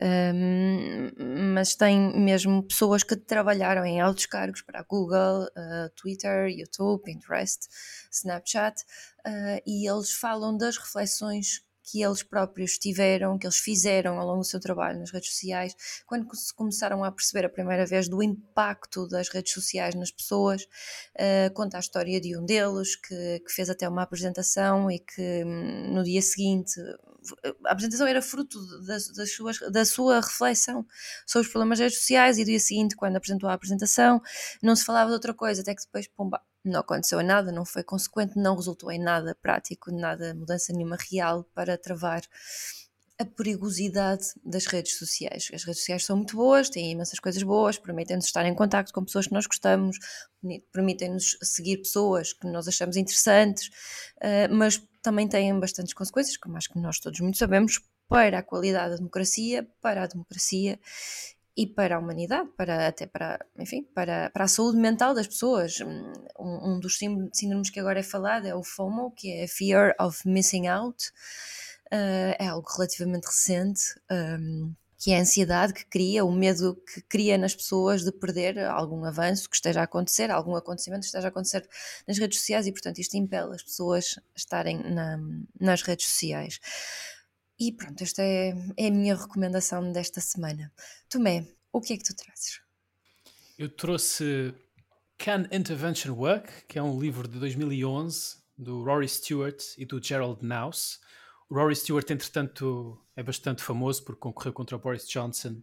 um, 0.00 1.52
mas 1.54 1.74
tem 1.74 2.18
mesmo 2.18 2.62
pessoas 2.62 3.02
que 3.02 3.16
trabalharam 3.16 3.84
em 3.84 4.00
altos 4.00 4.26
cargos 4.26 4.62
para 4.62 4.82
Google, 4.82 5.44
uh, 5.44 5.90
Twitter, 5.94 6.48
YouTube, 6.48 7.02
Pinterest, 7.02 7.68
Snapchat, 8.10 8.80
uh, 9.26 9.60
e 9.66 9.88
eles 9.88 10.12
falam 10.12 10.56
das 10.56 10.78
reflexões 10.78 11.65
que 11.86 12.02
eles 12.02 12.22
próprios 12.22 12.78
tiveram, 12.78 13.38
que 13.38 13.46
eles 13.46 13.58
fizeram 13.58 14.18
ao 14.18 14.26
longo 14.26 14.40
do 14.40 14.46
seu 14.46 14.58
trabalho 14.58 14.98
nas 14.98 15.12
redes 15.12 15.30
sociais, 15.30 15.74
quando 16.04 16.34
se 16.34 16.52
começaram 16.52 17.04
a 17.04 17.12
perceber 17.12 17.46
a 17.46 17.48
primeira 17.48 17.86
vez 17.86 18.08
do 18.08 18.22
impacto 18.22 19.06
das 19.08 19.28
redes 19.28 19.52
sociais 19.52 19.94
nas 19.94 20.10
pessoas, 20.10 20.64
uh, 20.64 21.54
conta 21.54 21.76
a 21.76 21.80
história 21.80 22.20
de 22.20 22.36
um 22.36 22.44
deles 22.44 22.96
que, 22.96 23.40
que 23.40 23.52
fez 23.52 23.70
até 23.70 23.88
uma 23.88 24.02
apresentação 24.02 24.90
e 24.90 24.98
que 24.98 25.44
hum, 25.44 25.94
no 25.94 26.02
dia 26.02 26.20
seguinte 26.20 26.80
a 27.64 27.72
apresentação 27.72 28.06
era 28.06 28.22
fruto 28.22 28.58
das, 28.84 29.08
das 29.12 29.34
suas, 29.34 29.58
da 29.70 29.84
sua 29.84 30.20
reflexão 30.20 30.86
sobre 31.26 31.46
os 31.46 31.52
problemas 31.52 31.78
das 31.78 31.86
redes 31.86 31.98
sociais 31.98 32.38
e 32.38 32.40
no 32.40 32.46
dia 32.46 32.60
seguinte, 32.60 32.96
quando 32.96 33.16
apresentou 33.16 33.48
a 33.48 33.54
apresentação, 33.54 34.20
não 34.62 34.76
se 34.76 34.84
falava 34.84 35.08
de 35.08 35.14
outra 35.14 35.34
coisa, 35.34 35.62
até 35.62 35.74
que 35.74 35.82
depois, 35.82 36.06
pumba, 36.08 36.40
não 36.68 36.80
aconteceu 36.80 37.22
nada, 37.22 37.52
não 37.52 37.64
foi 37.64 37.82
consequente, 37.82 38.38
não 38.38 38.56
resultou 38.56 38.90
em 38.90 38.98
nada 38.98 39.34
prático, 39.34 39.90
nada, 39.90 40.34
mudança 40.34 40.72
nenhuma 40.72 40.96
real 41.10 41.44
para 41.54 41.76
travar 41.78 42.22
a 43.18 43.24
perigosidade 43.24 44.26
das 44.44 44.66
redes 44.66 44.98
sociais. 44.98 45.48
As 45.52 45.64
redes 45.64 45.80
sociais 45.80 46.04
são 46.04 46.16
muito 46.16 46.36
boas, 46.36 46.68
têm 46.68 46.92
imensas 46.92 47.18
coisas 47.18 47.42
boas, 47.42 47.78
permitem-nos 47.78 48.26
estar 48.26 48.44
em 48.44 48.54
contato 48.54 48.92
com 48.92 49.04
pessoas 49.04 49.26
que 49.26 49.32
nós 49.32 49.46
gostamos, 49.46 49.96
permitem-nos 50.70 51.38
seguir 51.42 51.78
pessoas 51.78 52.34
que 52.34 52.46
nós 52.46 52.68
achamos 52.68 52.96
interessantes, 52.96 53.68
uh, 54.18 54.54
mas 54.54 54.82
também 55.02 55.26
têm 55.26 55.58
bastantes 55.58 55.94
consequências, 55.94 56.36
como 56.36 56.56
acho 56.56 56.68
que 56.68 56.78
nós 56.78 56.98
todos 56.98 57.20
muito 57.20 57.38
sabemos, 57.38 57.80
para 58.08 58.38
a 58.38 58.42
qualidade 58.42 58.90
da 58.90 58.96
democracia, 58.96 59.66
para 59.80 60.02
a 60.04 60.06
democracia 60.06 60.78
e 61.56 61.66
para 61.66 61.96
a 61.96 61.98
humanidade, 61.98 62.50
para 62.56 62.88
até 62.88 63.06
para, 63.06 63.44
enfim, 63.58 63.82
para, 63.94 64.28
para 64.30 64.44
a 64.44 64.48
saúde 64.48 64.76
mental 64.76 65.14
das 65.14 65.26
pessoas. 65.26 65.80
Um, 65.80 66.74
um 66.74 66.78
dos 66.78 66.98
síndromes 66.98 67.70
que 67.70 67.80
agora 67.80 68.00
é 68.00 68.02
falado 68.02 68.46
é 68.46 68.54
o 68.54 68.62
FOMO, 68.62 69.10
que 69.12 69.32
é 69.32 69.46
Fear 69.48 69.94
of 69.98 70.28
Missing 70.28 70.66
Out. 70.66 71.08
Uh, 71.86 72.36
é 72.38 72.46
algo 72.48 72.68
relativamente 72.68 73.26
recente, 73.26 73.80
um, 74.10 74.74
que 74.98 75.12
é 75.12 75.18
a 75.18 75.20
ansiedade 75.20 75.72
que 75.72 75.84
cria, 75.86 76.24
o 76.24 76.32
medo 76.32 76.76
que 76.92 77.00
cria 77.02 77.38
nas 77.38 77.54
pessoas 77.54 78.02
de 78.02 78.12
perder 78.12 78.58
algum 78.58 79.04
avanço 79.04 79.48
que 79.48 79.56
esteja 79.56 79.80
a 79.80 79.84
acontecer, 79.84 80.30
algum 80.30 80.56
acontecimento 80.56 81.00
que 81.00 81.06
esteja 81.06 81.28
a 81.28 81.30
acontecer 81.30 81.66
nas 82.06 82.18
redes 82.18 82.38
sociais 82.38 82.66
e, 82.66 82.72
portanto, 82.72 82.98
isto 82.98 83.16
impele 83.16 83.54
as 83.54 83.62
pessoas 83.62 84.16
a 84.18 84.36
estarem 84.36 84.82
na, 84.82 85.18
nas 85.58 85.82
redes 85.82 86.06
sociais. 86.06 86.58
E 87.58 87.72
pronto, 87.72 88.02
esta 88.02 88.22
é, 88.22 88.54
é 88.76 88.88
a 88.88 88.90
minha 88.90 89.14
recomendação 89.14 89.90
desta 89.90 90.20
semana. 90.20 90.72
Tomé, 91.08 91.46
o 91.72 91.80
que 91.80 91.94
é 91.94 91.96
que 91.96 92.04
tu 92.04 92.14
trazes? 92.14 92.60
Eu 93.58 93.68
trouxe 93.68 94.54
Can 95.18 95.48
Intervention 95.50 96.12
Work, 96.14 96.66
que 96.66 96.78
é 96.78 96.82
um 96.82 97.00
livro 97.00 97.26
de 97.26 97.38
2011 97.38 98.36
do 98.56 98.84
Rory 98.84 99.08
Stewart 99.08 99.62
e 99.76 99.84
do 99.84 100.02
Gerald 100.02 100.44
Naus. 100.44 101.00
O 101.48 101.54
Rory 101.54 101.76
Stewart, 101.76 102.10
entretanto, 102.10 103.00
é 103.14 103.22
bastante 103.22 103.62
famoso 103.62 104.04
porque 104.04 104.20
concorreu 104.20 104.52
contra 104.52 104.76
o 104.76 104.78
Boris 104.78 105.08
Johnson 105.08 105.62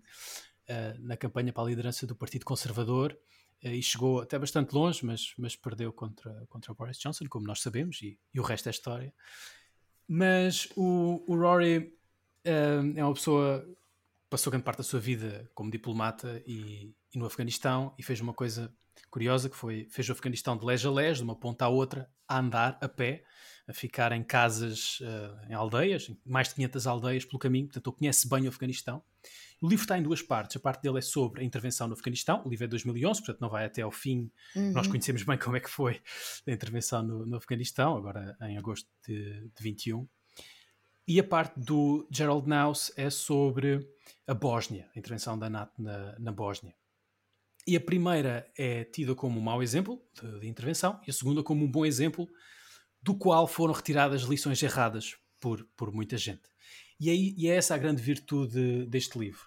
uh, 0.70 1.00
na 1.00 1.18
campanha 1.18 1.54
para 1.54 1.64
a 1.64 1.68
liderança 1.68 2.08
do 2.08 2.16
Partido 2.16 2.46
Conservador 2.46 3.18
uh, 3.64 3.68
e 3.68 3.82
chegou 3.84 4.22
até 4.22 4.39
bastante 4.39 4.74
longe, 4.74 5.06
mas, 5.06 5.34
mas 5.38 5.56
perdeu 5.56 5.91
contra, 5.94 6.46
contra 6.48 6.72
o 6.72 6.76
Boris 6.76 6.98
Johnson, 6.98 7.26
como 7.30 7.46
nós 7.46 7.62
sabemos, 7.62 8.02
e, 8.02 8.18
e 8.34 8.39
o 8.39 8.44
resto 8.44 8.68
é 8.68 8.72
história. 8.72 9.14
Mas 10.08 10.68
o, 10.76 11.24
o 11.28 11.36
Rory 11.36 11.78
uh, 12.45 12.93
é 12.97 13.04
uma 13.04 13.14
pessoa 13.14 13.66
passou 14.30 14.49
grande 14.49 14.66
parte 14.66 14.80
da 14.80 14.84
sua 14.84 14.99
vida 14.99 15.49
como 15.54 15.70
diplomata 15.70 16.41
e, 16.45 16.91
e, 17.14 17.20
no 17.20 17.26
Afeganistão 17.26 17.93
e 17.99 18.04
fez 18.04 18.20
uma 18.20 18.34
coisa 18.34 18.74
curiosa 19.10 19.50
que 19.50 19.56
foi 19.56 19.88
fez 19.89 20.10
o 20.10 20.12
Afeganistão 20.12 20.58
de 20.58 20.66
leste 20.66 20.88
a 20.88 20.91
leste, 20.91 21.20
de 21.20 21.24
uma 21.24 21.36
ponta 21.36 21.66
à 21.66 21.70
outra, 21.70 22.10
a 22.28 22.39
andar 22.39 22.78
a 22.82 22.88
pé, 22.88 23.24
a 23.68 23.74
ficar 23.74 24.12
em 24.12 24.24
casas, 24.24 25.00
uh, 25.02 25.50
em 25.50 25.54
aldeias, 25.54 26.12
mais 26.26 26.50
de 26.50 26.56
500 26.56 26.88
aldeias 26.88 27.26
pelo 27.26 27.39
caminho, 27.39 27.68
portanto 27.68 27.89
ele 27.89 27.98
conhece 27.98 28.28
bem 28.28 28.46
o 28.46 28.50
Afeganistão. 28.50 29.04
O 29.62 29.68
livro 29.70 29.84
está 29.84 29.98
em 29.98 30.04
duas 30.04 30.22
partes. 30.22 30.58
A 30.58 30.60
parte 30.60 30.82
dele 30.82 30.98
é 30.98 31.02
sobre 31.02 31.41
a 31.41 31.44
intervenção 31.44 31.88
no 31.88 31.94
Afeganistão. 31.94 32.44
O 32.46 32.50
livro 32.50 32.66
é 32.66 32.68
de 32.68 32.72
2011, 32.72 33.22
portanto 33.22 33.39
não 33.39 33.50
vai 33.50 33.64
até 33.64 33.82
ao 33.82 33.91
fim. 33.91 34.30
Uhum. 34.54 34.74
Nós 34.74 34.88
conhecemos 34.88 35.24
bem 35.24 35.38
como 35.38 35.56
é 35.56 35.62
que 35.62 35.70
foi 35.70 36.02
a 36.46 36.52
intervenção 36.52 37.02
no, 37.02 37.26
no 37.26 37.38
Afeganistão, 37.38 37.96
agora 37.96 38.36
em 38.41 38.58
agosto 38.58 38.89
de, 39.08 39.48
de 39.56 39.64
21. 39.64 40.06
E 41.08 41.18
a 41.18 41.24
parte 41.24 41.58
do 41.60 42.06
Gerald 42.12 42.48
Naus 42.48 42.91
é 42.98 43.10
sobre 43.10 43.89
a 44.28 44.34
Bósnia, 44.34 44.89
a 44.94 45.00
intervenção 45.00 45.39
da 45.39 45.50
NATO 45.50 45.82
na, 45.82 46.18
na 46.20 46.32
Bósnia. 46.34 46.76
E 47.66 47.76
a 47.78 47.82
primeira 47.82 48.49
é 48.57 48.84
tida 48.84 49.16
como 49.16 49.39
um 49.39 49.43
mau 49.43 49.64
exemplo 49.64 50.01
de, 50.14 50.39
de, 50.41 50.47
intervenção 50.47 50.99
e 51.07 51.09
a 51.09 51.14
segunda 51.14 51.41
como 51.41 51.64
um 51.64 51.72
bom 51.72 51.86
exemplo 51.86 52.28
do 53.01 53.16
qual 53.16 53.47
foram 53.47 53.74
retiradas 53.74 54.24
lições 54.24 54.61
erradas 54.61 55.16
por, 55.39 55.66
por 55.76 55.91
muita 55.91 56.18
gente. 56.18 56.43
E, 56.99 57.09
aí, 57.09 57.34
e 57.38 57.49
é 57.49 57.55
essa 57.55 57.76
a 57.76 57.78
grande 57.78 58.01
virtude 58.01 58.86
deste 58.86 59.18
livro. 59.18 59.41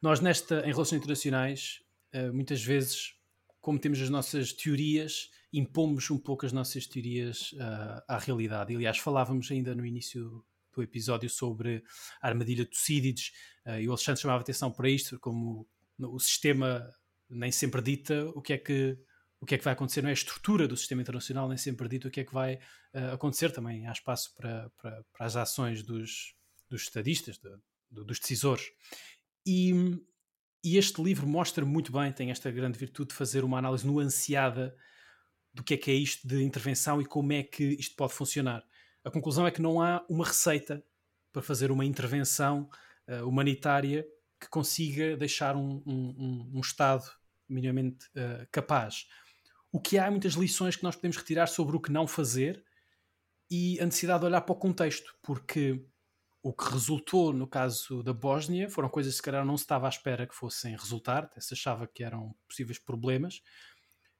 Nós, 0.00 0.20
nesta, 0.20 0.60
em 0.60 0.72
relações 0.72 0.98
internacionais, 0.98 1.82
eh, 2.12 2.30
muitas 2.30 2.62
vezes, 2.62 3.14
como 3.60 3.78
temos 3.78 4.00
as 4.00 4.08
nossas 4.08 4.52
teorias, 4.52 5.30
impomos 5.52 6.10
um 6.10 6.18
pouco 6.18 6.46
as 6.46 6.52
nossas 6.52 6.86
teorias 6.86 7.52
uh, 7.52 8.02
à 8.08 8.18
realidade. 8.18 8.74
aliás, 8.74 8.98
falávamos 8.98 9.50
ainda 9.50 9.74
no 9.74 9.84
início 9.84 10.44
do 10.72 10.82
episódio 10.82 11.28
sobre 11.28 11.82
a 12.22 12.28
armadilha 12.28 12.64
de 12.64 12.70
Tucídides, 12.70 13.32
uh, 13.66 13.80
e 13.80 13.88
o 13.88 13.90
Alexandre 13.90 14.22
chamava 14.22 14.40
atenção 14.40 14.70
para 14.70 14.88
isto, 14.88 15.18
como 15.18 15.68
o 15.98 16.18
sistema 16.18 16.88
nem 17.30 17.52
sempre 17.52 17.80
dita 17.80 18.26
o 18.34 18.42
que 18.42 18.52
é 18.52 18.58
que 18.58 18.98
o 19.40 19.46
que 19.46 19.54
é 19.54 19.58
que 19.58 19.64
vai 19.64 19.72
acontecer, 19.72 20.02
não 20.02 20.08
é 20.08 20.12
a 20.12 20.14
estrutura 20.14 20.68
do 20.68 20.76
sistema 20.76 21.00
internacional, 21.00 21.48
nem 21.48 21.56
sempre 21.56 21.88
dita 21.88 22.08
o 22.08 22.10
que 22.10 22.20
é 22.20 22.24
que 22.24 22.32
vai 22.32 22.56
uh, 22.94 23.14
acontecer. 23.14 23.50
Também 23.50 23.86
há 23.86 23.92
espaço 23.92 24.34
para, 24.36 24.70
para, 24.76 25.02
para 25.04 25.26
as 25.26 25.34
ações 25.34 25.82
dos, 25.82 26.34
dos 26.68 26.82
estadistas, 26.82 27.38
de, 27.38 27.50
dos 27.90 28.20
decisores. 28.20 28.66
E, 29.46 29.72
e, 30.62 30.76
este 30.76 31.02
livro 31.02 31.26
mostra 31.26 31.64
muito 31.64 31.90
bem, 31.90 32.12
tem 32.12 32.30
esta 32.30 32.50
grande 32.50 32.78
virtude 32.78 33.08
de 33.08 33.14
fazer 33.14 33.42
uma 33.42 33.58
análise 33.58 33.86
nuanceada 33.86 34.76
do 35.54 35.64
que 35.64 35.74
é 35.74 35.76
que 35.78 35.90
é 35.90 35.94
isto 35.94 36.28
de 36.28 36.42
intervenção 36.42 37.00
e 37.00 37.06
como 37.06 37.32
é 37.32 37.42
que 37.42 37.64
isto 37.64 37.96
pode 37.96 38.12
funcionar. 38.12 38.62
A 39.02 39.10
conclusão 39.10 39.46
é 39.46 39.50
que 39.50 39.62
não 39.62 39.80
há 39.80 40.04
uma 40.06 40.26
receita 40.26 40.84
para 41.32 41.40
fazer 41.40 41.70
uma 41.70 41.86
intervenção 41.86 42.68
uh, 43.08 43.26
humanitária 43.26 44.06
que 44.38 44.48
consiga 44.50 45.16
deixar 45.16 45.56
um, 45.56 45.82
um, 45.86 46.50
um 46.54 46.60
Estado 46.60 47.10
minimamente 47.50 48.06
uh, 48.08 48.46
capaz. 48.50 49.06
O 49.72 49.80
que 49.80 49.98
há 49.98 50.06
é 50.06 50.10
muitas 50.10 50.34
lições 50.34 50.76
que 50.76 50.82
nós 50.82 50.96
podemos 50.96 51.16
retirar 51.16 51.46
sobre 51.46 51.76
o 51.76 51.80
que 51.80 51.92
não 51.92 52.06
fazer 52.06 52.64
e 53.50 53.80
a 53.80 53.84
necessidade 53.84 54.20
de 54.20 54.26
olhar 54.26 54.40
para 54.40 54.52
o 54.52 54.58
contexto, 54.58 55.14
porque 55.22 55.84
o 56.42 56.52
que 56.52 56.70
resultou 56.70 57.32
no 57.32 57.46
caso 57.46 58.02
da 58.02 58.12
Bósnia 58.12 58.68
foram 58.70 58.88
coisas 58.88 59.12
que 59.12 59.16
se 59.16 59.22
calhar 59.22 59.44
não 59.44 59.56
se 59.56 59.64
estava 59.64 59.86
à 59.86 59.88
espera 59.88 60.26
que 60.26 60.34
fossem 60.34 60.76
resultar, 60.76 61.28
se 61.38 61.54
achava 61.54 61.86
que 61.86 62.02
eram 62.02 62.34
possíveis 62.48 62.78
problemas. 62.78 63.42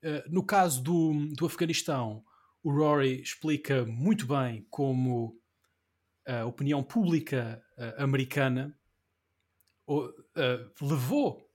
Uh, 0.03 0.23
no 0.29 0.45
caso 0.45 0.83
do, 0.83 1.13
do 1.37 1.47
Afeganistão, 1.47 2.25
o 2.63 2.71
Rory 2.73 3.21
explica 3.21 3.85
muito 3.87 4.27
bem 4.27 4.67
como 4.71 5.39
a 6.27 6.45
opinião 6.45 6.83
pública 6.83 7.63
uh, 7.79 8.03
americana 8.03 8.77
uh, 9.89 10.13
levou 10.81 11.50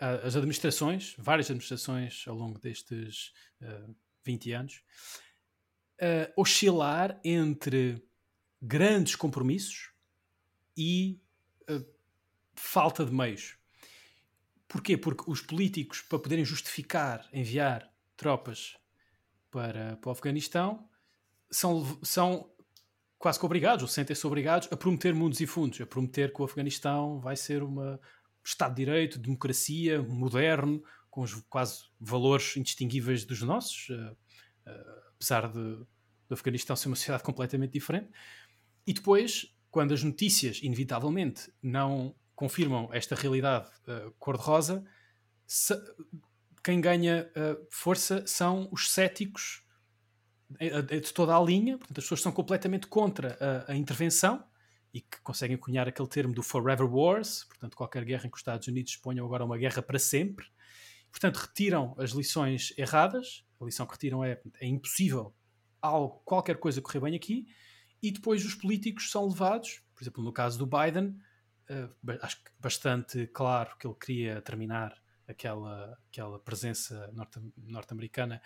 as 0.00 0.34
administrações, 0.34 1.14
várias 1.18 1.50
administrações 1.50 2.24
ao 2.26 2.34
longo 2.34 2.58
destes 2.58 3.32
20 4.24 4.52
anos, 4.52 4.82
a 6.00 6.40
oscilar 6.40 7.20
entre 7.22 8.02
grandes 8.62 9.14
compromissos 9.14 9.90
e 10.76 11.20
falta 12.54 13.04
de 13.04 13.12
meios. 13.12 13.56
Porquê? 14.66 14.96
Porque 14.96 15.30
os 15.30 15.42
políticos, 15.42 16.00
para 16.00 16.18
poderem 16.18 16.44
justificar 16.44 17.28
enviar 17.32 17.92
tropas 18.16 18.76
para, 19.50 19.96
para 19.96 20.08
o 20.08 20.12
Afeganistão 20.12 20.88
são, 21.50 21.98
são 22.02 22.50
quase 23.18 23.38
que 23.38 23.44
obrigados, 23.44 23.82
ou 23.82 23.88
sentem-se 23.88 24.26
obrigados 24.26 24.68
a 24.70 24.76
prometer 24.76 25.14
mundos 25.14 25.40
e 25.40 25.46
fundos, 25.46 25.80
a 25.80 25.86
prometer 25.86 26.32
que 26.32 26.40
o 26.40 26.44
Afeganistão 26.44 27.20
vai 27.20 27.36
ser 27.36 27.62
um 27.62 27.98
Estado 28.50 28.74
de 28.74 28.84
Direito, 28.84 29.18
democracia, 29.18 30.02
moderno, 30.02 30.82
com 31.10 31.22
os 31.22 31.34
quase 31.48 31.84
valores 32.00 32.56
indistinguíveis 32.56 33.24
dos 33.24 33.42
nossos, 33.42 33.88
uh, 33.90 34.16
uh, 34.66 35.00
apesar 35.14 35.48
de, 35.48 35.76
do 36.28 36.32
Afeganistão 36.34 36.76
ser 36.76 36.88
uma 36.88 36.96
sociedade 36.96 37.22
completamente 37.22 37.72
diferente. 37.72 38.08
E 38.86 38.92
depois, 38.92 39.54
quando 39.70 39.94
as 39.94 40.02
notícias, 40.02 40.60
inevitavelmente, 40.62 41.52
não 41.62 42.14
confirmam 42.34 42.88
esta 42.92 43.14
realidade 43.14 43.70
uh, 43.86 44.10
cor-de-rosa, 44.18 44.84
quem 46.62 46.80
ganha 46.80 47.28
força 47.68 48.24
são 48.24 48.68
os 48.70 48.88
céticos 48.88 49.64
de 50.86 51.12
toda 51.12 51.34
a 51.34 51.40
linha, 51.42 51.76
portanto, 51.76 51.98
as 51.98 52.04
pessoas 52.04 52.20
são 52.20 52.30
completamente 52.30 52.86
contra 52.86 53.36
a, 53.66 53.72
a, 53.72 53.76
intervenção 53.76 54.44
e 54.92 55.00
que 55.00 55.20
conseguem 55.22 55.56
cunhar 55.56 55.86
aquele 55.88 56.08
termo 56.08 56.34
do 56.34 56.42
Forever 56.42 56.92
Wars, 56.92 57.44
portanto, 57.44 57.76
qualquer 57.76 58.04
guerra 58.04 58.26
em 58.26 58.30
que 58.30 58.36
os 58.36 58.40
Estados 58.40 58.66
Unidos 58.66 58.92
exponham 58.92 59.24
agora 59.24 59.44
uma 59.44 59.56
guerra 59.56 59.82
para 59.82 59.98
sempre. 59.98 60.46
Portanto, 61.10 61.36
retiram 61.36 61.94
as 61.98 62.10
lições 62.10 62.72
erradas, 62.76 63.44
a 63.60 63.64
lição 63.64 63.86
que 63.86 63.92
retiram 63.92 64.24
é 64.24 64.40
é 64.60 64.66
impossível 64.66 65.34
algo, 65.80 66.20
qualquer 66.24 66.58
coisa 66.58 66.80
correr 66.80 67.00
bem 67.00 67.14
aqui, 67.14 67.46
e 68.02 68.10
depois 68.10 68.44
os 68.44 68.54
políticos 68.54 69.10
são 69.10 69.28
levados, 69.28 69.82
por 69.94 70.02
exemplo, 70.02 70.24
no 70.24 70.32
caso 70.32 70.58
do 70.58 70.66
Biden, 70.66 71.18
uh, 71.68 72.18
acho 72.22 72.42
que 72.42 72.50
bastante 72.58 73.26
claro 73.28 73.76
que 73.76 73.86
ele 73.86 73.94
queria 73.94 74.40
terminar 74.42 75.00
aquela, 75.28 75.98
aquela 76.08 76.38
presença 76.38 77.12
norte-americana 77.58 78.40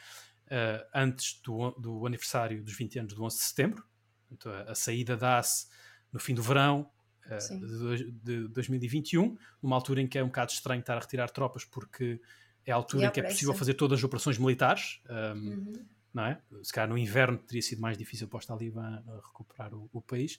uh, 0.46 0.86
antes 0.94 1.40
do, 1.42 1.70
do 1.72 2.06
aniversário 2.06 2.62
dos 2.62 2.76
20 2.76 2.98
anos 3.00 3.14
do 3.14 3.24
11 3.24 3.36
de 3.36 3.42
setembro. 3.42 3.84
Então, 4.30 4.52
a, 4.52 4.72
a 4.72 4.74
saída 4.74 5.16
dá-se 5.16 5.66
no 6.14 6.20
fim 6.20 6.32
do 6.32 6.42
verão 6.42 6.88
uh, 7.26 7.92
de, 7.92 8.12
de, 8.12 8.48
2021, 8.48 9.36
numa 9.60 9.74
altura 9.74 10.00
em 10.00 10.06
que 10.06 10.16
é 10.16 10.22
um 10.22 10.28
bocado 10.28 10.52
estranho 10.52 10.80
estar 10.80 10.96
a 10.96 11.00
retirar 11.00 11.28
tropas 11.28 11.64
porque 11.64 12.20
é 12.64 12.70
a 12.70 12.76
altura 12.76 13.06
em 13.06 13.10
que 13.10 13.20
é 13.20 13.24
possível 13.24 13.52
fazer 13.52 13.74
todas 13.74 13.98
as 13.98 14.04
operações 14.04 14.38
militares. 14.38 15.00
Um, 15.10 15.14
ehm, 15.14 15.36
uhum. 15.36 15.86
não 16.14 16.24
é? 16.24 16.40
Se 16.62 16.72
calhar 16.72 16.88
no 16.88 16.96
inverno 16.96 17.36
teria 17.36 17.60
sido 17.60 17.82
mais 17.82 17.98
difícil 17.98 18.28
para 18.28 18.38
os 18.38 18.46
talibã 18.46 19.02
recuperar 19.26 19.74
o, 19.74 19.90
o 19.92 20.00
país. 20.00 20.38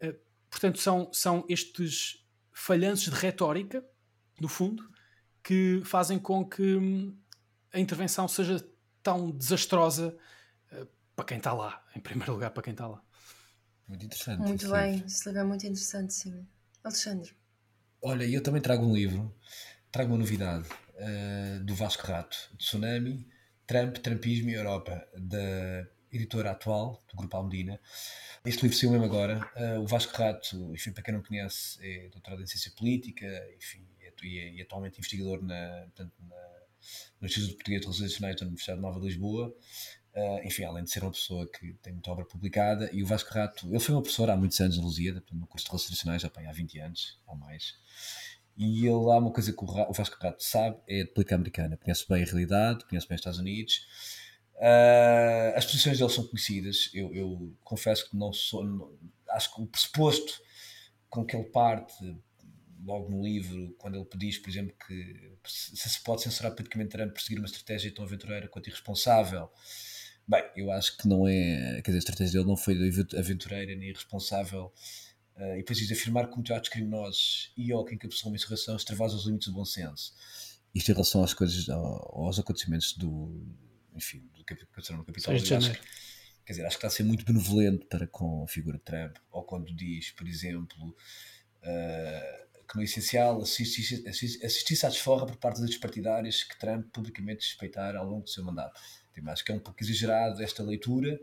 Uh, 0.00 0.14
portanto, 0.50 0.78
são, 0.78 1.10
são 1.12 1.44
estes 1.48 2.24
falhanços 2.52 3.12
de 3.12 3.18
retórica, 3.18 3.84
no 4.38 4.46
fundo, 4.46 4.88
que 5.42 5.80
fazem 5.84 6.18
com 6.18 6.44
que 6.44 6.76
hum, 6.76 7.16
a 7.72 7.80
intervenção 7.80 8.28
seja 8.28 8.64
tão 9.02 9.30
desastrosa 9.30 10.16
uh, 10.70 10.86
para 11.16 11.24
quem 11.24 11.38
está 11.38 11.52
lá, 11.52 11.82
em 11.96 12.00
primeiro 12.00 12.32
lugar, 12.32 12.50
para 12.50 12.62
quem 12.62 12.72
está 12.72 12.86
lá. 12.86 13.02
Muito 13.88 14.06
interessante. 14.06 14.40
Muito 14.40 14.70
bem, 14.70 14.92
livro. 14.92 15.06
esse 15.06 15.24
livro 15.26 15.40
é 15.40 15.44
muito 15.44 15.66
interessante, 15.66 16.14
sim. 16.14 16.46
Alexandre. 16.82 17.32
Olha, 18.02 18.24
eu 18.24 18.42
também 18.42 18.60
trago 18.60 18.84
um 18.84 18.94
livro, 18.94 19.34
trago 19.90 20.10
uma 20.10 20.18
novidade 20.18 20.68
uh, 20.68 21.64
do 21.64 21.74
Vasco 21.74 22.06
Rato, 22.06 22.36
Tsunami, 22.58 23.28
Trump, 23.66 23.98
Trumpismo 23.98 24.50
e 24.50 24.54
Europa, 24.54 25.06
da 25.16 25.86
editora 26.10 26.50
atual, 26.50 27.02
do 27.08 27.16
Grupo 27.16 27.36
Almedina. 27.36 27.80
Este 28.44 28.62
livro 28.62 28.76
saiu 28.76 28.90
mesmo 28.90 29.04
agora. 29.04 29.48
Uh, 29.56 29.80
o 29.80 29.86
Vasco 29.86 30.16
Rato, 30.16 30.74
enfim, 30.74 30.92
para 30.92 31.02
quem 31.02 31.14
não 31.14 31.22
conhece, 31.22 31.78
é 31.80 32.08
doutorado 32.08 32.42
em 32.42 32.46
Ciência 32.46 32.72
Política, 32.76 33.26
enfim, 33.56 33.86
e, 34.22 34.38
é, 34.38 34.52
e 34.52 34.62
atualmente 34.62 34.98
investigador 34.98 35.42
na, 35.42 35.82
portanto, 35.84 36.14
na, 36.20 36.36
no 37.20 37.26
Instituto 37.26 37.54
Português 37.54 37.80
de 37.80 37.86
Relações 37.86 38.12
Internacionais 38.12 38.36
da 38.36 38.46
Universidade 38.46 38.80
Nova 38.80 39.00
de 39.00 39.06
Lisboa. 39.06 39.56
Uh, 40.14 40.46
enfim, 40.46 40.64
além 40.64 40.84
de 40.84 40.90
ser 40.90 41.02
uma 41.02 41.10
pessoa 41.10 41.48
que 41.48 41.72
tem 41.82 41.92
muita 41.92 42.10
obra 42.10 42.26
publicada, 42.26 42.90
e 42.92 43.02
o 43.02 43.06
Vasco 43.06 43.32
Rato, 43.32 43.66
ele 43.66 43.80
foi 43.80 43.94
uma 43.94 44.02
professora 44.02 44.34
há 44.34 44.36
muitos 44.36 44.60
anos 44.60 44.76
na 44.76 44.82
Lusíada, 44.82 45.24
no 45.32 45.46
curso 45.46 45.64
de 45.64 45.70
Relações 45.70 45.86
Internacionais, 45.86 46.20
já 46.20 46.28
bem, 46.28 46.46
há 46.46 46.52
20 46.52 46.78
anos 46.80 47.18
ou 47.26 47.34
mais. 47.34 47.74
E 48.54 48.80
ele 48.80 49.10
há 49.10 49.16
uma 49.16 49.32
coisa 49.32 49.52
que 49.52 49.64
o 49.64 49.92
Vasco 49.92 50.16
Rato 50.20 50.44
sabe, 50.44 50.76
é 50.86 51.02
a 51.02 51.06
política 51.06 51.34
americana. 51.34 51.78
Conhece 51.78 52.06
bem 52.06 52.22
a 52.22 52.26
realidade, 52.26 52.84
conhece 52.84 53.08
bem 53.08 53.14
os 53.14 53.20
Estados 53.20 53.38
Unidos. 53.38 53.86
Uh, 54.56 55.56
as 55.56 55.64
posições 55.64 55.98
dele 55.98 56.10
são 56.10 56.26
conhecidas. 56.26 56.90
Eu, 56.92 57.14
eu 57.14 57.56
confesso 57.64 58.10
que 58.10 58.16
não 58.16 58.34
sou. 58.34 58.62
Não, 58.62 58.92
acho 59.30 59.54
que 59.54 59.62
o 59.62 59.66
pressuposto 59.66 60.42
com 61.08 61.24
que 61.24 61.34
ele 61.34 61.44
parte, 61.44 61.94
logo 62.84 63.10
no 63.10 63.22
livro, 63.22 63.74
quando 63.78 63.96
ele 63.96 64.06
diz, 64.16 64.38
por 64.38 64.50
exemplo, 64.50 64.74
que 64.86 65.32
se, 65.46 65.88
se 65.88 66.02
pode 66.02 66.22
censurar 66.22 66.52
politicamente 66.54 66.90
Trump 66.90 67.12
por 67.12 67.22
seguir 67.22 67.38
uma 67.38 67.46
estratégia 67.46 67.94
tão 67.94 68.04
aventureira 68.04 68.46
quanto 68.48 68.68
irresponsável 68.68 69.50
Bem, 70.26 70.44
eu 70.56 70.70
acho 70.70 70.96
que 70.96 71.08
não 71.08 71.26
é. 71.26 71.82
Quer 71.82 71.90
dizer, 71.90 71.96
a 71.96 71.98
estratégia 71.98 72.32
dele 72.40 72.48
não 72.48 72.56
foi 72.56 72.74
aventureira 73.18 73.74
nem 73.74 73.88
irresponsável. 73.88 74.72
Uh, 75.36 75.54
e 75.54 75.58
depois 75.58 75.78
diz 75.78 75.90
afirmar 75.90 76.26
que 76.26 76.32
cometeu 76.32 76.54
atos 76.54 76.68
criminosos 76.68 77.52
e 77.56 77.72
ou 77.72 77.84
que 77.84 77.94
encapsulou 77.94 78.32
uma 78.32 78.36
insurreição 78.36 78.76
extravasa 78.76 79.16
os 79.16 79.24
limites 79.24 79.48
do 79.48 79.54
bom 79.54 79.64
senso. 79.64 80.14
Isto 80.74 80.90
em 80.90 80.94
relação 80.94 81.24
às 81.24 81.34
coisas, 81.34 81.68
aos 81.68 82.38
acontecimentos 82.38 82.96
do. 82.96 83.44
Enfim, 83.94 84.28
do 84.34 84.44
que 84.44 84.54
aconteceram 84.54 84.98
no 84.98 85.04
Capitólio. 85.04 85.42
Quer 86.44 86.54
dizer, 86.54 86.66
acho 86.66 86.76
que 86.76 86.78
está 86.78 86.88
a 86.88 86.90
ser 86.90 87.04
muito 87.04 87.24
benevolente 87.24 87.84
para 87.86 88.06
com 88.06 88.42
a 88.42 88.48
figura 88.48 88.76
de 88.76 88.84
Trump. 88.84 89.16
Ou 89.30 89.44
quando 89.44 89.72
diz, 89.74 90.10
por 90.10 90.26
exemplo, 90.26 90.88
uh, 90.88 92.62
que 92.68 92.76
no 92.76 92.82
essencial 92.82 93.40
assistisse, 93.40 94.04
assistisse 94.08 94.86
à 94.86 94.88
desforra 94.88 95.26
por 95.26 95.36
parte 95.36 95.60
dos 95.60 95.76
partidários 95.76 96.42
que 96.42 96.58
Trump 96.58 96.86
publicamente 96.92 97.46
respeitar 97.46 97.94
ao 97.94 98.06
longo 98.06 98.24
do 98.24 98.30
seu 98.30 98.44
mandato 98.44 98.80
Acho 99.26 99.44
que 99.44 99.52
é 99.52 99.54
um 99.54 99.60
pouco 99.60 99.82
exagerado 99.82 100.42
esta 100.42 100.62
leitura, 100.62 101.20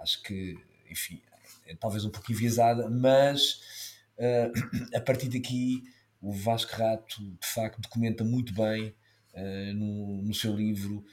acho 0.00 0.22
que, 0.22 0.58
enfim, 0.90 1.20
é 1.66 1.74
talvez 1.74 2.04
um 2.04 2.10
pouco 2.10 2.30
enviesada, 2.32 2.88
mas 2.88 4.04
uh, 4.18 4.50
a 4.96 5.00
partir 5.00 5.28
daqui 5.28 5.82
o 6.20 6.32
Vasco 6.32 6.72
Rato 6.76 7.22
de 7.22 7.46
facto 7.46 7.80
documenta 7.80 8.24
muito 8.24 8.52
bem 8.52 8.94
uh, 9.34 9.74
no, 9.74 10.22
no 10.22 10.34
seu 10.34 10.54
livro 10.54 11.04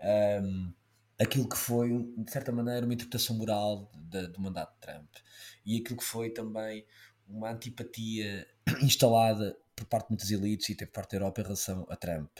um, 0.00 0.06
ehm, 0.06 0.74
aquilo 1.18 1.48
que 1.48 1.56
foi, 1.56 1.90
de 2.16 2.30
certa 2.30 2.50
maneira, 2.50 2.84
uma 2.84 2.94
interpretação 2.94 3.36
moral 3.36 3.90
do 4.32 4.40
mandato 4.40 4.74
de 4.74 4.80
Trump 4.80 5.10
e 5.64 5.78
aquilo 5.78 5.98
que 5.98 6.04
foi 6.04 6.30
também 6.30 6.84
uma 7.28 7.50
antipatia 7.50 8.46
instalada 8.82 9.56
por 9.74 9.86
parte 9.86 10.06
de 10.06 10.12
muitas 10.12 10.30
elites 10.30 10.68
e 10.68 10.72
até 10.72 10.86
por 10.86 10.92
parte 10.92 11.10
da 11.12 11.16
Europa 11.16 11.40
em 11.40 11.44
relação 11.44 11.86
a 11.88 11.96
Trump 11.96 12.30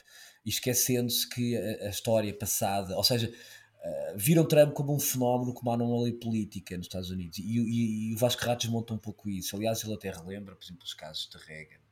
e 0.45 0.51
esquecendo-se 0.51 1.29
que 1.29 1.57
a, 1.57 1.87
a, 1.87 1.89
história 1.89 2.33
passada, 2.37 2.97
ou 2.97 3.05
seja, 3.05 3.29
uh, 3.31 4.17
viram 4.17 4.47
Trump 4.47 4.73
como 4.73 4.95
um 4.95 5.01
fenómeno, 5.01 5.53
como 5.55 5.71
uma 5.71 5.75
anomalia 5.75 6.19
política 6.19 6.77
nos 6.77 6.87
Estados 6.87 7.11
Unidos. 7.11 7.39
E, 7.39 7.43
e, 7.43 8.11
e 8.11 8.15
o 8.15 8.19
Vasco 8.19 8.45
Ratos 8.45 8.69
monta 8.69 8.95
um 8.95 8.99
pouco 8.99 9.29
isso. 9.29 9.57
Aliás, 9.57 9.83
ele 9.83 9.95
até 9.95 10.11
relembra, 10.11 10.55
por 10.55 10.65
exemplo, 10.65 10.85
os 10.85 10.95
casos 10.95 11.29
de 11.29 11.39
Reagan 11.39 11.83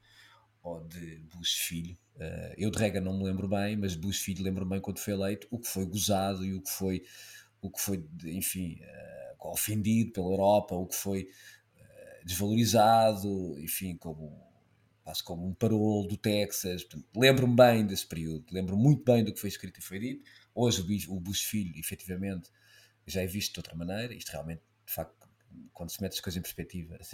ou 0.63 0.81
de 0.85 1.19
Bush 1.35 1.55
Filho. 1.55 1.97
Uh, 2.17 2.55
eu 2.57 2.71
de 2.71 2.79
Reagan 2.79 3.01
não 3.01 3.17
me 3.17 3.25
lembro 3.25 3.49
bem, 3.49 3.77
mas 3.77 3.95
Bush 3.95 4.19
Filho 4.19 4.45
lembro 4.45 4.65
bem 4.65 4.81
quando 4.81 4.99
foi 4.99 5.15
eleito, 5.15 5.49
o 5.51 5.59
que 5.59 5.69
foi 5.69 5.87
gozado 5.87 6.45
e 6.45 6.55
o 6.55 6.61
que 6.61 6.71
foi, 6.71 7.03
o 7.61 7.71
que 7.71 7.81
foi 7.81 8.05
enfim, 8.25 8.79
uh, 9.41 9.49
ofendido 9.49 10.13
pela 10.13 10.27
Europa, 10.27 10.75
o 10.75 10.87
que 10.87 10.95
foi 10.95 11.29
desvalorizado, 12.25 13.59
enfim, 13.59 13.97
como 13.97 14.52
quase 15.03 15.23
como 15.23 15.47
um 15.47 15.55
parol 15.55 16.07
do 16.07 16.17
Texas. 16.17 16.87
Lembro-me 17.17 17.57
bem 17.57 17.87
desse 17.87 18.07
período, 18.07 18.45
lembro 18.53 18.77
muito 18.77 19.05
bem 19.05 19.25
do 19.25 19.33
que 19.33 19.41
foi 19.41 19.49
escrito 19.49 19.79
e 19.79 19.83
foi 19.83 19.99
dito. 19.99 20.31
Hoje 20.55 20.83
o 21.09 21.21
Bush 21.21 21.43
Filho, 21.43 21.73
efetivamente, 21.79 22.51
já 23.07 23.23
é 23.23 23.27
visto 23.27 23.55
de 23.55 23.61
outra 23.61 23.75
maneira. 23.75 24.15
Isto 24.15 24.31
realmente, 24.33 24.63
de 24.87 24.93
facto, 24.93 25.29
quando 25.73 25.91
se 25.91 26.01
mete 26.01 26.15
as 26.15 26.21
coisas 26.21 26.39
em 26.39 26.43
perspectiva, 26.43 26.99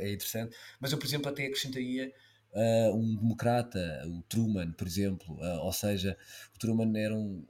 é 0.00 0.12
interessante. 0.12 0.56
Mas 0.80 0.92
eu, 0.92 0.98
por 0.98 1.06
exemplo, 1.06 1.28
até 1.28 1.46
acrescentaria 1.46 2.12
uh, 2.52 2.96
um 2.96 3.16
democrata, 3.16 4.02
o 4.06 4.22
Truman, 4.22 4.72
por 4.72 4.86
exemplo. 4.86 5.34
Uh, 5.36 5.60
ou 5.60 5.72
seja, 5.72 6.16
o 6.54 6.58
Truman 6.58 6.98
era 6.98 7.14
um, 7.14 7.44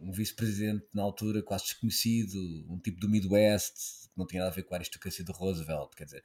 um 0.00 0.10
vice-presidente 0.10 0.86
na 0.94 1.02
altura 1.02 1.42
quase 1.42 1.64
desconhecido, 1.64 2.38
um 2.68 2.78
tipo 2.78 3.00
do 3.00 3.08
Midwest, 3.08 4.08
que 4.08 4.18
não 4.18 4.26
tinha 4.26 4.40
nada 4.40 4.52
a 4.52 4.54
ver 4.54 4.62
com 4.62 4.74
a 4.74 4.78
aristocracia 4.78 5.24
do 5.24 5.32
Roosevelt. 5.32 5.94
Quer 5.94 6.04
dizer, 6.04 6.24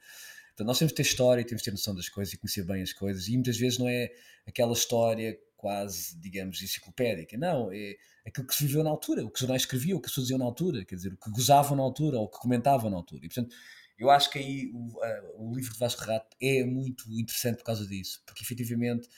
Portanto, 0.56 0.68
nós 0.68 0.78
temos 0.78 0.92
de 0.92 0.96
ter 0.96 1.02
história, 1.02 1.44
temos 1.44 1.60
de 1.60 1.66
ter 1.66 1.70
noção 1.70 1.94
das 1.94 2.08
coisas 2.08 2.32
e 2.32 2.38
conhecer 2.38 2.64
bem 2.64 2.80
as 2.80 2.90
coisas, 2.90 3.28
e 3.28 3.32
muitas 3.32 3.58
vezes 3.58 3.78
não 3.78 3.86
é 3.86 4.10
aquela 4.46 4.72
história 4.72 5.38
quase, 5.54 6.18
digamos, 6.18 6.62
enciclopédica, 6.62 7.36
não, 7.36 7.70
é 7.70 7.94
aquilo 8.26 8.46
que 8.46 8.54
se 8.54 8.64
viveu 8.66 8.82
na 8.82 8.88
altura, 8.88 9.22
o 9.22 9.28
que 9.28 9.34
os 9.34 9.40
jornais 9.40 9.62
escreviam, 9.62 9.98
o 9.98 10.00
que 10.00 10.08
pessoas 10.08 10.28
diziam 10.28 10.38
na 10.38 10.46
altura, 10.46 10.82
quer 10.86 10.94
dizer, 10.94 11.12
o 11.12 11.16
que 11.18 11.30
gozavam 11.30 11.76
na 11.76 11.82
altura 11.82 12.18
ou 12.18 12.24
o 12.24 12.28
que 12.28 12.38
comentavam 12.38 12.88
na 12.88 12.96
altura. 12.96 13.26
E, 13.26 13.28
portanto, 13.28 13.54
eu 13.98 14.08
acho 14.08 14.30
que 14.30 14.38
aí 14.38 14.70
o, 14.72 14.98
o 15.36 15.54
livro 15.54 15.74
de 15.74 15.78
Vasco 15.78 16.02
Rato 16.02 16.34
é 16.40 16.64
muito 16.64 17.04
interessante 17.12 17.58
por 17.58 17.64
causa 17.64 17.86
disso, 17.86 18.22
porque 18.24 18.42
efetivamente 18.42 19.10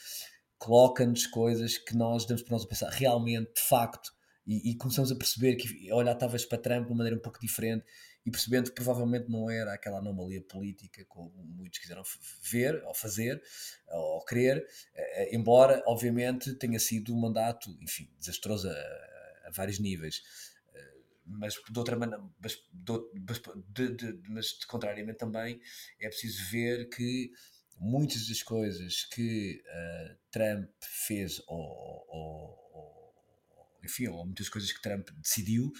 coloca-nos 0.58 1.24
coisas 1.28 1.78
que 1.78 1.96
nós 1.96 2.26
damos 2.26 2.42
para 2.42 2.54
nós 2.54 2.64
a 2.64 2.68
pensar 2.68 2.90
realmente, 2.90 3.54
de 3.54 3.62
facto, 3.62 4.12
e, 4.44 4.70
e 4.70 4.74
começamos 4.74 5.12
a 5.12 5.14
perceber 5.14 5.54
que 5.54 5.92
olhar 5.92 6.16
talvez 6.16 6.44
para 6.44 6.58
Trump 6.58 6.86
de 6.86 6.90
uma 6.90 6.98
maneira 6.98 7.16
um 7.16 7.22
pouco 7.22 7.38
diferente 7.38 7.84
e 8.28 8.30
percebendo 8.30 8.68
que 8.68 8.74
provavelmente 8.74 9.30
não 9.30 9.50
era 9.50 9.72
aquela 9.72 9.98
anomalia 9.98 10.42
política 10.42 11.02
como 11.06 11.32
muitos 11.44 11.78
quiseram 11.78 12.02
ver 12.42 12.84
ou 12.84 12.94
fazer 12.94 13.42
ou 13.86 14.22
querer, 14.26 14.66
eh, 14.94 15.22
eh, 15.22 15.34
embora 15.34 15.82
obviamente 15.86 16.54
tenha 16.54 16.78
sido 16.78 17.14
um 17.14 17.18
mandato, 17.18 17.70
enfim, 17.80 18.10
desastroso 18.18 18.68
a, 18.68 18.72
a 19.46 19.50
vários 19.50 19.78
níveis. 19.78 20.22
Eh, 20.74 20.94
mas 21.24 21.54
de 21.54 21.78
outra 21.78 21.96
maneira, 21.96 22.22
mas, 22.38 22.62
de, 22.70 23.48
de, 23.72 23.96
de, 23.96 24.28
mas 24.28 24.52
contrariamente 24.64 25.18
também 25.18 25.58
é 25.98 26.08
preciso 26.08 26.50
ver 26.50 26.90
que 26.90 27.32
muitas 27.78 28.28
das 28.28 28.42
coisas 28.42 29.04
que 29.04 29.62
uh, 29.64 30.18
Trump 30.30 30.68
fez 30.82 31.40
ou, 31.46 31.56
ou, 32.08 32.70
ou, 32.74 33.78
enfim, 33.82 34.08
ou 34.08 34.26
muitas 34.26 34.50
coisas 34.50 34.70
que 34.70 34.82
Trump 34.82 35.08
decidiu 35.12 35.72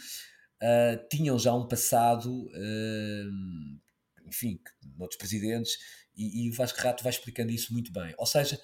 uh, 0.63 1.09
tinham 1.09 1.39
já 1.39 1.55
um 1.55 1.67
passado, 1.67 2.47
uh, 2.47 3.81
enfim, 4.27 4.61
outros 4.99 5.19
presidentes, 5.19 5.79
e, 6.17 6.47
e 6.47 6.51
o 6.51 6.55
Vasco 6.55 6.81
Rato 6.81 7.03
vai 7.03 7.11
explicando 7.11 7.51
isso 7.51 7.73
muito 7.73 7.93
bem. 7.93 8.15
Ou 8.19 8.27
seja, 8.27 8.61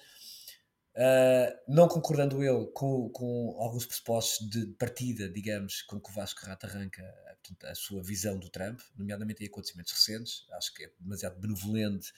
uh, 0.95 1.57
não 1.67 1.87
concordando 1.87 2.43
eu 2.43 2.67
com, 2.67 3.09
com 3.09 3.55
alguns 3.59 3.85
pressupostos 3.85 4.49
de 4.49 4.67
partida, 4.73 5.29
digamos, 5.29 5.81
com 5.83 5.99
que 5.99 6.09
o 6.09 6.13
Vasco 6.13 6.45
Rato 6.45 6.65
arranca 6.65 7.03
portanto, 7.41 7.65
a 7.65 7.75
sua 7.75 8.03
visão 8.03 8.37
do 8.37 8.49
Trump, 8.49 8.79
nomeadamente 8.97 9.43
em 9.43 9.47
acontecimentos 9.47 9.93
recentes, 9.93 10.45
acho 10.53 10.73
que 10.73 10.83
é 10.83 10.91
demasiado 10.99 11.39
benevolente 11.39 12.11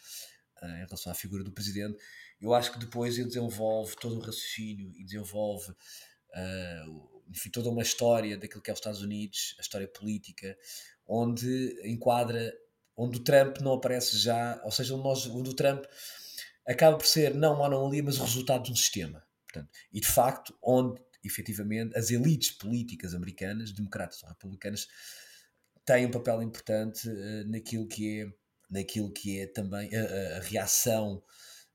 em 0.63 0.86
relação 0.86 1.11
à 1.11 1.15
figura 1.15 1.43
do 1.43 1.51
presidente. 1.51 1.97
Eu 2.41 2.53
acho 2.53 2.71
que 2.71 2.80
depois 2.80 3.17
ele 3.17 3.28
desenvolve 3.28 3.95
todo 3.97 4.15
o 4.15 4.19
raciocínio 4.19 4.91
e 4.95 5.03
desenvolve 5.03 5.71
uh, 5.71 7.16
enfim, 7.30 7.49
toda 7.49 7.69
uma 7.69 7.82
história 7.82 8.38
daquilo 8.38 8.61
que 8.61 8.69
é 8.69 8.73
os 8.73 8.80
Estados 8.80 9.01
Unidos, 9.01 9.55
a 9.57 9.61
história 9.61 9.88
política, 9.88 10.57
onde 11.05 11.80
enquadra, 11.86 12.53
onde 12.95 13.17
o 13.17 13.23
Trump 13.23 13.57
não 13.59 13.73
aparece 13.73 14.17
já, 14.17 14.61
ou 14.63 14.71
seja, 14.71 14.93
onde, 14.95 15.03
nós, 15.03 15.25
onde 15.28 15.49
o 15.49 15.53
Trump 15.53 15.86
acaba 16.67 16.97
por 16.97 17.05
ser 17.05 17.34
não 17.34 17.56
uma 17.56 17.68
anomalia, 17.68 18.03
mas 18.03 18.19
o 18.19 18.23
resultado 18.23 18.64
de 18.64 18.72
um 18.72 18.76
sistema. 18.76 19.26
Portanto, 19.45 19.69
e 19.93 20.01
de 20.01 20.07
facto, 20.07 20.57
onde 20.61 21.01
efetivamente 21.23 21.97
as 21.97 22.11
elites 22.11 22.51
políticas 22.51 23.14
americanas, 23.14 23.72
democratas 23.72 24.22
ou 24.23 24.30
republicanas, 24.30 24.88
têm 25.85 26.06
um 26.06 26.11
papel 26.11 26.41
importante 26.41 27.07
uh, 27.10 27.49
naquilo 27.49 27.88
que 27.88 28.22
é 28.22 28.47
naquilo 28.69 29.10
que 29.14 29.39
é 29.39 29.47
também 29.47 29.89
a, 29.95 30.38
a, 30.38 30.39
reação 30.41 31.23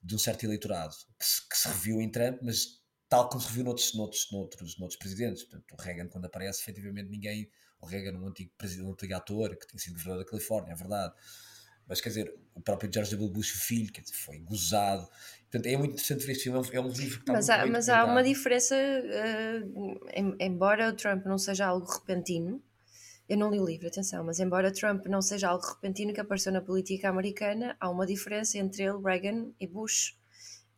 de 0.03 0.15
um 0.15 0.19
certo 0.19 0.45
eleitorado 0.45 0.95
que 1.19 1.25
se, 1.25 1.49
que 1.49 1.57
se 1.57 1.69
reviu 1.69 2.03
em 2.03 2.11
Trump, 2.11 2.41
mas 2.43 2.82
tal 3.13 3.29
como 3.29 3.43
se 3.43 3.53
viu 3.53 3.63
noutros, 3.63 3.93
noutros, 3.93 4.29
noutros, 4.33 4.79
noutros 4.79 4.99
presidentes. 4.99 5.45
Portanto, 5.45 5.75
o 5.79 5.83
Reagan, 5.83 6.09
quando 6.09 6.25
aparece, 6.25 6.63
efetivamente 6.63 7.11
ninguém. 7.11 7.47
O 7.79 7.85
Reagan, 7.85 8.19
um 8.19 8.27
antigo, 8.27 8.51
presidente, 8.57 8.87
um 8.87 8.93
antigo 8.93 9.15
ator 9.15 9.55
que 9.55 9.67
tinha 9.67 9.79
sido 9.79 9.93
governador 9.93 10.25
da 10.25 10.31
Califórnia, 10.31 10.73
é 10.73 10.75
verdade. 10.75 11.13
Mas 11.87 12.01
quer 12.01 12.09
dizer, 12.09 12.35
o 12.55 12.63
próprio 12.63 12.91
George 12.91 13.11
W. 13.11 13.31
Bush, 13.31 13.55
o 13.55 13.59
filho, 13.59 13.93
quer 13.93 14.01
dizer, 14.01 14.15
foi 14.15 14.39
gozado. 14.39 15.07
Portanto, 15.43 15.67
é 15.67 15.77
muito 15.77 15.93
interessante 15.93 16.25
ver 16.25 16.33
este 16.33 16.45
filme. 16.45 16.59
É 16.73 16.81
um 16.81 16.89
é 16.89 16.89
livro 16.89 17.17
que 17.17 17.23
está 17.23 17.33
Mas, 17.35 17.51
há, 17.51 17.67
mas 17.67 17.89
há 17.91 18.05
uma 18.07 18.23
diferença, 18.23 18.75
uh, 18.75 20.37
embora 20.41 20.89
o 20.89 20.97
Trump 20.97 21.27
não 21.27 21.37
seja 21.37 21.67
algo 21.67 21.85
repentino, 21.85 22.63
eu 23.29 23.37
não 23.37 23.51
li 23.51 23.61
o 23.61 23.67
livro, 23.67 23.89
atenção, 23.89 24.25
mas 24.25 24.41
embora 24.41 24.73
Trump 24.73 25.05
não 25.05 25.21
seja 25.21 25.49
algo 25.49 25.67
repentino 25.67 26.15
que 26.15 26.21
apareceu 26.21 26.51
na 26.51 26.63
política 26.63 27.11
americana, 27.11 27.77
há 27.79 27.91
uma 27.91 28.07
diferença 28.07 28.57
entre 28.57 28.85
ele, 28.85 29.03
Reagan 29.03 29.53
e 29.61 29.67
Bush 29.67 30.17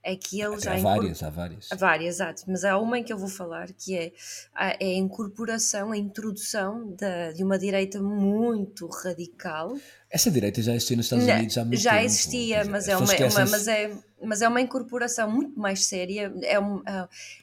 é 0.05 0.15
que 0.17 0.41
ele 0.41 0.61
já. 0.61 0.75
Há 0.75 0.79
várias, 0.79 1.23
há 1.23 1.31
várias. 1.31 1.73
Há 1.73 1.77
várias, 1.77 2.15
exato. 2.17 2.43
Mas 2.47 2.65
há 2.65 2.79
uma 2.79 2.99
em 2.99 3.03
que 3.03 3.13
eu 3.13 3.19
vou 3.19 3.29
falar 3.29 3.73
que 3.73 3.97
é 3.97 4.13
a, 4.55 4.71
é 4.73 4.77
a 4.81 4.99
incorporação, 4.99 5.93
a 5.93 5.97
introdução 5.97 6.95
de, 6.95 7.33
de 7.35 7.43
uma 7.43 7.59
direita 7.59 8.01
muito 8.03 8.87
radical. 8.87 9.77
Essa 10.11 10.31
direita 10.31 10.63
já 10.63 10.75
existia 10.75 10.97
nos 10.97 11.07
Estados 11.07 11.25
Unidos 11.27 11.59
há 11.59 11.65
muito 11.65 11.81
já 11.81 11.91
tempo. 11.93 12.03
Já 12.03 12.05
existia, 12.05 12.65
mas 12.67 12.87
é, 12.87 12.97
uma, 12.97 13.05
uma, 13.05 13.47
mas, 13.47 13.67
é, 13.67 13.91
mas 14.23 14.43
é 14.43 14.49
uma 14.49 14.61
incorporação 14.61 15.29
muito 15.31 15.59
mais 15.59 15.87
séria, 15.87 16.33
é, 16.43 16.61
um, 16.61 16.83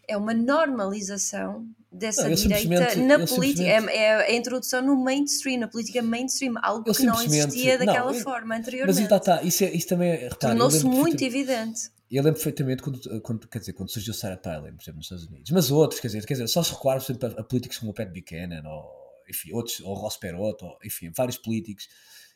é 0.07 0.15
uma 0.15 0.33
normalização 0.33 1.65
dessa 1.91 2.29
Não, 2.29 2.35
direita 2.35 2.95
na 2.95 3.25
política. 3.25 3.67
É, 3.67 3.97
é 3.97 4.31
a 4.31 4.33
introdução 4.33 4.81
no 4.81 4.95
mainstream, 4.95 5.59
na 5.59 5.67
política 5.67 6.01
mainstream, 6.01 6.53
algo 6.61 6.93
que 6.93 7.03
não 7.03 7.21
existia 7.21 7.77
daquela 7.77 8.11
não, 8.11 8.17
eu- 8.17 8.23
forma 8.23 8.47
Mas 8.47 8.59
anteriormente. 8.59 9.01
isso, 9.01 9.11
lá 9.11 9.17
está, 9.17 9.41
isso, 9.43 9.63
é, 9.63 9.71
isso 9.71 9.87
também 9.87 10.11
é. 10.11 10.29
Tornou-se 10.29 10.85
muito 10.85 11.21
evidente. 11.23 11.89
Eu 12.11 12.23
lembro 12.23 12.39
perfeitamente 12.39 12.83
quando, 12.83 13.21
quando, 13.21 13.47
quer 13.47 13.59
dizer, 13.59 13.71
quando 13.71 13.89
surgiu 13.89 14.13
Sarah 14.13 14.35
Palin, 14.35 14.73
por 14.75 14.83
exemplo, 14.83 14.97
nos 14.97 15.05
Estados 15.05 15.27
Unidos. 15.27 15.49
Mas 15.51 15.71
outros, 15.71 16.01
quer 16.01 16.07
dizer, 16.09 16.25
quer 16.25 16.33
dizer 16.33 16.47
só 16.49 16.61
se 16.61 16.71
recuar, 16.73 16.97
por 16.97 17.05
exemplo, 17.05 17.29
a, 17.37 17.41
a 17.41 17.43
políticos 17.43 17.77
como 17.77 17.91
o 17.91 17.93
Pat 17.93 18.09
Buchanan, 18.09 18.67
ou, 18.67 18.91
enfim, 19.29 19.53
outros, 19.53 19.79
ou 19.79 19.93
Ross 19.93 20.17
Perot, 20.17 20.61
ou, 20.61 20.77
enfim, 20.83 21.09
vários 21.15 21.37
políticos, 21.37 21.87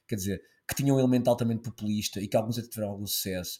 quer 0.07 0.15
dizer, 0.15 0.41
que 0.65 0.75
tinham 0.75 0.95
um 0.95 0.99
elemento 0.99 1.29
altamente 1.29 1.61
populista 1.61 2.21
e 2.21 2.27
que 2.27 2.37
alguns 2.37 2.57
até 2.57 2.69
tiveram 2.69 2.91
algum 2.91 3.05
sucesso. 3.05 3.59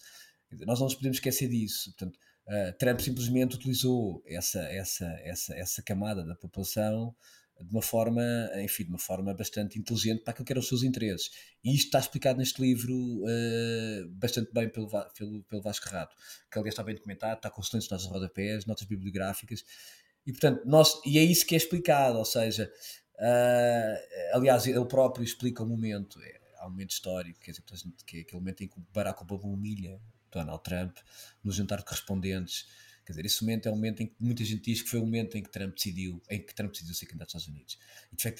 Dizer, 0.49 0.65
nós 0.65 0.79
não 0.79 0.85
nos 0.85 0.95
podemos 0.95 1.17
esquecer 1.17 1.49
disso. 1.49 1.91
Portanto, 1.91 2.17
uh, 2.47 2.77
Trump 2.77 2.99
simplesmente 3.01 3.55
utilizou 3.57 4.23
essa, 4.25 4.61
essa, 4.69 5.05
essa, 5.21 5.53
essa 5.53 5.83
camada 5.83 6.23
da 6.23 6.35
população 6.35 7.13
de 7.61 7.71
uma 7.71 7.81
forma, 7.81 8.23
enfim, 8.57 8.83
de 8.83 8.89
uma 8.89 8.99
forma 8.99 9.33
bastante 9.33 9.79
inteligente 9.79 10.23
para 10.23 10.31
aquilo 10.31 10.45
que 10.45 10.53
eram 10.53 10.59
os 10.59 10.67
seus 10.67 10.83
interesses. 10.83 11.31
E 11.63 11.73
isto 11.73 11.85
está 11.85 11.99
explicado 11.99 12.37
neste 12.39 12.61
livro 12.61 12.93
uh, 12.93 14.09
bastante 14.09 14.51
bem 14.53 14.69
pelo, 14.69 14.89
pelo, 15.17 15.43
pelo 15.43 15.61
Vasco 15.61 15.87
Rato, 15.89 16.15
que 16.51 16.59
aliás 16.59 16.73
está 16.73 16.83
bem 16.83 16.95
documentado, 16.95 17.37
está 17.37 17.49
com 17.49 17.61
excelentes 17.61 17.89
notas 17.89 18.07
de 18.07 18.13
rodapés, 18.13 18.65
notas 18.65 18.85
bibliográficas, 18.85 19.63
e 20.25 20.31
portanto, 20.31 20.63
nós, 20.65 21.01
e 21.05 21.19
é 21.19 21.23
isso 21.23 21.45
que 21.45 21.53
é 21.53 21.57
explicado, 21.57 22.17
ou 22.17 22.25
seja, 22.25 22.71
uh, 23.15 24.35
aliás, 24.35 24.65
ele 24.65 24.85
próprio 24.85 25.23
explica 25.23 25.63
o 25.63 25.67
momento, 25.67 26.19
é, 26.21 26.39
há 26.57 26.67
um 26.67 26.71
momento 26.71 26.91
histórico, 26.91 27.39
quer 27.39 27.51
dizer, 27.51 27.63
que, 28.05 28.17
é 28.17 28.21
aquele 28.21 28.39
momento 28.39 28.63
em 28.63 28.67
que 28.67 28.75
Barack 28.91 29.21
Obama 29.21 29.45
humilha 29.45 30.01
Donald 30.31 30.63
Trump 30.63 30.97
no 31.43 31.51
jantar 31.51 31.79
de 31.79 31.85
correspondentes. 31.85 32.65
Quer 33.05 33.11
dizer, 33.13 33.25
esse 33.25 33.41
momento 33.43 33.67
é 33.67 33.71
um 33.71 33.75
momento 33.75 34.01
em 34.01 34.07
que 34.07 34.15
muita 34.19 34.43
gente 34.43 34.61
diz 34.63 34.81
que 34.81 34.89
foi 34.89 34.99
o 34.99 35.03
momento 35.05 35.37
em 35.37 35.43
que 35.43 35.49
Trump 35.49 35.75
decidiu, 35.75 36.21
em 36.29 36.41
que 36.43 36.53
Trump 36.55 36.71
decidiu 36.71 36.93
ser 36.95 37.05
candidato 37.05 37.35
aos 37.35 37.43
Estados 37.43 37.47
Unidos. 37.47 37.77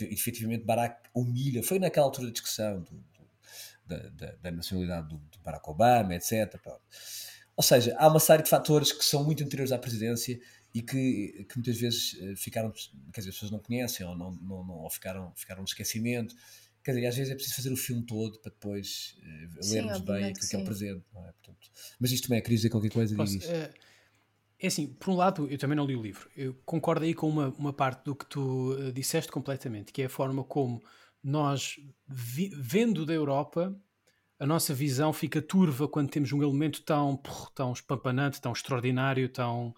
E 0.02 0.14
efetivamente 0.14 0.64
Barack 0.66 1.10
humilha, 1.14 1.62
foi 1.64 1.78
naquela 1.80 2.06
altura 2.08 2.28
da 2.28 2.34
discussão 2.34 2.82
do- 2.82 2.92
do- 2.98 3.30
da, 3.86 3.98
da- 4.10 4.36
da 4.38 4.52
nacionalidade 4.52 5.08
do, 5.10 5.18
do 5.18 5.40
Barack 5.40 5.70
Obama, 5.70 6.16
etc. 6.16 6.58
pronto. 6.62 6.82
Ou 7.56 7.64
seja, 7.64 7.96
há 7.98 8.08
uma 8.08 8.20
série 8.20 8.44
de 8.44 8.50
fatores 8.50 8.92
que 8.92 9.06
são 9.06 9.24
muito 9.24 9.44
anteriores 9.44 9.72
à 9.72 9.78
presidência 9.78 10.40
e 10.74 10.82
que, 10.82 11.46
que 11.48 11.56
muitas 11.56 11.78
vezes 11.78 12.18
eh, 12.20 12.36
ficaram, 12.36 12.70
quer 13.14 13.22
dizer, 13.22 13.30
as 13.30 13.36
pessoas 13.36 13.52
não 13.52 13.60
conhecem 13.60 14.06
ou, 14.06 14.18
não, 14.18 14.32
não, 14.32 14.66
não- 14.66 14.76
ou 14.80 14.90
ficaram, 14.90 15.32
ficaram 15.36 15.62
no 15.62 15.66
esquecimento. 15.68 16.36
Quer 16.84 16.92
dizer, 16.94 17.08
às 17.08 17.16
vezes 17.16 17.32
é 17.32 17.36
preciso 17.36 17.56
fazer 17.56 17.72
o 17.72 17.78
filme 17.78 18.06
todo 18.06 18.40
para 18.42 18.52
depois 18.52 19.16
Sim, 19.62 19.74
lermos 19.74 20.00
bem 20.02 20.32
obviamente 20.32 20.38
aquilo 20.38 20.50
que 20.50 20.56
é 20.56 20.60
o 20.60 20.62
sim. 20.62 20.66
presente. 20.66 21.06
Não 21.14 21.22
é? 21.28 21.32
Portanto, 21.32 21.72
mas 22.00 22.12
isto 22.12 22.28
também 22.28 22.40
é, 22.40 22.42
querias 22.42 22.60
dizer 22.62 22.70
qualquer 22.70 22.92
coisa? 22.92 23.16
Posso, 23.16 23.34
Diz 23.34 23.44
isto. 23.44 23.54
É 24.66 24.68
assim, 24.68 24.88
por 24.88 25.12
um 25.12 25.16
lado, 25.16 25.48
eu 25.50 25.58
também 25.58 25.76
não 25.76 25.86
li 25.86 25.96
o 25.96 26.02
livro. 26.02 26.30
Eu 26.36 26.54
concordo 26.66 27.06
aí 27.06 27.14
com 27.14 27.30
uma, 27.30 27.50
uma 27.58 27.74
parte 27.74 28.04
do 28.06 28.16
que 28.16 28.26
tu 28.26 28.76
eh, 28.80 28.92
disseste 28.92 29.32
completamente, 29.32 29.92
que 29.94 30.02
é 30.02 30.06
a 30.06 30.10
forma 30.10 30.44
como 30.44 30.82
nós, 31.24 31.76
vi- 32.08 32.52
vendo 32.56 33.06
da 33.06 33.14
Europa, 33.14 33.76
a 34.40 34.46
nossa 34.46 34.74
visão 34.74 35.14
fica 35.14 35.42
turva 35.42 35.88
quando 35.88 36.10
temos 36.10 36.32
um 36.32 36.44
elemento 36.44 36.84
tão, 36.84 37.16
porra, 37.18 37.50
tão 37.56 37.72
espampanante, 37.74 38.42
tão 38.42 38.52
extraordinário, 38.52 39.30
tão 39.30 39.74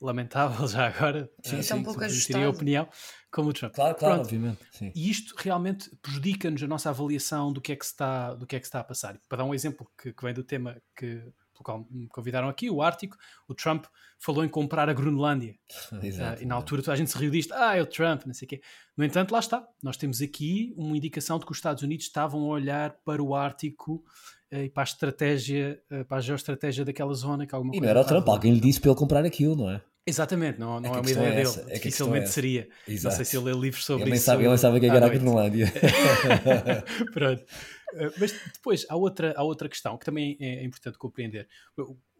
lamentável 0.00 0.66
já 0.66 0.86
agora. 0.88 1.30
Sim, 1.44 1.58
eh, 1.58 1.62
sim, 1.62 1.68
Tão 1.68 1.82
pouco 1.82 2.04
ajustado. 2.04 2.32
teria 2.32 2.50
opinião, 2.50 2.88
como 3.30 3.50
o 3.50 3.52
Trump. 3.52 3.74
Claro, 3.74 3.94
claro, 3.94 4.14
Pronto. 4.14 4.26
obviamente. 4.26 4.58
Sim. 4.72 4.90
E 4.94 5.10
isto 5.10 5.34
realmente 5.38 5.90
prejudica-nos 6.02 6.62
a 6.62 6.66
nossa 6.66 6.90
avaliação 6.90 7.52
do 7.52 7.60
que 7.60 7.72
é 7.72 7.76
que 7.76 7.84
se 7.84 7.92
está, 7.92 8.34
do 8.34 8.46
que 8.46 8.56
é 8.56 8.60
que 8.60 8.66
está 8.66 8.80
a 8.80 8.84
passar. 8.84 9.18
Para 9.28 9.38
dar 9.38 9.44
um 9.44 9.54
exemplo 9.54 9.86
que, 10.00 10.12
que 10.12 10.24
vem 10.24 10.34
do 10.34 10.42
tema 10.42 10.80
que, 10.96 11.22
me 11.90 12.08
convidaram 12.08 12.48
aqui, 12.48 12.70
o 12.70 12.82
Ártico, 12.82 13.16
o 13.48 13.54
Trump 13.54 13.84
falou 14.18 14.44
em 14.44 14.48
comprar 14.48 14.88
a 14.88 14.92
Groenlândia. 14.92 15.54
Exato, 16.02 16.40
Ah, 16.40 16.42
e 16.42 16.46
na 16.46 16.54
altura 16.54 16.82
toda 16.82 16.92
a 16.92 16.96
gente 16.96 17.10
se 17.10 17.18
riu 17.18 17.30
disto, 17.30 17.52
ah, 17.54 17.76
é 17.76 17.82
o 17.82 17.86
Trump, 17.86 18.24
não 18.26 18.34
sei 18.34 18.46
o 18.46 18.48
quê. 18.48 18.60
No 18.96 19.04
entanto, 19.04 19.32
lá 19.32 19.38
está. 19.38 19.66
Nós 19.82 19.96
temos 19.96 20.20
aqui 20.20 20.74
uma 20.76 20.96
indicação 20.96 21.38
de 21.38 21.46
que 21.46 21.52
os 21.52 21.58
Estados 21.58 21.82
Unidos 21.82 22.06
estavam 22.06 22.42
a 22.42 22.48
olhar 22.48 22.96
para 23.04 23.22
o 23.22 23.34
Ártico 23.34 24.04
eh, 24.50 24.64
e 24.64 24.68
para 24.68 24.82
a 24.82 24.84
estratégia, 24.84 25.80
eh, 25.90 26.04
para 26.04 26.18
a 26.18 26.20
geoestratégia 26.20 26.84
daquela 26.84 27.14
zona. 27.14 27.46
Que 27.46 27.54
alguma 27.54 27.74
E 27.74 27.80
não 27.80 27.88
era 27.88 28.00
o 28.00 28.04
Trump, 28.04 28.28
alguém 28.28 28.52
lhe 28.52 28.60
disse 28.60 28.80
para 28.80 28.90
ele 28.90 28.98
comprar 28.98 29.24
aquilo, 29.24 29.56
não 29.56 29.70
é? 29.70 29.80
Exatamente, 30.06 30.58
não, 30.58 30.80
não 30.80 30.94
é, 30.94 30.98
a 30.98 31.00
uma 31.00 31.10
ideia 31.10 31.26
é 31.28 31.44
dele. 31.44 31.56
é 31.68 31.70
é 31.70 31.74
Dificilmente 31.74 32.24
essa. 32.24 32.32
seria. 32.32 32.68
Não 32.88 32.94
Exato. 32.94 33.16
sei 33.16 33.24
se 33.24 33.36
ele 33.36 33.44
lê 33.52 33.60
livros 33.60 33.84
sobre 33.84 34.06
Ele 34.06 34.16
isso. 34.16 34.24
sabe, 34.24 34.44
ele 34.44 34.58
sabe 34.58 34.78
o 34.78 34.80
que 34.80 34.86
é 34.86 34.88
era 34.88 35.06
a. 35.06 35.08
Groenlândia. 35.08 35.72
Pronto. 37.12 37.42
Uh, 37.92 38.12
Mas 38.18 38.32
depois 38.54 38.86
há 38.88 38.96
outra, 38.96 39.34
há 39.36 39.42
outra 39.42 39.68
questão 39.68 39.98
que 39.98 40.04
também 40.04 40.36
é 40.40 40.64
importante 40.64 40.96
compreender. 40.96 41.48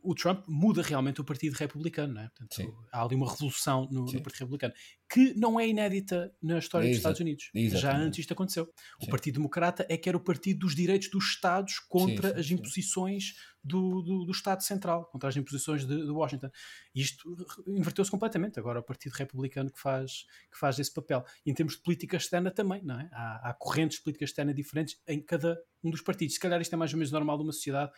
O, 0.02 0.12
o 0.12 0.14
Trump 0.14 0.44
muda 0.48 0.82
realmente 0.82 1.20
o 1.20 1.24
Partido 1.24 1.54
Republicano, 1.54 2.14
não 2.14 2.22
é? 2.22 2.28
Portanto, 2.28 2.86
há 2.92 3.02
ali 3.02 3.14
uma 3.14 3.30
revolução 3.30 3.88
no, 3.90 4.04
no. 4.04 4.22
Partido 4.22 4.40
Republicano 4.40 4.74
que 5.10 5.34
não 5.34 5.58
é 5.58 5.66
inédita 5.66 6.32
na 6.40 6.58
história 6.58 6.88
dos 6.88 6.98
Exato. 6.98 7.14
Estados 7.14 7.20
Unidos. 7.20 7.50
Já 7.52 7.60
Exatamente. 7.60 8.06
antes 8.06 8.18
isto 8.20 8.32
aconteceu. 8.32 8.72
O 9.00 9.04
Sim. 9.04 9.10
Partido 9.10 9.34
Democrata 9.34 9.84
é 9.88 9.96
que 9.96 10.08
era 10.08 10.16
o 10.16 10.20
partido 10.20 10.60
dos 10.60 10.74
direitos 10.74 11.10
dos 11.10 11.24
Estados 11.24 11.80
contra 11.80 12.28
Sim, 12.28 12.34
sim, 12.34 12.40
as 12.40 12.50
imposições 12.52 13.34
do, 13.62 14.02
do, 14.02 14.24
do 14.24 14.30
Estado 14.30 14.62
Central, 14.62 15.04
contra 15.06 15.28
as 15.28 15.36
imposições 15.36 15.84
de, 15.84 15.96
de 15.96 16.10
Washington. 16.10 16.48
E 16.94 17.00
isto 17.00 17.36
inverteu-se 17.66 18.10
completamente. 18.10 18.60
Agora 18.60 18.78
é 18.78 18.80
o 18.80 18.84
Partido 18.84 19.12
Republicano 19.12 19.70
que 19.70 19.80
faz, 19.80 20.26
que 20.50 20.58
faz 20.58 20.78
esse 20.78 20.94
papel. 20.94 21.24
E 21.44 21.50
em 21.50 21.54
termos 21.54 21.74
de 21.74 21.82
política 21.82 22.16
externa 22.16 22.50
também, 22.50 22.80
não 22.84 22.98
é? 22.98 23.08
Há, 23.12 23.50
há 23.50 23.54
correntes 23.54 23.98
de 23.98 24.04
política 24.04 24.24
externa 24.24 24.54
diferentes 24.54 25.00
em 25.08 25.20
cada 25.20 25.60
um 25.82 25.90
dos 25.90 26.02
partidos. 26.02 26.34
Se 26.34 26.40
calhar 26.40 26.60
isto 26.60 26.72
é 26.72 26.76
mais 26.76 26.92
ou 26.92 26.98
menos 26.98 27.10
normal 27.10 27.36
de 27.36 27.42
uma 27.42 27.52
sociedade 27.52 27.90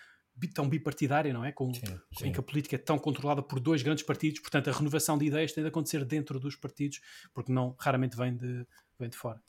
tão 0.54 0.68
bipartidária, 0.68 1.32
não 1.32 1.44
é? 1.44 1.52
Com, 1.52 1.72
Sim, 1.72 1.82
em 1.86 2.16
sim. 2.18 2.32
que 2.32 2.40
a 2.40 2.42
política 2.42 2.76
é 2.76 2.78
tão 2.78 2.98
controlada 2.98 3.42
por 3.42 3.60
dois 3.60 3.82
grandes 3.82 4.04
partidos, 4.04 4.40
portanto 4.40 4.68
a 4.70 4.72
renovação 4.72 5.16
de 5.16 5.26
ideias 5.26 5.52
tem 5.52 5.62
de 5.62 5.68
acontecer 5.68 6.04
dentro 6.04 6.40
dos 6.40 6.56
partidos, 6.56 7.00
porque 7.32 7.52
não 7.52 7.76
raramente 7.78 8.16
vem 8.16 8.36
de, 8.36 8.66
vem 8.98 9.08
de 9.08 9.16
fora. 9.16 9.40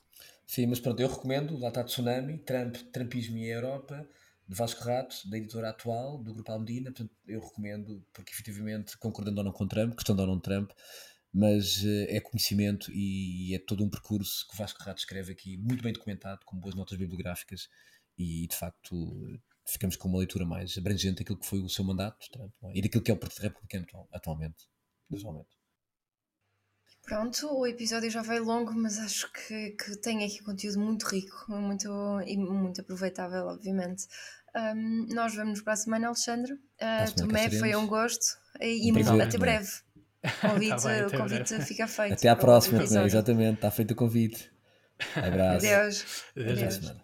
Sim, 0.46 0.66
mas 0.66 0.78
pronto, 0.78 1.00
eu 1.00 1.08
recomendo, 1.08 1.58
lá 1.58 1.68
está 1.68 1.82
Tsunami, 1.82 2.38
Trump, 2.38 2.76
Trumpismo 2.92 3.38
e 3.38 3.50
a 3.50 3.56
Europa, 3.56 4.06
de 4.46 4.54
Vasco 4.54 4.84
Rato, 4.84 5.28
da 5.28 5.38
editora 5.38 5.70
atual, 5.70 6.18
do 6.18 6.34
Grupo 6.34 6.52
Almedina, 6.52 6.92
portanto 6.92 7.12
eu 7.26 7.40
recomendo, 7.40 8.04
porque 8.12 8.32
efetivamente, 8.32 8.98
concordando 8.98 9.38
ou 9.38 9.44
não 9.44 9.52
com 9.52 9.66
Trump, 9.66 9.94
gostando 9.94 10.20
ou 10.20 10.28
não 10.28 10.36
de 10.36 10.42
Trump, 10.42 10.70
mas 11.32 11.82
eh, 11.84 12.16
é 12.16 12.20
conhecimento 12.20 12.92
e 12.92 13.54
é 13.54 13.58
todo 13.58 13.82
um 13.82 13.88
percurso 13.88 14.46
que 14.46 14.54
o 14.54 14.58
Vasco 14.58 14.82
Rato 14.82 14.98
escreve 14.98 15.32
aqui, 15.32 15.56
muito 15.56 15.82
bem 15.82 15.92
documentado, 15.92 16.44
com 16.44 16.56
boas 16.56 16.74
notas 16.74 16.96
bibliográficas 16.98 17.68
e 18.18 18.46
de 18.46 18.54
facto 18.54 19.40
ficamos 19.66 19.96
com 19.96 20.08
uma 20.08 20.18
leitura 20.18 20.44
mais 20.44 20.76
abrangente 20.76 21.18
daquilo 21.18 21.38
que 21.38 21.46
foi 21.46 21.60
o 21.60 21.68
seu 21.68 21.84
mandato 21.84 22.28
Trump, 22.30 22.52
não 22.62 22.70
é? 22.70 22.76
e 22.76 22.82
daquilo 22.82 23.02
que 23.02 23.10
é 23.10 23.14
o 23.14 23.16
Partido 23.16 23.42
Republicano 23.42 23.84
atual- 23.84 24.08
atualmente. 24.12 24.64
Atualmente. 25.12 25.48
Pronto, 27.02 27.46
o 27.58 27.66
episódio 27.66 28.10
já 28.10 28.22
vai 28.22 28.40
longo, 28.40 28.72
mas 28.72 28.98
acho 28.98 29.30
que, 29.32 29.72
que 29.72 29.96
tem 29.98 30.24
aqui 30.24 30.42
conteúdo 30.42 30.80
muito 30.80 31.04
rico 31.06 31.44
muito, 31.50 31.88
e 32.26 32.36
muito 32.36 32.80
aproveitável, 32.80 33.46
obviamente. 33.46 34.06
Um, 34.56 35.06
nós 35.14 35.34
vemos 35.34 35.60
para 35.60 35.74
a 35.74 35.76
semana, 35.76 36.06
Alexandre. 36.06 36.52
Uh, 36.54 36.58
a 36.80 37.06
semana 37.06 37.32
cá 37.38 37.48
Tomé, 37.48 37.50
foi 37.50 37.76
um 37.76 37.86
gosto 37.86 38.24
e, 38.60 38.88
e 38.88 38.90
Um 38.90 38.94
prazer, 38.94 39.20
até 39.20 39.36
breve. 39.38 39.70
O 40.24 40.40
convite, 40.48 40.70
Tá 40.70 40.88
bem, 40.88 41.00
até 41.00 41.06
o 41.06 41.20
convite 41.20 41.48
breve. 41.50 41.64
fica 41.66 41.86
feito. 41.86 42.12
Até 42.14 42.28
à 42.28 42.36
próxima, 42.36 42.86
Tomé, 42.86 43.04
exatamente, 43.04 43.54
está 43.56 43.70
feito 43.70 43.90
o 43.90 43.96
convite. 43.96 44.50
Abraço. 45.16 45.66
Adeus. 45.66 46.24
Adeus. 46.36 46.62
À 46.62 46.76
Adeus. 46.78 47.03